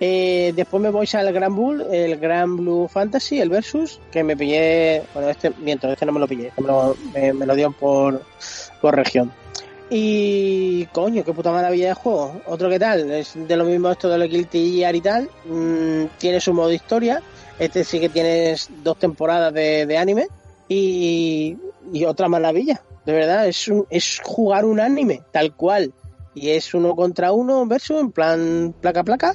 Eh, 0.00 0.54
después 0.56 0.82
me 0.82 0.88
voy 0.88 1.06
al 1.12 1.30
Gran 1.34 1.54
Bull, 1.54 1.82
el 1.92 2.16
Gran 2.16 2.56
Blue 2.56 2.88
Fantasy, 2.88 3.40
el 3.40 3.50
Versus, 3.50 4.00
que 4.10 4.24
me 4.24 4.38
pillé, 4.38 5.02
bueno, 5.12 5.28
este, 5.28 5.52
mientras 5.58 5.92
este 5.92 6.06
no 6.06 6.12
me 6.12 6.20
lo 6.20 6.26
pillé, 6.26 6.52
me 6.56 6.66
lo, 6.66 6.96
me 7.12 7.44
lo 7.44 7.54
dieron 7.54 7.74
por, 7.74 8.22
por 8.80 8.96
región. 8.96 9.30
Y 9.90 10.86
coño, 10.86 11.24
qué 11.24 11.32
puta 11.32 11.52
maravilla 11.52 11.88
de 11.88 11.94
juego. 11.94 12.40
Otro 12.46 12.68
que 12.68 12.78
tal, 12.78 13.10
es 13.10 13.34
de 13.34 13.56
lo 13.56 13.64
mismo 13.64 13.90
esto 13.90 14.08
de 14.08 14.18
lo 14.18 14.26
Guilty 14.26 14.78
Gear 14.78 14.96
y 14.96 15.00
tal. 15.00 15.28
Mm, 15.44 16.06
tiene 16.18 16.40
su 16.40 16.52
modo 16.52 16.72
historia. 16.72 17.22
Este 17.58 17.84
sí 17.84 18.00
que 18.00 18.08
tienes 18.08 18.68
dos 18.82 18.98
temporadas 18.98 19.52
de, 19.52 19.86
de 19.86 19.98
anime. 19.98 20.26
Y, 20.68 21.56
y, 21.92 22.04
otra 22.04 22.28
maravilla. 22.28 22.82
De 23.04 23.12
verdad, 23.12 23.46
es, 23.46 23.68
un, 23.68 23.86
es 23.88 24.20
jugar 24.22 24.64
un 24.64 24.80
anime, 24.80 25.22
tal 25.32 25.54
cual. 25.54 25.92
Y 26.34 26.50
es 26.50 26.74
uno 26.74 26.94
contra 26.96 27.32
uno 27.32 27.64
versus, 27.66 28.00
en 28.00 28.10
plan 28.10 28.74
placa 28.80 29.04
placa. 29.04 29.34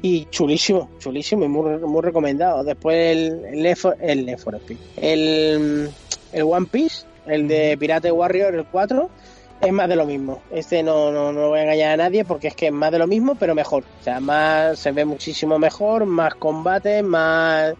Y 0.00 0.26
chulísimo, 0.26 0.88
chulísimo 0.98 1.44
y 1.44 1.48
muy, 1.48 1.78
muy 1.78 2.00
recomendado. 2.02 2.62
Después 2.62 3.16
el, 3.16 3.44
el, 3.44 3.66
el, 4.00 4.36
el, 4.96 5.90
el 6.32 6.42
One 6.42 6.66
Piece, 6.70 7.04
el 7.26 7.48
de 7.48 7.76
Pirate 7.76 8.12
Warrior, 8.12 8.54
el 8.54 8.64
4 8.66 9.10
es 9.60 9.72
más 9.72 9.88
de 9.88 9.96
lo 9.96 10.06
mismo. 10.06 10.40
Este 10.50 10.82
no, 10.82 11.10
no, 11.10 11.32
no 11.32 11.48
voy 11.48 11.60
a 11.60 11.62
engañar 11.62 11.92
a 11.92 12.04
nadie 12.04 12.24
porque 12.24 12.48
es 12.48 12.54
que 12.54 12.66
es 12.66 12.72
más 12.72 12.92
de 12.92 12.98
lo 12.98 13.06
mismo, 13.06 13.34
pero 13.34 13.54
mejor. 13.54 13.84
O 14.00 14.04
sea, 14.04 14.20
más 14.20 14.78
se 14.78 14.92
ve 14.92 15.04
muchísimo 15.04 15.58
mejor, 15.58 16.06
más 16.06 16.34
combate, 16.34 17.02
más. 17.02 17.74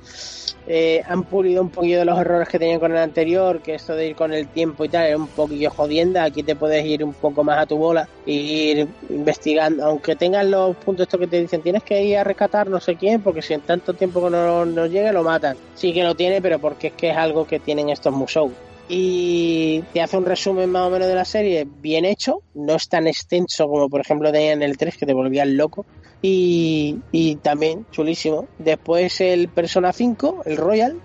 Eh, 0.71 1.03
han 1.09 1.25
pulido 1.25 1.63
un 1.63 1.71
poquillo 1.71 2.01
de 2.01 2.05
los 2.05 2.19
errores 2.19 2.47
que 2.49 2.59
tenían 2.59 2.79
con 2.79 2.93
el 2.93 2.99
anterior, 2.99 3.63
que 3.63 3.75
esto 3.75 3.95
de 3.95 4.09
ir 4.09 4.17
con 4.17 4.35
el 4.35 4.49
tiempo 4.49 4.85
y 4.85 4.91
tal 4.91 5.07
era 5.07 5.17
un 5.17 5.29
poquillo 5.29 5.71
jodienda. 5.71 6.25
Aquí 6.25 6.43
te 6.43 6.57
puedes 6.57 6.85
ir 6.85 7.05
un 7.05 7.15
poco 7.15 7.43
más 7.43 7.59
a 7.59 7.67
tu 7.67 7.77
bola 7.79 8.09
e 8.27 8.33
ir 8.33 8.89
investigando, 9.09 9.85
aunque 9.87 10.17
tengas 10.17 10.45
los 10.45 10.77
puntos 10.77 11.05
estos 11.05 11.21
que 11.21 11.27
te 11.27 11.41
dicen 11.41 11.63
tienes 11.63 11.83
que 11.83 12.03
ir 12.03 12.19
a 12.19 12.25
rescatar 12.25 12.69
no 12.69 12.81
sé 12.81 12.97
quién, 12.97 13.23
porque 13.23 13.41
si 13.41 13.55
en 13.55 13.63
tanto 13.63 13.95
tiempo 13.95 14.23
que 14.23 14.31
no, 14.31 14.67
no 14.67 14.87
llegue 14.87 15.13
lo 15.13 15.23
matan. 15.23 15.57
Sí 15.75 15.95
que 15.95 16.03
lo 16.03 16.15
tiene, 16.15 16.43
pero 16.43 16.59
porque 16.59 16.89
es 16.89 16.93
que 16.93 17.11
es 17.11 17.17
algo 17.17 17.47
que 17.47 17.61
tienen 17.61 17.89
estos 17.89 18.13
musou 18.13 18.53
y 18.89 19.83
te 19.93 20.01
hace 20.01 20.17
un 20.17 20.25
resumen 20.25 20.71
más 20.71 20.87
o 20.87 20.91
menos 20.91 21.09
de 21.09 21.15
la 21.15 21.25
serie 21.25 21.67
bien 21.81 22.05
hecho, 22.05 22.43
no 22.55 22.75
es 22.77 22.89
tan 22.89 23.07
extenso 23.07 23.69
como 23.69 23.89
por 23.89 24.01
ejemplo 24.01 24.33
tenía 24.33 24.53
en 24.53 24.63
el 24.63 24.79
3 24.79 24.97
que 24.97 25.07
te 25.07 25.13
volvía 25.13 25.45
loco 25.45 25.85
y, 26.23 26.99
y, 27.13 27.37
también 27.37 27.87
chulísimo. 27.93 28.49
Después 28.59 29.21
el 29.21 29.49
Persona 29.49 29.93
5, 29.93 30.43
el 30.47 30.57
Royal, 30.57 30.97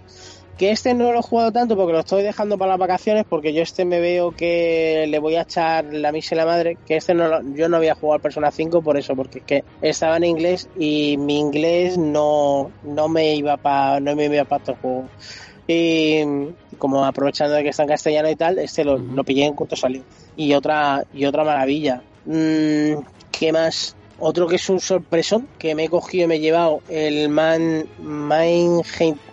que 0.57 0.71
este 0.71 0.93
no 0.93 1.11
lo 1.11 1.19
he 1.19 1.23
jugado 1.23 1.51
tanto 1.51 1.75
porque 1.75 1.93
lo 1.93 1.99
estoy 1.99 2.23
dejando 2.23 2.57
para 2.57 2.71
las 2.71 2.79
vacaciones 2.79 3.25
porque 3.27 3.53
yo 3.53 3.61
este 3.61 3.85
me 3.85 3.99
veo 3.99 4.31
que 4.31 5.05
le 5.07 5.19
voy 5.19 5.35
a 5.35 5.41
echar 5.41 5.85
la 5.85 6.11
misa 6.11 6.35
y 6.35 6.37
la 6.37 6.45
madre, 6.45 6.77
que 6.85 6.95
este 6.95 7.13
no 7.13 7.27
lo, 7.27 7.41
yo 7.53 7.69
no 7.69 7.77
había 7.77 7.95
jugado 7.95 8.15
al 8.15 8.21
Persona 8.21 8.51
5 8.51 8.81
por 8.81 8.97
eso, 8.97 9.15
porque 9.15 9.39
es 9.39 9.45
que 9.45 9.63
estaba 9.81 10.17
en 10.17 10.23
inglés 10.23 10.69
y 10.77 11.17
mi 11.17 11.39
inglés 11.39 11.97
no, 11.97 12.71
no 12.83 13.07
me 13.07 13.35
iba 13.35 13.57
para 13.57 13.99
no 13.99 14.15
me 14.15 14.25
iba 14.25 14.45
para 14.45 14.63
estos 14.63 14.79
juegos. 14.79 15.05
Y 15.67 16.23
como 16.77 17.05
aprovechando 17.05 17.55
de 17.55 17.63
que 17.63 17.69
está 17.69 17.83
en 17.83 17.89
castellano 17.89 18.29
y 18.29 18.35
tal, 18.35 18.59
este 18.59 18.83
lo, 18.83 18.97
lo 18.97 19.23
pillé 19.23 19.45
en 19.45 19.53
cuanto 19.53 19.75
salió. 19.75 20.03
Y 20.35 20.53
otra, 20.53 21.03
y 21.13 21.25
otra 21.25 21.43
maravilla. 21.43 22.01
Mm, 22.25 23.01
¿Qué 23.31 23.51
más? 23.51 23.95
Otro 24.19 24.47
que 24.47 24.55
es 24.55 24.69
un 24.69 24.79
sorpresón 24.79 25.47
que 25.57 25.75
me 25.75 25.85
he 25.85 25.89
cogido 25.89 26.25
y 26.25 26.27
me 26.27 26.35
he 26.35 26.39
llevado, 26.39 26.81
el 26.87 27.27
Man. 27.29 27.85
Man 27.99 28.81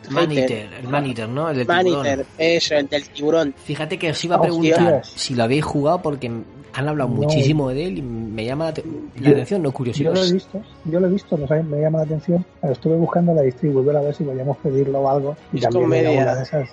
Maniter, 0.09 0.69
el 0.81 0.89
Maniter, 0.89 1.29
¿no? 1.29 1.49
El 1.49 1.59
del 1.59 1.67
Maniter, 1.67 2.27
eso, 2.37 2.75
el 2.75 2.89
del 2.89 3.09
tiburón. 3.11 3.55
Fíjate 3.65 3.99
que 3.99 4.11
os 4.11 4.25
iba 4.25 4.37
a 4.37 4.43
preguntar 4.43 5.03
si 5.05 5.35
lo 5.35 5.45
habéis 5.45 5.65
jugado 5.65 6.03
porque 6.03 6.31
han 6.73 6.89
hablado 6.89 7.11
no. 7.11 7.17
muchísimo 7.17 7.69
de 7.71 7.87
él 7.87 7.99
y 7.99 8.03
me 8.03 8.45
llama 8.45 8.67
la, 8.67 8.73
la 9.21 9.31
atención, 9.31 9.63
no 9.63 9.73
curiosidad. 9.73 10.13
Yo 10.15 10.21
lo 10.21 10.25
he 10.27 10.33
visto, 10.33 10.63
yo 10.85 11.01
lo 11.01 11.07
he 11.07 11.11
visto, 11.11 11.37
no 11.37 11.47
sé, 11.49 11.63
me 11.63 11.81
llama 11.81 11.99
la 11.99 12.05
atención. 12.05 12.45
Estuve 12.63 12.97
buscando 12.97 13.35
la 13.35 13.43
distribuidora 13.43 13.99
a 14.01 14.03
ver 14.03 14.15
si 14.15 14.25
podíamos 14.25 14.57
pedirlo 14.59 15.01
o 15.01 15.09
algo. 15.09 15.37
Y 15.53 15.57
es 15.57 15.63
también 15.63 15.85
comedia. 15.85 16.23
una 16.23 16.35
de 16.37 16.43
esas 16.43 16.69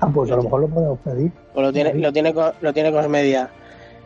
Ah, 0.00 0.08
pues 0.12 0.30
a 0.30 0.36
lo 0.36 0.42
mejor 0.42 0.60
lo 0.62 0.68
podemos 0.68 0.98
pedir. 1.00 1.32
O 1.54 1.62
lo 1.62 1.72
tiene, 1.72 1.94
lo 1.94 2.12
tiene, 2.12 2.34
co- 2.34 2.52
lo 2.60 2.72
tiene 2.72 2.92
Cosmedia. 2.92 3.48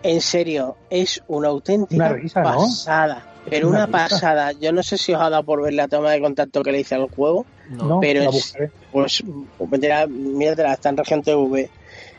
En 0.02 0.20
serio, 0.20 0.76
es 0.90 1.22
una 1.26 1.48
auténtica 1.48 2.04
Una 2.06 2.12
risa, 2.14 2.40
¿no? 2.42 2.48
pasada. 2.58 3.26
Pero 3.48 3.68
Una 3.68 3.86
pasada. 3.86 4.52
Yo 4.52 4.72
no 4.72 4.82
sé 4.82 4.98
si 4.98 5.12
os 5.14 5.20
ha 5.20 5.30
dado 5.30 5.42
por 5.44 5.62
ver 5.62 5.72
la 5.72 5.88
toma 5.88 6.10
de 6.12 6.20
contacto 6.20 6.62
que 6.62 6.70
le 6.70 6.80
hice 6.80 6.94
al 6.94 7.08
juego. 7.08 7.46
No, 7.70 7.98
pero 8.00 8.22
la 8.22 8.30
es-. 8.30 8.54
Pues, 8.92 9.24
míratela, 9.58 10.06
míratela, 10.06 10.74
está 10.74 10.90
en 10.90 10.96
región 10.98 11.22
TV. 11.22 11.68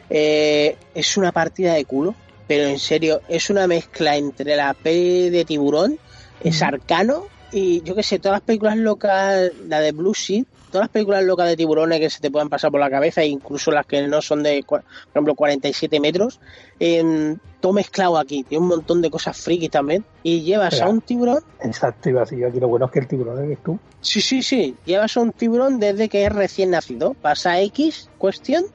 Eh, 0.10 0.76
es 0.94 1.18
una 1.18 1.32
partida 1.32 1.74
de 1.76 1.86
culo, 1.86 2.16
pero 2.50 2.64
en 2.64 2.80
serio, 2.80 3.22
es 3.30 3.52
una 3.52 3.68
mezcla 3.68 4.18
entre 4.18 4.56
la 4.56 4.74
peli 4.74 5.30
de 5.30 5.45
tiburón, 5.45 6.00
es 6.43 6.64
arcano, 6.64 7.28
y 7.52 7.84
yo 7.84 7.93
que 7.93 8.02
sé, 8.02 8.18
todas 8.18 8.38
las 8.38 8.41
películas 8.41 8.76
locas, 8.76 9.52
la 9.68 9.80
de 9.80 9.91
Blue 9.91 10.16
Sea, 10.16 10.43
todas 10.72 10.86
las 10.86 10.89
películas 10.89 11.24
locas 11.26 11.47
de 11.47 11.56
tiburones 11.56 12.00
que 12.00 12.10
se 12.10 12.20
te 12.20 12.32
puedan 12.32 12.50
pasar 12.50 12.72
por 12.72 12.80
la 12.80 12.89
cabeza, 12.89 13.24
incluso 13.24 13.70
las 13.70 13.86
que 13.86 14.02
no 14.08 14.20
son 14.24 14.41
de, 14.41 14.66
por 14.68 14.84
ejemplo, 15.12 15.36
47 15.36 16.00
metros, 16.00 16.39
em, 16.80 17.38
todo 17.60 17.74
mezclado 17.74 18.18
aquí, 18.18 18.41
tiene 18.41 18.64
un 18.64 18.70
montón 18.70 19.04
de 19.04 19.12
cosas 19.12 19.38
frikis 19.38 19.70
también, 19.70 20.04
y 20.24 20.41
llevas 20.41 20.82
a 20.82 20.89
un 20.89 21.02
tiburón 21.02 21.43
Exacto, 21.62 22.10
iba 22.10 22.24
así. 22.24 22.43
Aquí 22.43 22.60
lo 22.60 22.68
bueno 22.68 22.88
es 22.88 22.91
que 22.91 23.00
el 23.00 23.08
tiburón 23.08 23.43
eres 23.43 23.62
tú. 23.62 23.78
Sí, 24.02 24.22
sí, 24.22 24.41
sí. 24.41 24.76
Llevas 24.86 25.16
a 25.18 25.20
un 25.20 25.34
tiburón 25.34 25.80
desde 25.80 26.10
que 26.10 26.26
es 26.26 26.34
recién 26.34 26.72
nacido. 26.72 27.14
Pasa 27.14 27.62
X 27.62 28.10
cuestión 28.18 28.66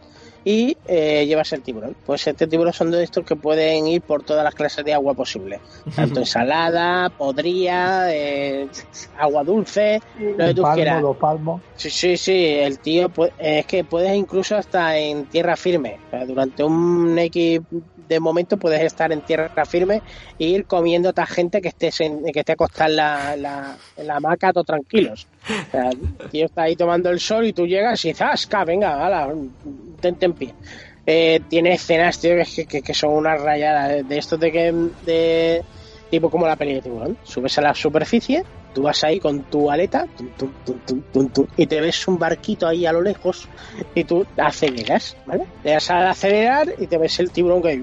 y 0.45 0.77
eh, 0.85 1.25
llevas 1.27 1.53
el 1.53 1.63
tiburón. 1.63 1.97
Pues 2.05 2.27
este 2.27 2.47
tiburón 2.47 2.73
son 2.73 2.91
de 2.91 3.03
estos 3.03 3.25
que 3.25 3.35
pueden 3.37 3.87
ir 3.87 4.03
por 4.03 4.23
todas 4.23 4.45
las 4.45 4.55
clases 4.55 4.85
de 4.85 4.93
agua 4.93 5.15
posible. 5.15 5.61
Tanto 5.95 6.21
ensalada, 6.21 7.09
podría, 7.11 8.15
eh, 8.15 8.69
agua 9.15 9.43
dulce, 9.45 10.01
lo 10.15 10.37
que 10.47 10.55
tú 10.55 10.63
palmo, 10.63 10.75
quieras. 10.75 11.03
palmos. 11.19 11.63
Sí, 11.77 11.91
sí, 11.91 12.17
sí. 12.17 12.45
El 12.47 12.79
tío 12.81 13.09
pu- 13.09 13.33
eh, 13.39 13.61
es 13.61 13.67
que 13.67 13.85
puedes 13.85 14.15
incluso 14.15 14.55
hasta 14.57 14.97
en 14.99 15.27
tierra 15.27 15.57
firme. 15.57 16.01
O 16.07 16.11
sea, 16.11 16.27
durante 16.27 16.63
un 16.63 17.19
X 17.19 17.61
de 17.97 18.21
momento 18.21 18.59
puedes 18.59 18.81
estar 18.83 19.11
en 19.13 19.23
tierra 19.23 19.51
firme 19.67 20.03
e 20.39 20.47
ir 20.47 20.67
comiendo 20.67 21.09
a 21.09 21.11
otra 21.11 21.27
gente 21.27 21.61
que 21.61 21.69
esté, 21.69 21.91
que 21.91 22.41
esté 22.41 22.53
acostada 22.53 22.91
en 22.91 22.97
la, 22.97 23.35
en 23.35 23.43
la, 23.43 23.79
en 23.97 24.07
la 24.07 24.17
hamaca, 24.17 24.53
todos 24.53 24.67
tranquilos. 24.67 25.27
Tío 26.31 26.47
está 26.47 26.63
ahí 26.63 26.77
tomando 26.77 27.11
el 27.11 27.21
sol 27.21 27.47
y 27.47 27.53
tú 27.53 27.67
llegas 27.67 28.05
y 28.05 28.15
zasca, 28.15 28.65
venga, 28.65 29.05
hala, 29.05 29.33
tente 30.01 30.27
en 30.27 30.33
pie. 30.33 30.55
Eh, 31.07 31.41
tiene 31.49 31.75
escenas, 31.75 32.19
tío, 32.19 32.35
que, 32.37 32.67
que, 32.67 32.83
que 32.83 32.95
son 32.95 33.13
unas 33.13 33.41
rayadas 33.41 33.89
de, 33.91 34.03
de 34.05 34.19
estos 34.19 34.41
de 34.41 34.51
que 34.51 34.73
de 35.05 35.63
tipo 36.11 36.31
como 36.31 36.47
la 36.47 36.57
peli 36.57 36.75
de 36.75 36.83
tiburón. 36.83 37.19
Subes 37.25 37.59
a 37.59 37.63
la 37.63 37.75
superficie, 37.75 38.45
tú 38.73 38.83
vas 38.83 39.03
ahí 39.05 39.19
con 39.21 39.43
tu 39.45 39.71
aleta 39.71 40.07
tum, 40.17 40.51
tum, 41.13 41.29
tum, 41.29 41.47
y 41.57 41.67
te 41.67 41.81
ves 41.81 42.07
un 42.09 42.19
barquito 42.19 42.67
ahí 42.67 42.87
a 42.87 42.93
lo 42.93 43.03
lejos 43.03 43.49
y 43.95 44.05
tú 44.05 44.27
aceleras, 44.37 45.17
¿vale? 45.27 45.45
Le 45.63 45.73
das 45.73 45.91
al 45.91 46.07
acelerar 46.07 46.75
y 46.79 46.87
te 46.87 46.99
ves 46.99 47.19
el 47.21 47.31
tiburón 47.31 47.63
que 47.63 47.81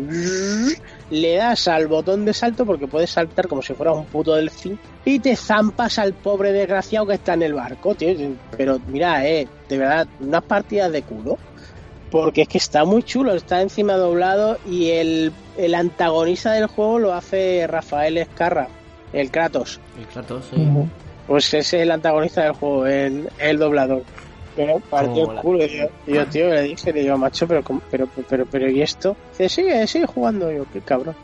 le 1.11 1.35
das 1.35 1.67
al 1.67 1.87
botón 1.87 2.25
de 2.25 2.33
salto 2.33 2.65
porque 2.65 2.87
puedes 2.87 3.11
saltar 3.11 3.47
como 3.47 3.61
si 3.61 3.73
fuera 3.73 3.91
un 3.91 4.05
puto 4.05 4.33
delfín 4.33 4.79
y 5.05 5.19
te 5.19 5.35
zampas 5.35 5.99
al 5.99 6.13
pobre 6.13 6.53
desgraciado 6.53 7.05
que 7.05 7.15
está 7.15 7.33
en 7.33 7.43
el 7.43 7.53
barco, 7.53 7.93
tío. 7.93 8.15
Pero 8.57 8.79
mira, 8.87 9.27
eh, 9.27 9.47
de 9.69 9.77
verdad, 9.77 10.07
unas 10.19 10.43
partidas 10.43 10.91
de 10.91 11.03
culo. 11.03 11.37
Porque 12.09 12.41
es 12.41 12.49
que 12.49 12.57
está 12.57 12.83
muy 12.83 13.03
chulo, 13.03 13.33
está 13.33 13.61
encima 13.61 13.93
doblado 13.93 14.57
y 14.69 14.89
el, 14.89 15.31
el 15.57 15.73
antagonista 15.75 16.51
del 16.51 16.67
juego 16.67 16.99
lo 16.99 17.13
hace 17.13 17.65
Rafael 17.67 18.17
Escarra, 18.17 18.67
el 19.13 19.31
Kratos. 19.31 19.79
El 19.97 20.07
Kratos, 20.07 20.43
sí. 20.51 20.67
Pues 21.25 21.45
ese 21.45 21.59
es 21.59 21.73
el 21.73 21.91
antagonista 21.91 22.43
del 22.43 22.51
juego, 22.51 22.85
el, 22.85 23.29
el 23.39 23.57
doblador. 23.57 24.03
Pero 24.55 24.79
partió 24.89 25.31
el 25.31 25.37
culo. 25.39 25.65
Y 25.65 25.77
yo, 25.77 25.85
y 26.07 26.13
yo, 26.13 26.27
tío, 26.27 26.49
le 26.49 26.61
dije, 26.63 26.91
le 26.93 27.01
digo, 27.01 27.17
macho, 27.17 27.47
pero, 27.47 27.63
¿cómo- 27.63 27.81
pero, 27.89 28.07
pero, 28.29 28.45
pero, 28.45 28.69
¿y 28.69 28.81
esto? 28.81 29.15
Dice, 29.31 29.49
sigue, 29.49 29.87
sigue 29.87 30.05
jugando. 30.05 30.51
Y 30.51 30.55
yo, 30.57 30.65
qué 30.71 30.81
cabrón. 30.81 31.15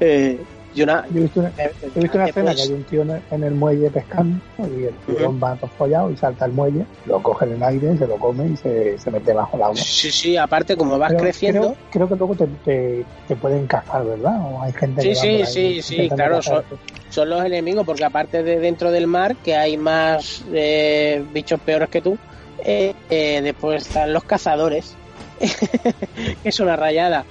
Eh, 0.00 0.38
una, 0.78 1.06
Yo 1.08 1.20
he 1.20 1.22
visto 1.22 1.40
una, 1.40 1.48
eh, 1.56 1.72
he 1.94 2.00
visto 2.00 2.18
una 2.18 2.26
escena 2.26 2.54
que 2.54 2.60
hay 2.60 2.72
un 2.72 2.84
tío 2.84 3.00
en 3.00 3.10
el, 3.12 3.22
en 3.30 3.44
el 3.44 3.54
muelle 3.54 3.90
pescando 3.90 4.38
y 4.58 4.84
el 4.84 4.94
tiburón 5.06 5.40
va 5.42 5.56
todo 5.56 5.70
follado 5.70 6.10
y 6.10 6.16
salta 6.18 6.44
al 6.44 6.52
muelle, 6.52 6.84
lo 7.06 7.22
coge 7.22 7.46
en 7.46 7.52
el 7.54 7.62
aire, 7.62 7.96
se 7.96 8.06
lo 8.06 8.16
come 8.18 8.46
y 8.48 8.56
se, 8.58 8.98
se 8.98 9.10
mete 9.10 9.32
bajo 9.32 9.56
el 9.56 9.62
agua. 9.62 9.74
Sí, 9.76 10.10
sí, 10.10 10.36
aparte, 10.36 10.76
como 10.76 10.98
vas 10.98 11.08
Pero 11.12 11.22
creciendo. 11.22 11.60
Creo, 11.62 11.76
creo 11.90 12.08
que 12.10 12.14
luego 12.16 12.34
te, 12.34 12.46
te, 12.62 13.04
te 13.26 13.36
pueden 13.36 13.66
cazar, 13.66 14.04
¿verdad? 14.04 14.38
O 14.42 14.60
hay 14.60 14.72
gente 14.74 15.00
Sí, 15.00 15.08
que 15.08 15.14
va 15.14 15.20
sí, 15.22 15.28
ahí 15.28 15.46
sí, 15.46 15.82
sí, 15.82 16.08
claro, 16.10 16.34
cazarte. 16.36 16.76
son 17.08 17.30
los 17.30 17.42
enemigos, 17.42 17.86
porque 17.86 18.04
aparte 18.04 18.42
de 18.42 18.58
dentro 18.58 18.90
del 18.90 19.06
mar, 19.06 19.34
que 19.36 19.56
hay 19.56 19.78
más 19.78 20.44
eh, 20.52 21.24
bichos 21.32 21.58
peores 21.58 21.88
que 21.88 22.02
tú, 22.02 22.18
eh, 22.66 22.94
eh, 23.08 23.40
después 23.42 23.82
están 23.84 24.12
los 24.12 24.24
cazadores, 24.24 24.98
que 25.38 26.36
es 26.42 26.60
una 26.60 26.76
rayada. 26.76 27.26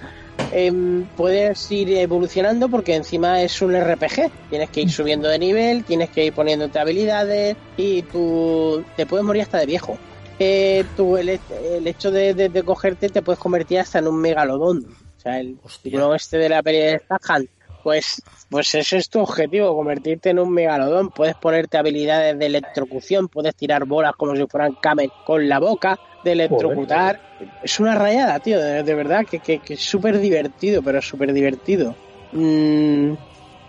Em, 0.49 1.09
puedes 1.15 1.69
ir 1.71 1.91
evolucionando 1.97 2.69
porque 2.69 2.95
encima 2.95 3.41
es 3.41 3.61
un 3.61 3.75
RPG. 3.75 4.31
Tienes 4.47 4.69
que 4.69 4.81
ir 4.81 4.91
subiendo 4.91 5.27
de 5.27 5.39
nivel, 5.39 5.83
tienes 5.85 6.09
que 6.11 6.25
ir 6.25 6.33
poniéndote 6.33 6.79
habilidades 6.79 7.57
y 7.75 8.03
tú 8.03 8.85
te 8.95 9.05
puedes 9.07 9.25
morir 9.25 9.41
hasta 9.43 9.59
de 9.59 9.65
viejo. 9.65 10.01
Eh, 10.37 10.85
tú, 10.93 11.17
el, 11.17 11.29
el 11.49 11.87
hecho 11.87 12.11
de, 12.11 12.33
de- 12.33 12.49
de 12.49 12.63
cogerte 12.63 13.09
te 13.09 13.21
puedes 13.23 13.39
convertir 13.39 13.79
hasta 13.79 13.99
en 13.99 14.07
un 14.07 14.19
megalodón. 14.21 14.85
O 14.85 15.19
sea, 15.19 15.39
el 15.39 15.59
tiburón 15.81 16.15
este 16.15 16.37
de 16.37 16.49
la 16.49 16.61
peli 16.63 16.77
de 16.79 16.99
Stahan, 16.99 17.47
pues, 17.85 18.19
pues 18.49 18.73
ese 18.73 18.97
es 18.97 19.09
tu 19.09 19.19
objetivo, 19.19 19.75
convertirte 19.75 20.31
en 20.31 20.39
un 20.39 20.51
megalodón. 20.51 21.09
Puedes 21.11 21.35
ponerte 21.35 21.77
habilidades 21.77 22.37
de 22.39 22.47
electrocución, 22.47 23.27
puedes 23.27 23.53
tirar 23.55 23.85
bolas 23.85 24.13
como 24.17 24.35
si 24.35 24.43
fueran 24.47 24.73
camel 24.81 25.11
con 25.23 25.47
la 25.47 25.59
boca, 25.59 25.99
de 26.23 26.31
electrocutar. 26.31 27.19
Es 27.61 27.79
una 27.79 27.93
rayada, 27.93 28.39
tío, 28.39 28.59
de, 28.59 28.81
de 28.81 28.95
verdad, 28.95 29.23
que, 29.29 29.39
que, 29.39 29.59
que 29.59 29.75
es 29.75 29.81
súper 29.81 30.17
divertido, 30.17 30.81
pero 30.81 30.99
súper 30.99 31.31
divertido. 31.31 31.95
Mm, 32.31 33.13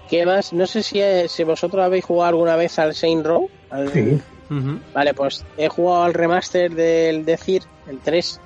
¿Qué 0.09 0.25
más? 0.25 0.55
No 0.55 0.67
sé 0.67 0.83
si, 0.83 0.99
eh, 1.03 1.27
si 1.29 1.45
vosotros 1.45 1.85
habéis 1.85 2.07
jugado 2.07 2.31
alguna 2.31 2.57
vez 2.57 2.79
al 2.79 2.95
Saint 2.95 3.25
Row. 3.27 3.51
al- 3.69 3.93
Sí. 3.93 4.19
Vale, 4.95 5.13
pues 5.13 5.45
he 5.59 5.69
jugado 5.69 6.05
al 6.05 6.15
remaster 6.15 6.71
del 6.75 7.27
Decir, 7.27 7.63
el 7.87 7.99
3. 7.99 8.41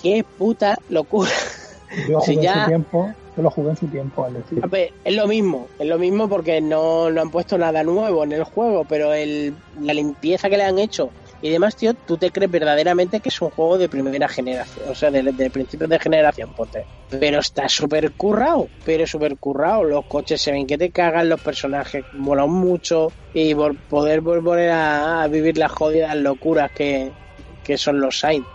Qué 0.00 0.24
puta 0.38 0.78
locura. 0.88 1.30
yo 2.08 2.20
Si 2.24 2.36
ya- 2.40 2.66
tiempo, 2.66 3.10
yo 3.36 3.42
lo 3.42 3.50
jugué 3.50 3.70
en 3.70 3.76
su 3.76 3.86
tiempo, 3.86 4.24
al 4.24 4.34
decir. 4.34 4.60
A 4.62 4.66
ver, 4.66 4.92
es 5.04 5.14
lo 5.14 5.26
mismo, 5.26 5.68
es 5.78 5.86
lo 5.86 5.98
mismo 5.98 6.28
porque 6.28 6.60
no, 6.60 7.10
no 7.10 7.20
han 7.20 7.30
puesto 7.30 7.58
nada 7.58 7.82
nuevo 7.82 8.24
en 8.24 8.32
el 8.32 8.44
juego, 8.44 8.84
pero 8.88 9.12
el, 9.12 9.54
la 9.80 9.92
limpieza 9.92 10.48
que 10.48 10.56
le 10.56 10.64
han 10.64 10.78
hecho 10.78 11.10
y 11.42 11.50
demás, 11.50 11.76
tío, 11.76 11.92
tú 11.92 12.16
te 12.16 12.30
crees 12.30 12.50
verdaderamente 12.50 13.20
que 13.20 13.28
es 13.28 13.40
un 13.42 13.50
juego 13.50 13.76
de 13.76 13.88
primera 13.88 14.26
generación, 14.26 14.88
o 14.88 14.94
sea, 14.94 15.10
de, 15.10 15.22
de 15.22 15.50
principios 15.50 15.90
de 15.90 15.98
generación, 15.98 16.52
ponte. 16.54 16.86
Pero 17.10 17.40
está 17.40 17.68
súper 17.68 18.12
currado, 18.12 18.68
pero 18.84 19.06
súper 19.06 19.36
currado. 19.36 19.84
Los 19.84 20.06
coches 20.06 20.40
se 20.40 20.50
ven 20.50 20.66
que 20.66 20.78
te 20.78 20.90
cagan, 20.90 21.28
los 21.28 21.40
personajes 21.40 22.04
molan 22.14 22.50
mucho 22.50 23.12
y 23.34 23.54
por 23.54 23.76
poder 23.76 24.22
volver 24.22 24.70
a, 24.70 25.22
a 25.22 25.28
vivir 25.28 25.58
las 25.58 25.70
jodidas 25.72 26.16
locuras 26.16 26.70
que, 26.72 27.12
que 27.62 27.76
son 27.76 28.00
los 28.00 28.18
Saints. 28.18 28.48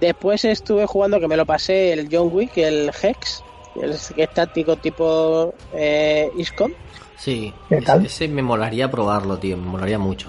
Después 0.00 0.44
estuve 0.44 0.86
jugando, 0.86 1.20
que 1.20 1.28
me 1.28 1.36
lo 1.36 1.46
pasé, 1.46 1.92
el 1.92 2.08
John 2.10 2.28
Wick, 2.30 2.58
el 2.58 2.90
Hex, 3.00 3.42
es 3.82 4.30
táctico 4.34 4.76
tipo 4.76 5.54
eh, 5.74 6.30
XCOM. 6.42 6.72
Sí, 7.18 7.52
¿Qué 7.68 7.76
ese, 7.76 7.86
tal? 7.86 8.06
ese 8.06 8.28
me 8.28 8.42
molaría 8.42 8.90
probarlo, 8.90 9.38
tío, 9.38 9.56
me 9.56 9.66
molaría 9.66 9.98
mucho. 9.98 10.28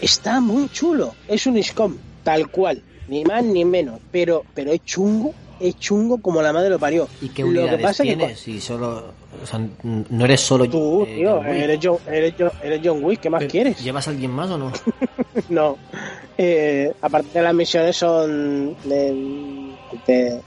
Está 0.00 0.40
muy 0.40 0.68
chulo. 0.68 1.14
Es 1.28 1.46
un 1.46 1.62
XCOM, 1.62 1.96
tal 2.22 2.48
cual. 2.50 2.82
Ni 3.08 3.24
más 3.24 3.44
ni 3.44 3.64
menos. 3.64 4.00
Pero, 4.10 4.44
pero 4.54 4.72
es 4.72 4.84
chungo, 4.84 5.32
es 5.60 5.78
chungo 5.78 6.18
como 6.20 6.42
la 6.42 6.52
madre 6.52 6.70
lo 6.70 6.78
parió. 6.78 7.06
¿Y 7.22 7.28
qué 7.28 7.42
Lo 7.42 7.52
que 7.52 7.58
unidades 7.60 7.82
pasa 7.82 8.02
es 8.02 8.08
que 8.10 8.16
tienes? 8.16 8.40
Si 8.40 8.60
solo, 8.60 9.04
o 9.42 9.46
sea, 9.46 9.60
no 9.82 10.24
eres 10.24 10.40
solo 10.40 10.68
Tú, 10.68 11.04
eh, 11.06 11.14
tío, 11.16 11.36
John 11.36 11.46
eres 11.46 11.78
John, 11.82 11.98
eres, 12.08 12.34
John, 12.38 12.50
eres 12.62 12.80
John 12.82 13.04
Wick, 13.04 13.20
¿qué 13.20 13.30
más 13.30 13.38
Pero, 13.40 13.50
quieres? 13.52 13.82
¿Llevas 13.84 14.08
a 14.08 14.10
alguien 14.10 14.30
más 14.30 14.50
o 14.50 14.58
no? 14.58 14.72
No. 15.48 15.76
Eh, 16.36 16.92
aparte 17.00 17.38
de 17.38 17.44
las 17.44 17.54
misiones 17.54 17.96
son 17.96 18.74
de, 18.84 19.72
de- 20.06 20.40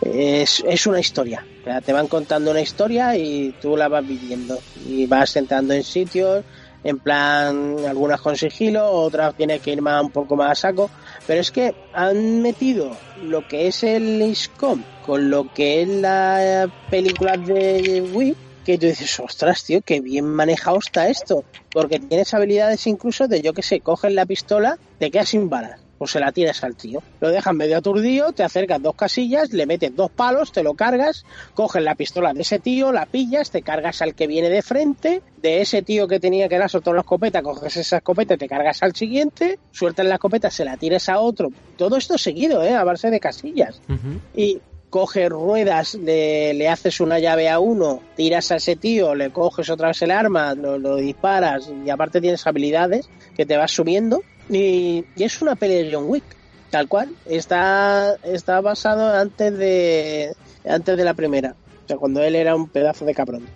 es, 0.00 0.62
es 0.66 0.86
una 0.86 1.00
historia. 1.00 1.46
Te 1.84 1.92
van 1.92 2.08
contando 2.08 2.50
una 2.50 2.60
historia 2.60 3.16
y 3.16 3.54
tú 3.60 3.76
la 3.76 3.88
vas 3.88 4.06
viviendo. 4.06 4.58
Y 4.86 5.06
vas 5.06 5.34
entrando 5.36 5.72
en 5.72 5.82
sitios, 5.82 6.44
en 6.82 6.98
plan, 6.98 7.76
algunas 7.88 8.20
con 8.20 8.36
sigilo, 8.36 8.86
otras 8.90 9.34
tienes 9.34 9.62
que 9.62 9.72
ir 9.72 9.80
más 9.80 10.02
un 10.02 10.10
poco 10.10 10.36
más 10.36 10.50
a 10.50 10.54
saco. 10.54 10.90
Pero 11.26 11.40
es 11.40 11.50
que 11.50 11.74
han 11.94 12.42
metido 12.42 12.96
lo 13.22 13.46
que 13.48 13.68
es 13.68 13.82
el 13.82 14.34
XCOM 14.34 14.82
con 15.04 15.30
lo 15.30 15.52
que 15.52 15.82
es 15.82 15.88
la 15.88 16.68
película 16.90 17.36
de 17.36 18.02
Wii 18.12 18.36
que 18.64 18.78
tú 18.78 18.86
dices, 18.86 19.20
ostras, 19.20 19.62
tío, 19.64 19.82
qué 19.82 20.00
bien 20.00 20.24
manejado 20.24 20.78
está 20.78 21.08
esto. 21.08 21.44
Porque 21.70 22.00
tienes 22.00 22.32
habilidades 22.34 22.86
incluso 22.86 23.28
de, 23.28 23.42
yo 23.42 23.52
que 23.52 23.62
sé, 23.62 23.80
coges 23.80 24.12
la 24.12 24.26
pistola, 24.26 24.78
te 24.98 25.10
quedas 25.10 25.28
sin 25.28 25.48
balas. 25.50 25.83
Pues 25.98 26.10
se 26.10 26.20
la 26.20 26.32
tiras 26.32 26.62
al 26.64 26.76
tío. 26.76 27.02
Lo 27.20 27.30
dejas 27.30 27.54
medio 27.54 27.78
aturdido, 27.78 28.32
te 28.32 28.42
acercas 28.42 28.82
dos 28.82 28.94
casillas, 28.94 29.52
le 29.52 29.66
metes 29.66 29.94
dos 29.94 30.10
palos, 30.10 30.52
te 30.52 30.62
lo 30.62 30.74
cargas, 30.74 31.24
coges 31.54 31.82
la 31.82 31.94
pistola 31.94 32.32
de 32.32 32.42
ese 32.42 32.58
tío, 32.58 32.92
la 32.92 33.06
pillas, 33.06 33.50
te 33.50 33.62
cargas 33.62 34.02
al 34.02 34.14
que 34.14 34.26
viene 34.26 34.48
de 34.48 34.62
frente, 34.62 35.22
de 35.40 35.60
ese 35.60 35.82
tío 35.82 36.08
que 36.08 36.20
tenía 36.20 36.48
que 36.48 36.58
dar 36.58 36.70
soltado 36.70 36.94
la 36.94 37.02
escopeta, 37.02 37.42
coges 37.42 37.76
esa 37.76 37.98
escopeta, 37.98 38.36
te 38.36 38.48
cargas 38.48 38.82
al 38.82 38.94
siguiente, 38.94 39.58
sueltas 39.70 40.06
la 40.06 40.14
escopeta, 40.14 40.50
se 40.50 40.64
la 40.64 40.76
tires 40.76 41.08
a 41.08 41.20
otro. 41.20 41.50
Todo 41.76 41.96
esto 41.96 42.18
seguido, 42.18 42.62
¿eh? 42.62 42.74
A 42.74 42.84
base 42.84 43.10
de 43.10 43.20
casillas. 43.20 43.80
Y 44.34 44.60
coges 44.94 45.28
ruedas, 45.28 45.96
le, 45.96 46.54
le, 46.54 46.68
haces 46.68 47.00
una 47.00 47.18
llave 47.18 47.48
a 47.48 47.58
uno, 47.58 48.00
tiras 48.14 48.52
a 48.52 48.56
ese 48.56 48.76
tío, 48.76 49.16
le 49.16 49.30
coges 49.30 49.68
otra 49.68 49.88
vez 49.88 50.00
el 50.02 50.12
arma, 50.12 50.54
lo, 50.54 50.78
lo 50.78 50.96
disparas 50.96 51.68
y 51.84 51.90
aparte 51.90 52.20
tienes 52.20 52.46
habilidades 52.46 53.10
que 53.36 53.44
te 53.44 53.56
vas 53.56 53.72
subiendo 53.72 54.22
y, 54.48 55.04
y, 55.16 55.22
es 55.22 55.42
una 55.42 55.54
peli 55.54 55.74
de 55.74 55.94
John 55.94 56.04
Wick, 56.08 56.24
tal 56.70 56.88
cual. 56.88 57.10
Está, 57.26 58.16
está 58.22 58.60
basado 58.60 59.14
antes 59.14 59.56
de 59.56 60.34
antes 60.66 60.96
de 60.96 61.04
la 61.04 61.14
primera, 61.14 61.54
o 61.84 61.88
sea, 61.88 61.96
cuando 61.96 62.22
él 62.22 62.34
era 62.34 62.54
un 62.54 62.68
pedazo 62.68 63.04
de 63.04 63.14
cabrón. 63.14 63.46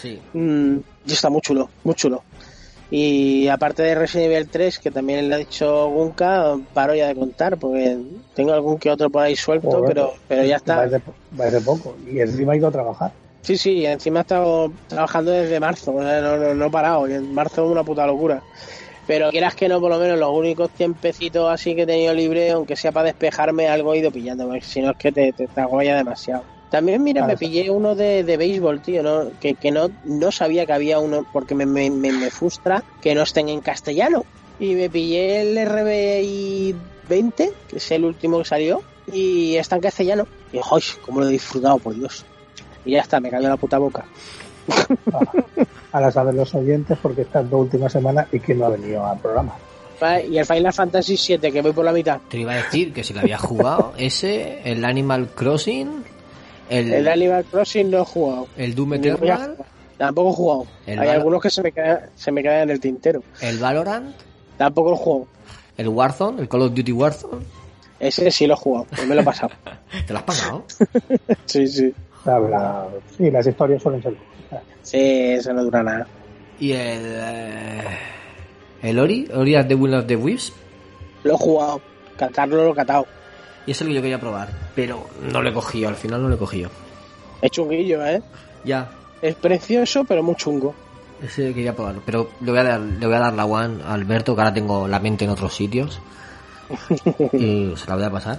Sí. 0.00 0.20
Mm, 0.32 0.78
y 1.06 1.12
está 1.12 1.30
muy 1.30 1.40
chulo, 1.40 1.70
muy 1.84 1.94
chulo. 1.94 2.22
Y 2.90 3.48
aparte 3.48 3.82
de 3.82 3.94
Resident 3.94 4.32
Evil 4.32 4.48
3, 4.48 4.78
que 4.78 4.90
también 4.90 5.28
le 5.28 5.34
ha 5.34 5.38
dicho 5.38 5.88
Gunka, 5.90 6.56
paro 6.72 6.94
ya 6.94 7.08
de 7.08 7.14
contar, 7.14 7.58
porque 7.58 7.98
tengo 8.34 8.52
algún 8.54 8.78
que 8.78 8.90
otro 8.90 9.10
por 9.10 9.24
ahí 9.24 9.36
suelto, 9.36 9.84
pero, 9.86 10.14
pero 10.26 10.42
ya 10.44 10.56
está. 10.56 10.76
Va 10.76 10.86
de, 10.86 11.02
va 11.38 11.50
de 11.50 11.60
poco. 11.60 11.96
Y 12.10 12.20
encima 12.20 12.54
ha 12.54 12.56
ido 12.56 12.68
a 12.68 12.72
trabajar. 12.72 13.12
Sí, 13.42 13.56
sí, 13.56 13.84
encima 13.84 14.20
he 14.20 14.22
estado 14.22 14.72
trabajando 14.88 15.30
desde 15.30 15.60
marzo, 15.60 15.94
o 15.94 16.02
sea, 16.02 16.20
no, 16.20 16.36
no, 16.36 16.54
no 16.54 16.66
he 16.66 16.70
parado, 16.70 17.08
y 17.08 17.14
en 17.14 17.32
marzo 17.32 17.64
es 17.64 17.70
una 17.70 17.84
puta 17.84 18.06
locura. 18.06 18.42
Pero 19.08 19.30
quieras 19.30 19.54
que 19.54 19.70
no, 19.70 19.80
por 19.80 19.90
lo 19.90 19.98
menos 19.98 20.18
los 20.18 20.30
únicos 20.30 20.68
tiempecitos 20.68 21.50
así 21.50 21.74
que 21.74 21.82
he 21.82 21.86
tenido 21.86 22.12
libre, 22.12 22.50
aunque 22.50 22.76
sea 22.76 22.92
para 22.92 23.06
despejarme, 23.06 23.66
algo 23.66 23.94
he 23.94 23.98
ido 24.00 24.10
pillando, 24.10 24.46
porque 24.46 24.60
si 24.60 24.82
no 24.82 24.90
es 24.90 24.98
que 24.98 25.10
te, 25.10 25.32
te, 25.32 25.48
demasiado. 25.48 26.44
También, 26.70 27.02
mira, 27.02 27.26
me 27.26 27.38
pillé 27.38 27.70
uno 27.70 27.94
de, 27.94 28.22
de 28.22 28.36
béisbol, 28.36 28.82
tío, 28.82 29.02
¿no? 29.02 29.30
que, 29.40 29.54
que 29.54 29.70
no, 29.70 29.90
no 30.04 30.30
sabía 30.30 30.66
que 30.66 30.74
había 30.74 30.98
uno, 30.98 31.26
porque 31.32 31.54
me, 31.54 31.64
me, 31.64 31.88
me, 31.88 32.12
me 32.12 32.30
frustra 32.30 32.84
que 33.00 33.14
no 33.14 33.22
estén 33.22 33.48
en 33.48 33.62
castellano. 33.62 34.26
Y 34.60 34.74
me 34.74 34.90
pillé 34.90 35.40
el 35.40 35.66
RBI 35.66 36.76
20, 37.08 37.52
que 37.66 37.76
es 37.78 37.90
el 37.90 38.04
último 38.04 38.40
que 38.40 38.44
salió, 38.44 38.82
y 39.10 39.56
está 39.56 39.76
en 39.76 39.82
castellano. 39.82 40.26
Y, 40.52 40.58
¡ay! 40.58 40.82
¿Cómo 41.06 41.20
lo 41.20 41.28
he 41.28 41.32
disfrutado, 41.32 41.78
por 41.78 41.94
Dios! 41.94 42.26
Y 42.84 42.90
ya 42.90 43.00
está, 43.00 43.20
me 43.20 43.30
cayó 43.30 43.48
la 43.48 43.56
puta 43.56 43.78
boca. 43.78 44.04
Ahora 45.92 46.10
saben 46.12 46.36
los 46.36 46.54
oyentes 46.54 46.98
porque 47.00 47.22
estas 47.22 47.48
dos 47.48 47.60
últimas 47.62 47.92
semanas 47.92 48.26
y 48.32 48.40
que 48.40 48.54
no 48.54 48.66
ha 48.66 48.70
venido 48.70 49.04
al 49.06 49.18
programa. 49.18 49.54
Y 50.30 50.38
el 50.38 50.46
Final 50.46 50.72
Fantasy 50.72 51.16
VII, 51.38 51.50
que 51.50 51.60
voy 51.62 51.72
por 51.72 51.84
la 51.84 51.92
mitad. 51.92 52.20
Te 52.28 52.38
iba 52.38 52.52
a 52.52 52.56
decir 52.56 52.92
que 52.92 53.02
si 53.02 53.12
lo 53.14 53.20
había 53.20 53.38
jugado, 53.38 53.94
ese, 53.98 54.60
el 54.64 54.84
Animal 54.84 55.28
Crossing, 55.34 56.04
el, 56.70 56.92
el 56.92 57.08
Animal 57.08 57.44
Crossing 57.50 57.90
no 57.90 58.02
he 58.02 58.04
jugado. 58.04 58.46
El 58.56 58.74
Doom 58.74 58.94
Eternal. 58.94 59.56
Tampoco 59.96 60.30
he 60.30 60.34
jugado. 60.34 60.66
El 60.86 60.98
Hay 61.00 61.06
Val- 61.08 61.16
algunos 61.16 61.42
que 61.42 61.50
se 61.50 61.62
me, 61.62 61.72
quedan, 61.72 62.00
se 62.14 62.30
me 62.30 62.42
quedan 62.42 62.60
en 62.62 62.70
el 62.70 62.78
tintero. 62.80 63.22
El 63.40 63.58
Valorant, 63.58 64.14
Tampoco 64.56 64.90
lo 64.90 64.96
he 64.96 64.98
jugado. 64.98 65.26
el 65.76 65.88
Warzone, 65.88 66.42
el 66.42 66.48
Call 66.48 66.62
of 66.62 66.74
Duty 66.74 66.92
Warzone. 66.92 67.44
Ese 67.98 68.30
sí 68.30 68.46
lo 68.46 68.54
he 68.54 68.56
jugado, 68.56 68.86
pues 68.94 69.08
me 69.08 69.16
lo 69.16 69.22
he 69.22 69.24
pasado. 69.24 69.50
¿Te 70.06 70.12
lo 70.12 70.18
has 70.20 70.24
pasado? 70.24 70.64
sí, 71.46 71.66
sí. 71.66 71.92
Habla... 72.24 72.86
Sí, 73.16 73.30
las 73.30 73.46
historias 73.46 73.82
suelen 73.82 74.02
ser. 74.02 74.14
Sí, 74.82 74.98
eso 75.32 75.52
no 75.52 75.64
dura 75.64 75.82
nada. 75.82 76.06
Y 76.58 76.72
el. 76.72 77.02
eh, 77.04 77.82
el 78.82 78.98
Ori, 78.98 79.28
Ori 79.34 79.56
the 79.66 79.74
Will 79.74 79.94
of 79.94 80.06
the 80.06 80.16
Wisps. 80.16 80.54
Lo 81.24 81.34
he 81.34 81.36
jugado. 81.36 81.80
Catarlo 82.16 82.64
lo 82.64 82.72
he 82.72 82.74
catado. 82.74 83.06
Y 83.66 83.72
es 83.72 83.80
el 83.80 83.88
que 83.88 83.94
yo 83.94 84.02
quería 84.02 84.18
probar. 84.20 84.48
Pero 84.74 85.06
no 85.30 85.42
lo 85.42 85.50
he 85.50 85.52
cogido, 85.52 85.88
al 85.88 85.94
final 85.94 86.22
no 86.22 86.28
lo 86.28 86.34
he 86.36 86.38
cogido. 86.38 86.70
Es 87.42 87.50
chunguillo, 87.50 88.04
¿eh? 88.04 88.22
Ya, 88.64 88.90
Es 89.22 89.34
precioso, 89.36 90.04
pero 90.04 90.22
muy 90.22 90.34
chungo. 90.34 90.74
ese 91.22 91.52
quería 91.54 91.74
probarlo. 91.74 92.02
Pero 92.04 92.30
le 92.40 92.50
voy 92.50 92.60
a 92.60 92.64
dar, 92.64 92.80
le 92.80 93.06
voy 93.06 93.14
a 93.14 93.20
dar 93.20 93.34
la 93.34 93.44
one 93.44 93.82
a 93.84 93.94
Alberto, 93.94 94.34
que 94.34 94.40
ahora 94.40 94.54
tengo 94.54 94.88
la 94.88 94.98
mente 95.00 95.24
en 95.24 95.30
otros 95.30 95.54
sitios. 95.54 96.00
y 97.32 97.72
se 97.76 97.86
la 97.88 97.94
voy 97.94 98.04
a 98.04 98.10
pasar. 98.10 98.38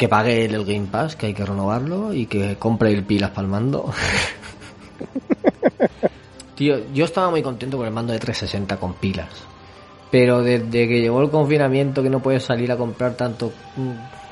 Que 0.00 0.08
pague 0.08 0.46
el, 0.46 0.64
Game 0.64 0.88
Pass, 0.90 1.14
que 1.14 1.26
hay 1.26 1.34
que 1.34 1.44
renovarlo. 1.44 2.14
Y 2.14 2.24
que 2.24 2.56
compre 2.56 2.90
el 2.90 3.04
pilas 3.04 3.32
para 3.32 3.42
el 3.42 3.48
mando. 3.48 3.90
Tío, 6.54 6.90
yo 6.94 7.04
estaba 7.04 7.28
muy 7.28 7.42
contento 7.42 7.76
con 7.76 7.84
el 7.84 7.92
mando 7.92 8.14
de 8.14 8.18
360 8.18 8.78
con 8.78 8.94
pilas. 8.94 9.28
Pero 10.10 10.42
desde 10.42 10.88
que 10.88 11.02
llegó 11.02 11.20
el 11.20 11.28
confinamiento, 11.28 12.02
que 12.02 12.08
no 12.08 12.20
puedes 12.20 12.44
salir 12.44 12.72
a 12.72 12.78
comprar 12.78 13.12
tanto 13.12 13.52
mm, 13.76 13.90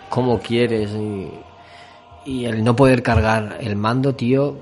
como 0.09 0.39
quieres 0.39 0.91
y, 0.93 1.29
y 2.25 2.47
el 2.47 2.65
no 2.65 2.75
poder 2.75 3.03
cargar 3.03 3.59
el 3.61 3.77
mando, 3.77 4.15
tío, 4.15 4.57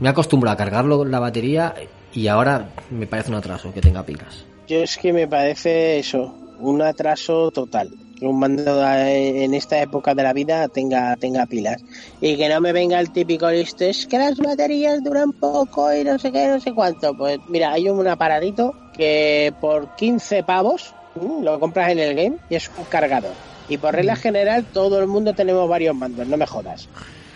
me 0.00 0.08
acostumbro 0.08 0.50
a 0.50 0.56
cargarlo 0.56 0.98
con 0.98 1.12
la 1.12 1.20
batería 1.20 1.76
y 2.12 2.26
ahora 2.26 2.70
me 2.90 3.06
parece 3.06 3.30
un 3.30 3.36
atraso 3.36 3.72
que 3.72 3.80
tenga 3.80 4.04
pilas. 4.04 4.44
Yo 4.66 4.82
es 4.82 4.98
que 4.98 5.12
me 5.12 5.28
parece 5.28 6.00
eso, 6.00 6.34
un 6.58 6.82
atraso 6.82 7.52
total. 7.52 7.94
Un 8.22 8.38
mando 8.38 8.84
en 8.86 9.54
esta 9.54 9.80
época 9.80 10.14
de 10.14 10.22
la 10.22 10.32
vida 10.32 10.68
tenga, 10.68 11.16
tenga 11.16 11.46
pilas. 11.46 11.82
Y 12.20 12.36
que 12.36 12.48
no 12.48 12.60
me 12.60 12.72
venga 12.72 13.00
el 13.00 13.10
típico 13.12 13.50
listo, 13.50 13.84
es 13.84 14.06
que 14.06 14.18
las 14.18 14.36
baterías 14.36 15.02
duran 15.02 15.32
poco 15.32 15.92
y 15.94 16.04
no 16.04 16.18
sé 16.18 16.30
qué, 16.30 16.48
no 16.48 16.60
sé 16.60 16.72
cuánto. 16.74 17.14
Pues 17.16 17.38
mira, 17.48 17.72
hay 17.72 17.88
un 17.88 18.06
aparatito 18.06 18.74
que 18.92 19.54
por 19.60 19.94
15 19.96 20.42
pavos 20.44 20.94
mm, 21.14 21.42
lo 21.42 21.58
compras 21.58 21.92
en 21.92 21.98
el 21.98 22.14
game 22.14 22.36
y 22.50 22.56
es 22.56 22.70
un 22.76 22.84
cargador. 22.84 23.32
Y 23.68 23.78
por 23.78 23.94
regla 23.94 24.16
general 24.16 24.66
todo 24.72 24.98
el 24.98 25.06
mundo 25.06 25.32
tenemos 25.32 25.68
varios 25.68 25.94
mandos, 25.94 26.26
no 26.26 26.36
me 26.36 26.46
jodas. 26.46 26.88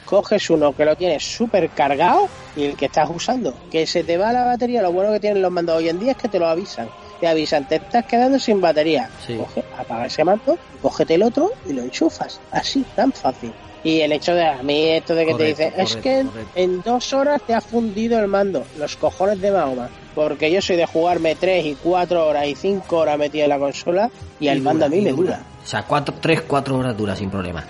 Coges 0.05 0.51
uno 0.51 0.75
que 0.75 0.85
lo 0.85 0.97
tienes 0.97 1.23
súper 1.25 1.71
cargado 1.71 2.29
y 2.57 2.65
el 2.65 2.77
que 2.77 2.87
estás 2.87 3.09
usando, 3.09 3.55
que 3.71 3.87
se 3.87 4.05
te 4.05 4.19
va 4.19 4.33
la 4.33 4.45
batería, 4.45 4.83
lo 4.83 4.93
bueno 4.93 5.13
que 5.13 5.21
tienen 5.21 5.41
los 5.43 5.51
mandos 5.51 5.77
hoy 5.77 5.89
en 5.89 5.99
día 5.99 6.13
es 6.13 6.19
que 6.19 6.29
te 6.29 6.39
lo 6.39 6.47
avisan. 6.47 6.89
Te 7.25 7.29
avisan, 7.29 7.67
te 7.67 7.77
estás 7.77 8.05
quedando 8.05 8.39
sin 8.39 8.61
batería. 8.61 9.09
Sí. 9.27 9.35
Coge, 9.39 9.65
apaga 9.79 10.05
ese 10.05 10.23
mando, 10.25 10.59
cógete 10.83 11.15
el 11.15 11.23
otro 11.23 11.53
y 11.67 11.73
lo 11.73 11.81
enchufas. 11.81 12.39
Así, 12.51 12.85
tan 12.95 13.15
fácil. 13.15 13.51
Y 13.83 14.03
el 14.03 14.13
hecho 14.13 14.35
de 14.35 14.47
a 14.47 14.63
mí 14.63 14.89
esto 14.91 15.15
de 15.15 15.25
que 15.25 15.33
Correcto, 15.33 15.57
te 15.57 15.65
dicen, 15.65 15.81
es 15.81 15.97
que 15.97 16.23
correcto. 16.27 16.53
en 16.55 16.83
dos 16.83 17.15
horas 17.15 17.41
te 17.47 17.55
ha 17.55 17.63
fundido 17.63 18.19
el 18.19 18.29
mando, 18.29 18.67
los 18.79 18.97
cojones 18.97 19.41
de 19.41 19.53
Mahoma. 19.53 19.89
Porque 20.15 20.53
yo 20.53 20.61
soy 20.61 20.77
de 20.77 20.85
jugarme 20.85 21.35
tres 21.35 21.65
y 21.65 21.77
cuatro 21.77 22.27
horas 22.27 22.47
y 22.47 22.57
cinco 22.57 22.99
horas 22.99 23.19
metido 23.19 23.45
en 23.45 23.49
la 23.49 23.59
consola 23.59 24.11
y 24.39 24.49
el 24.49 24.59
Y 24.59 24.61
mando 24.61 24.85
a 24.85 24.91
mí 24.91 25.01
me 25.01 25.13
dura. 25.13 25.41
O 25.65 25.67
sea, 25.67 25.85
cuatro, 25.85 26.15
tres, 26.21 26.43
cuatro 26.43 26.77
horas 26.77 26.95
dura 26.95 27.17
sin 27.17 27.31
problema. 27.31 27.65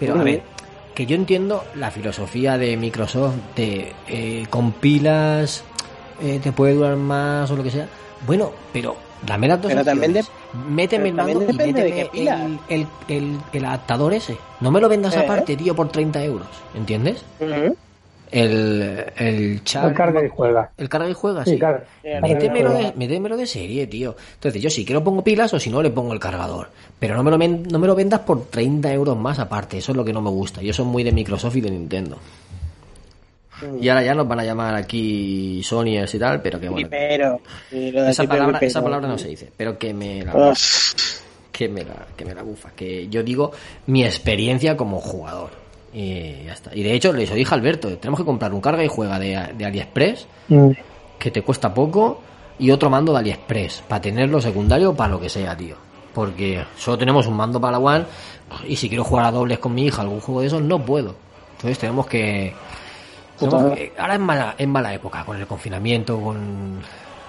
Pero 0.00 0.18
a 0.18 0.22
ver, 0.24 0.40
que 0.94 1.04
yo 1.04 1.14
entiendo 1.14 1.62
la 1.74 1.90
filosofía 1.90 2.56
de 2.56 2.78
Microsoft 2.78 3.34
de 3.54 3.92
eh, 4.08 4.46
con 4.48 4.72
pilas 4.72 5.62
eh, 6.22 6.40
te 6.42 6.52
puede 6.52 6.72
durar 6.72 6.96
más 6.96 7.50
o 7.50 7.56
lo 7.56 7.62
que 7.62 7.70
sea. 7.70 7.86
Bueno, 8.26 8.50
pero 8.72 8.96
dame 9.26 9.48
las 9.48 9.60
dos 9.62 9.70
Pero 9.72 9.84
también 9.84 10.16
opciones. 10.16 10.30
Méteme 10.68 11.08
el 11.10 11.14
pero 11.14 11.26
también 11.26 11.38
mando 11.38 11.52
y 11.52 11.72
de 11.72 11.82
méteme 11.82 12.10
el, 12.14 12.58
el, 12.68 12.86
el- 13.08 13.38
el 13.52 13.64
adaptador 13.64 14.14
ese. 14.14 14.36
No 14.60 14.70
me 14.70 14.80
lo 14.80 14.88
vendas 14.88 15.14
Eh. 15.16 15.20
aparte, 15.20 15.56
tío, 15.56 15.74
por 15.74 15.88
30 15.88 16.22
euros. 16.24 16.48
¿Entiendes? 16.74 17.22
El, 18.30 19.04
el 19.16 19.62
chat. 19.62 19.84
El 19.90 19.94
carga 19.94 20.24
y 20.24 20.28
juega. 20.28 20.70
El 20.76 20.88
carga 20.88 21.08
y 21.08 21.12
juega, 21.12 21.44
Sí, 21.44 21.52
sí. 21.52 21.58
carga. 21.58 21.84
Métemelo 22.20 22.70
de, 22.72 22.92
métemelo 22.96 23.36
de 23.36 23.46
serie, 23.46 23.86
tío. 23.86 24.16
Entonces, 24.34 24.60
yo 24.60 24.70
sí 24.70 24.84
que 24.84 24.92
lo 24.92 25.04
pongo 25.04 25.22
pilas 25.22 25.54
o 25.54 25.60
si 25.60 25.70
no 25.70 25.80
le 25.82 25.90
pongo 25.90 26.12
el 26.12 26.18
cargador. 26.18 26.68
Pero 26.98 27.14
no 27.14 27.22
me 27.22 27.30
lo, 27.30 27.38
no 27.38 27.78
me 27.78 27.86
lo 27.86 27.94
vendas 27.94 28.20
por 28.20 28.46
30 28.46 28.92
euros 28.92 29.16
más 29.16 29.38
aparte. 29.38 29.78
Eso 29.78 29.92
es 29.92 29.96
lo 29.96 30.04
que 30.04 30.12
no 30.12 30.20
me 30.20 30.30
gusta. 30.30 30.62
Yo 30.62 30.72
soy 30.72 30.86
muy 30.86 31.04
de 31.04 31.12
Microsoft 31.12 31.56
y 31.56 31.60
de 31.60 31.70
Nintendo. 31.70 32.18
Y 33.80 33.88
ahora 33.88 34.02
ya 34.02 34.14
nos 34.14 34.26
van 34.28 34.40
a 34.40 34.44
llamar 34.44 34.74
aquí 34.74 35.62
Sonyers 35.62 36.14
y 36.14 36.18
tal, 36.18 36.40
pero 36.42 36.60
que 36.60 36.68
bueno. 36.68 36.88
Esa 38.10 38.22
palabra, 38.28 38.58
esa 38.66 38.82
palabra 38.82 39.08
no 39.08 39.18
se 39.18 39.28
dice, 39.28 39.52
pero 39.56 39.78
que 39.78 39.92
me 39.94 40.24
la, 40.24 40.32
que 41.52 41.68
me 41.68 41.84
la, 41.84 42.06
que 42.16 42.24
me 42.24 42.34
la 42.34 42.42
bufa. 42.42 42.70
Que 42.72 43.08
yo 43.08 43.22
digo 43.22 43.52
mi 43.86 44.04
experiencia 44.04 44.76
como 44.76 45.00
jugador. 45.00 45.50
Y 45.92 46.44
ya 46.46 46.52
está. 46.54 46.74
Y 46.74 46.82
de 46.82 46.92
hecho, 46.92 47.12
le 47.12 47.24
dije 47.26 47.54
a 47.54 47.56
Alberto, 47.56 47.96
tenemos 47.98 48.18
que 48.18 48.26
comprar 48.26 48.52
un 48.52 48.60
carga 48.60 48.84
y 48.84 48.88
juega 48.88 49.18
de, 49.18 49.40
de 49.56 49.64
AliExpress 49.64 50.26
Mm. 50.48 50.70
que 51.18 51.30
te 51.30 51.40
cuesta 51.42 51.72
poco 51.72 52.20
y 52.58 52.70
otro 52.70 52.90
mando 52.90 53.12
de 53.12 53.18
AliExpress 53.20 53.84
para 53.88 54.02
tenerlo 54.02 54.40
secundario 54.40 54.90
o 54.90 54.94
para 54.94 55.12
lo 55.12 55.20
que 55.20 55.28
sea, 55.28 55.56
tío. 55.56 55.76
Porque 56.12 56.62
solo 56.76 56.98
tenemos 56.98 57.26
un 57.26 57.34
mando 57.34 57.60
para 57.60 57.72
la 57.72 57.78
One 57.78 58.04
y 58.68 58.76
si 58.76 58.88
quiero 58.88 59.04
jugar 59.04 59.26
a 59.26 59.30
dobles 59.32 59.58
con 59.58 59.74
mi 59.74 59.86
hija 59.86 60.02
algún 60.02 60.20
juego 60.20 60.40
de 60.42 60.48
esos 60.48 60.62
no 60.62 60.84
puedo. 60.84 61.14
Entonces 61.56 61.78
tenemos 61.78 62.06
que... 62.06 62.52
que- 63.74 63.92
ahora 63.98 64.14
es 64.14 64.20
mala, 64.20 64.54
es 64.58 64.68
mala 64.68 64.94
época 64.94 65.24
con 65.24 65.36
el 65.36 65.46
confinamiento, 65.46 66.20
con 66.20 66.80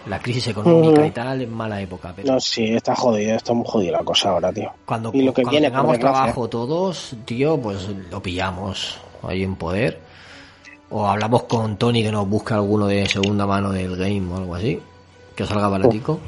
la 0.08 0.20
crisis 0.20 0.48
económica 0.48 1.06
y 1.06 1.12
tal, 1.12 1.42
es 1.42 1.50
mala 1.50 1.82
época. 1.82 2.14
Pero 2.16 2.34
No, 2.34 2.40
sí, 2.40 2.64
está 2.76 2.96
jodido, 2.96 3.36
está 3.36 3.54
muy 3.54 3.66
jodida 3.68 3.94
la 3.94 4.04
cosa 4.04 4.30
ahora, 4.30 4.52
tío. 4.54 4.72
cuando, 4.86 5.10
y 5.14 5.24
lo 5.24 5.34
que 5.34 5.42
cuando 5.42 5.52
viene, 5.52 5.68
tengamos 5.68 5.98
trabajo 6.00 6.48
todos, 6.48 7.16
tío, 7.26 7.60
pues 7.60 7.88
lo 8.12 8.22
pillamos 8.22 8.98
ahí 9.24 9.44
en 9.44 9.56
poder. 9.56 10.00
O 10.92 11.08
hablamos 11.08 11.44
con 11.44 11.78
Tony 11.78 12.04
que 12.04 12.12
nos 12.12 12.30
busque 12.30 12.54
alguno 12.54 12.86
de 12.86 13.08
segunda 13.08 13.48
mano 13.48 13.72
del 13.72 13.96
game 13.98 14.32
o 14.32 14.38
algo 14.38 14.56
así. 14.56 14.80
Que 15.36 15.46
salga 15.46 15.68
baratico. 15.68 16.20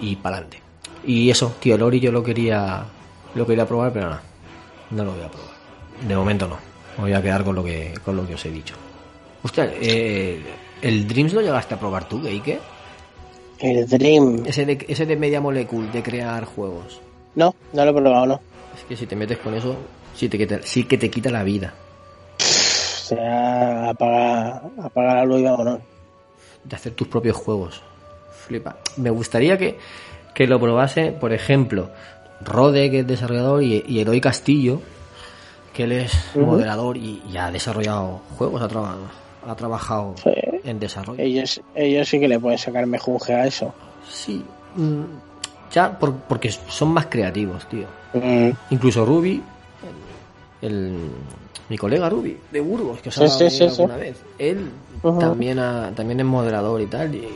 Y 0.00 0.14
para 0.16 0.36
adelante. 0.36 0.62
Y 1.04 1.28
eso, 1.30 1.54
tío, 1.58 1.74
el 1.74 1.82
Ori 1.82 1.98
yo 2.00 2.12
lo 2.12 2.22
quería 2.22 2.84
Lo 3.34 3.44
quería 3.46 3.66
probar, 3.66 3.92
pero 3.92 4.10
no. 4.10 4.18
No 4.92 5.04
lo 5.04 5.12
voy 5.12 5.22
a 5.24 5.28
probar. 5.28 5.50
De 6.06 6.16
momento 6.16 6.46
no. 6.46 6.56
Voy 6.98 7.12
a 7.12 7.22
quedar 7.22 7.44
con 7.44 7.54
lo 7.54 7.64
que, 7.64 7.94
con 8.04 8.16
lo 8.16 8.26
que 8.26 8.34
os 8.34 8.44
he 8.46 8.50
dicho. 8.50 8.74
Hostia, 9.42 9.70
eh, 9.80 10.40
¿el 10.82 11.06
Dreams 11.06 11.32
lo 11.32 11.40
llegaste 11.40 11.74
a 11.74 11.78
probar 11.78 12.08
tú, 12.08 12.22
Geike? 12.22 12.58
El 13.58 13.86
Dream. 13.86 14.42
Ese 14.46 14.64
de, 14.66 14.84
ese 14.88 15.06
de 15.06 15.16
Media 15.16 15.40
Molecule, 15.40 15.90
de 15.90 16.02
crear 16.02 16.44
juegos. 16.44 17.00
No, 17.34 17.54
no 17.72 17.84
lo 17.84 17.90
he 17.90 17.94
probado, 17.94 18.26
no. 18.26 18.40
Es 18.76 18.84
que 18.84 18.96
si 18.96 19.06
te 19.06 19.16
metes 19.16 19.38
con 19.38 19.54
eso, 19.54 19.76
sí, 20.14 20.28
te 20.28 20.38
quita, 20.38 20.60
sí 20.62 20.84
que 20.84 20.98
te 20.98 21.10
quita 21.10 21.30
la 21.30 21.42
vida. 21.42 21.74
O 22.38 23.08
sea, 23.08 23.90
apaga, 23.90 24.62
apaga 24.82 25.14
la 25.14 25.24
luz 25.24 25.40
y 25.40 25.44
vámonos. 25.44 25.80
De 26.64 26.76
hacer 26.76 26.92
tus 26.92 27.08
propios 27.08 27.36
juegos. 27.36 27.82
Flipa. 28.46 28.78
Me 28.96 29.10
gustaría 29.10 29.56
que, 29.56 29.78
que 30.34 30.46
lo 30.46 30.58
probase, 30.58 31.12
por 31.12 31.32
ejemplo, 31.32 31.90
Rode, 32.44 32.90
que 32.90 33.00
es 33.00 33.06
desarrollador, 33.06 33.62
y, 33.62 33.84
y 33.86 34.00
Eloy 34.00 34.20
Castillo, 34.20 34.80
que 35.76 35.84
él 35.84 35.92
es 35.92 36.12
Ujú. 36.34 36.46
moderador 36.46 36.96
y, 36.96 37.22
y 37.30 37.36
ha 37.36 37.50
desarrollado 37.50 38.20
juegos, 38.38 38.62
ha, 38.62 38.68
traba- 38.68 38.96
ha 39.46 39.54
trabajado 39.54 40.14
Sí. 40.22 40.30
en 40.64 40.78
desarrollo. 40.80 41.22
Ellos, 41.22 41.60
ellos 41.74 42.08
sí 42.08 42.18
que 42.18 42.28
le 42.28 42.40
pueden 42.40 42.58
sacar 42.58 42.86
mejunje 42.86 43.34
a 43.34 43.46
eso. 43.46 43.74
Sí, 44.10 44.42
mm, 44.76 45.02
ya 45.72 45.98
por- 45.98 46.14
porque 46.14 46.50
son 46.50 46.88
más 46.88 47.06
creativos, 47.06 47.68
tío. 47.68 47.86
Mm, 48.14 48.50
Incluso 48.70 49.04
Ruby, 49.04 49.42
el, 50.62 50.68
el- 50.70 51.10
mi 51.68 51.76
colega 51.76 52.08
Ruby 52.08 52.38
de 52.50 52.60
Burgos, 52.60 53.00
que 53.00 53.08
os 53.10 53.18
ha 53.18 53.28
sí, 53.28 53.50
sí, 53.50 53.64
alguna 53.64 53.96
vez, 53.96 54.16
él 54.38 54.70
también, 55.20 55.58
ha- 55.58 55.90
también 55.94 56.20
es 56.20 56.26
moderador 56.26 56.80
y 56.80 56.86
tal, 56.86 57.14
y, 57.14 57.28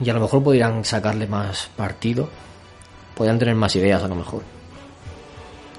y 0.00 0.10
a 0.10 0.12
lo 0.12 0.20
mejor 0.20 0.42
podrían 0.42 0.84
sacarle 0.84 1.26
más 1.26 1.70
partido, 1.76 2.28
podrían 3.16 3.38
tener 3.38 3.54
más 3.54 3.74
ideas 3.76 4.02
a 4.02 4.08
lo 4.08 4.16
mejor. 4.16 4.42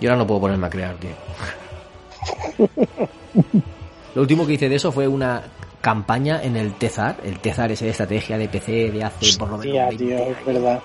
Yo 0.02 0.10
ahora 0.10 0.20
no 0.20 0.28
puedo 0.28 0.42
ponerme 0.42 0.68
a 0.68 0.70
crear, 0.70 0.96
tío. 0.96 1.12
Lo 4.14 4.22
último 4.22 4.46
que 4.46 4.54
hice 4.54 4.70
de 4.70 4.76
eso 4.76 4.92
fue 4.92 5.08
una 5.08 5.42
campaña 5.82 6.42
en 6.42 6.56
el 6.56 6.74
Tezar, 6.74 7.18
el 7.24 7.40
Tezar 7.40 7.68
de 7.76 7.90
estrategia 7.90 8.38
de 8.38 8.48
PC 8.48 8.92
de 8.92 9.04
hace 9.04 9.38
por 9.38 9.50
lo 9.50 9.58
menos 9.58 9.72
Tía, 9.74 9.86
20 9.88 10.06
tío, 10.06 10.16
años. 10.18 10.38
es 10.40 10.46
verdad. 10.46 10.80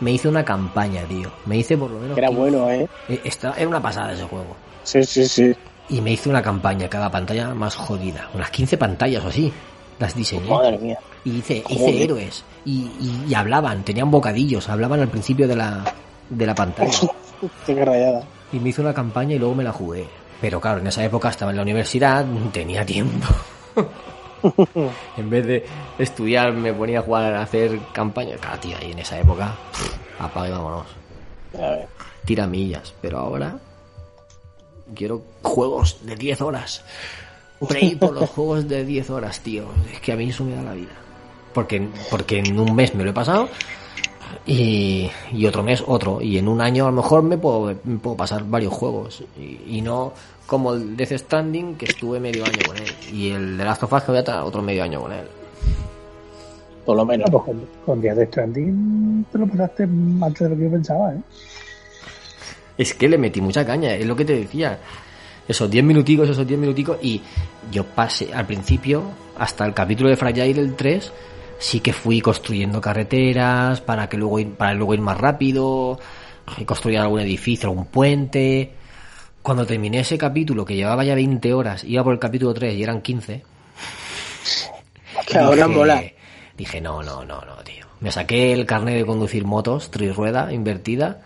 Me 0.00 0.10
hice 0.12 0.28
una 0.28 0.44
campaña, 0.44 1.02
tío. 1.04 1.30
Me 1.46 1.56
hice 1.58 1.76
por 1.78 1.90
lo 1.90 2.00
menos. 2.00 2.18
Era 2.18 2.28
15. 2.28 2.40
bueno, 2.40 2.70
¿eh? 2.70 2.88
Eh, 3.08 3.20
esta- 3.24 3.54
era 3.56 3.68
una 3.68 3.80
pasada 3.80 4.12
ese 4.12 4.24
juego. 4.24 4.56
Sí, 4.82 5.04
sí, 5.04 5.26
sí. 5.28 5.54
Y 5.88 6.00
me 6.00 6.12
hice 6.12 6.28
una 6.28 6.42
campaña, 6.42 6.88
cada 6.88 7.10
pantalla 7.10 7.54
más 7.54 7.76
jodida. 7.76 8.28
Unas 8.34 8.50
15 8.50 8.76
pantallas 8.78 9.24
o 9.24 9.28
así. 9.28 9.52
Las 9.98 10.14
diseñé. 10.16 10.48
Madre 10.50 10.78
mía. 10.78 10.98
Y 11.24 11.36
hice, 11.38 11.62
hice 11.68 11.78
Joder. 11.78 12.02
héroes. 12.02 12.44
Y, 12.64 12.90
y- 13.00 13.24
y 13.28 13.34
hablaban, 13.34 13.84
tenían 13.84 14.10
bocadillos, 14.10 14.68
hablaban 14.68 15.00
al 15.00 15.08
principio 15.08 15.46
de 15.46 15.54
la, 15.56 15.84
de 16.30 16.46
la 16.46 16.54
pantalla. 16.54 16.98
Qué 17.66 17.84
rayada. 17.84 18.22
Y 18.52 18.60
me 18.60 18.68
hice 18.68 18.80
una 18.80 18.94
campaña 18.94 19.34
y 19.34 19.38
luego 19.38 19.54
me 19.54 19.64
la 19.64 19.72
jugué. 19.72 20.06
Pero 20.40 20.60
claro, 20.60 20.80
en 20.80 20.86
esa 20.86 21.04
época 21.04 21.28
estaba 21.28 21.50
en 21.52 21.56
la 21.56 21.62
universidad, 21.62 22.26
tenía 22.52 22.84
tiempo. 22.84 23.26
en 25.16 25.30
vez 25.30 25.46
de 25.46 25.66
estudiar 25.98 26.52
me 26.52 26.72
ponía 26.72 26.98
a 26.98 27.02
jugar 27.02 27.34
a 27.34 27.42
hacer 27.42 27.78
campañas. 27.92 28.40
Claro, 28.40 28.58
tío, 28.58 28.76
ahí 28.76 28.92
en 28.92 28.98
esa 28.98 29.18
época, 29.18 29.54
apaga 30.18 30.48
y 30.48 30.50
vámonos. 30.50 30.86
Tira 32.24 32.46
millas. 32.46 32.92
Pero 33.00 33.18
ahora 33.18 33.58
quiero 34.94 35.22
juegos 35.42 35.98
de 36.02 36.16
10 36.16 36.40
horas. 36.40 36.84
Play 37.68 37.94
por 37.94 38.12
los 38.12 38.28
juegos 38.34 38.68
de 38.68 38.84
10 38.84 39.10
horas, 39.10 39.40
tío. 39.40 39.66
Es 39.92 40.00
que 40.00 40.12
a 40.12 40.16
mí 40.16 40.28
eso 40.28 40.44
me 40.44 40.56
da 40.56 40.62
la 40.62 40.74
vida. 40.74 40.92
Porque, 41.54 41.88
porque 42.10 42.38
en 42.38 42.58
un 42.58 42.74
mes 42.74 42.94
me 42.94 43.04
lo 43.04 43.10
he 43.10 43.14
pasado 43.14 43.48
y, 44.46 45.10
y 45.32 45.46
otro 45.46 45.62
mes 45.62 45.82
otro. 45.86 46.20
Y 46.20 46.38
en 46.38 46.48
un 46.48 46.60
año 46.60 46.86
a 46.86 46.90
lo 46.90 46.96
mejor 46.96 47.22
me 47.22 47.38
puedo, 47.38 47.74
me 47.84 47.98
puedo 47.98 48.16
pasar 48.16 48.44
varios 48.44 48.72
juegos. 48.72 49.24
Y, 49.38 49.78
y 49.78 49.80
no 49.80 50.12
como 50.46 50.74
el 50.74 50.96
Death 50.96 51.12
Standing, 51.12 51.76
que 51.76 51.86
estuve 51.86 52.20
medio 52.20 52.44
año 52.44 52.58
con 52.66 52.76
él. 52.76 52.90
Y 53.12 53.30
el 53.30 53.56
de 53.56 53.64
Last 53.64 53.82
of 53.84 53.92
Us, 53.92 54.02
que 54.02 54.10
voy 54.10 54.16
a 54.16 54.20
estar 54.20 54.42
otro 54.42 54.60
medio 54.62 54.82
año 54.82 55.00
con 55.00 55.12
él. 55.12 55.26
Por 56.84 56.96
lo 56.96 57.04
menos. 57.04 57.26
Ah, 57.28 57.32
pues 57.32 57.44
con, 57.44 57.66
con 57.86 58.00
Días 58.00 58.16
de 58.16 58.26
Stranding 58.26 59.26
te 59.30 59.38
lo 59.38 59.46
pasaste 59.46 59.84
antes 59.84 60.40
de 60.40 60.48
lo 60.48 60.56
que 60.56 60.64
yo 60.64 60.70
pensaba, 60.70 61.14
¿eh? 61.14 61.20
Es 62.76 62.94
que 62.94 63.08
le 63.08 63.18
metí 63.18 63.40
mucha 63.40 63.64
caña, 63.64 63.94
es 63.94 64.06
lo 64.06 64.16
que 64.16 64.24
te 64.24 64.34
decía. 64.34 64.78
Esos 65.46 65.70
10 65.70 65.84
minuticos, 65.84 66.28
esos 66.28 66.46
10 66.46 66.58
minuticos. 66.58 66.98
Y 67.02 67.22
yo 67.70 67.84
pasé 67.84 68.32
al 68.32 68.46
principio, 68.46 69.02
hasta 69.38 69.64
el 69.64 69.74
capítulo 69.74 70.08
de 70.08 70.16
Fragile 70.16 70.60
el 70.60 70.74
3, 70.74 71.12
sí 71.62 71.78
que 71.78 71.92
fui 71.92 72.20
construyendo 72.20 72.80
carreteras 72.80 73.80
para 73.80 74.08
que 74.08 74.16
luego 74.16 74.40
ir, 74.40 74.50
para 74.54 74.74
luego 74.74 74.94
ir 74.94 75.00
más 75.00 75.16
rápido, 75.16 75.98
y 76.58 76.64
construir 76.64 76.98
algún 76.98 77.20
edificio, 77.20 77.68
algún 77.68 77.86
puente. 77.86 78.72
Cuando 79.42 79.64
terminé 79.64 80.00
ese 80.00 80.18
capítulo, 80.18 80.64
que 80.64 80.74
llevaba 80.74 81.04
ya 81.04 81.14
20 81.14 81.54
horas, 81.54 81.84
iba 81.84 82.02
por 82.02 82.12
el 82.14 82.18
capítulo 82.18 82.52
3 82.52 82.74
y 82.74 82.82
eran 82.82 83.00
15. 83.00 83.42
Que 85.26 85.38
ahora 85.38 85.66
dije- 85.66 85.76
mola. 85.78 86.02
Dije, 86.56 86.80
no, 86.80 87.02
no, 87.02 87.24
no, 87.24 87.40
no, 87.44 87.54
tío. 87.64 87.86
Me 88.00 88.10
saqué 88.10 88.52
el 88.52 88.66
carnet 88.66 88.96
de 88.96 89.06
conducir 89.06 89.44
motos, 89.44 89.90
trirrueda, 89.90 90.52
invertida, 90.52 91.22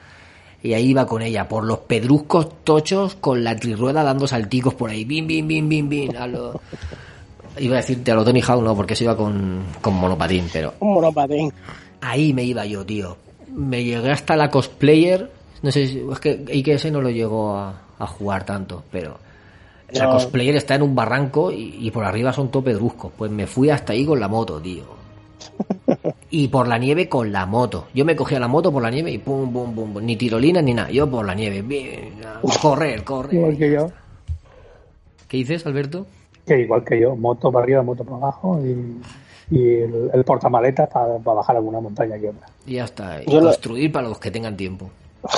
y 0.62 0.74
ahí 0.74 0.90
iba 0.90 1.06
con 1.06 1.22
ella, 1.22 1.48
por 1.48 1.64
los 1.64 1.78
pedruscos 1.80 2.62
tochos, 2.62 3.14
con 3.14 3.42
la 3.42 3.56
trirrueda 3.56 4.02
dando 4.04 4.26
salticos 4.26 4.74
por 4.74 4.90
ahí. 4.90 5.04
Bim, 5.04 5.26
bim, 5.26 5.48
bim, 5.48 5.68
bim, 5.68 5.88
bim. 5.88 6.16
A 6.16 6.26
lo... 6.26 6.60
Iba 7.58 7.74
a 7.74 7.76
decirte 7.78 8.10
a 8.12 8.14
lo 8.14 8.24
Tony 8.24 8.40
Hawk, 8.42 8.62
no, 8.62 8.74
porque 8.76 8.94
se 8.96 9.04
iba 9.04 9.16
con, 9.16 9.62
con 9.80 9.94
monopatín, 9.94 10.48
pero 10.52 10.74
Un 10.80 10.94
monopatín. 10.94 11.52
ahí 12.00 12.32
me 12.32 12.44
iba 12.44 12.64
yo, 12.66 12.84
tío. 12.84 13.16
Me 13.54 13.82
llegué 13.84 14.10
hasta 14.10 14.36
la 14.36 14.50
cosplayer. 14.50 15.30
No 15.62 15.70
sé 15.72 15.86
si. 15.88 16.02
Es 16.12 16.20
que 16.20 16.44
IKS 16.52 16.92
no 16.92 17.00
lo 17.00 17.08
llegó 17.10 17.56
a, 17.56 17.80
a 17.98 18.06
jugar 18.06 18.44
tanto, 18.44 18.82
pero. 18.90 19.18
La 19.92 20.10
cosplayer 20.10 20.56
está 20.56 20.74
en 20.74 20.82
un 20.82 20.94
barranco 20.96 21.50
y, 21.52 21.76
y 21.80 21.90
por 21.92 22.04
arriba 22.04 22.32
son 22.32 22.50
todo 22.50 22.64
pedruscos. 22.64 23.12
Pues 23.16 23.30
me 23.30 23.46
fui 23.46 23.70
hasta 23.70 23.92
ahí 23.92 24.04
con 24.04 24.18
la 24.20 24.28
moto, 24.28 24.60
tío. 24.60 24.84
Y 26.28 26.48
por 26.48 26.66
la 26.66 26.76
nieve 26.76 27.08
con 27.08 27.30
la 27.32 27.46
moto. 27.46 27.86
Yo 27.94 28.04
me 28.04 28.16
cogía 28.16 28.40
la 28.40 28.48
moto 28.48 28.72
por 28.72 28.82
la 28.82 28.90
nieve 28.90 29.12
y 29.12 29.18
pum, 29.18 29.50
pum, 29.52 29.72
pum. 29.74 29.92
pum. 29.94 30.04
Ni 30.04 30.16
tirolina 30.16 30.60
ni 30.60 30.74
nada. 30.74 30.90
Yo 30.90 31.08
por 31.08 31.24
la 31.24 31.34
nieve. 31.34 31.62
Bien, 31.62 32.14
correr, 32.60 33.04
correr. 33.04 33.56
¿Qué 35.28 35.36
dices, 35.38 35.64
Alberto? 35.64 36.06
Que 36.46 36.60
igual 36.60 36.84
que 36.84 37.00
yo, 37.00 37.16
moto 37.16 37.50
para 37.52 37.64
arriba, 37.64 37.82
moto 37.82 38.04
para 38.04 38.16
abajo 38.18 38.58
y, 38.64 39.00
y 39.54 39.62
el, 39.80 40.10
el 40.12 40.24
portamaletas 40.24 40.88
para, 40.88 41.18
para 41.18 41.36
bajar 41.36 41.56
alguna 41.56 41.80
montaña 41.80 42.18
que 42.18 42.28
otra. 42.30 42.46
Y 42.66 42.74
ya 42.74 42.84
está. 42.84 43.22
Y 43.22 43.30
Yo 43.30 43.40
lo- 43.40 43.46
construir 43.48 43.90
para 43.92 44.08
los 44.08 44.18
que 44.18 44.30
tengan 44.30 44.56
tiempo. 44.56 44.90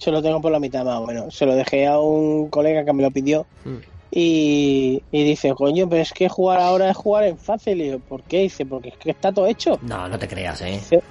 Yo 0.00 0.10
lo 0.12 0.22
tengo 0.22 0.40
por 0.40 0.50
la 0.50 0.58
mitad 0.58 0.84
más 0.84 0.98
o 0.98 1.06
menos. 1.06 1.34
Se 1.36 1.44
lo 1.46 1.54
dejé 1.54 1.86
a 1.86 1.98
un 2.00 2.48
colega 2.48 2.84
que 2.84 2.92
me 2.92 3.02
lo 3.02 3.10
pidió. 3.10 3.46
Mm. 3.64 3.76
Y, 4.12 5.02
y 5.12 5.24
dice, 5.24 5.54
coño, 5.54 5.88
pero 5.88 6.02
es 6.02 6.12
que 6.12 6.28
jugar 6.28 6.58
ahora 6.60 6.90
es 6.90 6.96
jugar 6.96 7.24
en 7.24 7.38
fácil. 7.38 7.80
Y 7.80 7.90
yo, 7.90 7.98
¿por 8.00 8.22
qué? 8.22 8.40
Dice, 8.40 8.66
porque 8.66 8.88
es 8.88 8.96
que 8.96 9.10
está 9.10 9.30
todo 9.32 9.46
hecho. 9.46 9.78
No, 9.82 10.08
no 10.08 10.18
te 10.18 10.26
creas, 10.26 10.60
eh. 10.62 10.70
Dice, 10.72 11.02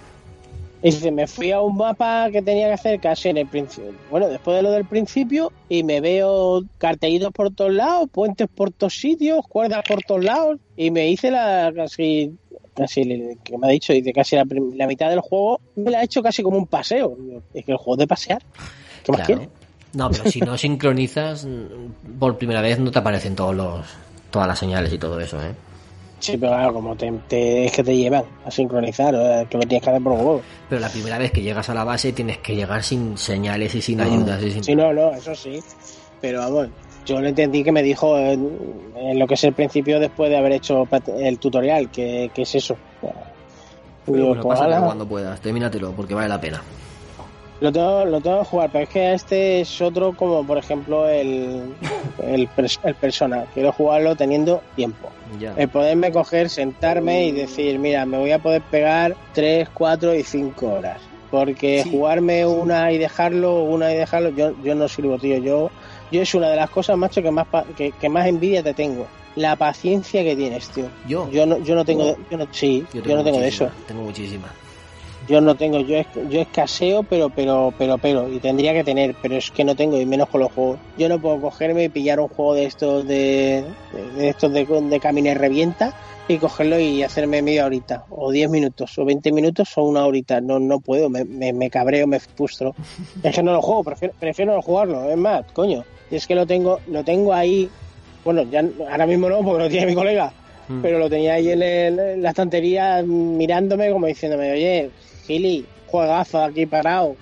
y 0.81 0.91
dice, 0.91 1.11
me 1.11 1.27
fui 1.27 1.51
a 1.51 1.59
un 1.61 1.75
mapa 1.75 2.29
que 2.31 2.41
tenía 2.41 2.67
que 2.67 2.73
hacer 2.73 2.99
casi 3.01 3.29
en 3.29 3.37
el 3.37 3.47
principio. 3.47 3.93
Bueno, 4.09 4.29
después 4.29 4.55
de 4.55 4.63
lo 4.63 4.71
del 4.71 4.85
principio, 4.85 5.51
y 5.67 5.83
me 5.83 5.99
veo 5.99 6.63
cartelitos 6.77 7.33
por 7.33 7.53
todos 7.53 7.73
lados, 7.73 8.07
puentes 8.11 8.47
por 8.47 8.71
todos 8.71 8.93
sitios, 8.93 9.45
cuerdas 9.47 9.83
por 9.87 10.01
todos 10.03 10.23
lados, 10.23 10.57
y 10.77 10.89
me 10.91 11.09
hice 11.09 11.31
la 11.31 11.73
casi, 11.75 12.31
casi, 12.75 13.03
que 13.43 13.57
me 13.57 13.67
ha 13.67 13.71
dicho, 13.71 13.91
dice 13.91 14.13
casi 14.13 14.37
la, 14.37 14.45
mitad 14.45 15.09
del 15.09 15.19
juego, 15.19 15.59
me 15.75 15.91
la 15.91 15.99
ha 15.99 16.03
hecho 16.03 16.23
casi 16.23 16.43
como 16.43 16.57
un 16.57 16.67
paseo. 16.67 17.17
Es 17.53 17.65
que 17.65 17.73
el 17.73 17.77
juego 17.77 17.95
es 17.95 17.99
de 17.99 18.07
pasear. 18.07 18.41
¿Qué 19.03 19.11
más 19.11 19.25
Claro. 19.25 19.47
No, 19.91 20.09
pero 20.11 20.29
si 20.29 20.39
no 20.39 20.57
sincronizas 20.57 21.47
por 22.19 22.37
primera 22.37 22.61
vez 22.61 22.79
no 22.79 22.91
te 22.91 22.99
aparecen 22.99 23.35
todos 23.35 23.55
los 23.55 23.85
todas 24.29 24.47
las 24.47 24.59
señales 24.59 24.93
y 24.93 24.99
todo 24.99 25.19
eso, 25.19 25.41
¿eh? 25.41 25.55
Sí, 26.19 26.37
pero 26.37 26.51
claro, 26.51 26.73
como 26.73 26.95
te, 26.95 27.11
te- 27.27 27.65
es 27.65 27.71
que 27.71 27.83
te 27.83 27.95
llevan 27.95 28.23
a 28.45 28.51
sincronizar, 28.51 29.15
o 29.15 29.21
sea, 29.21 29.45
que 29.45 29.57
lo 29.57 29.63
tienes 29.63 29.83
que 29.83 29.89
hacer 29.89 30.03
por 30.03 30.13
huevo. 30.13 30.41
Pero 30.67 30.81
la 30.81 30.89
primera 30.89 31.17
vez 31.17 31.31
que 31.31 31.41
llegas 31.41 31.69
a 31.69 31.73
la 31.73 31.83
base 31.83 32.11
tienes 32.11 32.39
que 32.39 32.55
llegar 32.55 32.83
sin 32.83 33.17
señales 33.17 33.73
y 33.75 33.81
sin 33.81 34.01
ayudas 34.01 34.43
y 34.43 34.51
sin... 34.51 34.63
Sí, 34.63 34.75
no, 34.75 34.91
no, 34.93 35.11
eso 35.13 35.33
sí. 35.33 35.59
Pero 36.21 36.39
vamos, 36.39 36.67
yo 37.05 37.21
le 37.21 37.29
entendí 37.29 37.63
que 37.63 37.71
me 37.71 37.81
dijo 37.81 38.17
en, 38.17 38.51
en 38.97 39.17
lo 39.17 39.25
que 39.27 39.35
es 39.35 39.43
el 39.45 39.53
principio 39.53 39.99
después 39.99 40.29
de 40.29 40.37
haber 40.37 40.51
hecho 40.51 40.85
el 41.17 41.39
tutorial, 41.39 41.89
que, 41.89 42.29
que 42.33 42.41
es 42.41 42.55
eso. 42.55 42.75
Pero 43.01 43.13
Digo, 44.07 44.27
bueno, 44.27 44.41
pues, 44.43 44.53
pásatelo 44.55 44.75
ala, 44.77 44.85
cuando 44.85 45.07
puedas, 45.07 45.39
termínatelo 45.39 45.91
porque 45.93 46.13
vale 46.13 46.27
la 46.27 46.41
pena. 46.41 46.61
Lo, 47.61 47.71
tengo, 47.71 48.05
lo 48.05 48.21
tengo 48.21 48.39
que 48.39 48.45
jugar, 48.45 48.69
pero 48.71 48.83
es 48.85 48.89
que 48.89 49.13
este 49.13 49.61
es 49.61 49.81
otro 49.81 50.13
como, 50.13 50.45
por 50.45 50.57
ejemplo, 50.57 51.07
el, 51.09 51.75
el, 52.23 52.49
el 52.83 52.95
Persona. 52.95 53.45
Quiero 53.53 53.71
jugarlo 53.73 54.15
teniendo 54.15 54.61
tiempo. 54.75 55.11
Ya. 55.39 55.53
El 55.57 55.69
poderme 55.69 56.11
coger, 56.11 56.49
sentarme 56.49 57.25
y 57.27 57.31
decir, 57.31 57.77
mira, 57.79 58.05
me 58.05 58.17
voy 58.17 58.31
a 58.31 58.39
poder 58.39 58.61
pegar 58.61 59.15
3, 59.33 59.67
4 59.73 60.15
y 60.15 60.23
5 60.23 60.67
horas. 60.73 61.01
Porque 61.31 61.83
Sí. 61.83 61.91
jugarme 61.91 62.45
una 62.45 62.91
y 62.91 62.97
dejarlo, 62.97 63.63
una 63.63 63.93
y 63.93 63.97
dejarlo, 63.97 64.29
yo, 64.29 64.51
yo 64.63 64.73
no 64.73 64.87
sirvo, 64.87 65.17
tío. 65.19 65.37
Yo, 65.37 65.69
yo 66.11 66.21
es 66.23 66.33
una 66.33 66.49
de 66.49 66.55
las 66.55 66.69
cosas, 66.71 66.97
macho, 66.97 67.21
que 67.21 67.29
más, 67.29 67.45
pa- 67.47 67.65
que, 67.77 67.91
que 67.91 68.09
más 68.09 68.25
envidia 68.25 68.63
te 68.63 68.73
tengo. 68.73 69.05
La 69.35 69.55
paciencia 69.55 70.23
que 70.23 70.35
tienes, 70.35 70.69
tío. 70.69 70.89
Yo, 71.07 71.29
Yo 71.29 71.45
no, 71.45 71.59
yo 71.59 71.75
no 71.75 71.85
tengo, 71.85 72.17
yo 72.31 72.37
no, 72.37 72.47
sí, 72.51 72.83
yo, 72.93 73.01
no 73.15 73.23
tengo 73.23 73.39
de 73.39 73.47
eso. 73.47 73.69
Tengo 73.87 74.01
muchísima. 74.01 74.51
Yo 75.29 75.41
no 75.41 75.55
tengo, 75.55 75.79
yo, 75.81 76.01
yo 76.27 76.41
escaseo, 76.41 77.03
pero, 77.03 77.29
pero, 77.29 77.71
pero, 77.77 77.97
pero, 77.99 78.27
y 78.27 78.39
tendría 78.39 78.73
que 78.73 78.83
tener, 78.83 79.13
pero 79.21 79.35
es 79.37 79.51
que 79.51 79.63
no 79.63 79.75
tengo, 79.75 79.99
y 80.01 80.05
menos 80.07 80.27
con 80.27 80.41
los 80.41 80.51
juegos. 80.51 80.79
Yo 80.97 81.07
no 81.07 81.19
puedo 81.19 81.39
cogerme 81.39 81.83
y 81.83 81.89
pillar 81.89 82.19
un 82.19 82.29
juego 82.29 82.55
de 82.55 82.65
estos 82.65 83.05
de, 83.07 83.63
de 83.91 84.29
estos 84.29 84.51
de, 84.51 84.65
de 84.65 84.99
camina 84.99 85.29
y 85.29 85.33
revienta 85.35 85.91
y 86.27 86.39
cogerlo 86.39 86.79
y 86.79 87.03
hacerme 87.03 87.43
media 87.43 87.65
horita, 87.67 88.03
o 88.09 88.31
10 88.31 88.49
minutos, 88.49 88.97
o 88.97 89.05
20 89.05 89.31
minutos, 89.31 89.69
o 89.77 89.83
una 89.83 90.05
horita. 90.05 90.41
No, 90.41 90.59
no 90.59 90.79
puedo, 90.79 91.09
me, 91.11 91.23
me, 91.25 91.53
me 91.53 91.69
cabreo, 91.69 92.07
me 92.07 92.19
frustro. 92.19 92.73
Es 93.23 93.35
que 93.35 93.43
no 93.43 93.51
lo 93.53 93.61
juego, 93.61 93.83
prefiero, 93.83 94.13
prefiero 94.17 94.55
no 94.55 94.61
jugarlo, 94.63 95.09
es 95.09 95.17
más, 95.17 95.43
coño. 95.53 95.83
Y 96.09 96.15
es 96.15 96.25
que 96.25 96.33
lo 96.35 96.47
tengo, 96.47 96.79
lo 96.87 97.03
tengo 97.03 97.33
ahí, 97.33 97.69
bueno, 98.23 98.43
ya 98.49 98.63
ahora 98.89 99.05
mismo 99.05 99.29
no, 99.29 99.43
porque 99.43 99.63
lo 99.63 99.69
tiene 99.69 99.85
mi 99.87 99.93
colega, 99.95 100.33
Mm. 100.69 100.83
pero 100.83 100.99
lo 100.99 101.09
tenía 101.09 101.33
ahí 101.33 101.49
en, 101.49 101.63
el- 101.63 101.99
en 101.99 102.21
la 102.21 102.29
estantería 102.29 103.01
mirándome 103.03 103.91
como 103.91 104.05
diciéndome, 104.05 104.51
oye, 104.51 104.91
Gili, 105.29 105.63
juegazo 105.85 106.43
aquí 106.43 106.65
parado, 106.65 107.15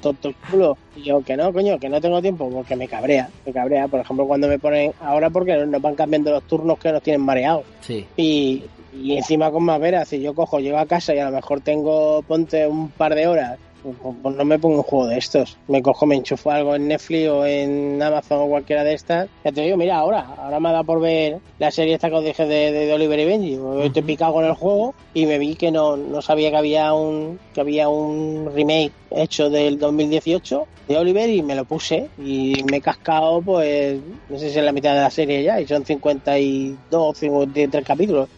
tonto 0.00 0.28
el 0.28 0.34
culo. 0.36 0.78
Y 0.94 1.02
yo, 1.02 1.20
que 1.22 1.36
no, 1.36 1.52
coño, 1.52 1.76
que 1.80 1.88
no 1.88 2.00
tengo 2.00 2.22
tiempo, 2.22 2.48
porque 2.48 2.76
me 2.76 2.86
cabrea, 2.86 3.28
me 3.44 3.52
cabrea. 3.52 3.88
Por 3.88 3.98
ejemplo, 3.98 4.28
cuando 4.28 4.46
me 4.46 4.60
ponen 4.60 4.92
ahora 5.00 5.28
porque 5.28 5.56
nos 5.66 5.82
van 5.82 5.96
cambiando 5.96 6.30
los 6.30 6.44
turnos 6.44 6.78
que 6.78 6.92
nos 6.92 7.02
tienen 7.02 7.20
mareados. 7.20 7.64
Sí. 7.80 8.06
Y, 8.16 8.62
y 8.94 9.16
encima 9.16 9.50
con 9.50 9.64
más 9.64 9.80
veras, 9.80 10.06
si 10.06 10.20
yo 10.20 10.34
cojo, 10.34 10.60
llego 10.60 10.78
a 10.78 10.86
casa 10.86 11.16
y 11.16 11.18
a 11.18 11.24
lo 11.24 11.32
mejor 11.32 11.60
tengo, 11.60 12.22
ponte 12.22 12.64
un 12.68 12.90
par 12.90 13.16
de 13.16 13.26
horas, 13.26 13.58
no 13.84 14.44
me 14.44 14.58
pongo 14.58 14.78
un 14.78 14.82
juego 14.82 15.06
de 15.06 15.18
estos. 15.18 15.56
Me 15.68 15.82
cojo, 15.82 16.06
me 16.06 16.16
enchufo 16.16 16.50
algo 16.50 16.74
en 16.74 16.88
Netflix 16.88 17.28
o 17.28 17.46
en 17.46 18.02
Amazon 18.02 18.42
o 18.42 18.48
cualquiera 18.48 18.84
de 18.84 18.94
estas. 18.94 19.28
Ya 19.44 19.52
te 19.52 19.62
digo, 19.62 19.76
mira, 19.76 19.96
ahora, 19.96 20.26
ahora 20.36 20.60
me 20.60 20.68
ha 20.68 20.72
dado 20.72 20.84
por 20.84 21.00
ver 21.00 21.38
la 21.58 21.70
serie 21.70 21.94
esta 21.94 22.08
que 22.08 22.16
os 22.16 22.24
dije 22.24 22.46
de, 22.46 22.72
de, 22.72 22.86
de 22.86 22.92
Oliver 22.92 23.18
y 23.18 23.24
Benji. 23.24 23.56
Pues 23.56 23.86
Estoy 23.86 24.02
picado 24.02 24.32
con 24.32 24.44
el 24.44 24.54
juego 24.54 24.94
y 25.14 25.26
me 25.26 25.38
vi 25.38 25.54
que 25.54 25.70
no, 25.70 25.96
no 25.96 26.22
sabía 26.22 26.50
que 26.50 26.56
había 26.56 26.92
un 26.92 27.38
que 27.54 27.60
había 27.60 27.88
un 27.88 28.50
remake 28.54 28.92
hecho 29.10 29.48
del 29.50 29.78
2018 29.78 30.66
de 30.88 30.96
Oliver 30.96 31.30
y 31.30 31.42
me 31.42 31.54
lo 31.54 31.64
puse 31.64 32.08
y 32.18 32.62
me 32.70 32.78
he 32.78 32.80
cascado 32.80 33.40
pues 33.42 33.98
no 34.28 34.38
sé 34.38 34.50
si 34.50 34.58
en 34.58 34.66
la 34.66 34.72
mitad 34.72 34.94
de 34.94 35.00
la 35.00 35.10
serie 35.10 35.42
ya 35.42 35.60
y 35.60 35.66
son 35.66 35.84
52 35.84 37.18
53 37.18 37.84
capítulos 37.84 38.28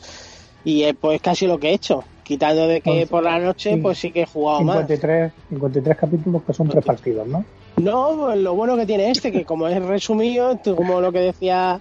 y 0.64 0.82
es 0.82 0.94
pues 0.94 1.20
casi 1.20 1.46
lo 1.46 1.58
que 1.58 1.70
he 1.70 1.74
hecho 1.74 2.04
quitando 2.22 2.66
de 2.66 2.80
que 2.80 3.06
por 3.06 3.22
la 3.22 3.38
noche 3.38 3.76
pues 3.76 3.98
sí 3.98 4.10
que 4.10 4.22
he 4.22 4.26
jugado 4.26 4.62
más 4.62 4.76
53, 4.76 5.32
53 5.51 5.97
capítulos 5.97 6.42
que 6.47 6.52
son 6.52 6.68
tres 6.68 6.84
partidos, 6.84 7.26
¿no? 7.26 7.44
no 7.76 8.16
pues 8.16 8.38
lo 8.38 8.55
bueno 8.55 8.76
que 8.76 8.86
tiene 8.86 9.10
este 9.10 9.32
que 9.32 9.44
como 9.44 9.68
es 9.68 9.82
resumido 9.82 10.59
como 10.76 11.01
lo 11.01 11.12
que 11.12 11.20
decía 11.20 11.80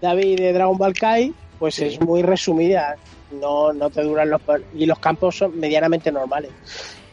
David 0.00 0.38
de 0.38 0.52
Dragon 0.52 0.78
Ball 0.78 0.94
Kai 0.94 1.32
pues 1.58 1.78
es 1.78 2.00
muy 2.00 2.22
resumida 2.22 2.96
no 3.40 3.72
no 3.72 3.90
te 3.90 4.02
duran 4.02 4.30
los 4.30 4.40
y 4.74 4.86
los 4.86 4.98
campos 4.98 5.36
son 5.36 5.58
medianamente 5.58 6.10
normales 6.12 6.50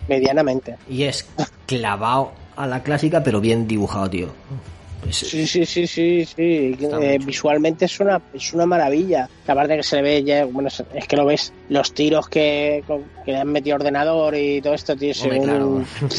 medianamente 0.07 0.77
Y 0.89 1.03
es 1.03 1.27
clavado 1.65 2.31
a 2.55 2.67
la 2.67 2.83
clásica, 2.83 3.23
pero 3.23 3.41
bien 3.41 3.67
dibujado, 3.67 4.09
tío. 4.09 4.27
Sí, 5.09 5.47
sí, 5.47 5.65
sí, 5.65 5.87
sí, 5.87 6.25
sí. 6.25 6.77
Eh, 6.79 7.19
visualmente 7.23 7.85
es 7.85 7.99
una, 7.99 8.21
es 8.33 8.53
una 8.53 8.65
maravilla. 8.65 9.27
Aparte 9.47 9.77
que 9.77 9.83
se 9.83 9.97
le 9.97 10.01
ve 10.01 10.23
ya, 10.23 10.45
bueno, 10.45 10.69
es 10.69 11.07
que 11.07 11.15
lo 11.17 11.25
ves, 11.25 11.51
los 11.69 11.93
tiros 11.93 12.29
que, 12.29 12.83
que 13.25 13.31
le 13.31 13.37
han 13.37 13.51
metido 13.51 13.75
ordenador 13.75 14.35
y 14.35 14.61
todo 14.61 14.73
esto, 14.73 14.95
tío, 14.95 15.13
Hombre, 15.21 15.39
según 15.39 15.45
claro. 15.45 15.85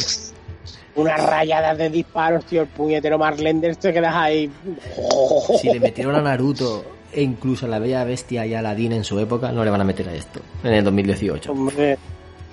unas 0.96 1.24
rayadas 1.24 1.78
de 1.78 1.90
disparos, 1.90 2.44
tío, 2.44 2.62
el 2.62 2.68
puñetero 2.68 3.18
Marlender 3.18 3.76
te 3.76 3.92
quedas 3.92 4.14
ahí. 4.14 4.50
Si 5.60 5.68
le 5.68 5.80
metieron 5.80 6.14
a 6.14 6.20
Naruto 6.20 6.84
e 7.12 7.22
incluso 7.22 7.66
a 7.66 7.68
la 7.68 7.78
Bella 7.78 8.04
Bestia 8.04 8.46
y 8.46 8.54
a 8.54 8.60
Aladdin 8.60 8.92
en 8.92 9.04
su 9.04 9.18
época, 9.18 9.52
no 9.52 9.64
le 9.64 9.70
van 9.70 9.80
a 9.80 9.84
meter 9.84 10.08
a 10.08 10.14
esto 10.14 10.40
en 10.64 10.72
el 10.72 10.84
2018. 10.84 11.52
Hombre, 11.52 11.98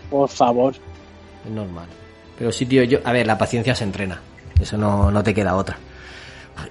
por 0.09 0.29
favor. 0.29 0.73
Es 1.45 1.51
normal. 1.51 1.87
Pero 2.37 2.51
sí, 2.51 2.65
tío, 2.65 2.83
yo, 2.83 2.99
a 3.03 3.11
ver, 3.11 3.27
la 3.27 3.37
paciencia 3.37 3.75
se 3.75 3.83
entrena. 3.83 4.21
Eso 4.59 4.77
no, 4.77 5.11
no 5.11 5.23
te 5.23 5.33
queda 5.33 5.55
otra. 5.55 5.77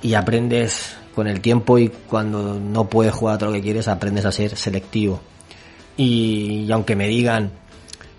Y 0.02 0.14
aprendes 0.14 0.96
con 1.14 1.26
el 1.26 1.40
tiempo 1.40 1.78
y 1.78 1.88
cuando 1.88 2.54
no 2.60 2.88
puedes 2.88 3.12
jugar 3.12 3.34
a 3.34 3.38
todo 3.38 3.50
lo 3.50 3.54
que 3.56 3.62
quieres, 3.62 3.88
aprendes 3.88 4.24
a 4.24 4.32
ser 4.32 4.56
selectivo. 4.56 5.20
Y, 5.96 6.64
y 6.66 6.72
aunque 6.72 6.94
me 6.96 7.08
digan, 7.08 7.50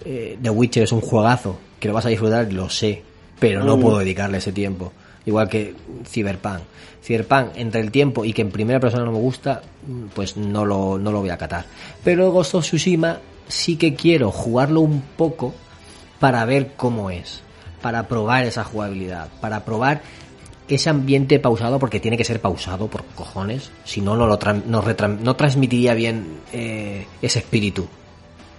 eh, 0.05 0.37
The 0.41 0.49
Witcher 0.49 0.83
es 0.83 0.91
un 0.91 1.01
juegazo, 1.01 1.57
que 1.79 1.87
lo 1.87 1.93
vas 1.93 2.05
a 2.05 2.09
disfrutar, 2.09 2.51
lo 2.51 2.69
sé, 2.69 3.01
pero 3.39 3.63
no 3.63 3.77
Mm. 3.77 3.81
puedo 3.81 3.99
dedicarle 3.99 4.39
ese 4.39 4.51
tiempo. 4.51 4.91
Igual 5.25 5.47
que 5.47 5.73
Cyberpunk. 6.05 6.59
Cyberpunk, 7.03 7.51
entre 7.55 7.81
el 7.81 7.91
tiempo 7.91 8.25
y 8.25 8.33
que 8.33 8.41
en 8.41 8.51
primera 8.51 8.79
persona 8.79 9.05
no 9.05 9.11
me 9.11 9.19
gusta, 9.19 9.61
mm, 9.87 10.05
pues 10.13 10.35
no 10.35 10.65
lo, 10.65 10.97
no 10.97 11.11
lo 11.11 11.19
voy 11.21 11.29
a 11.29 11.37
catar. 11.37 11.65
Pero 12.03 12.31
Ghost 12.31 12.55
of 12.55 12.65
Tsushima 12.65 13.19
sí 13.47 13.77
que 13.77 13.95
quiero 13.95 14.31
jugarlo 14.31 14.81
un 14.81 15.01
poco 15.15 15.53
para 16.19 16.43
ver 16.45 16.73
cómo 16.75 17.09
es, 17.09 17.41
para 17.81 18.07
probar 18.07 18.43
esa 18.45 18.63
jugabilidad, 18.65 19.29
para 19.39 19.63
probar 19.63 20.01
ese 20.75 20.89
ambiente 20.89 21.39
pausado, 21.39 21.79
porque 21.79 21.99
tiene 21.99 22.17
que 22.17 22.23
ser 22.23 22.39
pausado 22.41 22.87
por 22.87 23.03
cojones, 23.15 23.71
si 23.83 24.01
no, 24.01 24.15
no, 24.15 24.27
lo 24.27 24.37
no, 24.67 25.35
transmitiría 25.35 25.93
bien 25.93 26.39
eh, 26.53 27.05
ese 27.21 27.39
espíritu 27.39 27.87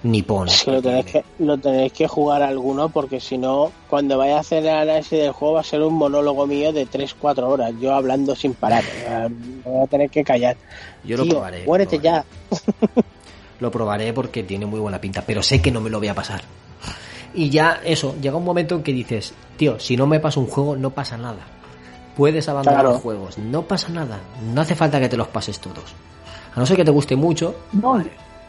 nipón. 0.03 0.49
Que 0.65 0.71
lo 0.71 0.83
tenéis 0.83 1.07
que, 1.07 1.25
lo 1.39 1.59
tenéis 1.59 1.93
que 1.93 2.09
jugar 2.09 2.43
alguno 2.43 2.89
porque 2.89 3.21
si 3.21 3.37
no, 3.39 3.71
cuando 3.89 4.19
vaya 4.19 4.37
a 4.37 4.41
hacer 4.41 4.63
el 4.63 4.71
análisis 4.71 5.19
del 5.19 5.33
juego 5.33 5.55
va 5.55 5.61
a 5.61 5.65
ser 5.65 5.83
un 5.83 5.95
monólogo 5.95 6.47
mío 6.47 6.73
de 6.73 6.87
3-4 6.87 7.43
horas, 7.43 7.73
yo 7.81 7.95
hablando 7.95 8.35
sin 8.35 8.55
parar. 8.55 8.85
Me 9.31 9.71
voy 9.71 9.85
a 9.85 9.87
tener 9.87 10.11
que 10.11 10.25
callar. 10.25 10.57
Yo 11.05 11.17
lo 11.17 11.27
probaré. 11.27 11.61
lo 11.61 11.67
muérete 11.67 11.99
probaré. 11.99 12.25
ya. 12.89 13.05
Lo 13.61 13.71
probaré 13.71 14.13
porque 14.15 14.43
tiene 14.43 14.65
muy 14.65 14.81
buena 14.81 15.01
pinta, 15.01 15.23
pero 15.27 15.43
sé 15.43 15.61
que 15.61 15.71
no 15.71 15.83
me 15.83 15.91
lo 15.91 15.99
voy 15.99 16.09
a 16.09 16.15
pasar. 16.15 16.41
Y 17.35 17.51
ya 17.51 17.81
eso, 17.85 18.17
llega 18.21 18.37
un 18.37 18.45
momento 18.45 18.75
en 18.75 18.83
que 18.83 18.93
dices, 18.93 19.35
tío, 19.57 19.79
si 19.79 19.97
no 19.97 20.07
me 20.07 20.19
paso 20.19 20.41
un 20.41 20.47
juego, 20.47 20.77
no 20.77 20.91
pasa 20.91 21.17
nada. 21.17 21.60
Puedes 22.21 22.47
abandonar 22.51 22.81
Claro. 22.81 22.93
los 22.93 23.01
juegos, 23.03 23.39
no 23.39 23.63
pasa 23.63 23.89
nada. 23.89 24.19
No 24.53 24.61
hace 24.61 24.75
falta 24.75 25.01
que 25.01 25.09
te 25.09 25.17
los 25.17 25.29
pases 25.29 25.59
todos. 25.59 25.95
A 26.55 26.61
no 26.61 26.67
ser 26.67 26.77
que 26.77 26.85
te 26.85 26.91
guste 26.91 27.17
mucho, 27.17 27.55
No, 27.73 27.99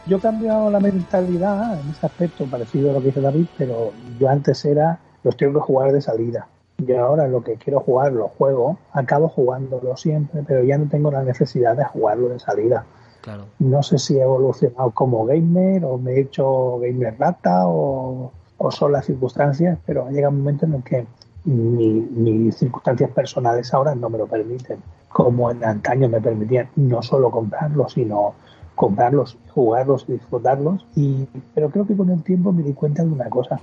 yo 0.06 0.18
he 0.18 0.20
cambiado 0.20 0.70
la 0.70 0.78
mentalidad 0.78 1.80
en 1.80 1.88
ese 1.88 2.04
aspecto, 2.04 2.44
parecido 2.44 2.90
a 2.90 2.92
lo 2.92 3.00
que 3.00 3.06
dice 3.06 3.22
David, 3.22 3.46
pero 3.56 3.92
yo 4.20 4.28
antes 4.28 4.62
era, 4.66 4.98
los 5.24 5.34
tengo 5.38 5.54
que 5.54 5.60
jugar 5.60 5.90
de 5.90 6.02
salida. 6.02 6.48
Y 6.86 6.92
ahora 6.92 7.26
lo 7.28 7.42
que 7.42 7.54
quiero 7.54 7.80
jugar, 7.80 8.12
lo 8.12 8.28
juego, 8.28 8.76
acabo 8.92 9.28
jugándolo 9.30 9.96
siempre, 9.96 10.42
pero 10.46 10.62
ya 10.64 10.76
no 10.76 10.86
tengo 10.90 11.10
la 11.10 11.22
necesidad 11.22 11.74
de 11.74 11.84
jugarlo 11.86 12.28
de 12.28 12.40
salida. 12.40 12.84
claro. 13.22 13.46
No 13.58 13.82
sé 13.82 13.96
si 13.98 14.18
he 14.18 14.22
evolucionado 14.22 14.90
como 14.90 15.24
gamer 15.24 15.82
o 15.86 15.96
me 15.96 16.12
he 16.12 16.20
hecho 16.20 16.78
gamer 16.80 17.16
rata 17.18 17.66
o, 17.68 18.32
o 18.58 18.70
son 18.70 18.92
las 18.92 19.06
circunstancias, 19.06 19.78
pero 19.86 20.04
ha 20.06 20.10
llegado 20.10 20.32
un 20.34 20.40
momento 20.40 20.66
en 20.66 20.74
el 20.74 20.82
que 20.82 21.06
mi- 21.44 22.52
circunstancias 22.52 23.10
personales 23.10 23.72
ahora 23.74 23.94
no 23.94 24.08
me 24.10 24.18
lo 24.18 24.26
permiten, 24.26 24.78
como 25.08 25.50
en 25.50 25.64
antaño 25.64 26.08
me 26.08 26.20
permitían 26.20 26.68
no 26.76 27.02
solo 27.02 27.30
comprarlos, 27.30 27.92
sino 27.92 28.34
comprarlos, 28.74 29.36
jugarlos 29.54 30.04
y 30.08 30.12
disfrutarlos. 30.12 30.86
Y, 30.96 31.26
pero 31.54 31.70
creo 31.70 31.86
que 31.86 31.96
con 31.96 32.10
el 32.10 32.22
tiempo 32.22 32.52
me 32.52 32.62
di 32.62 32.72
cuenta 32.72 33.04
de 33.04 33.10
una 33.10 33.28
cosa. 33.28 33.60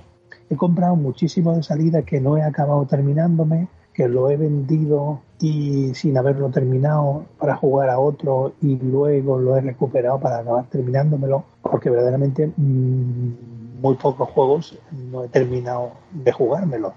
He 0.48 0.56
comprado 0.56 0.96
muchísimo 0.96 1.54
de 1.54 1.62
salida 1.62 2.02
que 2.02 2.20
no 2.20 2.36
he 2.36 2.42
acabado 2.42 2.84
terminándome, 2.86 3.68
que 3.92 4.08
lo 4.08 4.30
he 4.30 4.36
vendido 4.36 5.20
y 5.40 5.94
sin 5.94 6.16
haberlo 6.16 6.50
terminado 6.50 7.24
para 7.38 7.56
jugar 7.56 7.90
a 7.90 7.98
otro 7.98 8.52
y 8.60 8.76
luego 8.76 9.38
lo 9.38 9.56
he 9.56 9.60
recuperado 9.60 10.18
para 10.20 10.38
acabar 10.38 10.64
terminándomelo, 10.66 11.44
porque 11.62 11.90
verdaderamente 11.90 12.52
mm, 12.56 13.80
muy 13.80 13.94
pocos 13.96 14.28
juegos 14.30 14.78
no 15.10 15.24
he 15.24 15.28
terminado 15.28 15.90
de 16.12 16.32
jugármelo. 16.32 16.92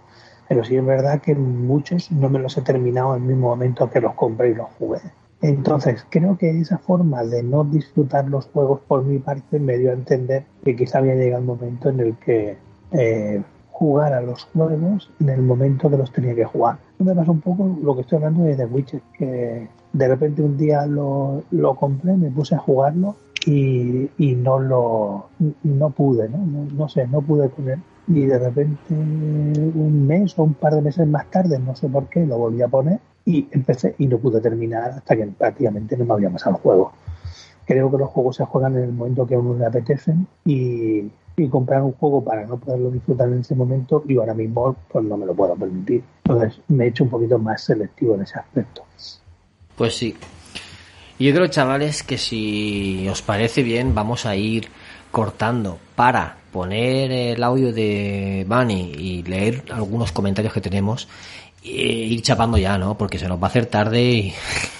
Pero 0.47 0.63
sí 0.63 0.75
es 0.75 0.85
verdad 0.85 1.21
que 1.21 1.35
muchos 1.35 2.11
no 2.11 2.29
me 2.29 2.39
los 2.39 2.57
he 2.57 2.61
terminado 2.61 3.15
en 3.15 3.23
el 3.23 3.29
mismo 3.29 3.49
momento 3.49 3.89
que 3.89 4.01
los 4.01 4.13
compré 4.13 4.51
y 4.51 4.55
los 4.55 4.67
jugué. 4.77 4.99
Entonces, 5.41 6.05
creo 6.09 6.37
que 6.37 6.49
esa 6.61 6.77
forma 6.77 7.23
de 7.23 7.43
no 7.43 7.65
disfrutar 7.65 8.29
los 8.29 8.45
juegos 8.47 8.79
por 8.87 9.03
mi 9.03 9.19
parte 9.19 9.59
me 9.59 9.77
dio 9.77 9.91
a 9.91 9.93
entender 9.93 10.45
que 10.63 10.75
quizá 10.75 10.99
había 10.99 11.15
llegado 11.15 11.41
el 11.41 11.47
momento 11.47 11.89
en 11.89 11.99
el 11.99 12.15
que 12.17 12.57
eh, 12.91 13.41
jugar 13.73 14.13
a 14.13 14.21
los 14.21 14.45
juegos 14.45 15.09
en 15.19 15.29
el 15.29 15.41
momento 15.41 15.89
que 15.89 15.97
los 15.97 16.11
tenía 16.13 16.33
que 16.33 16.45
jugar. 16.45 16.77
Me 16.99 17.13
pasa 17.13 17.31
un 17.31 17.41
poco 17.41 17.75
lo 17.83 17.95
que 17.95 18.01
estoy 18.01 18.17
hablando 18.17 18.43
de 18.43 18.55
The 18.55 18.65
Witcher, 18.65 19.01
que 19.17 19.67
de 19.91 20.07
repente 20.07 20.41
un 20.41 20.57
día 20.57 20.85
lo, 20.85 21.43
lo 21.51 21.75
compré, 21.75 22.15
me 22.15 22.31
puse 22.31 22.55
a 22.55 22.59
jugarlo 22.59 23.15
y, 23.45 24.09
y 24.17 24.35
no 24.35 24.59
lo 24.59 25.25
no 25.63 25.89
pude, 25.89 26.29
¿no? 26.29 26.37
¿no? 26.73 26.87
Sé, 26.87 27.07
no 27.07 27.21
pude 27.21 27.49
con. 27.49 27.65
Y 28.07 28.25
de 28.25 28.37
repente 28.37 28.93
un 28.93 30.05
mes 30.05 30.37
o 30.37 30.43
un 30.43 30.53
par 30.55 30.75
de 30.75 30.81
meses 30.81 31.07
más 31.07 31.29
tarde, 31.31 31.57
no 31.59 31.75
sé 31.75 31.87
por 31.87 32.07
qué, 32.09 32.25
lo 32.25 32.37
volví 32.37 32.61
a 32.61 32.67
poner 32.67 32.99
y 33.25 33.47
empecé 33.51 33.95
y 33.97 34.07
no 34.07 34.17
pude 34.17 34.41
terminar 34.41 34.91
hasta 34.91 35.15
que 35.15 35.25
prácticamente 35.27 35.95
no 35.97 36.05
me 36.05 36.13
había 36.13 36.29
pasado 36.29 36.57
el 36.57 36.61
juego. 36.61 36.93
Creo 37.65 37.89
que 37.89 37.97
los 37.97 38.09
juegos 38.09 38.35
se 38.35 38.45
juegan 38.45 38.75
en 38.75 38.83
el 38.83 38.91
momento 38.91 39.25
que 39.25 39.35
a 39.35 39.39
uno 39.39 39.57
le 39.57 39.65
apetecen 39.65 40.27
y, 40.43 41.09
y 41.37 41.47
comprar 41.49 41.81
un 41.81 41.93
juego 41.93 42.23
para 42.23 42.45
no 42.45 42.57
poderlo 42.57 42.91
disfrutar 42.91 43.29
en 43.29 43.39
ese 43.39 43.55
momento 43.55 44.03
y 44.07 44.17
ahora 44.17 44.33
mismo 44.33 44.75
pues 44.91 45.05
no 45.05 45.15
me 45.15 45.25
lo 45.25 45.33
puedo 45.33 45.55
permitir. 45.55 46.03
Entonces 46.25 46.61
me 46.67 46.85
he 46.85 46.87
hecho 46.89 47.05
un 47.05 47.09
poquito 47.09 47.39
más 47.39 47.63
selectivo 47.63 48.15
en 48.15 48.23
ese 48.23 48.37
aspecto. 48.37 48.83
Pues 49.77 49.95
sí. 49.95 50.15
Yo 51.19 51.33
creo, 51.33 51.47
chavales, 51.47 52.03
que 52.03 52.17
si 52.17 53.07
os 53.07 53.21
parece 53.21 53.63
bien, 53.63 53.95
vamos 53.95 54.25
a 54.25 54.35
ir 54.35 54.67
cortando 55.13 55.77
para 55.95 56.37
poner 56.51 57.11
el 57.11 57.43
audio 57.43 57.71
de 57.71 58.45
Bunny 58.49 58.93
y 58.97 59.21
leer 59.21 59.63
algunos 59.71 60.11
comentarios 60.11 60.51
que 60.51 60.59
tenemos 60.59 61.07
e 61.63 61.69
ir 61.69 62.23
chapando 62.23 62.57
ya, 62.57 62.79
¿no? 62.79 62.97
Porque 62.97 63.19
se 63.19 63.27
nos 63.27 63.37
va 63.37 63.43
a 63.45 63.49
hacer 63.51 63.67
tarde 63.67 64.01
y, 64.01 64.33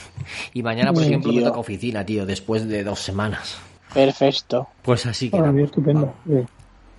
y 0.56 0.64
mañana, 0.64 0.92
por 0.92 1.04
ejemplo, 1.04 1.32
me 1.32 1.38
tío. 1.38 1.48
toca 1.48 1.60
oficina, 1.60 2.04
tío, 2.04 2.26
después 2.26 2.68
de 2.68 2.84
dos 2.84 3.00
semanas. 3.00 3.60
Perfecto. 3.94 4.68
Pues 4.82 5.06
así 5.06 5.30
que 5.30 5.40
bien, 5.40 5.60
estupendo. 5.60 6.16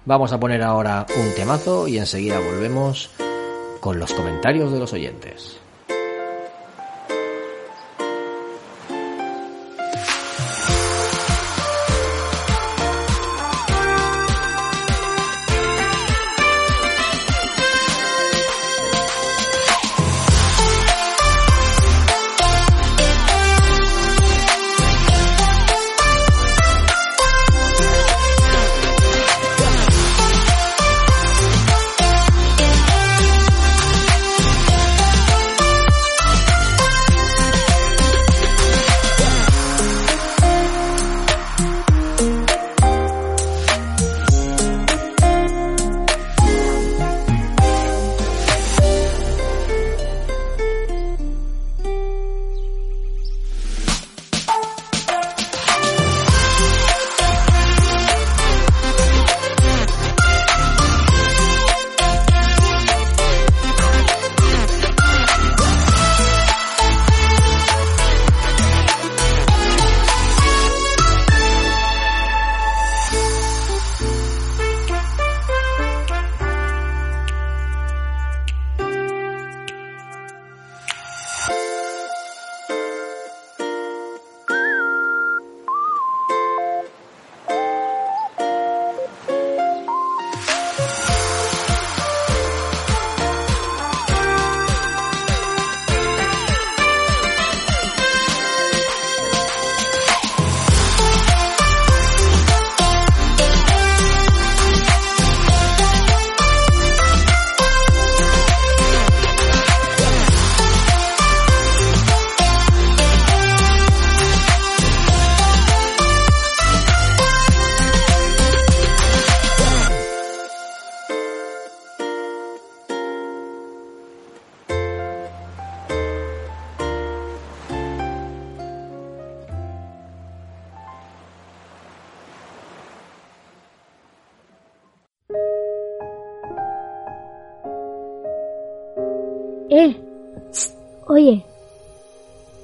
Vamos 0.04 0.32
a 0.32 0.38
poner 0.38 0.62
ahora 0.62 1.04
un 1.16 1.34
temazo 1.34 1.88
y 1.88 1.98
enseguida 1.98 2.38
volvemos 2.38 3.10
con 3.80 3.98
los 3.98 4.14
comentarios 4.14 4.72
de 4.72 4.78
los 4.78 4.92
oyentes. 4.92 5.58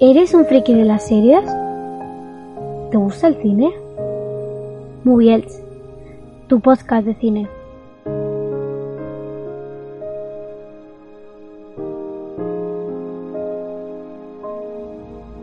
¿Eres 0.01 0.33
un 0.33 0.45
friki 0.45 0.73
de 0.73 0.83
las 0.83 1.07
series? 1.07 1.45
¿Te 2.89 2.97
gusta 2.97 3.27
el 3.27 3.35
cine? 3.35 3.71
Moviels, 5.03 5.61
tu 6.47 6.59
podcast 6.59 7.05
de 7.05 7.13
cine. 7.13 7.47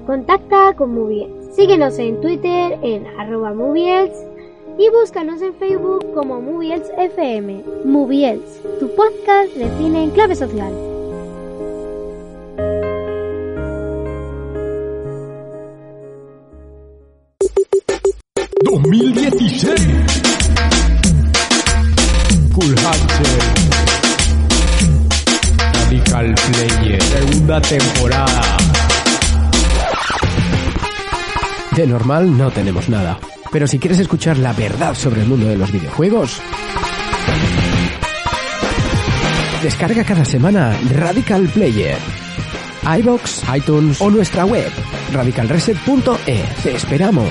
Contacta 0.06 0.74
con 0.74 0.92
Moviels. 0.92 1.54
Síguenos 1.54 1.96
en 2.00 2.20
Twitter 2.20 2.78
en 2.82 3.06
arroba 3.16 3.54
Moviels 3.54 4.24
y 4.76 4.90
búscanos 4.90 5.40
en 5.40 5.54
Facebook 5.54 6.04
como 6.14 6.40
Moviels 6.40 6.90
FM. 6.98 7.62
Moviels, 7.84 8.60
tu 8.80 8.88
podcast 8.88 9.54
de 9.54 9.70
cine 9.78 10.02
en 10.02 10.10
clave 10.10 10.34
social. 10.34 10.72
Temporada. 27.60 28.56
De 31.74 31.86
normal 31.86 32.36
no 32.36 32.50
tenemos 32.50 32.88
nada. 32.88 33.18
Pero 33.50 33.66
si 33.66 33.78
quieres 33.78 33.98
escuchar 33.98 34.38
la 34.38 34.52
verdad 34.52 34.94
sobre 34.94 35.22
el 35.22 35.28
mundo 35.28 35.46
de 35.46 35.56
los 35.56 35.72
videojuegos, 35.72 36.40
descarga 39.62 40.04
cada 40.04 40.24
semana 40.24 40.76
Radical 40.94 41.48
Player. 41.48 41.98
iBox, 43.00 43.42
iTunes 43.54 44.00
o 44.00 44.10
nuestra 44.10 44.44
web 44.44 44.70
radicalreset.e. 45.12 46.44
Te 46.62 46.74
esperamos. 46.74 47.28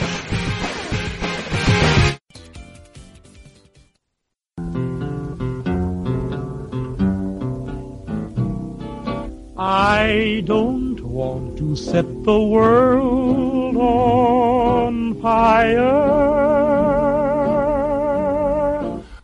I 10.00 10.42
don't 10.46 11.02
want 11.02 11.58
to 11.58 11.76
set 11.76 12.06
the 12.24 12.40
world 12.40 13.76
on 13.76 15.20
fire. 15.20 15.82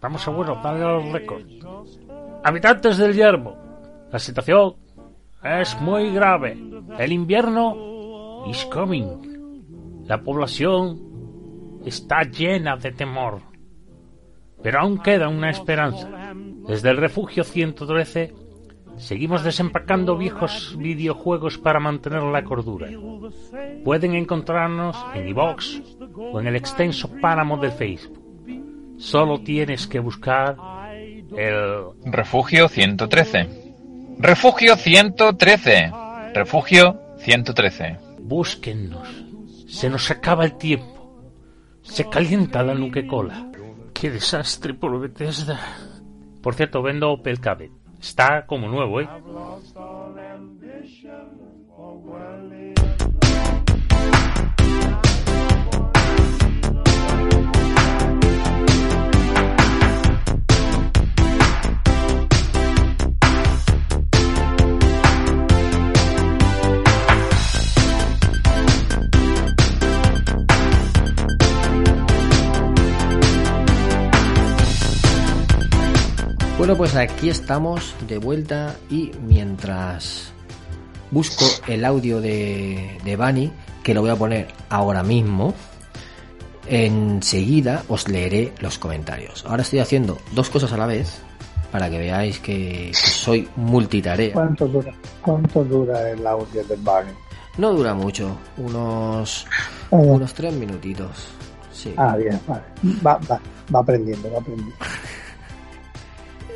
Vamos 0.01 0.27
a 0.27 0.31
bueno, 0.31 0.59
darle 0.63 0.83
al 0.83 1.13
récord. 1.13 1.43
Habitantes 2.43 2.97
del 2.97 3.13
yermo, 3.13 3.55
la 4.11 4.17
situación 4.17 4.73
es 5.43 5.79
muy 5.79 6.11
grave. 6.11 6.57
El 6.97 7.11
invierno 7.11 8.45
is 8.47 8.65
coming. 8.65 10.01
La 10.07 10.23
población 10.23 11.81
está 11.85 12.23
llena 12.23 12.77
de 12.77 12.91
temor. 12.91 13.41
Pero 14.63 14.79
aún 14.79 14.97
queda 14.97 15.29
una 15.29 15.51
esperanza. 15.51 16.09
Desde 16.67 16.89
el 16.89 16.97
refugio 16.97 17.43
113 17.43 18.42
seguimos 19.03 19.43
desempacando 19.43 20.17
viejos 20.17 20.75
videojuegos 20.77 21.57
para 21.57 21.79
mantener 21.79 22.23
la 22.23 22.43
cordura. 22.43 22.87
Pueden 23.83 24.15
encontrarnos 24.15 24.97
en 25.13 25.27
iVox 25.27 25.81
o 26.15 26.39
en 26.39 26.47
el 26.47 26.55
extenso 26.55 27.09
páramo 27.21 27.57
de 27.57 27.71
Facebook. 27.71 28.23
Solo 28.97 29.41
tienes 29.41 29.87
que 29.87 29.99
buscar 29.99 30.55
el 31.37 31.85
Refugio 32.05 32.69
113. 32.69 33.49
Refugio 34.19 34.75
113. 34.77 35.91
Refugio 36.33 37.01
113. 37.17 37.97
Búsquennos. 38.19 39.07
Se 39.67 39.89
nos 39.89 40.09
acaba 40.11 40.45
el 40.45 40.57
tiempo. 40.57 40.93
Se 41.81 42.07
calienta 42.09 42.63
la 42.63 42.73
nuque 42.73 43.05
cola. 43.05 43.51
Qué 43.93 44.09
desastre 44.09 44.73
por 44.73 44.99
Bethesda. 44.99 45.59
Por 46.41 46.55
cierto, 46.55 46.81
vendo 46.81 47.11
Opel 47.11 47.39
Cabet. 47.39 47.82
Está 48.03 48.45
como 48.45 48.67
nuevo, 48.67 48.99
¿eh? 49.01 49.09
Bueno, 76.63 76.77
pues 76.77 76.95
aquí 76.95 77.27
estamos 77.27 77.93
de 78.07 78.17
vuelta 78.19 78.77
y 78.89 79.11
mientras 79.21 80.31
busco 81.11 81.43
el 81.67 81.83
audio 81.83 82.21
de, 82.21 82.99
de 83.03 83.15
Bani, 83.17 83.51
que 83.83 83.93
lo 83.93 83.99
voy 83.99 84.11
a 84.11 84.15
poner 84.15 84.47
ahora 84.69 85.03
mismo, 85.03 85.53
enseguida 86.65 87.83
os 87.89 88.07
leeré 88.07 88.53
los 88.61 88.77
comentarios. 88.77 89.43
Ahora 89.45 89.63
estoy 89.63 89.79
haciendo 89.79 90.19
dos 90.31 90.49
cosas 90.49 90.71
a 90.71 90.77
la 90.77 90.85
vez 90.85 91.19
para 91.69 91.89
que 91.89 91.97
veáis 91.97 92.39
que, 92.39 92.91
que 92.93 93.09
soy 93.09 93.49
multitarea. 93.57 94.31
¿Cuánto 94.31 94.65
dura, 94.65 94.93
¿Cuánto 95.21 95.65
dura 95.65 96.11
el 96.11 96.25
audio 96.25 96.63
de 96.63 96.77
Barney? 96.77 97.13
No 97.57 97.73
dura 97.73 97.93
mucho, 97.93 98.37
unos, 98.55 99.45
Ah. 99.91 99.97
unos 99.97 100.33
tres 100.33 100.53
minutitos. 100.53 101.27
Sí. 101.73 101.93
Ah, 101.97 102.15
bien, 102.15 102.39
vale. 102.47 102.63
Va, 103.05 103.19
va, 103.29 103.37
va 103.75 103.79
aprendiendo, 103.81 104.31
va 104.31 104.39
aprendiendo. 104.39 104.73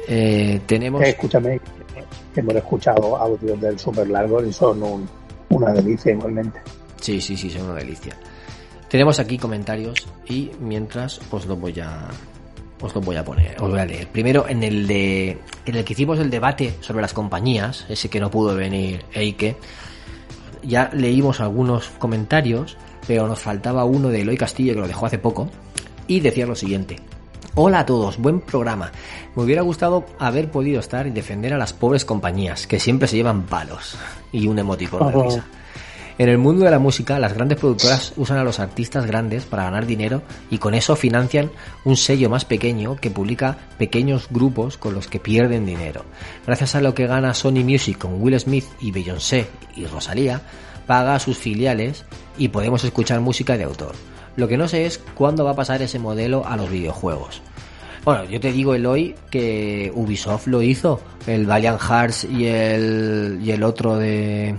Eh, 0.07 0.61
tenemos... 0.65 1.01
Eh, 1.01 1.09
escúchame, 1.09 1.59
hemos 2.35 2.55
escuchado 2.55 3.17
audios 3.17 3.59
del 3.59 3.77
super 3.79 4.07
largo 4.09 4.43
y 4.43 4.51
son 4.53 4.81
un- 4.83 5.09
una 5.49 5.71
delicia 5.73 6.11
igualmente. 6.13 6.59
Sí, 7.01 7.19
sí, 7.21 7.35
sí, 7.37 7.49
son 7.49 7.63
una 7.63 7.75
delicia. 7.75 8.15
Tenemos 8.89 9.19
aquí 9.19 9.37
comentarios 9.37 10.07
y 10.27 10.51
mientras 10.61 11.19
os 11.31 11.45
lo 11.45 11.55
voy 11.55 11.79
a 11.79 12.07
os 12.79 12.93
lo 12.93 13.01
voy 13.01 13.15
a 13.15 13.25
poner, 13.25 13.59
os 13.61 13.69
voy 13.71 13.79
a 13.79 13.85
leer. 13.85 14.07
Primero 14.07 14.47
en 14.47 14.63
el 14.63 14.85
de 14.87 15.39
en 15.65 15.75
el 15.75 15.83
que 15.83 15.93
hicimos 15.93 16.19
el 16.19 16.29
debate 16.29 16.75
sobre 16.79 17.01
las 17.01 17.11
compañías, 17.11 17.85
ese 17.89 18.07
que 18.07 18.19
no 18.19 18.29
pudo 18.29 18.55
venir 18.55 19.03
Eike, 19.13 19.57
ya 20.63 20.89
leímos 20.93 21.41
algunos 21.41 21.89
comentarios, 21.97 22.77
pero 23.07 23.27
nos 23.27 23.39
faltaba 23.39 23.83
uno 23.83 24.09
de 24.09 24.21
Eloy 24.21 24.37
Castillo 24.37 24.73
que 24.75 24.79
lo 24.81 24.87
dejó 24.87 25.07
hace 25.07 25.17
poco 25.17 25.49
y 26.07 26.19
decía 26.19 26.45
lo 26.45 26.55
siguiente: 26.55 26.97
Hola 27.59 27.79
a 27.79 27.85
todos, 27.87 28.19
buen 28.19 28.39
programa. 28.39 28.91
Me 29.35 29.41
hubiera 29.41 29.63
gustado 29.63 30.05
haber 30.19 30.51
podido 30.51 30.79
estar 30.79 31.07
y 31.07 31.09
defender 31.09 31.55
a 31.55 31.57
las 31.57 31.73
pobres 31.73 32.05
compañías 32.05 32.67
que 32.67 32.79
siempre 32.79 33.07
se 33.07 33.15
llevan 33.15 33.47
palos 33.47 33.97
y 34.31 34.47
un 34.47 34.59
emoticono 34.59 35.09
de 35.09 35.23
risa. 35.23 35.45
En 36.19 36.29
el 36.29 36.37
mundo 36.37 36.65
de 36.65 36.69
la 36.69 36.77
música, 36.77 37.17
las 37.17 37.33
grandes 37.33 37.57
productoras 37.57 38.13
usan 38.15 38.37
a 38.37 38.43
los 38.43 38.59
artistas 38.59 39.07
grandes 39.07 39.45
para 39.45 39.63
ganar 39.63 39.87
dinero 39.87 40.21
y 40.51 40.59
con 40.59 40.75
eso 40.75 40.95
financian 40.95 41.49
un 41.83 41.97
sello 41.97 42.29
más 42.29 42.45
pequeño 42.45 42.95
que 42.97 43.09
publica 43.09 43.57
pequeños 43.79 44.27
grupos 44.29 44.77
con 44.77 44.93
los 44.93 45.07
que 45.07 45.19
pierden 45.19 45.65
dinero. 45.65 46.05
Gracias 46.45 46.75
a 46.75 46.81
lo 46.81 46.93
que 46.93 47.07
gana 47.07 47.33
Sony 47.33 47.63
Music 47.63 47.97
con 47.97 48.21
Will 48.21 48.39
Smith 48.39 48.65
y 48.79 48.91
Beyoncé 48.91 49.47
y 49.75 49.87
Rosalía, 49.87 50.43
paga 50.85 51.15
a 51.15 51.19
sus 51.19 51.39
filiales 51.39 52.05
y 52.37 52.49
podemos 52.49 52.83
escuchar 52.83 53.19
música 53.19 53.57
de 53.57 53.63
autor. 53.63 53.95
Lo 54.35 54.47
que 54.47 54.57
no 54.57 54.67
sé 54.67 54.85
es 54.85 54.99
cuándo 55.15 55.43
va 55.43 55.51
a 55.51 55.55
pasar 55.55 55.81
ese 55.81 55.97
modelo 55.97 56.45
a 56.45 56.55
los 56.55 56.69
videojuegos. 56.69 57.41
Bueno, 58.07 58.23
yo 58.23 58.39
te 58.39 58.53
digo, 58.53 58.73
Eloy, 58.73 59.13
que 59.29 59.91
Ubisoft 59.93 60.47
lo 60.47 60.61
hizo. 60.61 61.01
El 61.25 61.45
Valiant 61.45 61.77
Hearts 61.77 62.23
y 62.23 62.45
el, 62.45 63.37
y 63.43 63.51
el 63.51 63.63
otro 63.63 63.97
de 63.97 64.55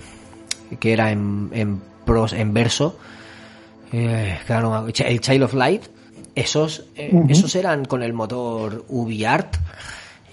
que 0.79 0.93
era 0.93 1.11
en, 1.11 1.49
en 1.55 1.81
pros, 2.05 2.35
en 2.35 2.53
verso, 2.53 2.99
eh, 3.91 4.37
el 4.47 5.21
Child 5.23 5.45
of 5.45 5.55
Light, 5.55 5.85
esos, 6.35 6.85
eh, 6.95 7.11
esos 7.31 7.57
eran 7.57 7.87
con 7.87 8.03
el 8.03 8.13
motor 8.13 8.85
UbiArt 8.87 9.57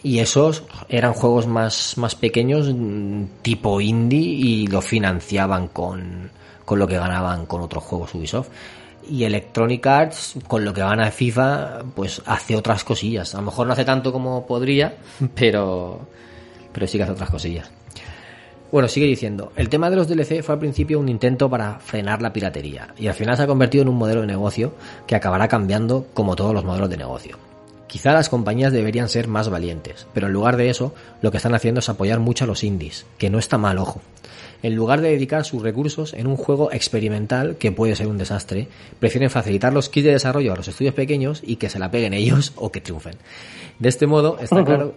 y 0.03 0.19
esos 0.19 0.63
eran 0.89 1.13
juegos 1.13 1.47
más, 1.47 1.97
más 1.97 2.15
pequeños, 2.15 2.67
mm, 2.69 3.23
tipo 3.41 3.79
indie, 3.79 4.19
y 4.19 4.67
lo 4.67 4.81
financiaban 4.81 5.69
con, 5.69 6.31
con 6.65 6.79
lo 6.79 6.85
que 6.85 6.97
ganaban 6.97 7.45
con 7.45 7.61
otros 7.61 7.81
juegos 7.85 8.13
Ubisoft. 8.13 8.49
Y 9.09 9.23
Electronic 9.23 9.85
Arts, 9.85 10.35
con 10.47 10.65
lo 10.65 10.73
que 10.73 10.81
gana 10.81 11.11
FIFA, 11.11 11.83
pues 11.95 12.21
hace 12.25 12.55
otras 12.55 12.83
cosillas. 12.83 13.33
A 13.35 13.37
lo 13.37 13.43
mejor 13.43 13.67
no 13.67 13.73
hace 13.73 13.85
tanto 13.85 14.11
como 14.11 14.45
podría, 14.45 14.95
pero, 15.35 15.99
pero 16.73 16.87
sí 16.87 16.97
que 16.97 17.03
hace 17.03 17.13
otras 17.13 17.29
cosillas. 17.29 17.71
Bueno, 18.71 18.87
sigue 18.89 19.05
diciendo, 19.05 19.53
el 19.55 19.69
tema 19.69 19.89
de 19.89 19.95
los 19.95 20.07
DLC 20.07 20.43
fue 20.43 20.53
al 20.53 20.59
principio 20.59 20.99
un 20.99 21.07
intento 21.07 21.49
para 21.49 21.79
frenar 21.79 22.21
la 22.21 22.33
piratería 22.33 22.93
y 22.97 23.07
al 23.07 23.13
final 23.13 23.37
se 23.37 23.43
ha 23.43 23.47
convertido 23.47 23.83
en 23.83 23.89
un 23.89 23.95
modelo 23.95 24.21
de 24.21 24.27
negocio 24.27 24.73
que 25.07 25.15
acabará 25.15 25.47
cambiando 25.47 26.07
como 26.13 26.35
todos 26.35 26.53
los 26.53 26.65
modelos 26.65 26.89
de 26.89 26.97
negocio. 26.97 27.37
Quizá 27.87 28.11
las 28.11 28.27
compañías 28.27 28.73
deberían 28.73 29.07
ser 29.07 29.29
más 29.29 29.47
valientes, 29.47 30.07
pero 30.13 30.27
en 30.27 30.33
lugar 30.33 30.57
de 30.57 30.69
eso, 30.69 30.93
lo 31.21 31.31
que 31.31 31.37
están 31.37 31.55
haciendo 31.55 31.79
es 31.79 31.87
apoyar 31.87 32.19
mucho 32.19 32.43
a 32.43 32.47
los 32.47 32.65
indies, 32.65 33.05
que 33.17 33.29
no 33.29 33.39
está 33.39 33.57
mal, 33.57 33.77
ojo. 33.77 34.01
En 34.63 34.75
lugar 34.75 35.01
de 35.01 35.09
dedicar 35.09 35.45
sus 35.45 35.61
recursos 35.61 36.13
en 36.13 36.27
un 36.27 36.37
juego 36.37 36.71
experimental 36.71 37.57
que 37.57 37.71
puede 37.71 37.95
ser 37.95 38.07
un 38.07 38.17
desastre, 38.17 38.67
prefieren 38.99 39.29
facilitar 39.29 39.73
los 39.73 39.89
kits 39.89 40.05
de 40.05 40.13
desarrollo 40.13 40.53
a 40.53 40.55
los 40.55 40.67
estudios 40.67 40.93
pequeños 40.93 41.41
y 41.45 41.57
que 41.57 41.69
se 41.69 41.79
la 41.79 41.91
peguen 41.91 42.13
ellos 42.13 42.53
o 42.55 42.71
que 42.71 42.81
triunfen. 42.81 43.15
De 43.79 43.89
este 43.89 44.07
modo, 44.07 44.37
está 44.39 44.63
claro, 44.65 44.95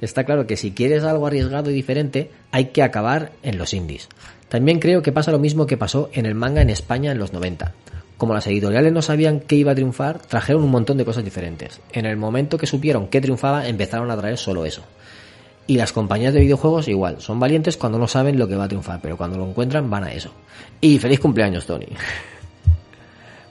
está 0.00 0.24
claro 0.24 0.46
que 0.46 0.56
si 0.56 0.72
quieres 0.72 1.04
algo 1.04 1.26
arriesgado 1.26 1.70
y 1.70 1.74
diferente, 1.74 2.30
hay 2.50 2.66
que 2.66 2.82
acabar 2.82 3.32
en 3.42 3.58
los 3.58 3.74
indies. 3.74 4.08
También 4.48 4.78
creo 4.78 5.02
que 5.02 5.12
pasa 5.12 5.32
lo 5.32 5.38
mismo 5.38 5.66
que 5.66 5.76
pasó 5.76 6.10
en 6.12 6.26
el 6.26 6.34
manga 6.34 6.62
en 6.62 6.70
España 6.70 7.12
en 7.12 7.18
los 7.18 7.32
90. 7.32 7.74
Como 8.16 8.34
las 8.34 8.48
editoriales 8.48 8.92
no 8.92 9.00
sabían 9.00 9.38
qué 9.38 9.54
iba 9.54 9.72
a 9.72 9.76
triunfar, 9.76 10.18
trajeron 10.18 10.64
un 10.64 10.70
montón 10.70 10.96
de 10.96 11.04
cosas 11.04 11.24
diferentes. 11.24 11.80
En 11.92 12.04
el 12.04 12.16
momento 12.16 12.58
que 12.58 12.66
supieron 12.66 13.06
qué 13.06 13.20
triunfaba, 13.20 13.68
empezaron 13.68 14.10
a 14.10 14.16
traer 14.16 14.38
solo 14.38 14.64
eso. 14.64 14.82
Y 15.68 15.76
las 15.76 15.92
compañías 15.92 16.32
de 16.32 16.40
videojuegos 16.40 16.88
igual, 16.88 17.20
son 17.20 17.38
valientes 17.38 17.76
cuando 17.76 17.98
no 17.98 18.08
saben 18.08 18.38
lo 18.38 18.48
que 18.48 18.56
va 18.56 18.64
a 18.64 18.68
triunfar, 18.68 19.00
pero 19.02 19.18
cuando 19.18 19.36
lo 19.36 19.46
encuentran 19.46 19.88
van 19.90 20.04
a 20.04 20.12
eso. 20.12 20.32
Y 20.80 20.98
feliz 20.98 21.20
cumpleaños, 21.20 21.64
Tony. 21.64 21.86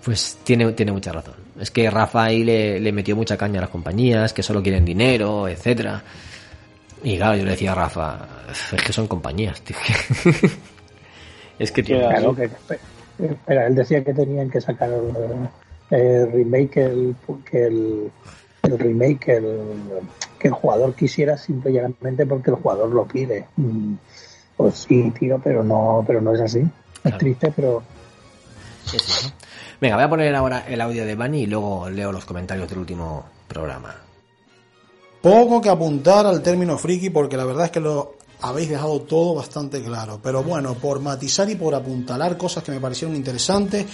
Pues 0.04 0.38
tiene, 0.46 0.72
tiene 0.72 0.94
mucha 0.94 1.12
razón. 1.12 1.34
Es 1.60 1.70
que 1.70 1.90
Rafa 1.90 2.24
ahí 2.24 2.42
le, 2.42 2.80
le 2.80 2.94
metió 2.94 3.14
mucha 3.14 3.36
caña 3.36 3.60
a 3.60 3.64
las 3.64 3.70
compañías, 3.70 4.32
que 4.32 4.42
solo 4.42 4.64
quieren 4.64 4.86
dinero, 4.86 5.50
etcétera. 5.50 6.02
Y 7.04 7.18
claro, 7.18 7.36
yo 7.36 7.44
le 7.44 7.52
decía 7.52 7.74
a 7.74 7.76
Rafa, 7.76 8.28
es 8.50 8.82
que 8.82 8.94
son 8.94 9.08
compañías, 9.08 9.60
tío. 9.62 9.76
es 11.60 11.72
que 11.74 11.84
tío, 11.84 12.00
Claro 12.00 12.34
que, 12.34 12.50
espera, 13.20 13.68
él 13.68 13.76
decía 13.76 14.02
que 14.02 14.14
tenían 14.14 14.50
que 14.50 14.62
sacar 14.62 14.90
el, 14.90 15.98
el 16.00 16.32
remake, 16.32 16.78
el, 16.78 17.16
que 17.50 17.66
el, 17.66 18.12
el 18.64 18.80
remake 18.80 19.28
el, 19.28 19.60
que 20.38 20.48
el 20.50 20.54
jugador 20.54 20.94
quisiera 20.96 21.38
simplemente 21.38 22.26
porque 22.26 22.50
el 22.52 22.58
jugador 22.58 22.90
lo 22.90 23.06
pide. 23.06 23.48
Mm, 23.58 23.94
Pues 24.56 24.86
sí, 24.88 25.12
tío, 25.20 25.40
pero 25.44 25.64
no, 25.64 26.04
pero 26.08 26.20
no 26.20 26.34
es 26.34 26.42
así. 26.42 26.60
Es 26.60 27.02
Claro. 27.02 27.18
triste, 27.20 27.54
pero. 27.56 27.84
Venga, 29.80 29.96
voy 29.96 30.06
a 30.06 30.10
poner 30.10 30.36
ahora 30.36 30.66
el 30.68 30.82
audio 30.82 31.06
de 31.06 31.16
Bunny 31.16 31.44
y 31.44 31.46
luego 31.46 31.90
leo 31.90 32.12
los 32.12 32.26
comentarios 32.26 32.68
del 32.68 32.80
último 32.80 33.26
programa. 33.48 33.96
Poco 35.22 35.62
que 35.62 35.70
apuntar 35.70 36.26
al 36.26 36.42
término 36.42 36.78
friki 36.78 37.10
porque 37.10 37.38
la 37.38 37.46
verdad 37.46 37.66
es 37.66 37.72
que 37.72 37.80
lo 37.80 38.16
habéis 38.42 38.70
dejado 38.70 39.02
todo 39.02 39.36
bastante 39.36 39.84
claro. 39.84 40.20
Pero 40.24 40.42
bueno, 40.44 40.74
por 40.76 41.00
matizar 41.00 41.50
y 41.50 41.56
por 41.56 41.76
apuntalar 41.76 42.38
cosas 42.38 42.64
que 42.64 42.72
me 42.72 42.80
parecieron 42.80 43.16
interesantes, 43.16 43.86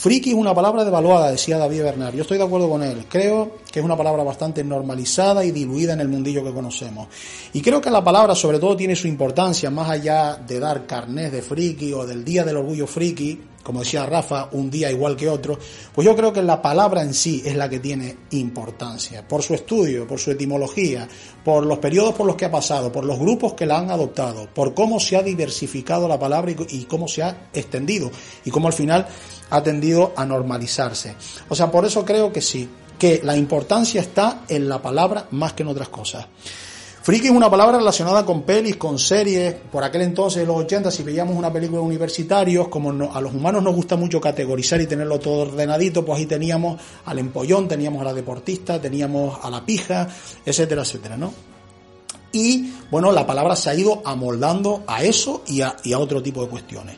friki 0.00 0.30
es 0.30 0.34
una 0.34 0.54
palabra 0.54 0.82
devaluada, 0.82 1.30
decía 1.30 1.58
David 1.58 1.82
Bernard. 1.82 2.14
Yo 2.14 2.22
estoy 2.22 2.38
de 2.38 2.44
acuerdo 2.44 2.70
con 2.70 2.82
él. 2.82 3.04
Creo 3.06 3.58
que 3.70 3.80
es 3.80 3.84
una 3.84 3.98
palabra 3.98 4.22
bastante 4.24 4.64
normalizada 4.64 5.44
y 5.44 5.50
diluida 5.50 5.92
en 5.92 6.00
el 6.00 6.08
mundillo 6.08 6.42
que 6.42 6.54
conocemos. 6.54 7.08
Y 7.52 7.60
creo 7.60 7.82
que 7.82 7.90
la 7.90 8.02
palabra 8.02 8.34
sobre 8.34 8.58
todo 8.58 8.74
tiene 8.74 8.96
su 8.96 9.08
importancia, 9.08 9.68
más 9.68 9.90
allá 9.90 10.36
de 10.36 10.58
dar 10.58 10.86
carnet 10.86 11.30
de 11.30 11.42
friki 11.42 11.92
o 11.92 12.06
del 12.06 12.24
Día 12.24 12.44
del 12.44 12.56
Orgullo 12.56 12.86
Friki, 12.86 13.40
como 13.62 13.80
decía 13.80 14.06
Rafa, 14.06 14.48
un 14.52 14.70
día 14.70 14.90
igual 14.90 15.16
que 15.16 15.28
otro, 15.28 15.58
pues 15.94 16.06
yo 16.06 16.16
creo 16.16 16.32
que 16.32 16.42
la 16.42 16.62
palabra 16.62 17.02
en 17.02 17.12
sí 17.12 17.42
es 17.44 17.54
la 17.54 17.68
que 17.68 17.78
tiene 17.78 18.16
importancia, 18.30 19.28
por 19.28 19.42
su 19.42 19.52
estudio, 19.52 20.06
por 20.06 20.18
su 20.18 20.30
etimología, 20.30 21.06
por 21.44 21.66
los 21.66 21.78
periodos 21.78 22.14
por 22.14 22.26
los 22.26 22.36
que 22.36 22.46
ha 22.46 22.50
pasado, 22.50 22.90
por 22.90 23.04
los 23.04 23.18
grupos 23.18 23.52
que 23.52 23.66
la 23.66 23.78
han 23.78 23.90
adoptado, 23.90 24.48
por 24.54 24.72
cómo 24.72 24.98
se 24.98 25.16
ha 25.16 25.22
diversificado 25.22 26.08
la 26.08 26.18
palabra 26.18 26.52
y 26.70 26.84
cómo 26.84 27.06
se 27.06 27.22
ha 27.22 27.50
extendido 27.52 28.10
y 28.46 28.50
cómo 28.50 28.66
al 28.66 28.72
final 28.72 29.06
ha 29.50 29.62
tendido 29.62 30.12
a 30.16 30.24
normalizarse. 30.24 31.14
O 31.48 31.54
sea, 31.54 31.70
por 31.70 31.84
eso 31.84 32.04
creo 32.04 32.32
que 32.32 32.40
sí, 32.40 32.68
que 32.98 33.20
la 33.24 33.36
importancia 33.36 34.00
está 34.00 34.42
en 34.48 34.68
la 34.68 34.80
palabra 34.80 35.26
más 35.32 35.52
que 35.52 35.62
en 35.62 35.68
otras 35.68 35.88
cosas. 35.88 36.26
Friki 37.02 37.28
es 37.28 37.32
una 37.32 37.50
palabra 37.50 37.78
relacionada 37.78 38.26
con 38.26 38.42
pelis, 38.42 38.76
con 38.76 38.98
series. 38.98 39.54
Por 39.54 39.82
aquel 39.82 40.02
entonces, 40.02 40.42
en 40.42 40.48
los 40.48 40.58
80, 40.58 40.90
si 40.90 41.02
veíamos 41.02 41.34
una 41.34 41.50
película 41.50 41.80
de 41.80 41.86
universitarios, 41.86 42.68
como 42.68 42.90
a 43.10 43.20
los 43.22 43.32
humanos 43.32 43.62
nos 43.62 43.74
gusta 43.74 43.96
mucho 43.96 44.20
categorizar 44.20 44.82
y 44.82 44.86
tenerlo 44.86 45.18
todo 45.18 45.48
ordenadito, 45.48 46.04
pues 46.04 46.18
ahí 46.18 46.26
teníamos 46.26 46.78
al 47.06 47.18
empollón, 47.18 47.68
teníamos 47.68 48.02
a 48.02 48.04
la 48.04 48.12
deportista, 48.12 48.78
teníamos 48.78 49.38
a 49.42 49.48
la 49.48 49.64
pija, 49.64 50.08
etcétera, 50.44 50.82
etcétera, 50.82 51.16
¿no? 51.16 51.32
Y 52.32 52.74
bueno, 52.90 53.10
la 53.12 53.26
palabra 53.26 53.56
se 53.56 53.70
ha 53.70 53.74
ido 53.74 54.02
amoldando 54.04 54.84
a 54.86 55.02
eso 55.02 55.42
y 55.46 55.62
a, 55.62 55.74
y 55.82 55.94
a 55.94 55.98
otro 55.98 56.22
tipo 56.22 56.42
de 56.42 56.48
cuestiones. 56.48 56.96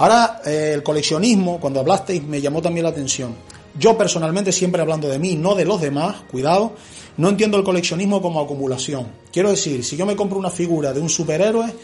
Ahora, 0.00 0.40
eh, 0.46 0.72
el 0.76 0.82
coleccionismo, 0.82 1.60
cuando 1.60 1.80
hablasteis, 1.80 2.22
me 2.22 2.40
llamó 2.40 2.62
también 2.62 2.84
la 2.84 2.88
atención. 2.88 3.36
Yo 3.78 3.98
personalmente, 3.98 4.50
siempre 4.50 4.80
hablando 4.80 5.10
de 5.10 5.18
mí, 5.18 5.36
no 5.36 5.54
de 5.54 5.66
los 5.66 5.78
demás, 5.78 6.22
cuidado, 6.30 6.72
no 7.18 7.28
entiendo 7.28 7.58
el 7.58 7.64
coleccionismo 7.64 8.22
como 8.22 8.40
acumulación. 8.40 9.08
Quiero 9.30 9.50
decir, 9.50 9.84
si 9.84 9.98
yo 9.98 10.06
me 10.06 10.16
compro 10.16 10.38
una 10.38 10.48
figura 10.48 10.94
de 10.94 11.00
un 11.00 11.10
superhéroe, 11.10 11.74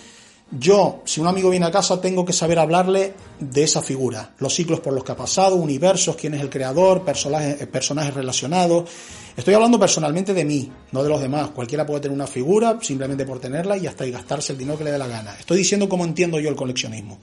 Yo, 0.52 1.02
si 1.05 1.20
un 1.20 1.26
amigo 1.26 1.51
viene 1.51 1.66
a 1.66 1.72
casa, 1.72 2.01
tengo 2.01 2.24
que 2.24 2.32
saber 2.32 2.60
hablarle 2.60 3.14
de 3.40 3.64
esa 3.64 3.82
figura, 3.82 4.30
los 4.38 4.55
ciclos 4.55 4.78
por 4.78 4.93
los 4.93 5.02
que 5.02 5.10
ha 5.10 5.16
pasado, 5.16 5.56
universos, 5.56 6.14
quién 6.14 6.34
es 6.34 6.40
el 6.40 6.48
creador, 6.48 7.02
personajes, 7.02 7.60
eh, 7.60 7.66
personajes 7.66 8.14
relacionados. 8.14 8.88
Estoy 9.36 9.55
hablando 9.55 9.76
personalmente 9.78 10.34
de 10.34 10.44
mí, 10.44 10.70
no 10.93 11.02
de 11.02 11.09
los 11.09 11.20
demás. 11.20 11.51
Cualquiera 11.51 11.84
puede 11.84 12.01
tener 12.02 12.14
una 12.14 12.28
figura 12.28 12.78
simplemente 12.80 13.26
por 13.26 13.40
tenerla 13.40 13.76
y 13.76 13.88
hasta 13.88 14.06
y 14.06 14.12
gastarse 14.12 14.52
el 14.52 14.59
dinero 14.59 14.78
que 14.78 14.84
le 14.84 14.93
dé 14.93 14.98
la 14.98 15.09
gana. 15.09 15.34
Estoy 15.36 15.59
diciendo 15.59 15.88
cómo 15.88 16.05
entiendo 16.05 16.38
yo 16.38 16.48
el 16.48 16.56
coleccionismo, 16.56 17.18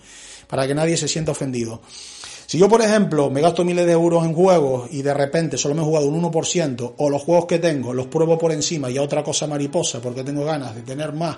para 0.54 0.68
que 0.68 0.76
nadie 0.76 0.96
se 0.98 1.08
sienta 1.08 1.32
ofendido. 1.32 1.82
Si 2.46 2.60
yo, 2.60 2.70
por 2.70 2.80
ejemplo, 2.80 3.32
me 3.32 3.42
gasto 3.42 3.66
miles 3.66 3.88
de 3.88 3.94
euros 3.94 4.24
en 4.24 4.36
juegos 4.36 4.88
y 4.92 5.02
de 5.02 5.12
repente 5.12 5.58
solo 5.58 5.74
me 5.74 5.82
he 5.82 5.84
jugado 5.84 6.08
un 6.08 6.22
1%, 6.22 6.94
o 6.96 7.10
los 7.10 7.24
juegos 7.24 7.48
que 7.48 7.58
tengo 7.58 7.92
los 7.92 8.06
pruebo 8.06 8.38
por 8.38 8.52
encima 8.52 8.88
y 8.92 9.00
a 9.00 9.02
otra 9.02 9.24
cosa 9.24 9.48
mariposa 9.48 10.00
porque 10.00 10.24
tengo 10.24 10.46
ganas 10.46 10.76
de 10.76 10.84
tener 10.84 11.12
más 11.12 11.38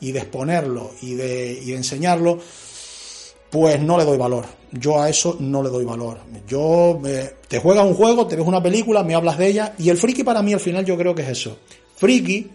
y 0.00 0.10
de 0.10 0.18
exponerlo 0.18 0.90
y 1.00 1.14
de, 1.14 1.60
y 1.62 1.66
de 1.66 1.76
enseñarlo, 1.76 2.40
pues 3.50 3.80
no 3.80 3.96
le 3.98 4.04
doy 4.04 4.18
valor. 4.18 4.46
Yo 4.72 5.00
a 5.00 5.08
eso 5.08 5.36
no 5.38 5.62
le 5.62 5.68
doy 5.68 5.84
valor. 5.84 6.18
Yo 6.48 7.00
eh, 7.06 7.36
te 7.46 7.60
juegas 7.60 7.86
un 7.86 7.94
juego, 7.94 8.26
te 8.26 8.34
ves 8.34 8.48
una 8.48 8.60
película, 8.60 9.04
me 9.04 9.14
hablas 9.14 9.38
de 9.38 9.46
ella 9.46 9.74
y 9.78 9.90
el 9.90 9.96
friki 9.96 10.24
para 10.24 10.42
mí 10.42 10.52
al 10.54 10.58
final 10.58 10.84
yo 10.84 10.98
creo 10.98 11.14
que 11.14 11.22
es 11.22 11.28
eso. 11.28 11.56
Friki, 11.94 12.50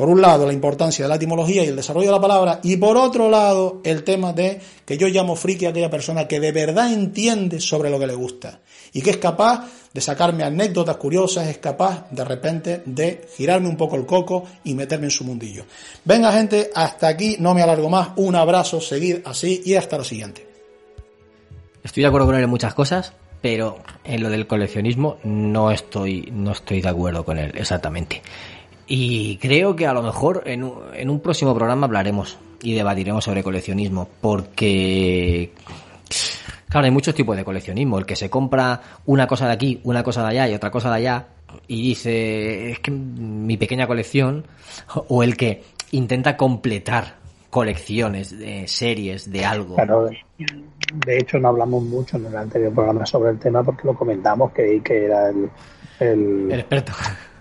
por 0.00 0.08
un 0.08 0.22
lado, 0.22 0.46
la 0.46 0.54
importancia 0.54 1.04
de 1.04 1.10
la 1.10 1.16
etimología 1.16 1.62
y 1.62 1.66
el 1.66 1.76
desarrollo 1.76 2.06
de 2.06 2.12
la 2.12 2.20
palabra 2.22 2.60
y 2.62 2.78
por 2.78 2.96
otro 2.96 3.28
lado, 3.28 3.82
el 3.84 4.02
tema 4.02 4.32
de 4.32 4.58
que 4.86 4.96
yo 4.96 5.06
llamo 5.08 5.36
friki 5.36 5.66
a 5.66 5.68
aquella 5.68 5.90
persona 5.90 6.26
que 6.26 6.40
de 6.40 6.52
verdad 6.52 6.90
entiende 6.90 7.60
sobre 7.60 7.90
lo 7.90 7.98
que 7.98 8.06
le 8.06 8.14
gusta 8.14 8.60
y 8.94 9.02
que 9.02 9.10
es 9.10 9.18
capaz 9.18 9.66
de 9.92 10.00
sacarme 10.00 10.42
anécdotas 10.42 10.96
curiosas, 10.96 11.48
es 11.48 11.58
capaz 11.58 12.10
de 12.10 12.24
repente 12.24 12.82
de 12.86 13.28
girarme 13.36 13.68
un 13.68 13.76
poco 13.76 13.96
el 13.96 14.06
coco 14.06 14.44
y 14.64 14.74
meterme 14.74 15.04
en 15.04 15.10
su 15.10 15.24
mundillo. 15.24 15.66
Venga 16.02 16.32
gente, 16.32 16.70
hasta 16.74 17.06
aquí, 17.06 17.36
no 17.38 17.52
me 17.52 17.60
alargo 17.60 17.90
más, 17.90 18.12
un 18.16 18.34
abrazo, 18.36 18.80
seguid 18.80 19.18
así 19.26 19.60
y 19.66 19.74
hasta 19.74 19.98
la 19.98 20.04
siguiente. 20.04 20.48
Estoy 21.84 22.04
de 22.04 22.06
acuerdo 22.06 22.28
con 22.28 22.36
él 22.36 22.44
en 22.44 22.48
muchas 22.48 22.72
cosas, 22.72 23.12
pero 23.42 23.80
en 24.04 24.22
lo 24.22 24.30
del 24.30 24.46
coleccionismo 24.46 25.18
no 25.24 25.70
estoy, 25.70 26.30
no 26.32 26.52
estoy 26.52 26.80
de 26.80 26.88
acuerdo 26.88 27.22
con 27.22 27.36
él 27.36 27.52
exactamente. 27.54 28.22
Y 28.92 29.36
creo 29.36 29.76
que 29.76 29.86
a 29.86 29.92
lo 29.92 30.02
mejor 30.02 30.42
en 30.46 30.64
un, 30.64 30.74
en 30.94 31.10
un 31.10 31.20
próximo 31.20 31.54
programa 31.54 31.86
hablaremos 31.86 32.36
y 32.60 32.74
debatiremos 32.74 33.22
sobre 33.22 33.44
coleccionismo, 33.44 34.08
porque 34.20 35.52
Claro, 36.68 36.86
hay 36.86 36.90
muchos 36.90 37.14
tipos 37.14 37.36
de 37.36 37.44
coleccionismo. 37.44 37.98
El 37.98 38.06
que 38.06 38.16
se 38.16 38.28
compra 38.28 38.80
una 39.06 39.28
cosa 39.28 39.46
de 39.46 39.52
aquí, 39.52 39.80
una 39.84 40.02
cosa 40.02 40.22
de 40.22 40.28
allá 40.30 40.48
y 40.48 40.54
otra 40.54 40.72
cosa 40.72 40.88
de 40.90 40.96
allá 40.96 41.26
y 41.68 41.82
dice, 41.82 42.70
es 42.70 42.80
que 42.80 42.90
mi 42.90 43.56
pequeña 43.56 43.86
colección, 43.86 44.44
o 45.08 45.22
el 45.22 45.36
que 45.36 45.62
intenta 45.92 46.36
completar 46.36 47.14
colecciones, 47.48 48.36
de 48.36 48.66
series, 48.66 49.30
de 49.30 49.44
algo. 49.44 49.76
Claro, 49.76 50.10
de 51.06 51.18
hecho 51.18 51.38
no 51.38 51.48
hablamos 51.48 51.82
mucho 51.84 52.16
en 52.16 52.26
el 52.26 52.36
anterior 52.36 52.72
programa 52.72 53.06
sobre 53.06 53.30
el 53.30 53.38
tema 53.38 53.62
porque 53.62 53.86
lo 53.86 53.94
comentamos 53.94 54.52
que, 54.52 54.80
que 54.82 55.04
era 55.04 55.30
el, 55.30 55.50
el, 56.00 56.52
el 56.52 56.60
experto. 56.60 56.92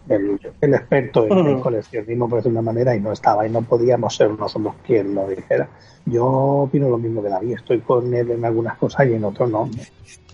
El, 0.09 0.39
el, 0.61 0.73
experto 0.73 1.25
en, 1.29 1.47
en 1.47 1.59
coleccionismo, 1.61 2.27
por 2.27 2.39
decirlo 2.39 2.55
de 2.55 2.61
una 2.61 2.71
manera, 2.73 2.95
y 2.95 2.99
no 2.99 3.11
estaba, 3.11 3.47
y 3.47 3.49
no 3.51 3.61
podíamos 3.61 4.15
ser 4.15 4.31
nosotros 4.31 4.73
quien 4.85 5.13
lo 5.15 5.27
dijera. 5.27 5.69
Yo 6.05 6.25
opino 6.25 6.89
lo 6.89 6.97
mismo 6.97 7.21
que 7.21 7.29
David, 7.29 7.53
estoy 7.55 7.79
con 7.81 8.13
él 8.13 8.31
en 8.31 8.43
algunas 8.43 8.77
cosas 8.77 9.07
y 9.07 9.13
en 9.13 9.23
otras 9.23 9.49
no. 9.49 9.69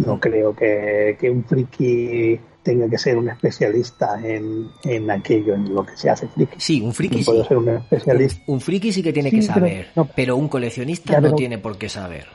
No 0.06 0.20
creo 0.20 0.56
que, 0.56 1.18
que 1.20 1.30
un 1.30 1.44
friki 1.44 2.40
tenga 2.64 2.90
que 2.90 2.98
ser 2.98 3.18
un 3.18 3.30
especialista 3.30 4.20
en, 4.24 4.70
en 4.86 5.12
aquello, 5.12 5.54
en 5.54 5.74
lo 5.74 5.86
que 5.86 5.96
se 5.98 6.10
hace 6.10 6.28
friki. 6.28 6.56
Sí, 6.58 6.82
un 6.82 6.94
friki 6.94 7.18
no 7.20 7.24
sí. 7.34 7.44
ser 7.48 7.58
un 7.58 7.70
especialista. 7.70 8.44
Un, 8.48 8.54
un, 8.56 8.62
friki 8.62 8.92
sí 8.94 9.04
que 9.04 9.14
tiene 9.14 9.30
Sí, 9.30 9.40
que 9.40 9.46
pero- 9.48 9.54
saber, 9.54 9.88
no. 9.96 10.08
pero 10.16 10.36
un 10.38 10.48
coleccionista 10.48 11.14
Ya, 11.14 11.20
no 11.20 11.28
pero- 11.28 11.36
tiene 11.36 11.58
por 11.58 11.78
qué 11.78 11.90
saber. 11.90 12.26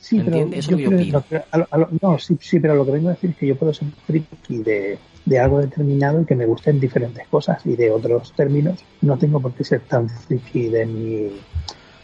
Sí, 0.00 0.16
pero 0.18 0.28
¿Entiendes? 0.28 0.58
Eso 0.60 0.70
yo 0.76 0.88
creo- 0.88 0.98
opino. 1.00 1.18
lo 1.18 1.24
que- 1.28 1.44
a 1.50 1.58
lo- 1.58 1.68
a 1.70 1.78
lo- 1.78 1.88
no, 2.00 2.18
sí, 2.18 2.36
sí, 2.40 2.58
pero 2.60 2.74
lo 2.74 2.84
que 2.84 2.92
vengo 2.92 3.08
a 3.08 3.12
decir 3.12 3.30
es 3.30 3.36
que 3.36 3.46
yo 3.46 3.56
puedo 3.56 3.72
ser 3.74 3.88
friki 4.06 4.58
de, 4.62 4.98
de 5.28 5.38
algo 5.38 5.60
determinado 5.60 6.22
y 6.22 6.24
que 6.24 6.34
me 6.34 6.46
gusten 6.46 6.80
diferentes 6.80 7.26
cosas 7.28 7.64
y 7.66 7.76
de 7.76 7.90
otros 7.90 8.32
términos 8.32 8.82
no 9.02 9.18
tengo 9.18 9.40
por 9.40 9.52
qué 9.52 9.62
ser 9.62 9.80
tan 9.80 10.08
friki 10.08 10.68
de 10.68 10.86
mi, 10.86 11.30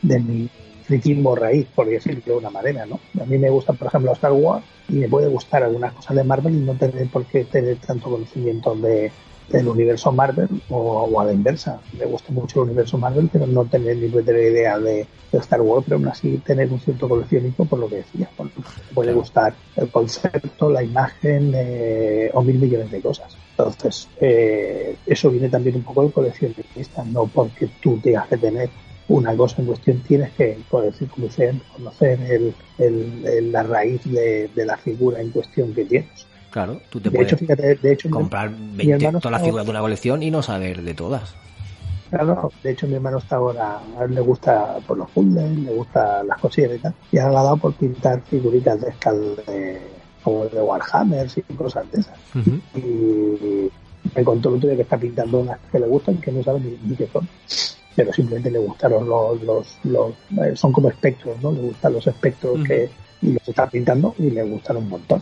de 0.02 0.20
mi 0.20 0.50
friquismo 0.84 1.34
raíz, 1.34 1.66
por 1.74 1.88
decirlo 1.88 2.22
de 2.24 2.32
una 2.34 2.50
manera, 2.50 2.84
¿no? 2.84 3.00
A 3.20 3.24
mí 3.24 3.38
me 3.38 3.48
gusta, 3.48 3.72
por 3.72 3.88
ejemplo, 3.88 4.12
Star 4.12 4.32
Wars 4.32 4.64
y 4.90 4.94
me 4.94 5.08
puede 5.08 5.28
gustar 5.28 5.62
algunas 5.62 5.94
cosas 5.94 6.16
de 6.16 6.24
Marvel 6.24 6.54
y 6.54 6.58
no 6.58 6.74
tener 6.74 7.08
por 7.08 7.24
qué 7.24 7.44
tener 7.44 7.78
tanto 7.78 8.10
conocimiento 8.10 8.74
de, 8.76 9.10
del 9.48 9.68
universo 9.68 10.10
Marvel 10.12 10.48
o, 10.70 10.76
o 11.04 11.20
a 11.20 11.24
la 11.24 11.32
inversa. 11.32 11.80
Me 11.98 12.06
gusta 12.06 12.32
mucho 12.32 12.62
el 12.62 12.68
universo 12.70 12.98
Marvel, 12.98 13.28
pero 13.32 13.46
no 13.46 13.64
tener 13.66 13.96
ni 13.98 14.08
puta 14.08 14.32
idea 14.32 14.78
de, 14.78 15.06
de 15.32 15.38
Star 15.38 15.60
Wars, 15.60 15.84
pero 15.86 15.96
aún 15.98 16.08
así 16.08 16.38
tener 16.38 16.70
un 16.72 16.80
cierto 16.80 17.08
coleccionismo 17.08 17.66
por 17.66 17.78
lo 17.78 17.88
que 17.88 17.96
decía. 17.96 18.28
Por- 18.36 18.50
puede 18.94 19.12
gustar 19.12 19.54
el 19.76 19.88
concepto, 19.90 20.70
la 20.70 20.82
imagen 20.82 21.52
eh, 21.54 22.30
o 22.32 22.42
mil 22.42 22.58
millones 22.58 22.90
de 22.90 23.00
cosas. 23.00 23.36
Entonces, 23.50 24.08
eh, 24.20 24.96
eso 25.06 25.30
viene 25.30 25.48
también 25.48 25.76
un 25.76 25.82
poco 25.82 26.02
del 26.02 26.12
coleccionista, 26.12 27.04
no 27.04 27.26
porque 27.26 27.68
tú 27.82 27.98
tengas 28.02 28.28
que 28.28 28.38
tener 28.38 28.70
una 29.06 29.36
cosa 29.36 29.60
en 29.60 29.66
cuestión, 29.66 29.98
tienes 30.00 30.32
que 30.32 30.58
conocer, 30.70 31.08
conocer, 31.08 31.54
conocer 31.76 32.18
el, 32.22 32.54
el- 32.78 33.26
el- 33.26 33.52
la 33.52 33.62
raíz 33.62 34.02
de, 34.10 34.48
de 34.54 34.64
la 34.66 34.78
figura 34.78 35.20
en 35.20 35.30
cuestión 35.30 35.74
que 35.74 35.84
tienes. 35.84 36.26
Claro, 36.54 36.80
tú 36.88 37.00
te 37.00 37.10
De 37.10 37.16
puedes 37.16 37.32
hecho, 37.32 37.36
fíjate, 37.40 37.74
de 37.74 37.92
hecho, 37.92 38.06
mi- 38.08 38.12
comprar 38.12 38.48
mi 38.48 38.76
20, 38.76 38.92
hermano 39.06 39.18
todas 39.18 39.32
las 39.32 39.42
figuras 39.42 39.66
de 39.66 39.70
una 39.72 39.80
colección 39.80 40.22
y 40.22 40.30
no 40.30 40.40
saber 40.40 40.82
de 40.82 40.94
todas. 40.94 41.34
Claro, 42.10 42.52
de 42.62 42.70
hecho 42.70 42.86
mi 42.86 42.94
hermano 42.94 43.18
está 43.18 43.36
ahora, 43.36 43.80
a 43.98 44.04
él 44.04 44.14
le 44.14 44.20
gusta 44.20 44.76
por 44.86 44.96
los 44.96 45.10
puzzles, 45.10 45.58
le 45.58 45.72
gusta 45.72 46.22
las 46.22 46.38
cosillas 46.38 46.76
y 46.76 46.78
tal, 46.78 46.94
y 47.10 47.18
ahora 47.18 47.32
le 47.32 47.38
ha 47.38 47.42
dado 47.42 47.56
por 47.56 47.72
pintar 47.72 48.20
figuritas 48.30 48.80
de 48.80 48.88
escal 48.90 49.34
de, 49.48 49.80
como 50.22 50.44
de 50.46 50.60
Warhammer 50.62 51.26
y 51.34 51.42
cosas 51.54 51.90
de 51.90 52.00
esas. 52.00 52.14
Y 52.76 53.68
me 54.14 54.22
contó 54.22 54.50
el 54.50 54.54
otro 54.56 54.68
día 54.68 54.76
que 54.76 54.82
está 54.82 54.96
pintando 54.96 55.40
unas 55.40 55.58
que 55.72 55.80
le 55.80 55.86
gustan 55.88 56.18
que 56.18 56.30
no 56.30 56.40
sabe 56.44 56.60
ni, 56.60 56.78
ni 56.88 56.94
qué 56.94 57.08
son. 57.12 57.28
Pero 57.96 58.12
simplemente 58.12 58.50
le 58.52 58.58
gustaron 58.60 59.08
los, 59.08 59.42
los, 59.42 59.78
los 59.82 60.12
eh, 60.40 60.54
son 60.54 60.70
como 60.72 60.90
espectros, 60.90 61.36
¿no? 61.42 61.50
Le 61.50 61.62
gustan 61.62 61.92
los 61.94 62.06
espectros 62.06 62.54
Ujú. 62.54 62.64
que 62.64 62.88
y 63.22 63.32
los 63.32 63.48
está 63.48 63.68
pintando 63.68 64.14
y 64.18 64.30
le 64.30 64.44
gustan 64.44 64.76
un 64.76 64.88
montón. 64.88 65.20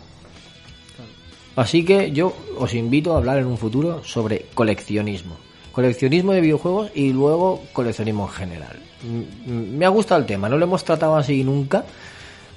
Así 1.57 1.85
que 1.85 2.13
yo 2.13 2.33
os 2.59 2.73
invito 2.75 3.13
a 3.15 3.19
hablar 3.19 3.39
en 3.39 3.47
un 3.47 3.59
futuro 3.59 4.03
sobre 4.05 4.47
coleccionismo. 4.55 5.37
Coleccionismo 5.73 6.33
de 6.33 6.41
videojuegos 6.41 6.91
y 6.95 7.13
luego 7.13 7.63
coleccionismo 7.73 8.27
en 8.27 8.33
general. 8.33 8.79
M- 9.05 9.25
m- 9.47 9.67
Me 9.79 9.85
ha 9.87 9.89
gustado 9.91 10.21
el 10.21 10.27
tema, 10.27 10.49
no 10.49 10.57
lo 10.59 10.65
hemos 10.65 10.85
tratado 10.85 11.17
así 11.17 11.43
nunca, 11.45 11.85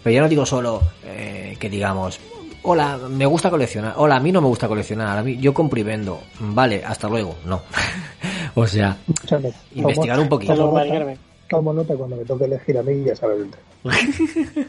pero 0.04 0.14
ya 0.14 0.22
no 0.22 0.30
digo 0.30 0.46
solo 0.46 0.82
eh, 1.04 1.56
que 1.60 1.70
digamos, 1.70 2.20
hola, 2.64 2.98
me 3.10 3.26
gusta 3.26 3.50
coleccionar, 3.50 3.94
hola, 3.98 4.16
a 4.18 4.20
mí 4.20 4.32
no 4.32 4.42
me 4.42 4.48
gusta 4.48 4.68
coleccionar, 4.68 5.18
a 5.18 5.24
mí 5.24 5.38
yo 5.38 5.54
compro 5.54 5.80
y 5.80 5.84
vendo, 5.84 6.20
vale, 6.40 6.84
hasta 6.86 7.08
luego, 7.10 7.36
no. 7.46 7.62
o 8.56 8.68
sea, 8.68 8.98
investigar 9.76 10.20
un 10.20 10.30
poquito. 10.30 10.56
Tomo 10.56 10.80
nota, 10.80 11.16
tomo 11.50 11.74
nota 11.74 11.96
cuando 11.96 12.16
me 12.18 12.26
toque 12.26 12.46
elegir 12.46 12.78
a 12.78 12.84
mí 12.84 13.04
ya 13.06 13.16
sabes 13.16 13.40
el 13.42 13.52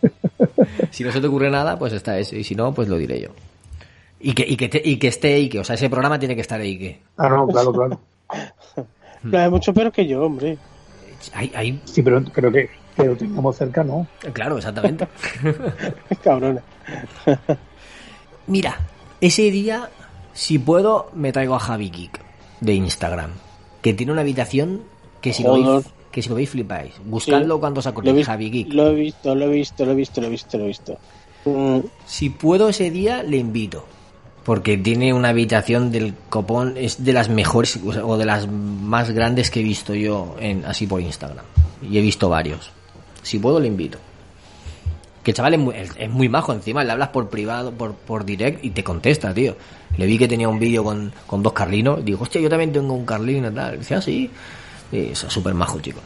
tema. 0.00 0.12
si 0.90 1.04
no 1.04 1.12
se 1.12 1.20
te 1.20 1.26
ocurre 1.26 1.50
nada, 1.50 1.78
pues 1.78 1.92
está 1.92 2.18
ese, 2.18 2.38
y 2.38 2.44
si 2.44 2.54
no, 2.54 2.72
pues 2.72 2.88
lo 2.88 2.96
diré 2.96 3.20
yo. 3.20 3.28
Y 4.20 4.34
que, 4.34 4.44
y 4.46 4.56
que, 4.56 4.68
te- 4.68 4.82
y 4.84 4.96
que 4.98 5.08
esté 5.08 5.34
Ike, 5.36 5.60
o 5.60 5.64
sea, 5.64 5.74
ese 5.76 5.88
programa 5.88 6.18
tiene 6.18 6.34
que 6.34 6.42
estar 6.42 6.60
Ike. 6.60 7.00
Ah, 7.16 7.28
no, 7.28 7.46
claro, 7.48 7.72
claro. 7.72 8.00
No, 9.22 9.38
hay 9.38 9.50
mucho 9.50 9.74
peor 9.74 9.92
que 9.92 10.06
yo, 10.06 10.22
hombre. 10.24 10.56
Hay, 11.34 11.52
hay... 11.54 11.80
Sí, 11.84 12.00
pero 12.02 12.22
creo 12.24 12.50
que, 12.50 12.70
que 12.96 13.04
lo 13.04 13.14
tengamos 13.16 13.54
cerca, 13.56 13.84
¿no? 13.84 14.06
Claro, 14.32 14.56
exactamente. 14.56 15.06
Cabrona. 16.24 16.62
Mira, 18.46 18.78
ese 19.20 19.50
día, 19.50 19.90
si 20.32 20.58
puedo, 20.58 21.10
me 21.14 21.32
traigo 21.32 21.54
a 21.54 21.58
Javi 21.60 21.90
Geek 21.90 22.20
de 22.60 22.74
Instagram, 22.74 23.30
que 23.82 23.94
tiene 23.94 24.12
una 24.12 24.22
habitación 24.22 24.82
que 25.20 25.32
si, 25.32 25.42
lo 25.42 25.50
Joder. 25.50 25.66
veis, 25.82 25.86
que 26.10 26.22
si 26.22 26.28
lo 26.30 26.34
veis 26.36 26.50
flipáis. 26.50 26.94
Buscadlo 27.04 27.56
Sí. 27.56 27.60
cuando 27.60 27.78
os 27.80 27.84
Lo 27.84 27.90
acordéis, 27.90 28.26
Javi 28.26 28.50
Geek. 28.50 28.72
Lo 28.72 28.88
he 28.88 28.94
visto, 28.94 29.34
lo 29.34 29.44
he 29.44 29.48
visto, 29.48 29.84
lo 29.84 29.92
he 29.92 29.94
visto, 29.94 30.20
lo 30.20 30.26
he 30.26 30.30
visto, 30.30 30.58
lo 30.58 30.64
he 30.64 30.66
visto. 30.68 30.98
Mm, 31.44 31.80
Si 32.06 32.30
puedo 32.30 32.68
ese 32.70 32.90
día, 32.90 33.22
le 33.22 33.36
invito. 33.36 33.84
Porque 34.44 34.78
tiene 34.78 35.12
una 35.12 35.28
habitación 35.28 35.92
del 35.92 36.14
copón, 36.28 36.74
es 36.76 37.04
de 37.04 37.12
las 37.12 37.28
mejores 37.28 37.78
o 38.02 38.16
de 38.16 38.24
las 38.24 38.48
más 38.48 39.10
grandes 39.10 39.50
que 39.50 39.60
he 39.60 39.62
visto 39.62 39.94
yo 39.94 40.34
en, 40.40 40.64
así 40.64 40.86
por 40.86 41.00
Instagram. 41.00 41.44
Y 41.82 41.98
he 41.98 42.00
visto 42.00 42.28
varios. 42.28 42.70
Si 43.22 43.38
puedo, 43.38 43.60
le 43.60 43.66
invito. 43.66 43.98
Que 45.22 45.34
chaval 45.34 45.54
es 45.54 45.60
muy, 45.60 45.74
es- 45.76 46.08
muy 46.10 46.28
majo 46.30 46.52
encima, 46.54 46.82
le 46.82 46.92
hablas 46.92 47.08
por 47.10 47.28
privado, 47.28 47.72
por, 47.72 47.92
por 47.94 48.24
direct 48.24 48.64
y 48.64 48.70
te 48.70 48.82
contesta, 48.82 49.34
tío. 49.34 49.54
Le 49.98 50.06
vi 50.06 50.16
que 50.16 50.26
tenía 50.26 50.48
un 50.48 50.58
vídeo 50.58 50.82
con, 50.82 51.12
con 51.26 51.42
dos 51.42 51.52
carlinos. 51.52 52.02
Digo, 52.02 52.22
hostia, 52.22 52.40
yo 52.40 52.48
también 52.48 52.72
tengo 52.72 52.94
un 52.94 53.04
carlino 53.04 53.48
y 53.50 53.54
tal. 53.54 53.78
Dice, 53.78 53.94
ah, 53.96 54.00
sí. 54.00 54.30
Y 54.90 54.98
es 55.10 55.18
súper 55.18 55.52
majo, 55.52 55.78
chico. 55.80 56.00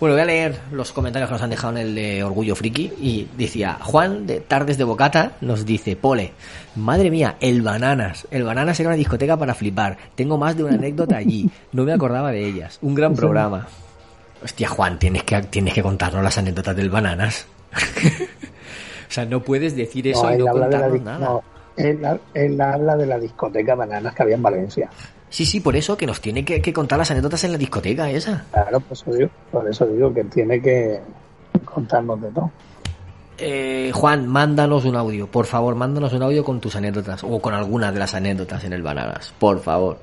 Bueno, 0.00 0.14
voy 0.14 0.22
a 0.22 0.26
leer 0.26 0.60
los 0.72 0.92
comentarios 0.92 1.28
que 1.28 1.34
nos 1.34 1.42
han 1.42 1.50
dejado 1.50 1.74
en 1.74 1.86
el 1.86 1.94
de 1.94 2.24
Orgullo 2.24 2.56
Friki. 2.56 2.92
Y 3.00 3.28
decía, 3.36 3.78
Juan 3.80 4.26
de 4.26 4.40
Tardes 4.40 4.76
de 4.76 4.84
Bocata 4.84 5.32
nos 5.40 5.64
dice, 5.64 5.96
Pole, 5.96 6.32
madre 6.74 7.10
mía, 7.10 7.36
el 7.40 7.62
Bananas. 7.62 8.26
El 8.30 8.42
Bananas 8.42 8.78
era 8.80 8.90
una 8.90 8.96
discoteca 8.96 9.36
para 9.36 9.54
flipar. 9.54 9.96
Tengo 10.14 10.36
más 10.36 10.56
de 10.56 10.64
una 10.64 10.74
anécdota 10.74 11.16
allí. 11.16 11.48
No 11.72 11.84
me 11.84 11.92
acordaba 11.92 12.32
de 12.32 12.44
ellas. 12.44 12.78
Un 12.82 12.94
gran 12.94 13.14
programa. 13.14 13.68
Hostia, 14.42 14.68
Juan, 14.68 14.98
tienes 14.98 15.22
que, 15.22 15.40
tienes 15.42 15.72
que 15.72 15.82
contarnos 15.82 16.22
las 16.22 16.36
anécdotas 16.36 16.76
del 16.76 16.90
bananas. 16.90 17.46
o 19.08 19.10
sea, 19.10 19.24
no 19.24 19.42
puedes 19.42 19.74
decir 19.76 20.08
eso 20.08 20.32
y 20.32 20.36
no 20.36 20.46
contarnos 20.46 21.00
nada. 21.02 21.18
no, 21.18 21.44
él, 21.76 22.20
él 22.34 22.60
habla 22.60 22.96
de 22.96 23.06
la 23.06 23.18
discoteca 23.18 23.74
Bananas 23.74 24.14
que 24.14 24.22
había 24.22 24.36
en 24.36 24.42
Valencia. 24.42 24.90
Sí, 25.28 25.44
sí, 25.44 25.60
por 25.60 25.74
eso 25.74 25.96
que 25.96 26.06
nos 26.06 26.20
tiene 26.20 26.44
que, 26.44 26.62
que 26.62 26.72
contar 26.72 26.98
las 26.98 27.10
anécdotas 27.10 27.42
en 27.44 27.52
la 27.52 27.58
discoteca 27.58 28.08
esa. 28.10 28.44
Claro, 28.52 28.80
por 28.80 28.92
eso 28.92 29.12
digo, 29.12 29.30
por 29.50 29.68
eso 29.68 29.86
digo 29.86 30.14
que 30.14 30.24
tiene 30.24 30.62
que 30.62 31.00
contarnos 31.64 32.20
de 32.22 32.30
todo. 32.30 32.50
Eh, 33.38 33.90
Juan, 33.92 34.28
mándanos 34.28 34.84
un 34.84 34.94
audio, 34.94 35.26
por 35.26 35.46
favor, 35.46 35.74
mándanos 35.74 36.12
un 36.12 36.22
audio 36.22 36.44
con 36.44 36.60
tus 36.60 36.76
anécdotas 36.76 37.24
o 37.24 37.40
con 37.40 37.52
algunas 37.52 37.92
de 37.92 37.98
las 37.98 38.14
anécdotas 38.14 38.62
en 38.64 38.74
el 38.74 38.82
Bananas, 38.82 39.34
por 39.38 39.60
favor. 39.60 39.98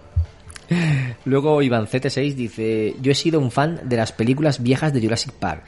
Luego 1.26 1.62
Iván 1.62 1.88
CT6 1.88 2.34
dice, 2.36 2.96
yo 3.02 3.12
he 3.12 3.16
sido 3.16 3.40
un 3.40 3.52
fan 3.52 3.80
de 3.84 3.98
las 3.98 4.12
películas 4.12 4.62
viejas 4.62 4.92
de 4.92 5.02
Jurassic 5.02 5.32
Park 5.32 5.64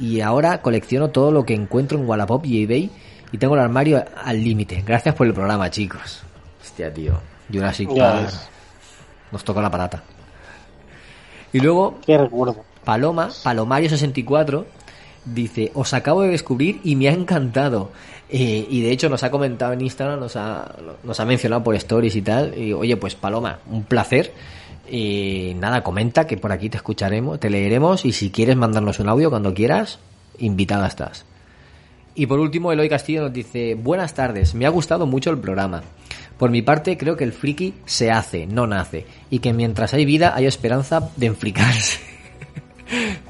y 0.00 0.20
ahora 0.20 0.62
colecciono 0.62 1.10
todo 1.10 1.32
lo 1.32 1.44
que 1.44 1.54
encuentro 1.54 1.98
en 1.98 2.08
Wallapop 2.08 2.46
y 2.46 2.62
eBay 2.62 2.90
y 3.32 3.38
tengo 3.38 3.54
el 3.54 3.60
armario 3.60 4.04
al 4.24 4.42
límite. 4.42 4.82
Gracias 4.86 5.14
por 5.14 5.26
el 5.26 5.34
programa, 5.34 5.70
chicos. 5.70 6.22
Hostia, 6.62 6.92
tío. 6.92 7.14
Jurassic 7.52 7.94
Park. 7.94 8.30
Nos 9.32 9.44
tocó 9.44 9.60
la 9.60 9.70
patata. 9.70 10.02
Y 11.52 11.60
luego 11.60 11.98
Qué 12.04 12.16
recuerdo. 12.16 12.64
Paloma, 12.84 13.28
Palomario64, 13.28 14.64
dice, 15.26 15.70
os 15.74 15.92
acabo 15.92 16.22
de 16.22 16.28
descubrir 16.28 16.80
y 16.84 16.96
me 16.96 17.08
ha 17.08 17.12
encantado. 17.12 17.90
Eh, 18.30 18.66
y 18.68 18.80
de 18.80 18.90
hecho 18.90 19.08
nos 19.08 19.22
ha 19.22 19.30
comentado 19.30 19.72
en 19.72 19.82
Instagram, 19.82 20.20
nos 20.20 20.36
ha, 20.36 20.74
nos 21.02 21.20
ha 21.20 21.24
mencionado 21.26 21.62
por 21.62 21.74
stories 21.74 22.16
y 22.16 22.22
tal. 22.22 22.56
Y 22.56 22.72
oye, 22.72 22.96
pues 22.96 23.14
Paloma, 23.14 23.58
un 23.70 23.84
placer. 23.84 24.32
Y 24.90 25.52
nada, 25.56 25.82
comenta 25.82 26.26
que 26.26 26.38
por 26.38 26.50
aquí 26.50 26.70
te 26.70 26.78
escucharemos, 26.78 27.38
te 27.38 27.50
leeremos 27.50 28.06
y 28.06 28.12
si 28.12 28.30
quieres 28.30 28.56
mandarnos 28.56 28.98
un 29.00 29.10
audio 29.10 29.28
cuando 29.28 29.52
quieras, 29.52 29.98
invitada 30.38 30.86
estás. 30.86 31.26
Y 32.18 32.26
por 32.26 32.40
último, 32.40 32.72
Eloy 32.72 32.88
Castillo 32.88 33.22
nos 33.22 33.32
dice, 33.32 33.76
buenas 33.76 34.12
tardes, 34.12 34.52
me 34.52 34.66
ha 34.66 34.70
gustado 34.70 35.06
mucho 35.06 35.30
el 35.30 35.38
programa. 35.38 35.84
Por 36.36 36.50
mi 36.50 36.62
parte, 36.62 36.98
creo 36.98 37.16
que 37.16 37.22
el 37.22 37.32
friki 37.32 37.74
se 37.86 38.10
hace, 38.10 38.44
no 38.44 38.66
nace, 38.66 39.06
y 39.30 39.38
que 39.38 39.52
mientras 39.52 39.94
hay 39.94 40.04
vida 40.04 40.34
hay 40.34 40.46
esperanza 40.46 41.10
de 41.14 41.26
enfricarse. 41.26 42.00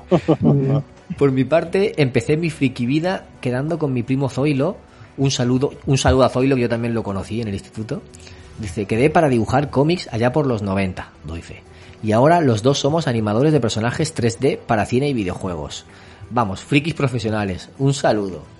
Por 1.19 1.33
mi 1.33 1.45
parte, 1.45 2.01
empecé 2.01 2.39
mi 2.39 2.49
friki 2.49 2.87
vida 2.87 3.27
quedando 3.43 3.79
con 3.79 3.93
mi 3.93 4.03
primo 4.03 4.31
Zoilo. 4.31 4.79
Un 5.19 5.31
saludo, 5.31 5.75
un 5.85 5.99
saludo 5.99 6.25
a 6.25 6.31
Zoilo, 6.31 6.57
que 6.57 6.63
yo 6.63 6.69
también 6.71 6.95
lo 6.95 7.03
conocí 7.03 7.43
en 7.43 7.49
el 7.49 7.55
instituto. 7.55 8.01
Dice, 8.59 8.87
quedé 8.87 9.11
para 9.11 9.29
dibujar 9.29 9.69
cómics 9.69 10.09
allá 10.13 10.33
por 10.33 10.47
los 10.47 10.63
90, 10.63 11.13
doy 11.25 11.43
fe. 11.43 11.63
Y 12.03 12.13
ahora 12.13 12.41
los 12.41 12.63
dos 12.63 12.79
somos 12.79 13.07
animadores 13.07 13.53
de 13.53 13.61
personajes 13.61 14.17
3D 14.17 14.57
para 14.57 14.87
cine 14.87 15.11
y 15.11 15.13
videojuegos. 15.13 15.85
Vamos, 16.31 16.63
frikis 16.63 16.95
profesionales. 16.95 17.69
Un 17.79 17.93
saludo. 17.93 18.58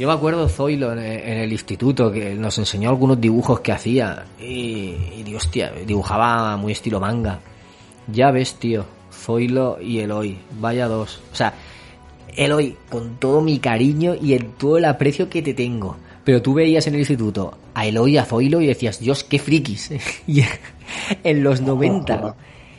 Yo 0.00 0.06
me 0.08 0.14
acuerdo 0.14 0.48
Zoilo 0.48 0.94
en, 0.94 0.98
el 0.98 1.52
instituto 1.52 2.10
que 2.10 2.34
nos 2.34 2.56
enseñó 2.56 2.88
algunos 2.88 3.20
dibujos 3.20 3.60
que 3.60 3.70
hacía 3.70 4.24
y, 4.40 4.96
y 5.26 5.34
hostia, 5.36 5.74
dibujaba 5.86 6.56
muy 6.56 6.72
estilo 6.72 7.00
manga. 7.00 7.40
Ya 8.10 8.30
ves, 8.30 8.54
tío, 8.54 8.86
Zoilo 9.12 9.76
y 9.78 9.98
Eloy, 9.98 10.38
vaya 10.58 10.88
dos. 10.88 11.20
O 11.30 11.36
sea, 11.36 11.52
Eloy, 12.34 12.78
con 12.88 13.16
todo 13.16 13.42
mi 13.42 13.58
cariño 13.58 14.14
y 14.14 14.32
el, 14.32 14.46
todo 14.52 14.78
el 14.78 14.86
aprecio 14.86 15.28
que 15.28 15.42
te 15.42 15.52
tengo. 15.52 15.98
Pero 16.24 16.40
tú 16.40 16.54
veías 16.54 16.86
en 16.86 16.94
el 16.94 17.00
instituto 17.00 17.58
a 17.74 17.84
Eloy 17.84 18.14
y 18.14 18.16
a 18.16 18.24
Zoilo 18.24 18.62
y 18.62 18.68
decías, 18.68 19.00
Dios, 19.00 19.22
qué 19.22 19.38
frikis. 19.38 19.90
En 21.22 21.44
los 21.44 21.60
90, 21.60 22.36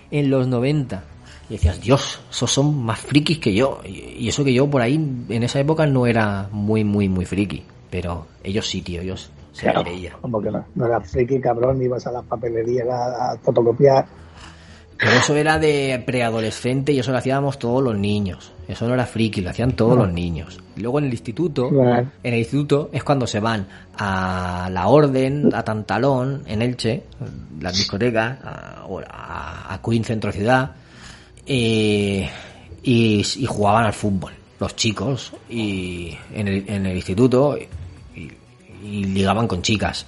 en 0.10 0.30
los 0.32 0.48
90. 0.48 1.04
Y 1.52 1.56
decías, 1.56 1.82
Dios, 1.82 2.20
esos 2.32 2.50
son 2.50 2.82
más 2.84 3.00
frikis 3.02 3.40
que 3.40 3.54
yo. 3.54 3.82
Y 3.84 4.30
eso 4.30 4.44
que 4.46 4.54
yo 4.54 4.70
por 4.70 4.82
ahí, 4.82 4.96
en 4.96 5.44
esa 5.44 5.60
época, 5.60 5.86
no 5.86 6.08
era 6.08 6.48
muy, 6.52 6.86
muy, 6.86 7.10
muy 7.10 7.26
friki. 7.26 7.62
Pero 7.90 8.26
ellos 8.42 8.70
sí, 8.70 8.82
tío, 8.82 9.02
ellos 9.02 9.30
se 9.52 9.64
Claro, 9.64 9.84
creía. 9.84 10.14
como 10.22 10.42
que 10.42 10.50
no, 10.50 10.64
no 10.76 10.86
eras 10.86 11.12
friki, 11.12 11.42
cabrón, 11.42 11.82
ibas 11.82 12.08
a 12.08 12.12
las 12.14 12.24
papelerías 12.24 12.88
a, 12.88 13.34
a 13.34 13.38
fotocopiar. 13.40 14.06
Pero 14.98 15.12
eso 15.14 15.36
era 15.36 15.60
de 15.60 16.02
preadolescente 16.06 16.94
y 16.94 17.00
eso 17.00 17.12
lo 17.12 17.18
hacíamos 17.18 17.60
todos 17.60 17.84
los 17.84 17.98
niños. 17.98 18.54
Eso 18.70 18.88
no 18.88 18.94
era 18.94 19.06
friki, 19.06 19.42
lo 19.42 19.50
hacían 19.50 19.74
todos 19.76 19.98
No. 19.98 20.06
los 20.06 20.14
niños. 20.14 20.58
Y 20.78 20.82
luego 20.82 21.00
en 21.00 21.06
el 21.06 21.12
instituto, 21.12 21.70
en 21.70 22.08
el 22.34 22.40
instituto 22.40 22.90
es 22.94 23.04
cuando 23.04 23.28
se 23.28 23.42
van 23.42 23.68
a 23.98 24.70
la 24.72 24.88
Orden, 24.88 25.54
a 25.54 25.64
Tantalón, 25.64 26.44
en 26.46 26.62
Elche, 26.62 27.04
las 27.60 27.76
discotecas, 27.76 28.38
a, 28.42 28.86
a 29.74 29.82
Queen 29.84 30.04
Centro 30.06 30.32
Ciudad, 30.32 30.72
eh, 31.46 32.30
y, 32.84 33.26
y 33.36 33.46
jugaban 33.46 33.86
al 33.86 33.94
fútbol, 33.94 34.34
los 34.60 34.76
chicos, 34.76 35.34
y 35.50 36.16
en 36.34 36.48
el, 36.48 36.64
en 36.68 36.86
el 36.86 36.96
instituto, 36.96 37.58
y, 37.58 38.38
ligaban 38.84 39.48
con 39.48 39.62
chicas. 39.62 40.06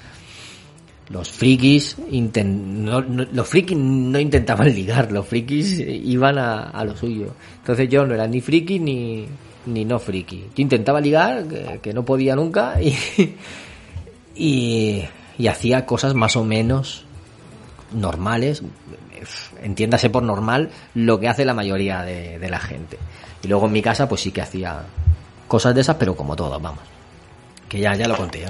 Los 1.09 1.29
frikis 1.29 1.97
no, 1.99 3.01
los 3.01 3.47
frikis 3.47 3.77
no 3.77 4.19
intentaban 4.19 4.73
ligar, 4.73 5.11
los 5.11 5.27
frikis 5.27 5.79
iban 5.79 6.39
a, 6.39 6.83
lo 6.83 6.95
suyo. 6.97 7.35
Entonces 7.59 7.87
yo 7.89 8.05
no 8.05 8.15
era 8.15 8.25
ni 8.25 8.41
friki 8.41 8.79
ni, 8.79 9.25
ni 9.67 9.85
no 9.85 9.99
friki. 9.99 10.45
Yo 10.55 10.61
intentaba 10.61 10.99
ligar, 10.99 11.45
que, 11.81 11.93
no 11.93 12.03
podía 12.03 12.35
nunca, 12.35 12.79
y, 14.35 15.03
y 15.37 15.47
hacía 15.47 15.85
cosas 15.85 16.15
más 16.15 16.35
o 16.35 16.43
menos 16.43 17.05
normales, 17.93 18.63
entiéndase 19.61 20.09
por 20.09 20.23
normal 20.23 20.69
lo 20.93 21.19
que 21.19 21.27
hace 21.27 21.45
la 21.45 21.53
mayoría 21.53 22.01
de, 22.01 22.49
la 22.49 22.59
gente. 22.59 22.97
Y 23.41 23.47
luego 23.47 23.67
en 23.67 23.71
mi 23.73 23.81
casa 23.81 24.07
pues 24.07 24.21
sí 24.21 24.31
que 24.31 24.41
hacía 24.41 24.83
cosas 25.47 25.75
de 25.75 25.81
esas, 25.81 25.95
pero 25.97 26.15
como 26.15 26.35
todas, 26.35 26.61
vamos. 26.61 26.81
Que 27.67 27.79
ya, 27.79 27.95
ya 27.95 28.07
lo 28.07 28.15
conté, 28.15 28.41
ya. 28.41 28.49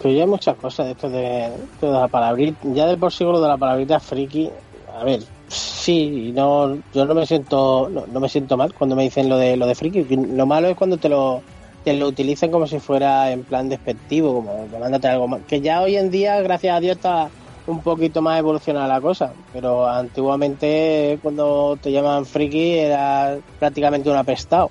Pero 0.00 0.14
ya 0.14 0.22
hay 0.22 0.28
muchas 0.28 0.56
cosas 0.56 0.86
de 0.86 0.92
esto 0.92 1.10
de, 1.10 1.50
de 1.80 1.90
la 1.90 2.08
palabrita. 2.08 2.58
Ya 2.72 2.86
de 2.86 2.96
por 2.96 3.12
sí 3.12 3.24
lo 3.24 3.40
de 3.40 3.48
la 3.48 3.56
palabrita 3.56 3.98
friki. 3.98 4.50
A 4.96 5.04
ver, 5.04 5.20
sí, 5.48 6.32
no, 6.34 6.76
yo 6.94 7.04
no 7.04 7.14
me 7.14 7.26
siento, 7.26 7.88
no, 7.90 8.06
no 8.06 8.20
me 8.20 8.28
siento 8.28 8.56
mal 8.56 8.72
cuando 8.74 8.94
me 8.94 9.02
dicen 9.02 9.28
lo 9.28 9.36
de 9.36 9.56
lo 9.56 9.66
de 9.66 9.74
friki. 9.74 10.04
Lo 10.08 10.46
malo 10.46 10.68
es 10.68 10.76
cuando 10.76 10.98
te 10.98 11.08
lo, 11.08 11.42
te 11.84 11.94
lo 11.94 12.08
utilizan 12.08 12.50
como 12.50 12.66
si 12.66 12.78
fuera 12.80 13.30
en 13.30 13.44
plan 13.44 13.68
despectivo, 13.68 14.34
como 14.34 14.68
llamándote 14.70 15.08
algo 15.08 15.28
más. 15.28 15.40
Que 15.48 15.60
ya 15.60 15.80
hoy 15.80 15.96
en 15.96 16.10
día, 16.10 16.40
gracias 16.42 16.76
a 16.76 16.80
Dios, 16.80 16.96
está 16.96 17.30
un 17.68 17.82
poquito 17.82 18.22
más 18.22 18.38
evolucionada 18.38 18.88
la 18.88 19.00
cosa. 19.00 19.32
Pero 19.52 19.86
antiguamente, 19.86 21.18
cuando 21.22 21.76
te 21.80 21.92
llamaban 21.92 22.24
friki, 22.26 22.78
era 22.78 23.38
prácticamente 23.58 24.10
un 24.10 24.16
apestado. 24.16 24.70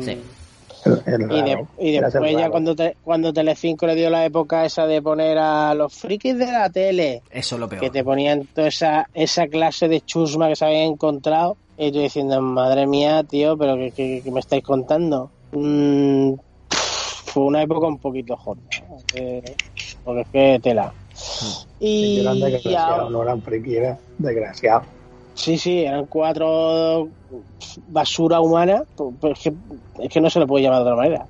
Sí. 0.00 0.18
Y, 1.30 1.42
de- 1.42 2.00
después 2.00 2.32
ya 2.36 2.48
cuando, 2.50 2.74
te, 2.74 2.96
cuando 3.02 3.32
Telecinco 3.32 3.86
le 3.86 3.94
dio 3.94 4.08
la 4.10 4.24
época 4.24 4.64
esa 4.64 4.86
de 4.86 5.02
poner 5.02 5.36
a 5.38 5.74
los 5.74 5.92
frikis 5.94 6.38
de 6.38 6.46
la 6.50 6.70
tele, 6.70 7.22
Eso 7.30 7.56
es 7.56 7.60
lo 7.60 7.68
peor. 7.68 7.82
que 7.82 7.90
te 7.90 8.02
ponían 8.04 8.48
toda 8.54 8.68
esa, 8.68 9.06
esa 9.12 9.46
clase 9.48 9.88
de 9.88 10.00
chusma 10.00 10.48
que 10.48 10.56
se 10.56 10.64
habían 10.64 10.92
encontrado, 10.92 11.58
y 11.76 11.92
tú 11.92 11.98
diciendo, 12.00 12.40
madre 12.40 12.86
mía, 12.86 13.22
tío, 13.24 13.56
pero 13.58 13.76
¿qué, 13.76 13.92
qué- 13.94 14.20
qué 14.24 14.30
me 14.30 14.40
estáis 14.40 14.62
contando? 14.62 15.30
Mm, 15.52 16.34
fue 17.26 17.42
una 17.42 17.62
época 17.62 17.86
un 17.88 17.98
poquito 17.98 18.36
hot, 18.36 18.58
¿no? 18.58 18.96
Eh, 19.14 19.42
porque 20.02 20.20
es 20.22 20.28
que 20.32 20.60
tela. 20.62 20.94
Y 21.80 22.18
Y, 22.18 22.20
eran 22.20 22.40
desgraciados, 22.40 23.10
no 23.10 23.22
eran 23.22 23.42
friki, 23.42 23.76
eran 23.76 23.98
desgraciados. 24.18 24.88
Sí, 25.34 25.56
sí, 25.56 25.84
eran 25.84 26.06
cuatro 26.06 27.08
basura 27.86 28.40
humana, 28.40 28.82
pero 28.96 29.32
es 29.32 29.38
que, 29.38 29.52
es 30.00 30.08
que 30.12 30.20
no 30.20 30.30
se 30.30 30.40
le 30.40 30.46
puede 30.46 30.64
llamar 30.64 30.82
de 30.82 30.90
otra 30.90 30.96
manera. 30.96 31.26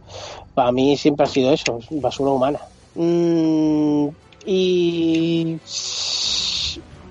Para 0.54 0.72
mí 0.72 0.96
siempre 0.96 1.24
ha 1.24 1.28
sido 1.28 1.52
eso, 1.52 1.78
basura 1.90 2.30
humana. 2.30 2.60
Mm, 2.94 4.08
y, 4.46 5.58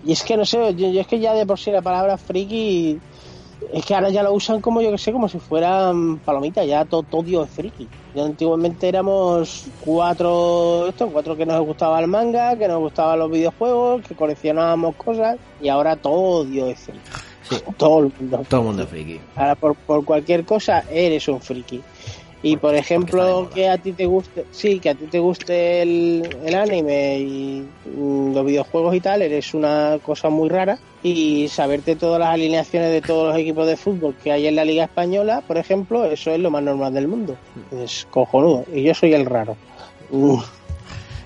y 0.03 0.11
es 0.11 0.23
que 0.23 0.37
no 0.37 0.45
sé, 0.45 0.73
yo, 0.75 0.89
yo 0.89 1.01
es 1.01 1.07
que 1.07 1.19
ya 1.19 1.33
de 1.33 1.45
por 1.45 1.59
sí 1.59 1.71
la 1.71 1.81
palabra 1.81 2.17
friki, 2.17 2.99
es 3.73 3.85
que 3.85 3.95
ahora 3.95 4.09
ya 4.09 4.23
lo 4.23 4.33
usan 4.33 4.61
como 4.61 4.81
yo 4.81 4.91
que 4.91 4.97
sé, 4.97 5.11
como 5.11 5.27
si 5.27 5.39
fueran 5.39 6.17
palomitas, 6.19 6.65
ya 6.65 6.85
todo, 6.85 7.03
todo 7.03 7.23
Dios 7.23 7.47
es 7.47 7.55
friki. 7.55 7.87
Ya 8.15 8.23
antiguamente 8.23 8.87
éramos 8.87 9.65
cuatro, 9.81 10.87
esto, 10.87 11.09
cuatro 11.09 11.35
que 11.35 11.45
nos 11.45 11.65
gustaba 11.65 11.99
el 11.99 12.07
manga, 12.07 12.57
que 12.57 12.67
nos 12.67 12.79
gustaban 12.79 13.19
los 13.19 13.31
videojuegos, 13.31 14.03
que 14.07 14.15
coleccionábamos 14.15 14.95
cosas, 14.95 15.37
y 15.61 15.69
ahora 15.69 15.95
todo 15.95 16.45
Dios 16.45 16.69
es 16.69 16.79
friki. 16.79 17.71
Todo 17.77 17.99
el 17.99 18.13
mundo. 18.19 18.43
Todo 18.49 18.61
el 18.61 18.67
mundo 18.67 18.83
es 18.83 18.89
friki. 18.89 19.19
Ahora 19.35 19.55
por, 19.55 19.75
por 19.75 20.05
cualquier 20.05 20.45
cosa 20.45 20.83
eres 20.89 21.27
un 21.27 21.41
friki. 21.41 21.81
Y 22.43 22.57
por 22.57 22.75
ejemplo, 22.75 23.49
que 23.53 23.67
a 23.67 23.77
ti 23.77 23.93
te 23.93 24.05
guste, 24.05 24.45
sí, 24.51 24.79
que 24.79 24.89
a 24.91 24.95
ti 24.95 25.05
te 25.05 25.19
guste 25.19 25.81
el, 25.81 26.37
el 26.45 26.55
anime 26.55 27.19
y 27.19 27.67
mm, 27.85 28.33
los 28.33 28.45
videojuegos 28.45 28.95
y 28.95 29.01
tal, 29.01 29.23
eres 29.23 29.53
una 29.53 29.97
cosa 30.03 30.29
muy 30.29 30.47
rara. 30.49 30.77
Y 31.03 31.47
saberte 31.47 31.95
todas 31.95 32.19
las 32.19 32.29
alineaciones 32.29 32.91
de 32.91 33.01
todos 33.01 33.29
los 33.29 33.37
equipos 33.37 33.65
de 33.67 33.77
fútbol 33.77 34.15
que 34.23 34.31
hay 34.31 34.47
en 34.47 34.55
la 34.55 34.65
Liga 34.65 34.83
Española, 34.83 35.41
por 35.45 35.57
ejemplo, 35.57 36.05
eso 36.05 36.31
es 36.31 36.39
lo 36.39 36.51
más 36.51 36.63
normal 36.63 36.93
del 36.93 37.07
mundo. 37.07 37.37
Es 37.71 38.07
cojonudo. 38.09 38.65
Y 38.73 38.83
yo 38.83 38.93
soy 38.93 39.13
el 39.13 39.25
raro. 39.25 39.55
Mm. 40.11 40.37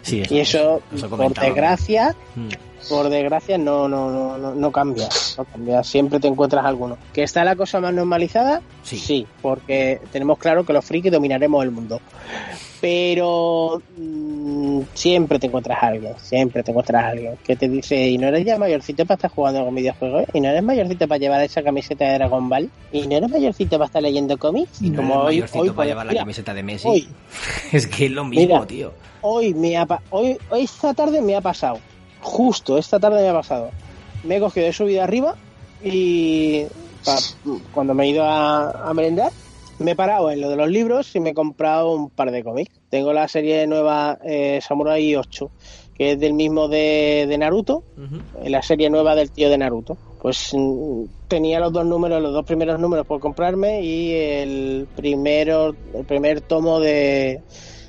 Sí, 0.04 0.24
y 0.30 0.40
eso, 0.40 0.82
eso 0.94 1.10
por 1.10 1.34
desgracia, 1.34 2.16
Mm. 2.36 2.50
Por 2.90 3.10
desgracia, 3.10 3.58
no, 3.58 3.88
no, 3.88 4.10
no, 4.10 4.38
no, 4.38 4.56
no 4.56 4.72
cambia. 4.72 5.10
No 5.38 5.46
cambia. 5.46 5.84
Siempre 5.84 6.20
te 6.20 6.28
encuentras 6.28 6.66
alguno. 6.66 6.98
¿Que 7.14 7.24
está 7.24 7.44
la 7.44 7.56
cosa 7.56 7.80
más 7.80 7.94
normalizada? 7.94 8.62
Sí. 8.84 9.26
porque 9.42 10.02
tenemos 10.12 10.38
claro 10.38 10.66
que 10.66 10.74
los 10.74 10.84
frikis 10.84 11.12
dominaremos 11.12 11.64
el 11.64 11.72
mundo. 11.72 12.02
Pero 12.82 13.82
mm, 13.96 14.82
siempre 14.94 15.38
te 15.38 15.48
encuentras 15.48 15.84
a 15.84 15.88
alguien, 15.88 16.14
siempre 16.18 16.64
te 16.64 16.72
encuentras 16.72 17.04
a 17.04 17.08
alguien 17.10 17.38
que 17.44 17.56
te 17.56 17.70
dice, 17.70 18.10
y 18.10 18.18
no 18.18 18.28
eres 18.28 18.44
ya 18.44 18.58
mayorcito 18.58 19.06
para 19.06 19.16
estar 19.18 19.30
jugando 19.30 19.64
con 19.64 19.76
videojuegos, 19.76 20.26
y 20.34 20.42
no 20.42 20.50
eres 20.50 20.64
mayorcito 20.64 21.08
para 21.08 21.20
llevar 21.20 21.42
esa 21.44 21.62
camiseta 21.62 22.06
de 22.06 22.14
Dragon 22.16 22.50
Ball, 22.50 22.72
y 22.92 23.06
no 23.06 23.18
eres 23.18 23.30
mayorcito 23.30 23.78
para 23.78 23.86
estar 23.86 24.02
leyendo 24.02 24.36
cómics, 24.38 24.82
Y 24.82 24.90
no 24.90 24.96
como 24.98 25.14
eres 25.14 25.28
hoy, 25.28 25.36
mayorcito 25.36 25.62
hoy, 25.62 25.68
para 25.68 25.76
pues, 25.76 25.88
llevar 25.90 26.06
la 26.08 26.16
camiseta 26.16 26.54
de 26.56 26.64
Messi. 26.64 26.88
hoy, 26.88 27.08
es 27.72 27.86
que 27.86 28.06
es 28.08 28.12
lo 28.12 28.26
mismo, 28.26 28.56
Mira. 28.56 28.66
tío. 28.66 28.94
hoy 29.22 29.54
me 29.54 29.78
ha 29.78 29.88
hoy, 30.10 30.38
hoy 30.50 30.64
esta 30.64 30.96
tarde 30.96 31.22
me 31.22 31.36
ha 31.36 31.42
pasado. 31.42 31.78
Justo 32.22 32.78
esta 32.78 33.00
tarde 33.00 33.22
me 33.22 33.30
ha 33.30 33.34
pasado. 33.34 33.72
Me 34.24 34.38
he 34.38 34.40
cogido 34.40 34.68
de 34.68 34.74
subida 34.74 35.04
arriba 35.04 35.36
y 35.82 36.66
pa- 37.04 37.18
cuando 37.72 37.94
me 37.94 38.06
he 38.06 38.10
ido 38.10 38.24
a, 38.24 38.70
a 38.70 38.94
merendar, 38.94 39.32
me 39.80 39.92
he 39.92 39.96
parado 39.96 40.30
en 40.30 40.42
lo 40.42 40.50
de 40.50 40.56
los 40.56 40.70
libros 40.70 41.16
y 41.16 41.20
me 41.20 41.32
he 41.32 41.34
comprado 41.34 41.94
un 41.94 42.12
par 42.12 42.32
de 42.32 42.44
cómics. 42.44 42.72
Tengo 42.90 43.14
la 43.14 43.28
serie 43.28 43.66
nueva 43.66 44.20
eh, 44.24 44.60
Samurai 44.62 45.16
8, 45.16 45.52
que 45.96 46.12
es 46.12 46.20
del 46.20 46.34
mismo 46.34 46.68
de, 46.68 47.26
de 47.28 47.38
Naruto, 47.38 47.84
eh, 48.44 48.50
la 48.52 48.62
serie 48.62 48.90
nueva 48.92 49.16
del 49.16 49.32
tío 49.32 49.50
de 49.50 49.58
Naruto. 49.58 49.98
Pues 50.20 50.50
mm, 50.54 51.06
tenía 51.28 51.60
los 51.60 51.74
dos 51.74 51.86
números, 51.86 52.22
los 52.22 52.32
dos 52.34 52.46
primeros 52.46 52.80
números 52.80 53.08
por 53.08 53.20
comprarme 53.20 53.82
y 53.82 54.14
el 54.14 54.88
primero, 54.94 55.76
el 55.96 56.06
primer 56.06 56.42
tomo 56.42 56.80
de 56.80 57.44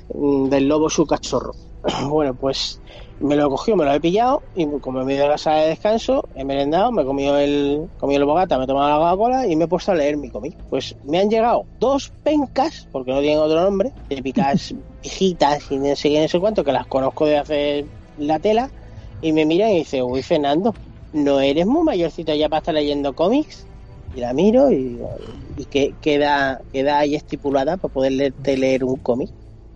mm, 0.09 0.49
del 0.49 0.67
lobo 0.67 0.89
su 0.89 1.05
cachorro. 1.05 1.53
Bueno, 2.09 2.33
pues 2.35 2.81
me 3.19 3.35
lo 3.35 3.47
he 3.47 3.49
cogido, 3.49 3.77
me 3.77 3.85
lo 3.85 3.93
he 3.93 3.99
pillado 3.99 4.43
y 4.55 4.65
como 4.79 5.03
me 5.03 5.13
he 5.13 5.15
ido 5.15 5.25
a 5.25 5.29
la 5.29 5.37
sala 5.37 5.61
de 5.61 5.69
descanso, 5.69 6.23
he 6.35 6.43
merendado, 6.43 6.91
me 6.91 7.03
he 7.03 7.05
comido 7.05 7.37
el, 7.37 7.89
comido 7.97 8.21
el 8.21 8.25
bogata, 8.25 8.57
me 8.57 8.65
he 8.65 8.67
tomado 8.67 8.89
la 8.89 8.97
Coca-Cola 8.97 9.47
y 9.47 9.55
me 9.55 9.65
he 9.65 9.67
puesto 9.67 9.91
a 9.91 9.95
leer 9.95 10.17
mi 10.17 10.29
cómic. 10.29 10.57
Pues 10.69 10.95
me 11.03 11.19
han 11.19 11.29
llegado 11.29 11.65
dos 11.79 12.11
pencas, 12.23 12.87
porque 12.91 13.11
no 13.11 13.21
tienen 13.21 13.39
otro 13.39 13.61
nombre, 13.61 13.91
típicas 14.07 14.73
viejitas 15.01 15.71
y 15.71 15.77
no 15.77 15.95
sé 15.95 16.09
qué, 16.09 16.21
no 16.21 16.27
sé 16.27 16.39
cuánto, 16.39 16.63
que 16.63 16.71
las 16.71 16.87
conozco 16.87 17.25
de 17.25 17.37
hace 17.37 17.85
la 18.17 18.39
tela, 18.39 18.69
y 19.21 19.31
me 19.31 19.45
miran 19.45 19.71
y 19.71 19.79
dicen, 19.79 20.03
uy, 20.03 20.21
Fernando, 20.21 20.75
¿no 21.13 21.39
eres 21.39 21.65
muy 21.65 21.83
mayorcito 21.83 22.35
ya 22.35 22.49
para 22.49 22.59
estar 22.59 22.73
leyendo 22.73 23.13
cómics? 23.13 23.65
Y 24.15 24.19
la 24.19 24.33
miro 24.33 24.69
y, 24.69 24.99
y 25.57 25.65
que 25.65 25.95
queda, 26.01 26.61
queda 26.71 26.99
ahí 26.99 27.15
estipulada 27.15 27.77
para 27.77 27.93
poder 27.93 28.11
leerte 28.11 28.57
leer 28.57 28.83
un 28.83 28.97
cómic. 28.97 29.29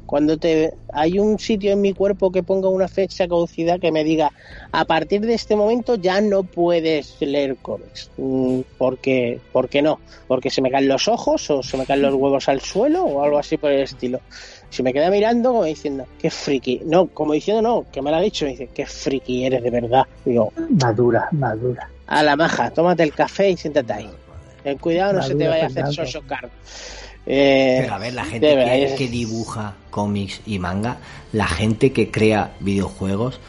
Cuando 0.08 0.38
te 0.38 0.74
hay 0.92 1.20
un 1.20 1.38
sitio 1.38 1.74
en 1.74 1.82
mi 1.82 1.94
cuerpo 1.94 2.32
que 2.32 2.42
ponga 2.42 2.70
una 2.70 2.88
fecha 2.88 3.28
caducidad 3.28 3.80
que 3.80 3.92
me 3.92 4.04
diga 4.04 4.32
a 4.72 4.86
partir 4.86 5.22
de 5.22 5.34
este 5.34 5.56
momento 5.56 5.96
ya 5.96 6.22
no 6.22 6.44
puedes 6.44 7.18
leer 7.20 7.58
cómics. 7.58 8.10
Mm, 8.18 8.62
Porque, 8.78 9.40
¿Por 9.52 9.70
qué 9.70 9.82
no? 9.82 10.00
Porque 10.28 10.50
se 10.50 10.62
me 10.62 10.72
caen 10.72 10.88
los 10.88 11.08
ojos 11.08 11.52
o 11.52 11.62
se 11.62 11.78
me 11.78 11.86
caen 11.86 12.02
los 12.02 12.14
huevos 12.16 12.48
al 12.50 12.62
suelo 12.62 13.04
o 13.04 13.22
algo 13.22 13.38
así 13.38 13.58
por 13.58 13.72
el 13.72 13.82
estilo. 13.82 14.22
Si 14.70 14.82
me 14.82 14.94
queda 14.94 15.10
mirando 15.12 15.52
como 15.52 15.66
diciendo, 15.66 16.06
qué 16.20 16.30
friki. 16.30 16.82
No, 16.86 17.08
como 17.08 17.34
diciendo 17.34 17.62
no, 17.62 17.86
que 17.92 18.02
me 18.02 18.10
lo 18.10 18.18
ha 18.18 18.22
dicho, 18.22 18.46
me 18.46 18.52
dice, 18.52 18.70
qué 18.74 18.86
friki 18.86 19.46
eres 19.46 19.62
de 19.62 19.70
verdad. 19.70 20.06
Digo, 20.26 20.52
Madura, 20.70 21.28
madura. 21.32 21.90
a 22.08 22.24
la 22.24 22.36
maja, 22.36 22.72
tómate 22.72 23.04
el 23.04 23.14
café 23.14 23.50
y 23.52 23.58
siéntate 23.58 23.94
ahí. 23.94 24.10
Ten 24.64 24.78
cuidado, 24.78 25.14
no 25.14 25.22
se 25.24 25.36
te 25.36 25.48
vaya 25.48 25.64
a 25.64 25.68
hacer 25.68 25.88
sosocar. 25.94 26.50
Eh, 27.30 27.80
Pero 27.82 27.94
a 27.94 27.98
ver, 27.98 28.14
la 28.14 28.24
gente 28.24 28.96
que, 28.98 29.08
dibuja 29.10 29.76
cómics 29.90 30.42
y 30.46 30.60
manga, 30.60 30.98
la 31.34 31.46
gente 31.48 31.92
que 31.92 32.10
crea 32.10 32.54
videojuegos, 32.62 33.40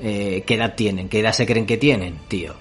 eh, 0.00 0.42
¿qué 0.46 0.54
edad 0.54 0.74
tienen? 0.74 1.08
¿Qué 1.10 1.20
edad 1.20 1.32
se 1.32 1.44
creen 1.44 1.66
que 1.66 1.76
tienen, 1.76 2.18
tío? 2.28 2.54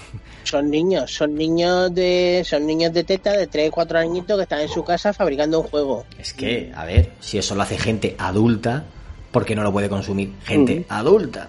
son 0.44 0.70
niños, 0.70 1.14
son 1.14 1.34
niños 1.34 1.94
de 1.94 2.42
son 2.46 2.66
niños 2.66 2.92
de 2.92 3.04
teta 3.04 3.32
de 3.32 3.46
3, 3.46 3.70
4 3.70 3.98
añitos 3.98 4.36
que 4.36 4.42
están 4.44 4.60
en 4.60 4.68
su 4.68 4.82
casa 4.82 5.12
fabricando 5.12 5.60
un 5.60 5.66
juego. 5.68 6.06
Es 6.18 6.32
que, 6.32 6.72
a 6.74 6.84
ver, 6.86 7.12
si 7.20 7.36
eso 7.38 7.54
lo 7.54 7.62
hace 7.62 7.76
gente 7.78 8.14
adulta, 8.18 8.84
¿por 9.30 9.44
qué 9.44 9.54
no 9.54 9.62
lo 9.62 9.72
puede 9.72 9.88
consumir 9.90 10.32
gente 10.44 10.80
Mm. 10.80 10.84
adulta? 10.92 11.48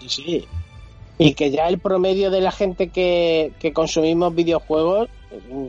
Sí, 0.00 0.08
sí. 0.08 0.44
Y 1.18 1.34
que 1.34 1.50
ya 1.50 1.68
el 1.68 1.78
promedio 1.78 2.30
de 2.30 2.40
la 2.40 2.50
gente 2.52 2.88
que, 2.88 3.52
que 3.58 3.72
consumimos 3.72 4.34
videojuegos 4.34 5.08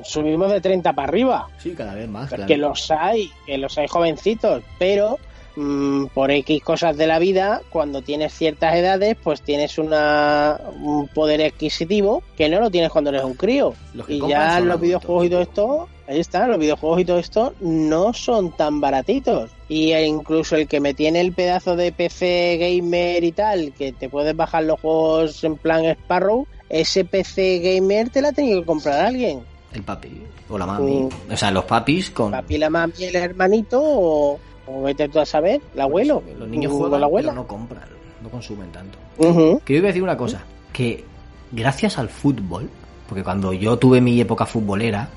subimos 0.04 0.52
de 0.52 0.62
30 0.62 0.94
para 0.94 1.08
arriba. 1.08 1.48
Sí, 1.58 1.72
cada 1.72 1.94
vez 1.94 2.10
más. 2.10 2.32
Que 2.48 2.58
los 2.58 2.90
hay, 2.92 3.32
que 3.46 3.58
los 3.58 3.78
hay 3.78 3.88
jovencitos, 3.88 4.64
pero 4.80 5.18
mm, 5.56 6.08
por 6.08 6.32
X 6.32 6.64
cosas 6.64 6.98
de 6.98 7.08
la 7.08 7.20
vida, 7.20 7.62
cuando 7.70 8.02
tienes 8.02 8.34
ciertas 8.34 8.76
edades, 8.76 9.16
pues 9.22 9.42
tienes 9.42 9.78
una, 9.78 10.60
un 10.82 11.08
poder 11.08 11.42
adquisitivo 11.44 12.24
que 12.36 12.50
no 12.50 12.60
lo 12.60 12.70
tienes 12.72 12.92
cuando 12.92 13.10
eres 13.10 13.24
un 13.24 13.36
crío. 13.36 13.74
Y 14.08 14.20
ya 14.28 14.60
los 14.60 14.80
videojuegos 14.80 15.26
y 15.26 15.30
todo 15.30 15.42
esto, 15.42 15.90
ahí 16.08 16.20
está, 16.20 16.48
los 16.48 16.58
videojuegos 16.58 17.02
y 17.02 17.06
todo 17.06 17.20
esto 17.20 17.54
no 17.60 18.14
son 18.14 18.52
tan 18.56 18.82
baratitos. 18.82 19.52
Y 19.70 19.94
e 19.94 20.06
incluso 20.06 20.56
el 20.56 20.68
que 20.68 20.80
me 20.80 20.94
tiene 20.94 21.22
el 21.22 21.34
pedazo 21.34 21.76
de 21.76 21.92
PC 21.92 22.58
gamer 22.58 23.24
y 23.24 23.32
tal, 23.32 23.74
que 23.74 23.94
te 23.94 24.10
puedes 24.10 24.36
bajar 24.36 24.64
los 24.64 24.82
juegos 24.82 25.44
en 25.44 25.56
plan 25.58 25.86
Sparrow, 25.86 26.46
ese 26.72 27.04
PC 27.04 27.60
gamer 27.60 28.10
te 28.10 28.22
la 28.22 28.30
ha 28.30 28.32
tenido 28.34 28.62
que 28.62 28.66
comprar 28.66 29.06
alguien. 29.06 29.51
El 29.74 29.84
papi 29.84 30.22
o 30.50 30.58
la 30.58 30.66
mami. 30.66 31.04
Mm. 31.04 31.32
O 31.34 31.38
sea, 31.38 31.52
los 31.52 31.66
papis 31.66 32.12
con... 32.12 32.32
papi, 32.32 32.58
la 32.58 32.70
mami, 32.70 32.94
el 33.00 33.16
hermanito 33.16 33.80
o, 33.82 34.40
o 34.68 34.82
vete 34.84 35.08
tú 35.10 35.20
a 35.20 35.26
saber, 35.26 35.62
el 35.74 35.82
abuelo. 35.82 36.24
Los 36.38 36.48
niños 36.48 36.74
o 36.74 36.78
juegan, 36.78 37.00
la 37.00 37.06
abuela. 37.08 37.30
pero 37.30 37.42
no 37.42 37.48
compran, 37.48 37.84
no 38.22 38.30
consumen 38.30 38.72
tanto. 38.72 38.98
Ujú. 39.18 39.62
Que 39.66 39.74
yo 39.74 39.80
iba 39.80 39.88
a 39.88 39.92
decir 39.92 40.04
una 40.04 40.18
cosa, 40.18 40.44
que 40.74 41.04
gracias 41.52 41.98
al 41.98 42.10
fútbol, 42.10 42.70
porque 43.08 43.24
cuando 43.24 43.54
yo 43.54 43.78
tuve 43.78 44.02
mi 44.02 44.20
época 44.20 44.46
futbolera, 44.46 45.10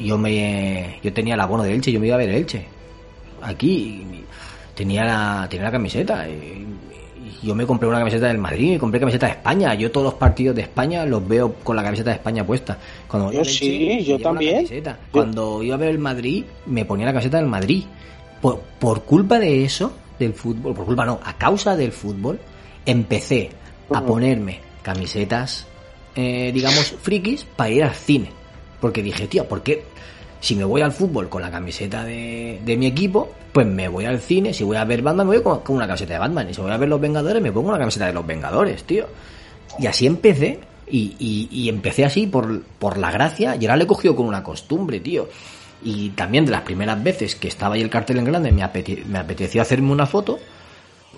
yo 0.00 0.18
me 0.18 0.98
yo 1.02 1.12
tenía 1.12 1.34
el 1.34 1.40
abono 1.40 1.62
de 1.62 1.74
Elche, 1.74 1.92
yo 1.92 2.00
me 2.00 2.06
iba 2.06 2.16
a 2.16 2.18
ver 2.18 2.30
Elche. 2.30 2.66
Aquí 3.42 4.24
tenía 4.74 5.04
la 5.04 5.46
tenía 5.48 5.66
la 5.66 5.72
camiseta 5.72 6.28
y 6.28 6.66
yo 7.44 7.54
me 7.54 7.66
compré 7.66 7.88
una 7.88 7.98
camiseta 7.98 8.28
del 8.28 8.38
Madrid, 8.38 8.72
me 8.72 8.78
compré 8.78 8.98
camiseta 8.98 9.26
de 9.26 9.32
España, 9.32 9.74
yo 9.74 9.90
todos 9.90 10.04
los 10.06 10.14
partidos 10.14 10.56
de 10.56 10.62
España 10.62 11.04
los 11.04 11.26
veo 11.26 11.54
con 11.62 11.76
la 11.76 11.82
camiseta 11.82 12.10
de 12.10 12.16
España 12.16 12.44
puesta. 12.46 12.78
Cuando 13.06 13.32
Yo 13.32 13.44
sí, 13.44 14.02
yo 14.04 14.18
también. 14.18 14.56
camiseta. 14.56 14.98
Cuando 15.10 15.62
iba 15.62 15.74
a 15.74 15.78
ver 15.78 15.90
el 15.90 15.98
Madrid, 15.98 16.44
me 16.66 16.84
ponía 16.84 17.06
la 17.06 17.12
camiseta 17.12 17.36
del 17.36 17.46
Madrid. 17.46 17.84
Por, 18.40 18.60
por 18.78 19.04
culpa 19.04 19.38
de 19.38 19.64
eso, 19.64 19.92
del 20.18 20.34
fútbol, 20.34 20.74
por 20.74 20.84
culpa 20.86 21.04
no, 21.04 21.20
a 21.22 21.36
causa 21.38 21.76
del 21.76 21.92
fútbol, 21.92 22.38
empecé 22.84 23.50
a 23.92 24.02
ponerme 24.02 24.60
camisetas, 24.82 25.66
eh, 26.14 26.50
digamos, 26.52 26.94
frikis 27.00 27.44
para 27.44 27.70
ir 27.70 27.84
al 27.84 27.94
cine. 27.94 28.30
Porque 28.80 29.02
dije, 29.02 29.26
tío, 29.26 29.46
¿por 29.48 29.62
qué? 29.62 29.84
Si 30.44 30.54
me 30.54 30.64
voy 30.64 30.82
al 30.82 30.92
fútbol 30.92 31.30
con 31.30 31.40
la 31.40 31.50
camiseta 31.50 32.04
de, 32.04 32.60
de 32.62 32.76
mi 32.76 32.84
equipo, 32.86 33.32
pues 33.50 33.66
me 33.66 33.88
voy 33.88 34.04
al 34.04 34.20
cine. 34.20 34.52
Si 34.52 34.62
voy 34.62 34.76
a 34.76 34.84
ver 34.84 35.00
Batman, 35.00 35.26
me 35.26 35.38
voy 35.38 35.42
con, 35.62 35.74
una 35.74 35.86
camiseta 35.86 36.12
de 36.12 36.18
Batman. 36.18 36.50
Y 36.50 36.52
si 36.52 36.60
voy 36.60 36.70
a 36.70 36.76
ver 36.76 36.88
Los 36.90 37.00
Vengadores, 37.00 37.42
me 37.42 37.50
pongo 37.50 37.70
una 37.70 37.78
camiseta 37.78 38.06
de 38.06 38.12
Los 38.12 38.26
Vengadores, 38.26 38.84
tío. 38.84 39.06
Y 39.78 39.86
así 39.86 40.06
empecé. 40.06 40.60
Y, 40.86 41.16
y- 41.18 41.48
y 41.50 41.68
empecé 41.70 42.04
así 42.04 42.26
por, 42.26 42.60
por 42.78 42.98
la 42.98 43.10
gracia. 43.10 43.56
Y 43.56 43.64
ahora 43.64 43.76
le 43.78 43.84
he 43.84 43.86
cogido 43.86 44.14
con 44.14 44.26
una 44.26 44.42
costumbre, 44.42 45.00
tío. 45.00 45.30
Y 45.82 46.10
también 46.10 46.44
de 46.44 46.50
las 46.52 46.60
primeras 46.60 47.02
veces 47.02 47.36
que 47.36 47.48
estaba 47.48 47.76
ahí 47.76 47.80
el 47.80 47.88
cartel 47.88 48.18
en 48.18 48.24
grande, 48.26 48.52
me, 48.52 48.68
me 49.06 49.18
apeteció 49.18 49.62
hacerme 49.62 49.92
una 49.92 50.04
foto. 50.04 50.38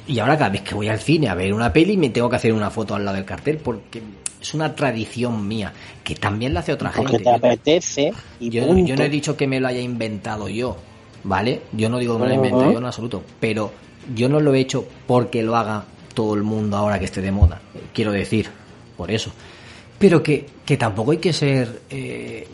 Y 0.08 0.18
ahora 0.20 0.36
cada 0.38 0.50
vez 0.50 0.62
que 0.62 0.74
voy 0.74 0.88
al 0.88 1.00
cine 1.00 1.28
a 1.28 1.34
ver 1.34 1.52
una 1.52 1.72
peli 1.72 1.96
me 1.96 2.10
tengo 2.10 2.28
que 2.30 2.36
hacer 2.36 2.52
una 2.52 2.70
foto 2.70 2.94
al 2.94 3.04
lado 3.04 3.16
del 3.16 3.24
cartel 3.24 3.58
porque 3.58 4.00
es 4.40 4.54
una 4.54 4.74
tradición 4.74 5.46
mía 5.48 5.72
que 6.04 6.14
también 6.14 6.54
la 6.54 6.60
hace 6.60 6.72
otra 6.72 6.92
Porque 6.92 7.12
gente. 7.18 7.24
te 7.24 7.30
apetece 7.34 8.12
y 8.38 8.50
Yo, 8.50 8.66
punto. 8.66 8.86
yo 8.86 8.96
no 8.96 9.02
he 9.02 9.08
dicho 9.08 9.36
que 9.36 9.46
me 9.48 9.58
lo 9.58 9.66
haya 9.68 9.80
inventado 9.80 10.48
yo, 10.48 10.76
¿vale? 11.24 11.62
Yo 11.72 11.88
no 11.88 11.98
digo 11.98 12.14
que 12.14 12.20
me 12.20 12.26
lo 12.26 12.32
haya 12.32 12.36
inventado 12.36 12.72
yo 12.72 12.78
en 12.78 12.84
absoluto, 12.84 13.22
pero 13.40 13.72
yo 14.14 14.28
no 14.28 14.38
lo 14.38 14.54
he 14.54 14.60
hecho 14.60 14.86
porque 15.06 15.42
lo 15.42 15.56
haga 15.56 15.84
todo 16.14 16.34
el 16.34 16.44
mundo 16.44 16.76
ahora 16.76 16.98
que 17.00 17.06
esté 17.06 17.20
de 17.20 17.32
moda, 17.32 17.60
quiero 17.92 18.12
decir, 18.12 18.48
por 18.96 19.10
eso. 19.10 19.32
Pero 19.98 20.22
que, 20.22 20.46
que 20.64 20.76
tampoco 20.76 21.10
hay 21.10 21.18
que 21.18 21.32
ser... 21.32 21.82
eh, 21.90 22.46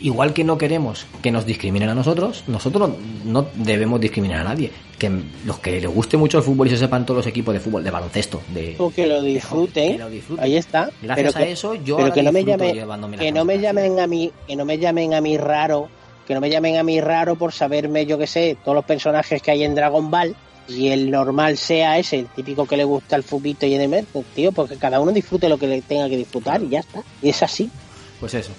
igual 0.00 0.32
que 0.32 0.44
no 0.44 0.58
queremos 0.58 1.06
que 1.22 1.30
nos 1.30 1.46
discriminen 1.46 1.88
a 1.88 1.94
nosotros, 1.94 2.44
nosotros 2.46 2.90
no 3.24 3.46
debemos 3.54 4.00
discriminar 4.00 4.40
a 4.40 4.44
nadie. 4.44 4.70
Que 4.98 5.10
los 5.44 5.58
que 5.58 5.78
les 5.80 5.86
guste 5.86 6.16
mucho 6.16 6.38
el 6.38 6.44
fútbol 6.44 6.68
y 6.68 6.70
se 6.70 6.78
sepan 6.78 7.04
todos 7.04 7.18
los 7.18 7.26
equipos 7.26 7.52
de 7.52 7.60
fútbol, 7.60 7.84
de 7.84 7.90
baloncesto, 7.90 8.40
de... 8.48 8.76
O 8.78 8.90
que 8.90 9.06
lo 9.06 9.20
disfruten, 9.20 9.92
Que 9.92 9.98
lo 9.98 10.08
disfruten. 10.08 10.44
ahí 10.44 10.56
está. 10.56 10.90
Gracias 11.02 11.34
pero 11.34 11.46
a 11.46 11.48
eso, 11.48 11.74
yo 11.74 11.96
pero 11.98 12.12
que 12.12 12.22
no 12.22 12.32
me 12.32 12.40
disfruto 12.40 12.64
llame, 12.64 12.74
llevándome 12.74 13.16
la 13.16 13.22
que 13.22 13.32
no 13.32 13.44
me 13.44 13.58
llamen 13.58 14.00
a 14.00 14.06
mí, 14.06 14.32
que 14.46 14.56
no 14.56 14.64
me 14.64 14.78
llamen 14.78 15.12
a 15.12 15.20
mí 15.20 15.36
raro, 15.36 15.88
que 16.26 16.34
no 16.34 16.40
me 16.40 16.48
llamen 16.48 16.78
a 16.78 16.82
mí 16.82 17.00
raro 17.00 17.36
por 17.36 17.52
saberme, 17.52 18.06
yo 18.06 18.16
que 18.16 18.26
sé, 18.26 18.56
todos 18.64 18.74
los 18.74 18.84
personajes 18.84 19.42
que 19.42 19.50
hay 19.50 19.64
en 19.64 19.74
Dragon 19.74 20.10
Ball 20.10 20.34
y 20.68 20.88
el 20.88 21.10
normal 21.10 21.56
sea 21.56 21.98
ese, 21.98 22.20
el 22.20 22.26
típico 22.26 22.66
que 22.66 22.76
le 22.76 22.84
gusta 22.84 23.16
el 23.16 23.22
fubito 23.22 23.66
y 23.66 23.74
el 23.74 24.06
tío, 24.34 24.52
porque 24.52 24.76
cada 24.76 25.00
uno 25.00 25.12
disfrute 25.12 25.48
lo 25.48 25.58
que 25.58 25.66
le 25.66 25.82
tenga 25.82 26.08
que 26.08 26.16
disfrutar 26.16 26.62
y 26.62 26.70
ya 26.70 26.80
está. 26.80 27.02
Y 27.22 27.28
es 27.28 27.42
así. 27.42 27.70
Pues 28.18 28.34
eso. 28.34 28.52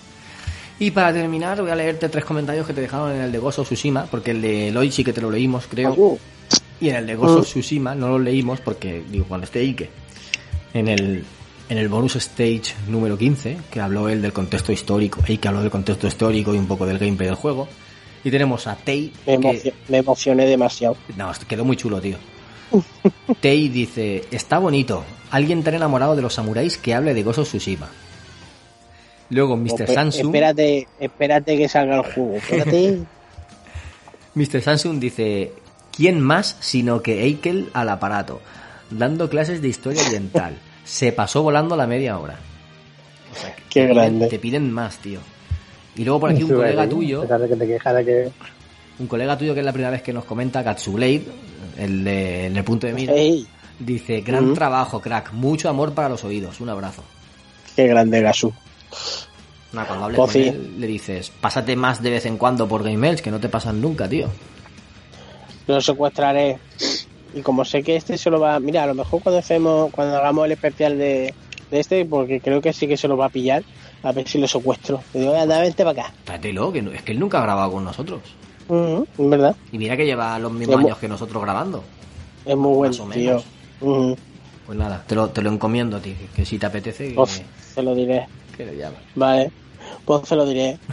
Y 0.79 0.91
para 0.91 1.11
terminar, 1.11 1.59
voy 1.61 1.71
a 1.71 1.75
leerte 1.75 2.07
tres 2.09 2.23
comentarios 2.25 2.67
que 2.67 2.73
te 2.73 2.81
dejaron 2.81 3.11
en 3.15 3.21
el 3.21 3.31
de 3.31 3.39
Gozo 3.39 3.63
Tsushima, 3.63 4.05
porque 4.05 4.31
el 4.31 4.41
de 4.41 4.67
Eloy 4.67 4.91
sí 4.91 5.03
que 5.03 5.11
te 5.13 5.21
lo 5.21 5.31
leímos, 5.31 5.65
creo. 5.67 6.17
Y 6.79 6.89
en 6.89 6.95
el 6.97 7.07
de 7.07 7.15
Gozo 7.15 7.39
Mm. 7.39 7.43
Tsushima 7.43 7.95
no 7.95 8.09
lo 8.09 8.19
leímos 8.19 8.61
porque, 8.61 9.03
digo, 9.09 9.25
cuando 9.27 9.45
esté 9.45 9.61
Ike. 9.61 9.89
en 10.73 10.87
el, 10.87 11.23
en 11.69 11.77
el 11.79 11.89
bonus 11.89 12.15
stage 12.17 12.75
número 12.87 13.17
15, 13.17 13.57
que 13.71 13.79
habló 13.81 14.07
él 14.09 14.21
del 14.21 14.33
contexto 14.33 14.71
histórico, 14.71 15.21
y 15.27 15.37
que 15.39 15.47
habló 15.47 15.61
del 15.61 15.71
contexto 15.71 16.05
histórico 16.05 16.53
y 16.53 16.57
un 16.59 16.67
poco 16.67 16.85
del 16.85 16.99
gameplay 16.99 17.27
del 17.27 17.35
juego. 17.35 17.67
Y 18.23 18.29
tenemos 18.29 18.67
a 18.67 18.75
Tei. 18.75 19.11
Me, 19.25 19.39
que- 19.39 19.73
me 19.87 19.97
emocioné 19.97 20.45
demasiado. 20.45 20.95
No, 21.15 21.31
quedó 21.47 21.65
muy 21.65 21.75
chulo, 21.77 21.99
tío. 21.99 22.17
Tei 23.41 23.69
dice, 23.69 24.25
está 24.29 24.59
bonito. 24.59 25.03
Alguien 25.31 25.63
tan 25.63 25.73
enamorado 25.73 26.15
de 26.15 26.21
los 26.21 26.33
samuráis 26.35 26.77
que 26.77 26.93
hable 26.93 27.13
de 27.15 27.23
of 27.25 27.39
Tsushima. 27.47 27.89
Luego 29.29 29.57
Mr. 29.57 29.85
Espe- 29.87 29.93
Samsung, 29.93 30.25
Espérate, 30.27 30.87
espérate 30.99 31.57
que 31.57 31.67
salga 31.67 31.97
el 31.97 32.13
juego. 32.13 32.35
Espérate. 32.35 32.99
Mr. 34.35 34.61
Samsung 34.61 34.99
dice, 34.99 35.51
¿quién 35.95 36.21
más 36.21 36.57
sino 36.59 37.01
que 37.01 37.23
Eikel 37.23 37.69
al 37.73 37.89
aparato? 37.89 38.39
Dando 38.89 39.29
clases 39.29 39.61
de 39.61 39.67
historia 39.67 40.03
oriental. 40.07 40.57
Se 40.85 41.11
pasó 41.11 41.43
volando 41.43 41.75
la 41.75 41.87
media 41.87 42.17
hora. 42.17 42.37
O 43.33 43.35
sea, 43.39 43.53
Qué 43.69 43.81
te 43.81 43.87
piden- 43.89 43.93
grande. 43.95 44.27
te 44.27 44.39
piden 44.39 44.71
más, 44.71 44.97
tío. 44.99 45.19
Y 45.95 46.05
luego 46.05 46.19
por 46.21 46.29
aquí 46.31 46.43
un 46.43 46.49
colega 46.55 46.87
tuyo, 46.87 47.21
que 47.27 47.55
te 47.55 47.67
quejas 47.67 48.05
que 48.05 48.31
un 48.99 49.07
colega 49.07 49.37
tuyo 49.37 49.53
que 49.53 49.59
es 49.61 49.65
la 49.65 49.73
primera 49.73 49.89
vez 49.91 50.01
que 50.03 50.13
nos 50.13 50.25
comenta, 50.25 50.63
Katsublade, 50.63 51.23
el 51.77 52.03
de, 52.03 52.47
el 52.47 52.53
de 52.53 52.63
punto 52.63 52.85
de 52.87 52.93
mira, 52.93 53.13
dice, 53.79 54.21
gran 54.21 54.53
trabajo, 54.53 55.01
crack, 55.01 55.33
mucho 55.33 55.69
amor 55.69 55.93
para 55.93 56.09
los 56.09 56.23
oídos, 56.23 56.61
un 56.61 56.69
abrazo. 56.69 57.03
qué 57.75 57.87
grande 57.87 58.21
Gasú. 58.21 58.53
Nah, 59.73 59.85
cuando 59.85 60.05
hables 60.05 60.17
Pues 60.17 60.31
con 60.31 60.41
sí. 60.41 60.47
él, 60.47 60.79
le 60.79 60.87
dices, 60.87 61.31
pásate 61.41 61.75
más 61.75 62.01
de 62.01 62.09
vez 62.11 62.25
en 62.25 62.37
cuando 62.37 62.67
por 62.67 62.83
Game 62.83 63.07
Elch, 63.07 63.21
que 63.21 63.31
no 63.31 63.39
te 63.39 63.49
pasan 63.49 63.81
nunca, 63.81 64.07
tío. 64.07 64.29
Lo 65.67 65.81
secuestraré. 65.81 66.57
Y 67.33 67.41
como 67.41 67.65
sé 67.65 67.83
que 67.83 67.97
este 67.97 68.17
se 68.17 68.29
lo 68.29 68.39
va... 68.39 68.59
Mira, 68.59 68.83
a 68.83 68.87
lo 68.87 68.93
mejor 68.95 69.21
cuando 69.21 69.39
hacemos, 69.39 69.91
cuando 69.91 70.15
hagamos 70.17 70.45
el 70.45 70.53
especial 70.53 70.97
de, 70.97 71.33
de 71.69 71.79
este, 71.79 72.05
porque 72.05 72.39
creo 72.39 72.61
que 72.61 72.71
sí 72.71 72.87
que 72.87 72.95
se 72.97 73.07
lo 73.09 73.17
va 73.17 73.25
a 73.25 73.29
pillar, 73.29 73.63
a 74.03 74.11
ver 74.13 74.27
si 74.27 74.37
lo 74.37 74.47
secuestro. 74.47 75.01
Le 75.13 75.19
digo, 75.21 75.35
anda, 75.35 75.59
vente 75.59 75.83
para 75.83 76.01
acá. 76.03 76.13
Tráetelo, 76.23 76.71
que 76.71 76.81
no- 76.81 76.91
es 76.91 77.01
que 77.01 77.11
él 77.11 77.19
nunca 77.19 77.39
ha 77.39 77.43
grabado 77.43 77.71
con 77.73 77.83
nosotros. 77.83 78.21
Ujú, 78.69 79.05
es 79.17 79.29
verdad. 79.29 79.55
Y 79.71 79.77
mira 79.77 79.97
que 79.97 80.05
lleva 80.05 80.39
los 80.39 80.51
mismos 80.53 80.79
Es 80.79 80.85
años 80.85 80.97
que 80.97 81.07
nosotros 81.09 81.43
grabando. 81.43 81.83
Es 82.45 82.55
muy 82.55 82.73
buen 82.73 82.91
Más 82.91 82.99
o 83.01 83.09
tío. 83.09 83.43
Pues 84.65 84.77
nada, 84.77 85.03
te 85.05 85.15
lo, 85.15 85.29
te 85.29 85.41
lo 85.41 85.51
encomiendo 85.51 85.97
a 85.97 85.99
ti, 85.99 86.13
que, 86.13 86.27
que 86.27 86.45
si 86.45 86.57
te 86.57 86.65
apetece, 86.65 87.13
que, 87.13 87.25
se 87.73 87.81
lo 87.81 87.93
diré. 87.93 88.27
Que 88.57 88.65
le 88.65 88.75
llames. 88.77 88.99
Vale, 89.15 89.51
pues 90.05 90.27
se 90.27 90.35
lo 90.35 90.45
diré. 90.45 90.77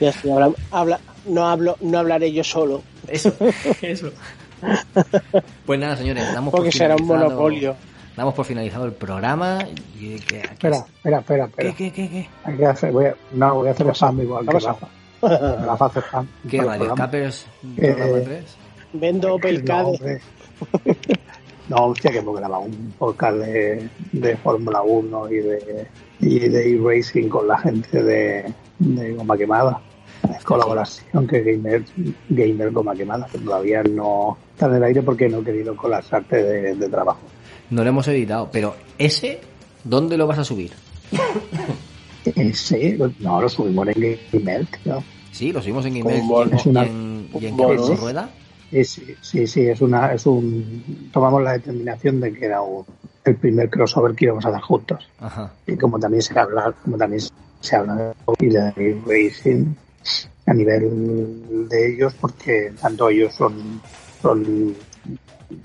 Y 0.00 0.06
así 0.06 0.28
habla, 0.28 0.50
habla- 0.72 1.00
no 1.26 1.46
hablo, 1.48 1.76
no 1.80 1.98
hablaré 2.00 2.32
yo 2.32 2.42
solo. 2.42 2.82
Eso, 3.06 3.32
eso. 3.80 4.10
Pues 5.64 5.78
nada, 5.78 5.96
señores, 5.96 6.24
damos 6.34 6.50
por 6.50 6.60
Porque 6.60 6.72
será 6.72 6.94
un 6.96 7.02
finalizado- 7.06 7.28
monopolio. 7.30 7.76
Damos 8.16 8.34
por 8.34 8.44
finalizado 8.44 8.86
el 8.86 8.92
programa. 8.92 9.60
Y 9.98 10.18
que, 10.18 10.38
aquí- 10.40 10.48
Espera, 10.52 10.78
espera, 10.78 11.18
espera, 11.20 11.44
espera. 11.44 11.72
¿Qué, 11.74 11.74
qué, 11.76 11.92
qué, 11.92 12.08
qué? 12.10 12.28
Hay 12.44 12.56
que 12.56 12.66
hacer, 12.66 12.90
voy 12.90 13.06
a, 13.06 13.14
no, 13.32 13.54
voy 13.54 13.68
a 13.68 13.70
hacer 13.70 13.86
spam 13.94 14.20
igual 14.20 14.44
¿Qué 14.46 14.52
que 14.58 14.58
Rafa. 14.64 14.88
Rafa 15.22 15.86
hace 15.86 16.00
spam. 16.00 16.28
¿Qué, 16.50 16.58
programa. 16.58 16.84
Escapers 16.86 17.46
Eh, 17.76 17.92
programa 17.92 18.24
3? 18.24 18.44
Vendo 18.94 19.34
Opel 19.34 19.64
No. 19.64 19.92
No, 21.68 21.86
hostia, 21.86 22.10
que 22.10 22.18
hemos 22.18 22.36
grabado 22.36 22.62
un 22.62 22.92
podcast 22.98 23.36
de, 23.38 23.88
de 24.12 24.36
Fórmula 24.36 24.82
1 24.82 25.30
y 25.30 25.36
de, 25.36 25.86
y 26.20 26.38
de 26.40 26.74
e-racing 26.74 27.28
con 27.28 27.48
la 27.48 27.58
gente 27.58 28.02
de, 28.02 28.52
de 28.78 29.12
Goma 29.14 29.36
Quemada. 29.36 29.80
Es 30.36 30.44
colaboración 30.44 31.26
que 31.26 31.42
Gamer, 31.42 31.84
Gamer 32.28 32.70
Goma 32.70 32.94
Quemada, 32.94 33.26
que 33.30 33.38
todavía 33.38 33.82
no 33.82 34.36
está 34.52 34.66
en 34.66 34.74
el 34.74 34.84
aire 34.84 35.02
porque 35.02 35.28
no 35.28 35.38
he 35.38 35.44
querido 35.44 35.74
colapsarte 35.76 36.42
de, 36.42 36.74
de 36.74 36.88
trabajo. 36.88 37.20
No 37.70 37.82
lo 37.82 37.88
hemos 37.88 38.06
editado, 38.08 38.48
pero 38.52 38.74
ese, 38.98 39.40
¿dónde 39.84 40.16
lo 40.16 40.26
vas 40.26 40.38
a 40.38 40.44
subir? 40.44 40.72
Ese, 42.24 42.98
no, 43.20 43.40
lo 43.40 43.48
subimos 43.48 43.88
en 43.88 44.18
Gamer, 44.32 44.66
tío. 44.82 45.02
Sí, 45.30 45.52
lo 45.52 45.60
subimos 45.60 45.84
en 45.86 46.02
bono. 46.26 46.56
y 46.64 46.68
en, 46.78 47.28
y 47.40 47.46
en 47.46 47.56
bono. 47.56 47.82
Cabeza 47.82 48.00
Rueda. 48.00 48.30
Sí, 48.82 49.14
sí, 49.20 49.46
sí, 49.46 49.68
es 49.68 49.80
una, 49.80 50.12
es 50.12 50.26
un, 50.26 51.10
tomamos 51.12 51.42
la 51.42 51.52
determinación 51.52 52.18
de 52.20 52.32
que 52.32 52.46
era 52.46 52.60
un- 52.62 52.84
el 53.24 53.36
primer 53.36 53.70
crossover 53.70 54.14
que 54.16 54.24
íbamos 54.24 54.44
a 54.44 54.48
hacer 54.48 54.60
juntos. 54.62 55.08
Ajá. 55.20 55.52
Y 55.66 55.76
como 55.76 55.98
también 55.98 56.22
se 56.22 56.36
habla, 56.38 56.74
como 56.82 56.96
también 56.98 57.22
se 57.60 57.76
habla 57.76 57.94
de 57.94 58.14
de 58.76 59.00
racing 59.06 59.74
a 60.46 60.52
nivel 60.54 61.68
de 61.68 61.92
ellos, 61.94 62.14
porque 62.20 62.72
tanto 62.80 63.08
ellos 63.08 63.32
son, 63.34 63.80
son 64.20 64.74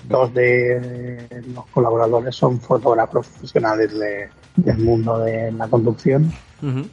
dos 0.08 0.34
de 0.34 1.28
los 1.54 1.66
colaboradores 1.68 2.36
son 2.36 2.60
fotógrafos 2.60 3.28
profesionales 3.28 3.98
de- 3.98 4.30
del 4.56 4.78
mundo 4.78 5.20
de 5.20 5.52
la 5.52 5.68
conducción 5.68 6.32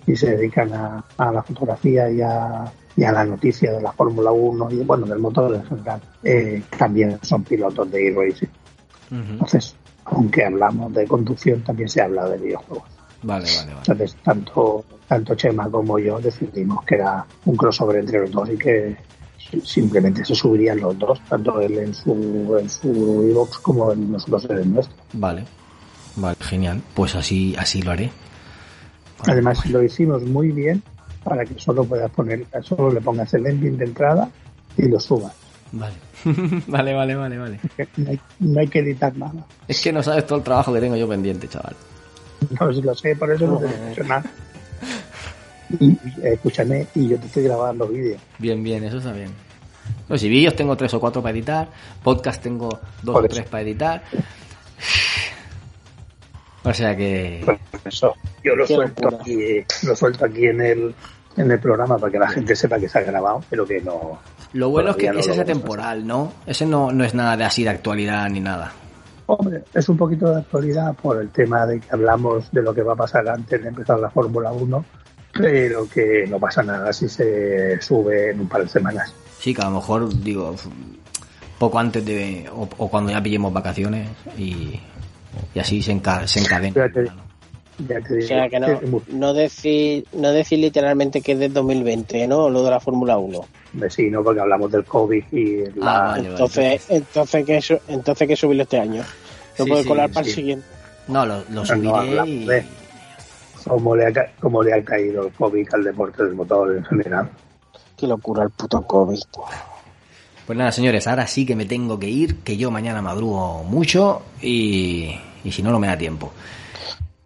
y 0.06 0.14
se 0.16 0.36
dedican 0.36 0.72
a, 0.72 1.04
a 1.18 1.32
la 1.32 1.42
fotografía 1.42 2.08
y 2.10 2.20
a, 2.22 2.64
y 2.96 3.04
a 3.04 3.12
la 3.12 3.24
noticia 3.24 3.72
de 3.72 3.82
la 3.82 3.92
Fórmula 3.92 4.32
1 4.32 4.70
y 4.70 4.76
bueno 4.78 5.06
del 5.06 5.18
motor 5.18 5.54
en 5.54 5.64
general. 5.64 6.00
Eh, 6.22 6.62
también 6.78 7.18
son 7.22 7.44
pilotos 7.44 7.90
de 7.90 8.08
e-racing. 8.08 8.48
Entonces, 9.10 9.76
aunque 10.06 10.44
hablamos 10.44 10.92
de 10.94 11.06
conducción, 11.06 11.62
también 11.62 11.88
se 11.88 12.00
habla 12.00 12.28
de 12.28 12.38
videojuegos. 12.38 12.88
Vale, 13.22 13.44
vale, 13.44 13.66
vale. 13.66 13.78
Entonces, 13.78 14.16
tanto, 14.22 14.84
tanto 15.06 15.34
Chema 15.34 15.70
como 15.70 15.98
yo 15.98 16.18
decidimos 16.20 16.84
que 16.84 16.96
era 16.96 17.24
un 17.44 17.56
crossover 17.56 17.96
entre 17.98 18.20
los 18.20 18.30
dos 18.30 18.48
y 18.50 18.56
que 18.56 18.96
simplemente 19.62 20.24
se 20.24 20.34
subirían 20.34 20.80
los 20.80 20.98
dos, 20.98 21.20
tanto 21.28 21.60
él 21.60 21.78
en 21.78 21.94
su 21.94 22.56
en 22.58 22.68
su 22.68 23.48
como 23.62 23.92
en 23.92 24.12
nosotros 24.12 24.46
en 24.50 24.58
el 24.58 24.74
nuestro. 24.74 24.96
Vale. 25.12 25.44
Vale, 26.16 26.36
genial. 26.40 26.82
Pues 26.94 27.14
así, 27.14 27.54
así 27.58 27.82
lo 27.82 27.90
haré. 27.90 28.10
Además, 29.26 29.64
lo 29.66 29.82
hicimos 29.82 30.22
muy 30.22 30.50
bien 30.50 30.82
para 31.26 31.44
que 31.44 31.58
solo 31.58 31.84
puedas 31.84 32.10
poner, 32.12 32.46
solo 32.62 32.92
le 32.92 33.00
pongas 33.00 33.34
el 33.34 33.46
ending 33.46 33.76
de 33.76 33.84
entrada 33.84 34.30
y 34.78 34.88
lo 34.88 35.00
subas. 35.00 35.34
Vale. 35.72 35.94
vale, 36.68 36.94
vale, 36.94 37.14
vale, 37.16 37.38
vale. 37.38 37.60
No 37.96 38.10
hay, 38.10 38.20
no 38.38 38.60
hay 38.60 38.68
que 38.68 38.78
editar 38.78 39.16
nada. 39.16 39.44
Es 39.66 39.80
que 39.82 39.92
no 39.92 40.02
sabes 40.02 40.24
todo 40.24 40.38
el 40.38 40.44
trabajo 40.44 40.72
que 40.72 40.80
tengo 40.80 40.94
yo 40.94 41.08
pendiente, 41.08 41.48
chaval. 41.48 41.74
No 42.60 42.72
si 42.72 42.80
lo 42.80 42.94
sé, 42.94 43.16
por 43.16 43.32
eso 43.32 43.46
no 43.46 43.58
te 43.58 43.66
he 44.00 44.04
nada. 44.04 44.22
Y, 45.80 45.86
y, 45.86 45.98
escúchame, 46.22 46.86
y 46.94 47.08
yo 47.08 47.18
te 47.18 47.26
estoy 47.26 47.42
grabando 47.42 47.88
vídeo. 47.88 48.18
Bien, 48.38 48.62
bien, 48.62 48.84
eso 48.84 48.98
está 48.98 49.10
bien. 49.12 49.32
No, 50.08 50.16
si 50.16 50.28
vídeos 50.28 50.54
tengo 50.54 50.76
tres 50.76 50.94
o 50.94 51.00
cuatro 51.00 51.20
para 51.22 51.34
editar, 51.34 51.68
podcast 52.04 52.40
tengo 52.40 52.68
dos 53.02 53.14
Por 53.14 53.24
o 53.24 53.26
eso. 53.26 53.34
tres 53.34 53.48
para 53.48 53.62
editar. 53.64 54.02
O 56.62 56.72
sea 56.72 56.96
que... 56.96 57.42
Por 57.44 57.58
eso, 57.84 58.14
yo 58.44 58.54
lo 58.54 58.66
Qué 58.66 58.74
suelto 58.74 59.02
locura. 59.02 59.22
aquí, 59.22 59.64
lo 59.82 59.96
suelto 59.96 60.24
aquí 60.24 60.46
en 60.46 60.60
el 60.60 60.94
en 61.36 61.50
el 61.50 61.58
programa 61.58 61.98
para 61.98 62.10
que 62.12 62.18
la 62.18 62.28
gente 62.28 62.54
sepa 62.56 62.78
que 62.78 62.88
se 62.88 62.98
ha 62.98 63.02
grabado, 63.02 63.42
pero 63.50 63.66
que 63.66 63.80
no. 63.80 64.18
Lo 64.52 64.70
bueno 64.70 64.90
es 64.90 64.96
que 64.96 65.10
no 65.10 65.18
es 65.18 65.26
ese 65.26 65.30
vamos 65.38 65.42
a 65.42 65.44
temporal, 65.52 66.06
¿no? 66.06 66.32
Ese 66.46 66.64
no, 66.66 66.92
no 66.92 67.04
es 67.04 67.14
nada 67.14 67.36
de 67.36 67.44
así 67.44 67.62
de 67.64 67.70
actualidad 67.70 68.28
ni 68.30 68.40
nada. 68.40 68.72
Hombre, 69.26 69.64
es 69.74 69.88
un 69.88 69.96
poquito 69.96 70.30
de 70.30 70.36
actualidad 70.40 70.94
por 70.94 71.20
el 71.20 71.30
tema 71.30 71.66
de 71.66 71.80
que 71.80 71.88
hablamos 71.90 72.50
de 72.52 72.62
lo 72.62 72.72
que 72.72 72.82
va 72.82 72.92
a 72.92 72.96
pasar 72.96 73.28
antes 73.28 73.60
de 73.60 73.68
empezar 73.68 73.98
la 73.98 74.08
Fórmula 74.08 74.52
1, 74.52 74.84
pero 75.32 75.88
que 75.88 76.26
no 76.28 76.38
pasa 76.38 76.62
nada 76.62 76.92
si 76.92 77.08
se 77.08 77.80
sube 77.82 78.30
en 78.30 78.40
un 78.40 78.48
par 78.48 78.62
de 78.62 78.68
semanas. 78.68 79.12
Sí, 79.38 79.52
que 79.52 79.62
a 79.62 79.66
lo 79.66 79.72
mejor, 79.72 80.08
digo, 80.22 80.54
poco 81.58 81.78
antes 81.78 82.04
de... 82.04 82.48
O, 82.54 82.68
o 82.78 82.88
cuando 82.88 83.10
ya 83.10 83.20
pillemos 83.22 83.52
vacaciones 83.52 84.08
y, 84.38 84.80
y 85.54 85.58
así 85.58 85.82
se, 85.82 85.92
enca- 85.92 86.26
se 86.26 86.40
encadena. 86.40 86.86
Ya 87.78 87.98
O 87.98 88.14
digo, 88.14 88.26
sea 88.26 88.48
que 88.48 88.58
no, 88.58 88.80
no 89.08 89.34
decir, 89.34 90.06
no 90.14 90.32
decir 90.32 90.58
literalmente 90.58 91.20
que 91.20 91.32
es 91.32 91.38
del 91.38 91.52
2020, 91.52 92.26
¿no? 92.26 92.48
Lo 92.48 92.62
de 92.62 92.70
la 92.70 92.80
Fórmula 92.80 93.18
1. 93.18 93.40
vecino, 93.74 94.24
porque 94.24 94.40
hablamos 94.40 94.72
del 94.72 94.84
COVID 94.84 95.24
y 95.32 95.56
la, 95.74 95.96
Ah, 95.96 96.08
vale, 96.08 96.22
vale. 96.22 96.30
Entonces, 96.30 96.86
entonces 96.88 97.44
que 97.44 97.80
entonces 97.88 98.28
que 98.28 98.36
subirlo 98.36 98.62
este 98.62 98.78
año. 98.78 99.02
No 99.58 99.64
Sí, 99.64 99.70
puede 99.70 99.82
sí, 99.82 99.88
colar 99.88 100.08
para 100.10 100.20
el 100.26 100.26
sí. 100.26 100.34
siguiente. 100.40 100.66
No, 101.08 101.26
lo, 101.26 101.38
lo 101.38 101.44
No, 101.50 101.64
subiré 101.66 101.88
hablamos 101.88 102.28
y... 102.28 102.44
de- 102.46 102.64
cómo 103.66 103.96
le, 103.96 104.06
ha, 104.06 104.12
ca- 104.12 104.32
cómo 104.40 104.62
le 104.62 104.72
ha 104.72 104.82
caído 104.82 105.26
el 105.26 105.32
COVID 105.32 105.66
al 105.74 105.84
deporte 105.84 106.24
del 106.24 106.34
motor 106.34 106.76
en 106.76 106.84
general. 106.84 107.30
Qué 107.96 108.06
locura 108.06 108.44
el 108.44 108.50
puto 108.50 108.80
COVID. 108.82 109.18
Pues 110.46 110.56
nada, 110.58 110.70
señores, 110.72 111.06
ahora 111.08 111.26
sí 111.26 111.44
que 111.44 111.56
me 111.56 111.64
tengo 111.66 111.98
que 111.98 112.08
ir, 112.08 112.36
que 112.36 112.56
yo 112.56 112.70
mañana 112.70 113.02
madrugo 113.02 113.64
mucho 113.64 114.22
y, 114.40 115.10
y 115.44 115.50
si 115.52 115.62
no, 115.62 115.70
no 115.72 115.80
me 115.80 115.88
da 115.88 115.98
tiempo. 115.98 116.32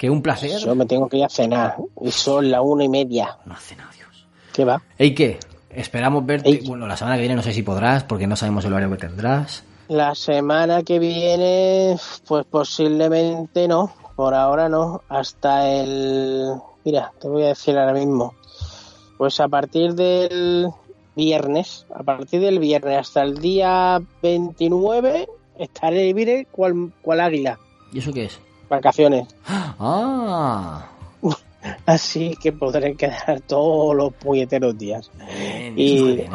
Que 0.01 0.09
un 0.09 0.23
placer. 0.23 0.59
Yo 0.59 0.75
me 0.75 0.87
tengo 0.87 1.11
que 1.11 1.19
ir 1.19 1.25
a 1.25 1.29
cenar. 1.29 1.77
Y 2.01 2.11
son 2.11 2.51
las 2.51 2.63
una 2.65 2.85
y 2.85 2.89
media. 2.89 3.37
No 3.45 3.53
hace 3.53 3.77
nada, 3.77 3.91
Dios. 3.95 4.27
¿Qué 4.51 4.65
va? 4.65 4.83
Ey, 4.97 5.15
¿qué? 5.15 5.39
Esperamos 5.69 6.25
verte. 6.25 6.49
Ey. 6.49 6.67
Bueno, 6.67 6.87
la 6.87 6.97
semana 6.97 7.17
que 7.17 7.21
viene 7.21 7.37
no 7.37 7.43
sé 7.43 7.53
si 7.53 7.63
podrás, 7.63 8.05
porque 8.05 8.27
no 8.27 8.35
sabemos 8.35 8.65
el 8.65 8.73
horario 8.73 8.91
que 8.93 9.07
tendrás. 9.07 9.63
La 9.89 10.15
semana 10.15 10.85
que 10.85 10.99
viene, 10.99 11.99
pues 12.27 12.47
posiblemente 12.47 13.69
no. 13.69 13.93
Por 14.17 14.33
ahora 14.33 14.71
no. 14.71 15.03
Hasta 15.11 15.69
el... 15.71 16.51
Mira, 16.83 17.13
te 17.21 17.29
voy 17.29 17.43
a 17.43 17.49
decir 17.49 17.77
ahora 17.77 17.93
mismo. 17.93 18.33
Pues 19.19 19.39
a 19.39 19.49
partir 19.49 19.93
del 19.97 20.71
viernes, 21.15 21.85
a 21.95 22.03
partir 22.03 22.41
del 22.41 22.59
viernes 22.59 23.01
hasta 23.01 23.21
el 23.21 23.37
día 23.37 24.01
29, 24.23 25.29
estaré 25.59 26.05
libre 26.07 26.47
cual, 26.51 26.91
cual 27.03 27.21
águila. 27.21 27.59
¿Y 27.93 27.99
eso 27.99 28.15
qué 28.15 28.25
es? 28.25 28.41
Vacaciones. 28.71 29.27
Ah, 29.47 30.87
Así 31.87 32.35
que 32.41 32.53
podré 32.53 32.95
quedar 32.95 33.41
todos 33.47 33.95
los 33.95 34.13
puñeteros 34.15 34.79
días. 34.79 35.11
bien, 35.19 35.75
Y- 35.77 36.15
bien. 36.17 36.31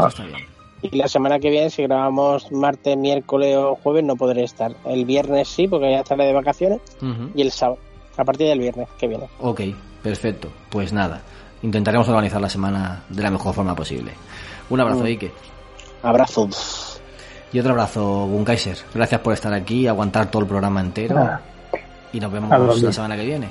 Y 0.82 0.96
la 0.98 1.08
semana 1.08 1.40
que 1.40 1.50
viene, 1.50 1.72
si 1.72 1.82
grabamos 1.82 2.52
martes, 2.52 2.96
miércoles 2.96 3.58
o 3.58 3.76
jueves, 3.82 4.04
no 4.04 4.16
podré 4.16 4.44
estar. 4.44 4.76
El 4.86 5.06
viernes 5.06 5.48
sí, 5.48 5.68
porque 5.68 5.90
ya 5.90 6.02
estaré 6.02 6.26
de 6.26 6.34
vacaciones. 6.34 6.80
Y 7.34 7.42
el 7.42 7.52
sábado, 7.52 7.80
a 8.18 8.24
partir 8.24 8.48
del 8.48 8.60
viernes 8.60 8.88
que 9.00 9.08
viene. 9.08 9.28
Ok, 9.40 9.62
perfecto. 10.04 10.50
Pues 10.70 10.94
nada, 10.94 11.22
intentaremos 11.64 12.08
organizar 12.08 12.40
la 12.40 12.50
semana 12.50 13.04
de 13.10 13.24
la 13.24 13.32
mejor 13.32 13.56
forma 13.56 13.76
posible. 13.76 14.12
Un 14.70 14.80
abrazo, 14.80 15.02
Mm. 15.04 15.08
Ike. 15.08 15.32
Abrazo. 16.04 16.50
Y 17.52 17.60
otro 17.60 17.72
abrazo, 17.72 18.28
Gunkaiser. 18.28 18.78
Gracias 18.94 19.22
por 19.22 19.34
estar 19.34 19.54
aquí 19.54 19.82
y 19.82 19.88
aguantar 19.88 20.30
todo 20.30 20.44
el 20.44 20.48
programa 20.48 20.82
entero. 20.82 21.18
Ah. 21.18 21.42
Y 22.16 22.20
nos 22.22 22.32
vemos 22.32 22.50
la 22.82 22.92
semana 22.94 23.16
que 23.18 23.26
viene. 23.26 23.50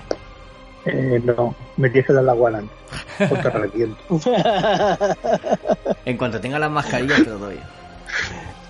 Eh, 0.87 1.21
no, 1.25 1.55
me 1.77 1.89
tienes 1.91 2.07
que 2.07 2.13
dar 2.13 2.25
la 2.25 2.33
guana 2.35 2.59
antes, 2.59 3.31
o 3.33 3.35
te 3.43 3.51
reviento. 3.51 3.97
En 6.05 6.17
cuanto 6.17 6.41
tenga 6.41 6.59
las 6.59 6.71
mascarillas 6.71 7.19
te 7.19 7.31
lo 7.31 7.39
doy. 7.39 7.59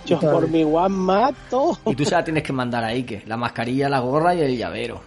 Yo 0.06 0.20
por 0.20 0.48
mi 0.48 0.62
guan 0.62 0.92
mato. 0.92 1.78
Y 1.86 1.94
tú 1.94 2.04
se 2.04 2.12
la 2.12 2.22
tienes 2.22 2.42
que 2.42 2.52
mandar 2.52 2.84
a 2.84 2.88
Ike. 2.88 3.22
La 3.26 3.36
mascarilla, 3.36 3.88
la 3.88 4.00
gorra 4.00 4.34
y 4.34 4.42
el 4.42 4.56
llavero. 4.56 5.00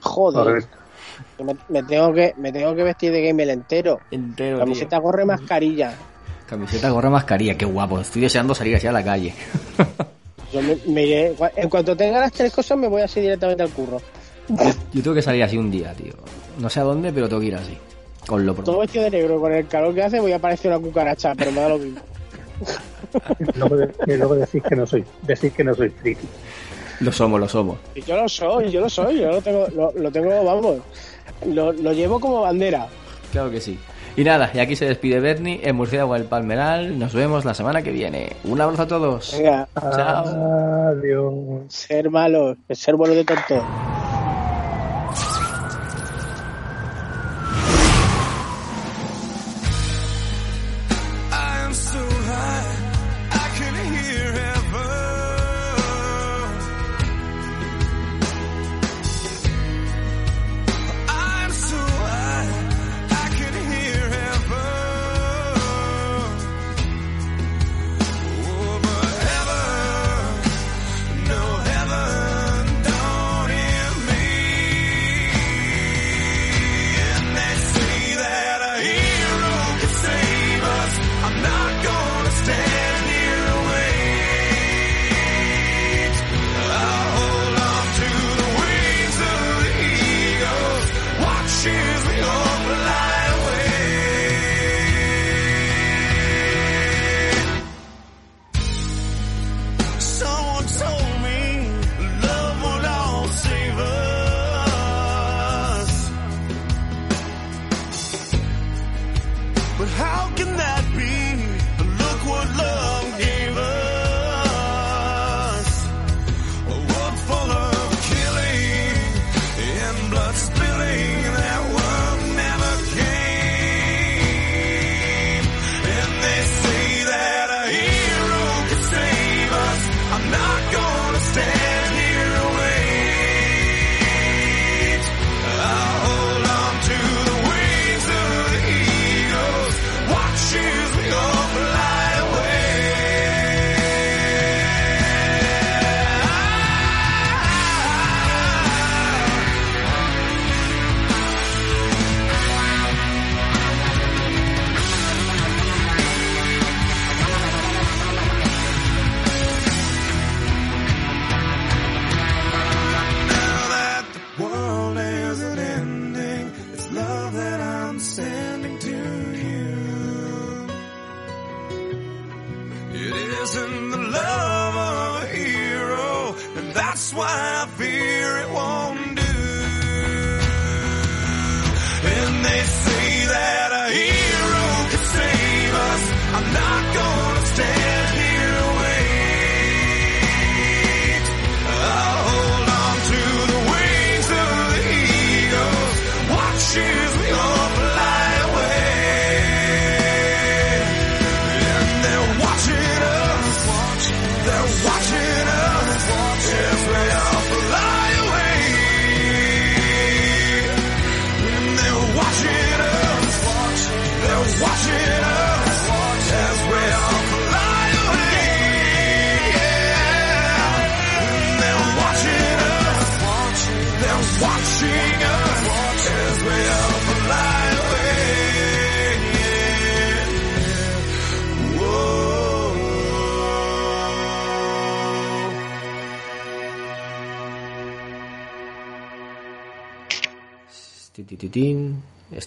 Joder. 0.00 0.64
Me 1.68 1.82
tengo 1.82 2.12
que, 2.12 2.34
me 2.38 2.52
tengo 2.52 2.74
que 2.74 2.82
vestir 2.82 3.12
de 3.12 3.22
gamer 3.26 3.48
entero. 3.50 4.00
Entero, 4.10 4.58
Camiseta, 4.58 4.98
gorra 4.98 5.22
y 5.22 5.26
mascarilla. 5.26 5.94
Camiseta, 6.48 6.90
gorra, 6.90 7.10
mascarilla. 7.10 7.56
Qué 7.56 7.64
guapo. 7.64 8.00
Estoy 8.00 8.22
deseando 8.22 8.54
salir 8.54 8.76
así 8.76 8.86
a 8.86 8.92
la 8.92 9.02
calle. 9.04 9.34
Yo 10.52 10.60
me, 10.62 10.76
me 10.88 11.04
iré- 11.04 11.52
en 11.56 11.68
cuanto 11.70 11.96
tenga 11.96 12.20
las 12.20 12.32
tres 12.32 12.52
cosas 12.52 12.76
me 12.76 12.88
voy 12.88 13.02
así 13.02 13.20
directamente 13.20 13.62
al 13.62 13.70
curro. 13.70 14.00
Yo 14.92 15.02
tengo 15.02 15.14
que 15.14 15.22
salir 15.22 15.42
así 15.42 15.56
un 15.56 15.70
día, 15.70 15.92
tío. 15.94 16.12
No 16.58 16.68
sé 16.70 16.80
a 16.80 16.84
dónde, 16.84 17.12
pero 17.12 17.28
tengo 17.28 17.40
que 17.40 17.48
ir 17.48 17.54
así. 17.56 17.76
Con 18.26 18.46
lo 18.46 18.54
Todo 18.54 18.80
vestido 18.80 19.04
de 19.04 19.10
negro, 19.10 19.38
con 19.40 19.52
el 19.52 19.66
calor 19.66 19.94
que 19.94 20.02
hace 20.02 20.18
voy 20.20 20.32
a 20.32 20.38
parecer 20.38 20.70
una 20.70 20.80
cucaracha, 20.80 21.34
pero 21.36 21.52
me 21.52 21.60
da 21.60 21.68
lo 21.68 21.78
mismo. 21.78 22.00
Luego, 23.56 23.76
de- 23.76 23.92
y 24.06 24.16
luego 24.16 24.34
decís 24.36 24.62
que 24.62 24.76
no 24.76 24.86
soy, 24.86 25.04
decís 25.22 25.52
que 25.52 25.62
no 25.64 25.74
soy 25.74 25.90
friki. 25.90 26.26
Lo 27.00 27.12
somos, 27.12 27.38
lo 27.40 27.48
somos. 27.48 27.76
Yo 28.06 28.16
lo 28.16 28.28
soy, 28.28 28.70
yo 28.70 28.80
lo 28.80 28.88
soy, 28.88 29.18
yo 29.20 29.30
lo 29.30 29.42
tengo, 29.42 29.66
lo, 29.74 29.92
lo 29.92 30.10
tengo, 30.12 30.44
vamos, 30.44 30.76
lo, 31.46 31.72
lo 31.72 31.92
llevo 31.92 32.18
como 32.20 32.40
bandera. 32.42 32.86
Claro 33.32 33.50
que 33.50 33.60
sí. 33.60 33.78
Y 34.16 34.22
nada, 34.22 34.50
y 34.54 34.60
aquí 34.60 34.76
se 34.76 34.84
despide 34.86 35.18
Bernie, 35.18 35.60
en 35.64 35.74
Murciélago 35.74 36.14
el 36.14 36.24
Palmeral. 36.24 36.96
Nos 36.98 37.12
vemos 37.12 37.44
la 37.44 37.52
semana 37.52 37.82
que 37.82 37.90
viene. 37.90 38.36
Un 38.44 38.60
abrazo 38.60 38.82
a 38.82 38.86
todos. 38.86 39.34
Venga, 39.36 39.68
Chao. 39.74 40.24
Adiós. 40.88 41.34
ser 41.68 42.08
malo, 42.10 42.56
ser 42.70 42.94
bueno 42.94 43.14
de 43.14 43.24
tonto. 43.24 43.62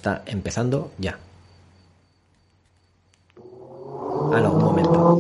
Está 0.08 0.24
empezando 0.26 0.92
ya. 1.00 1.20
Ah, 4.32 4.40
no, 4.40 4.54
un 4.54 4.64
momento. 4.64 5.20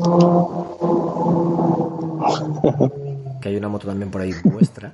Que 3.41 3.49
hay 3.49 3.57
una 3.57 3.67
moto 3.67 3.85
también 3.85 4.09
por 4.09 4.21
ahí 4.21 4.33
vuestra. 4.45 4.93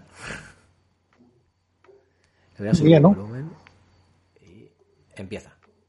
Le 2.58 2.66
voy 2.66 2.68
a 2.70 2.74
subir 2.74 3.00
¿no? 3.00 3.23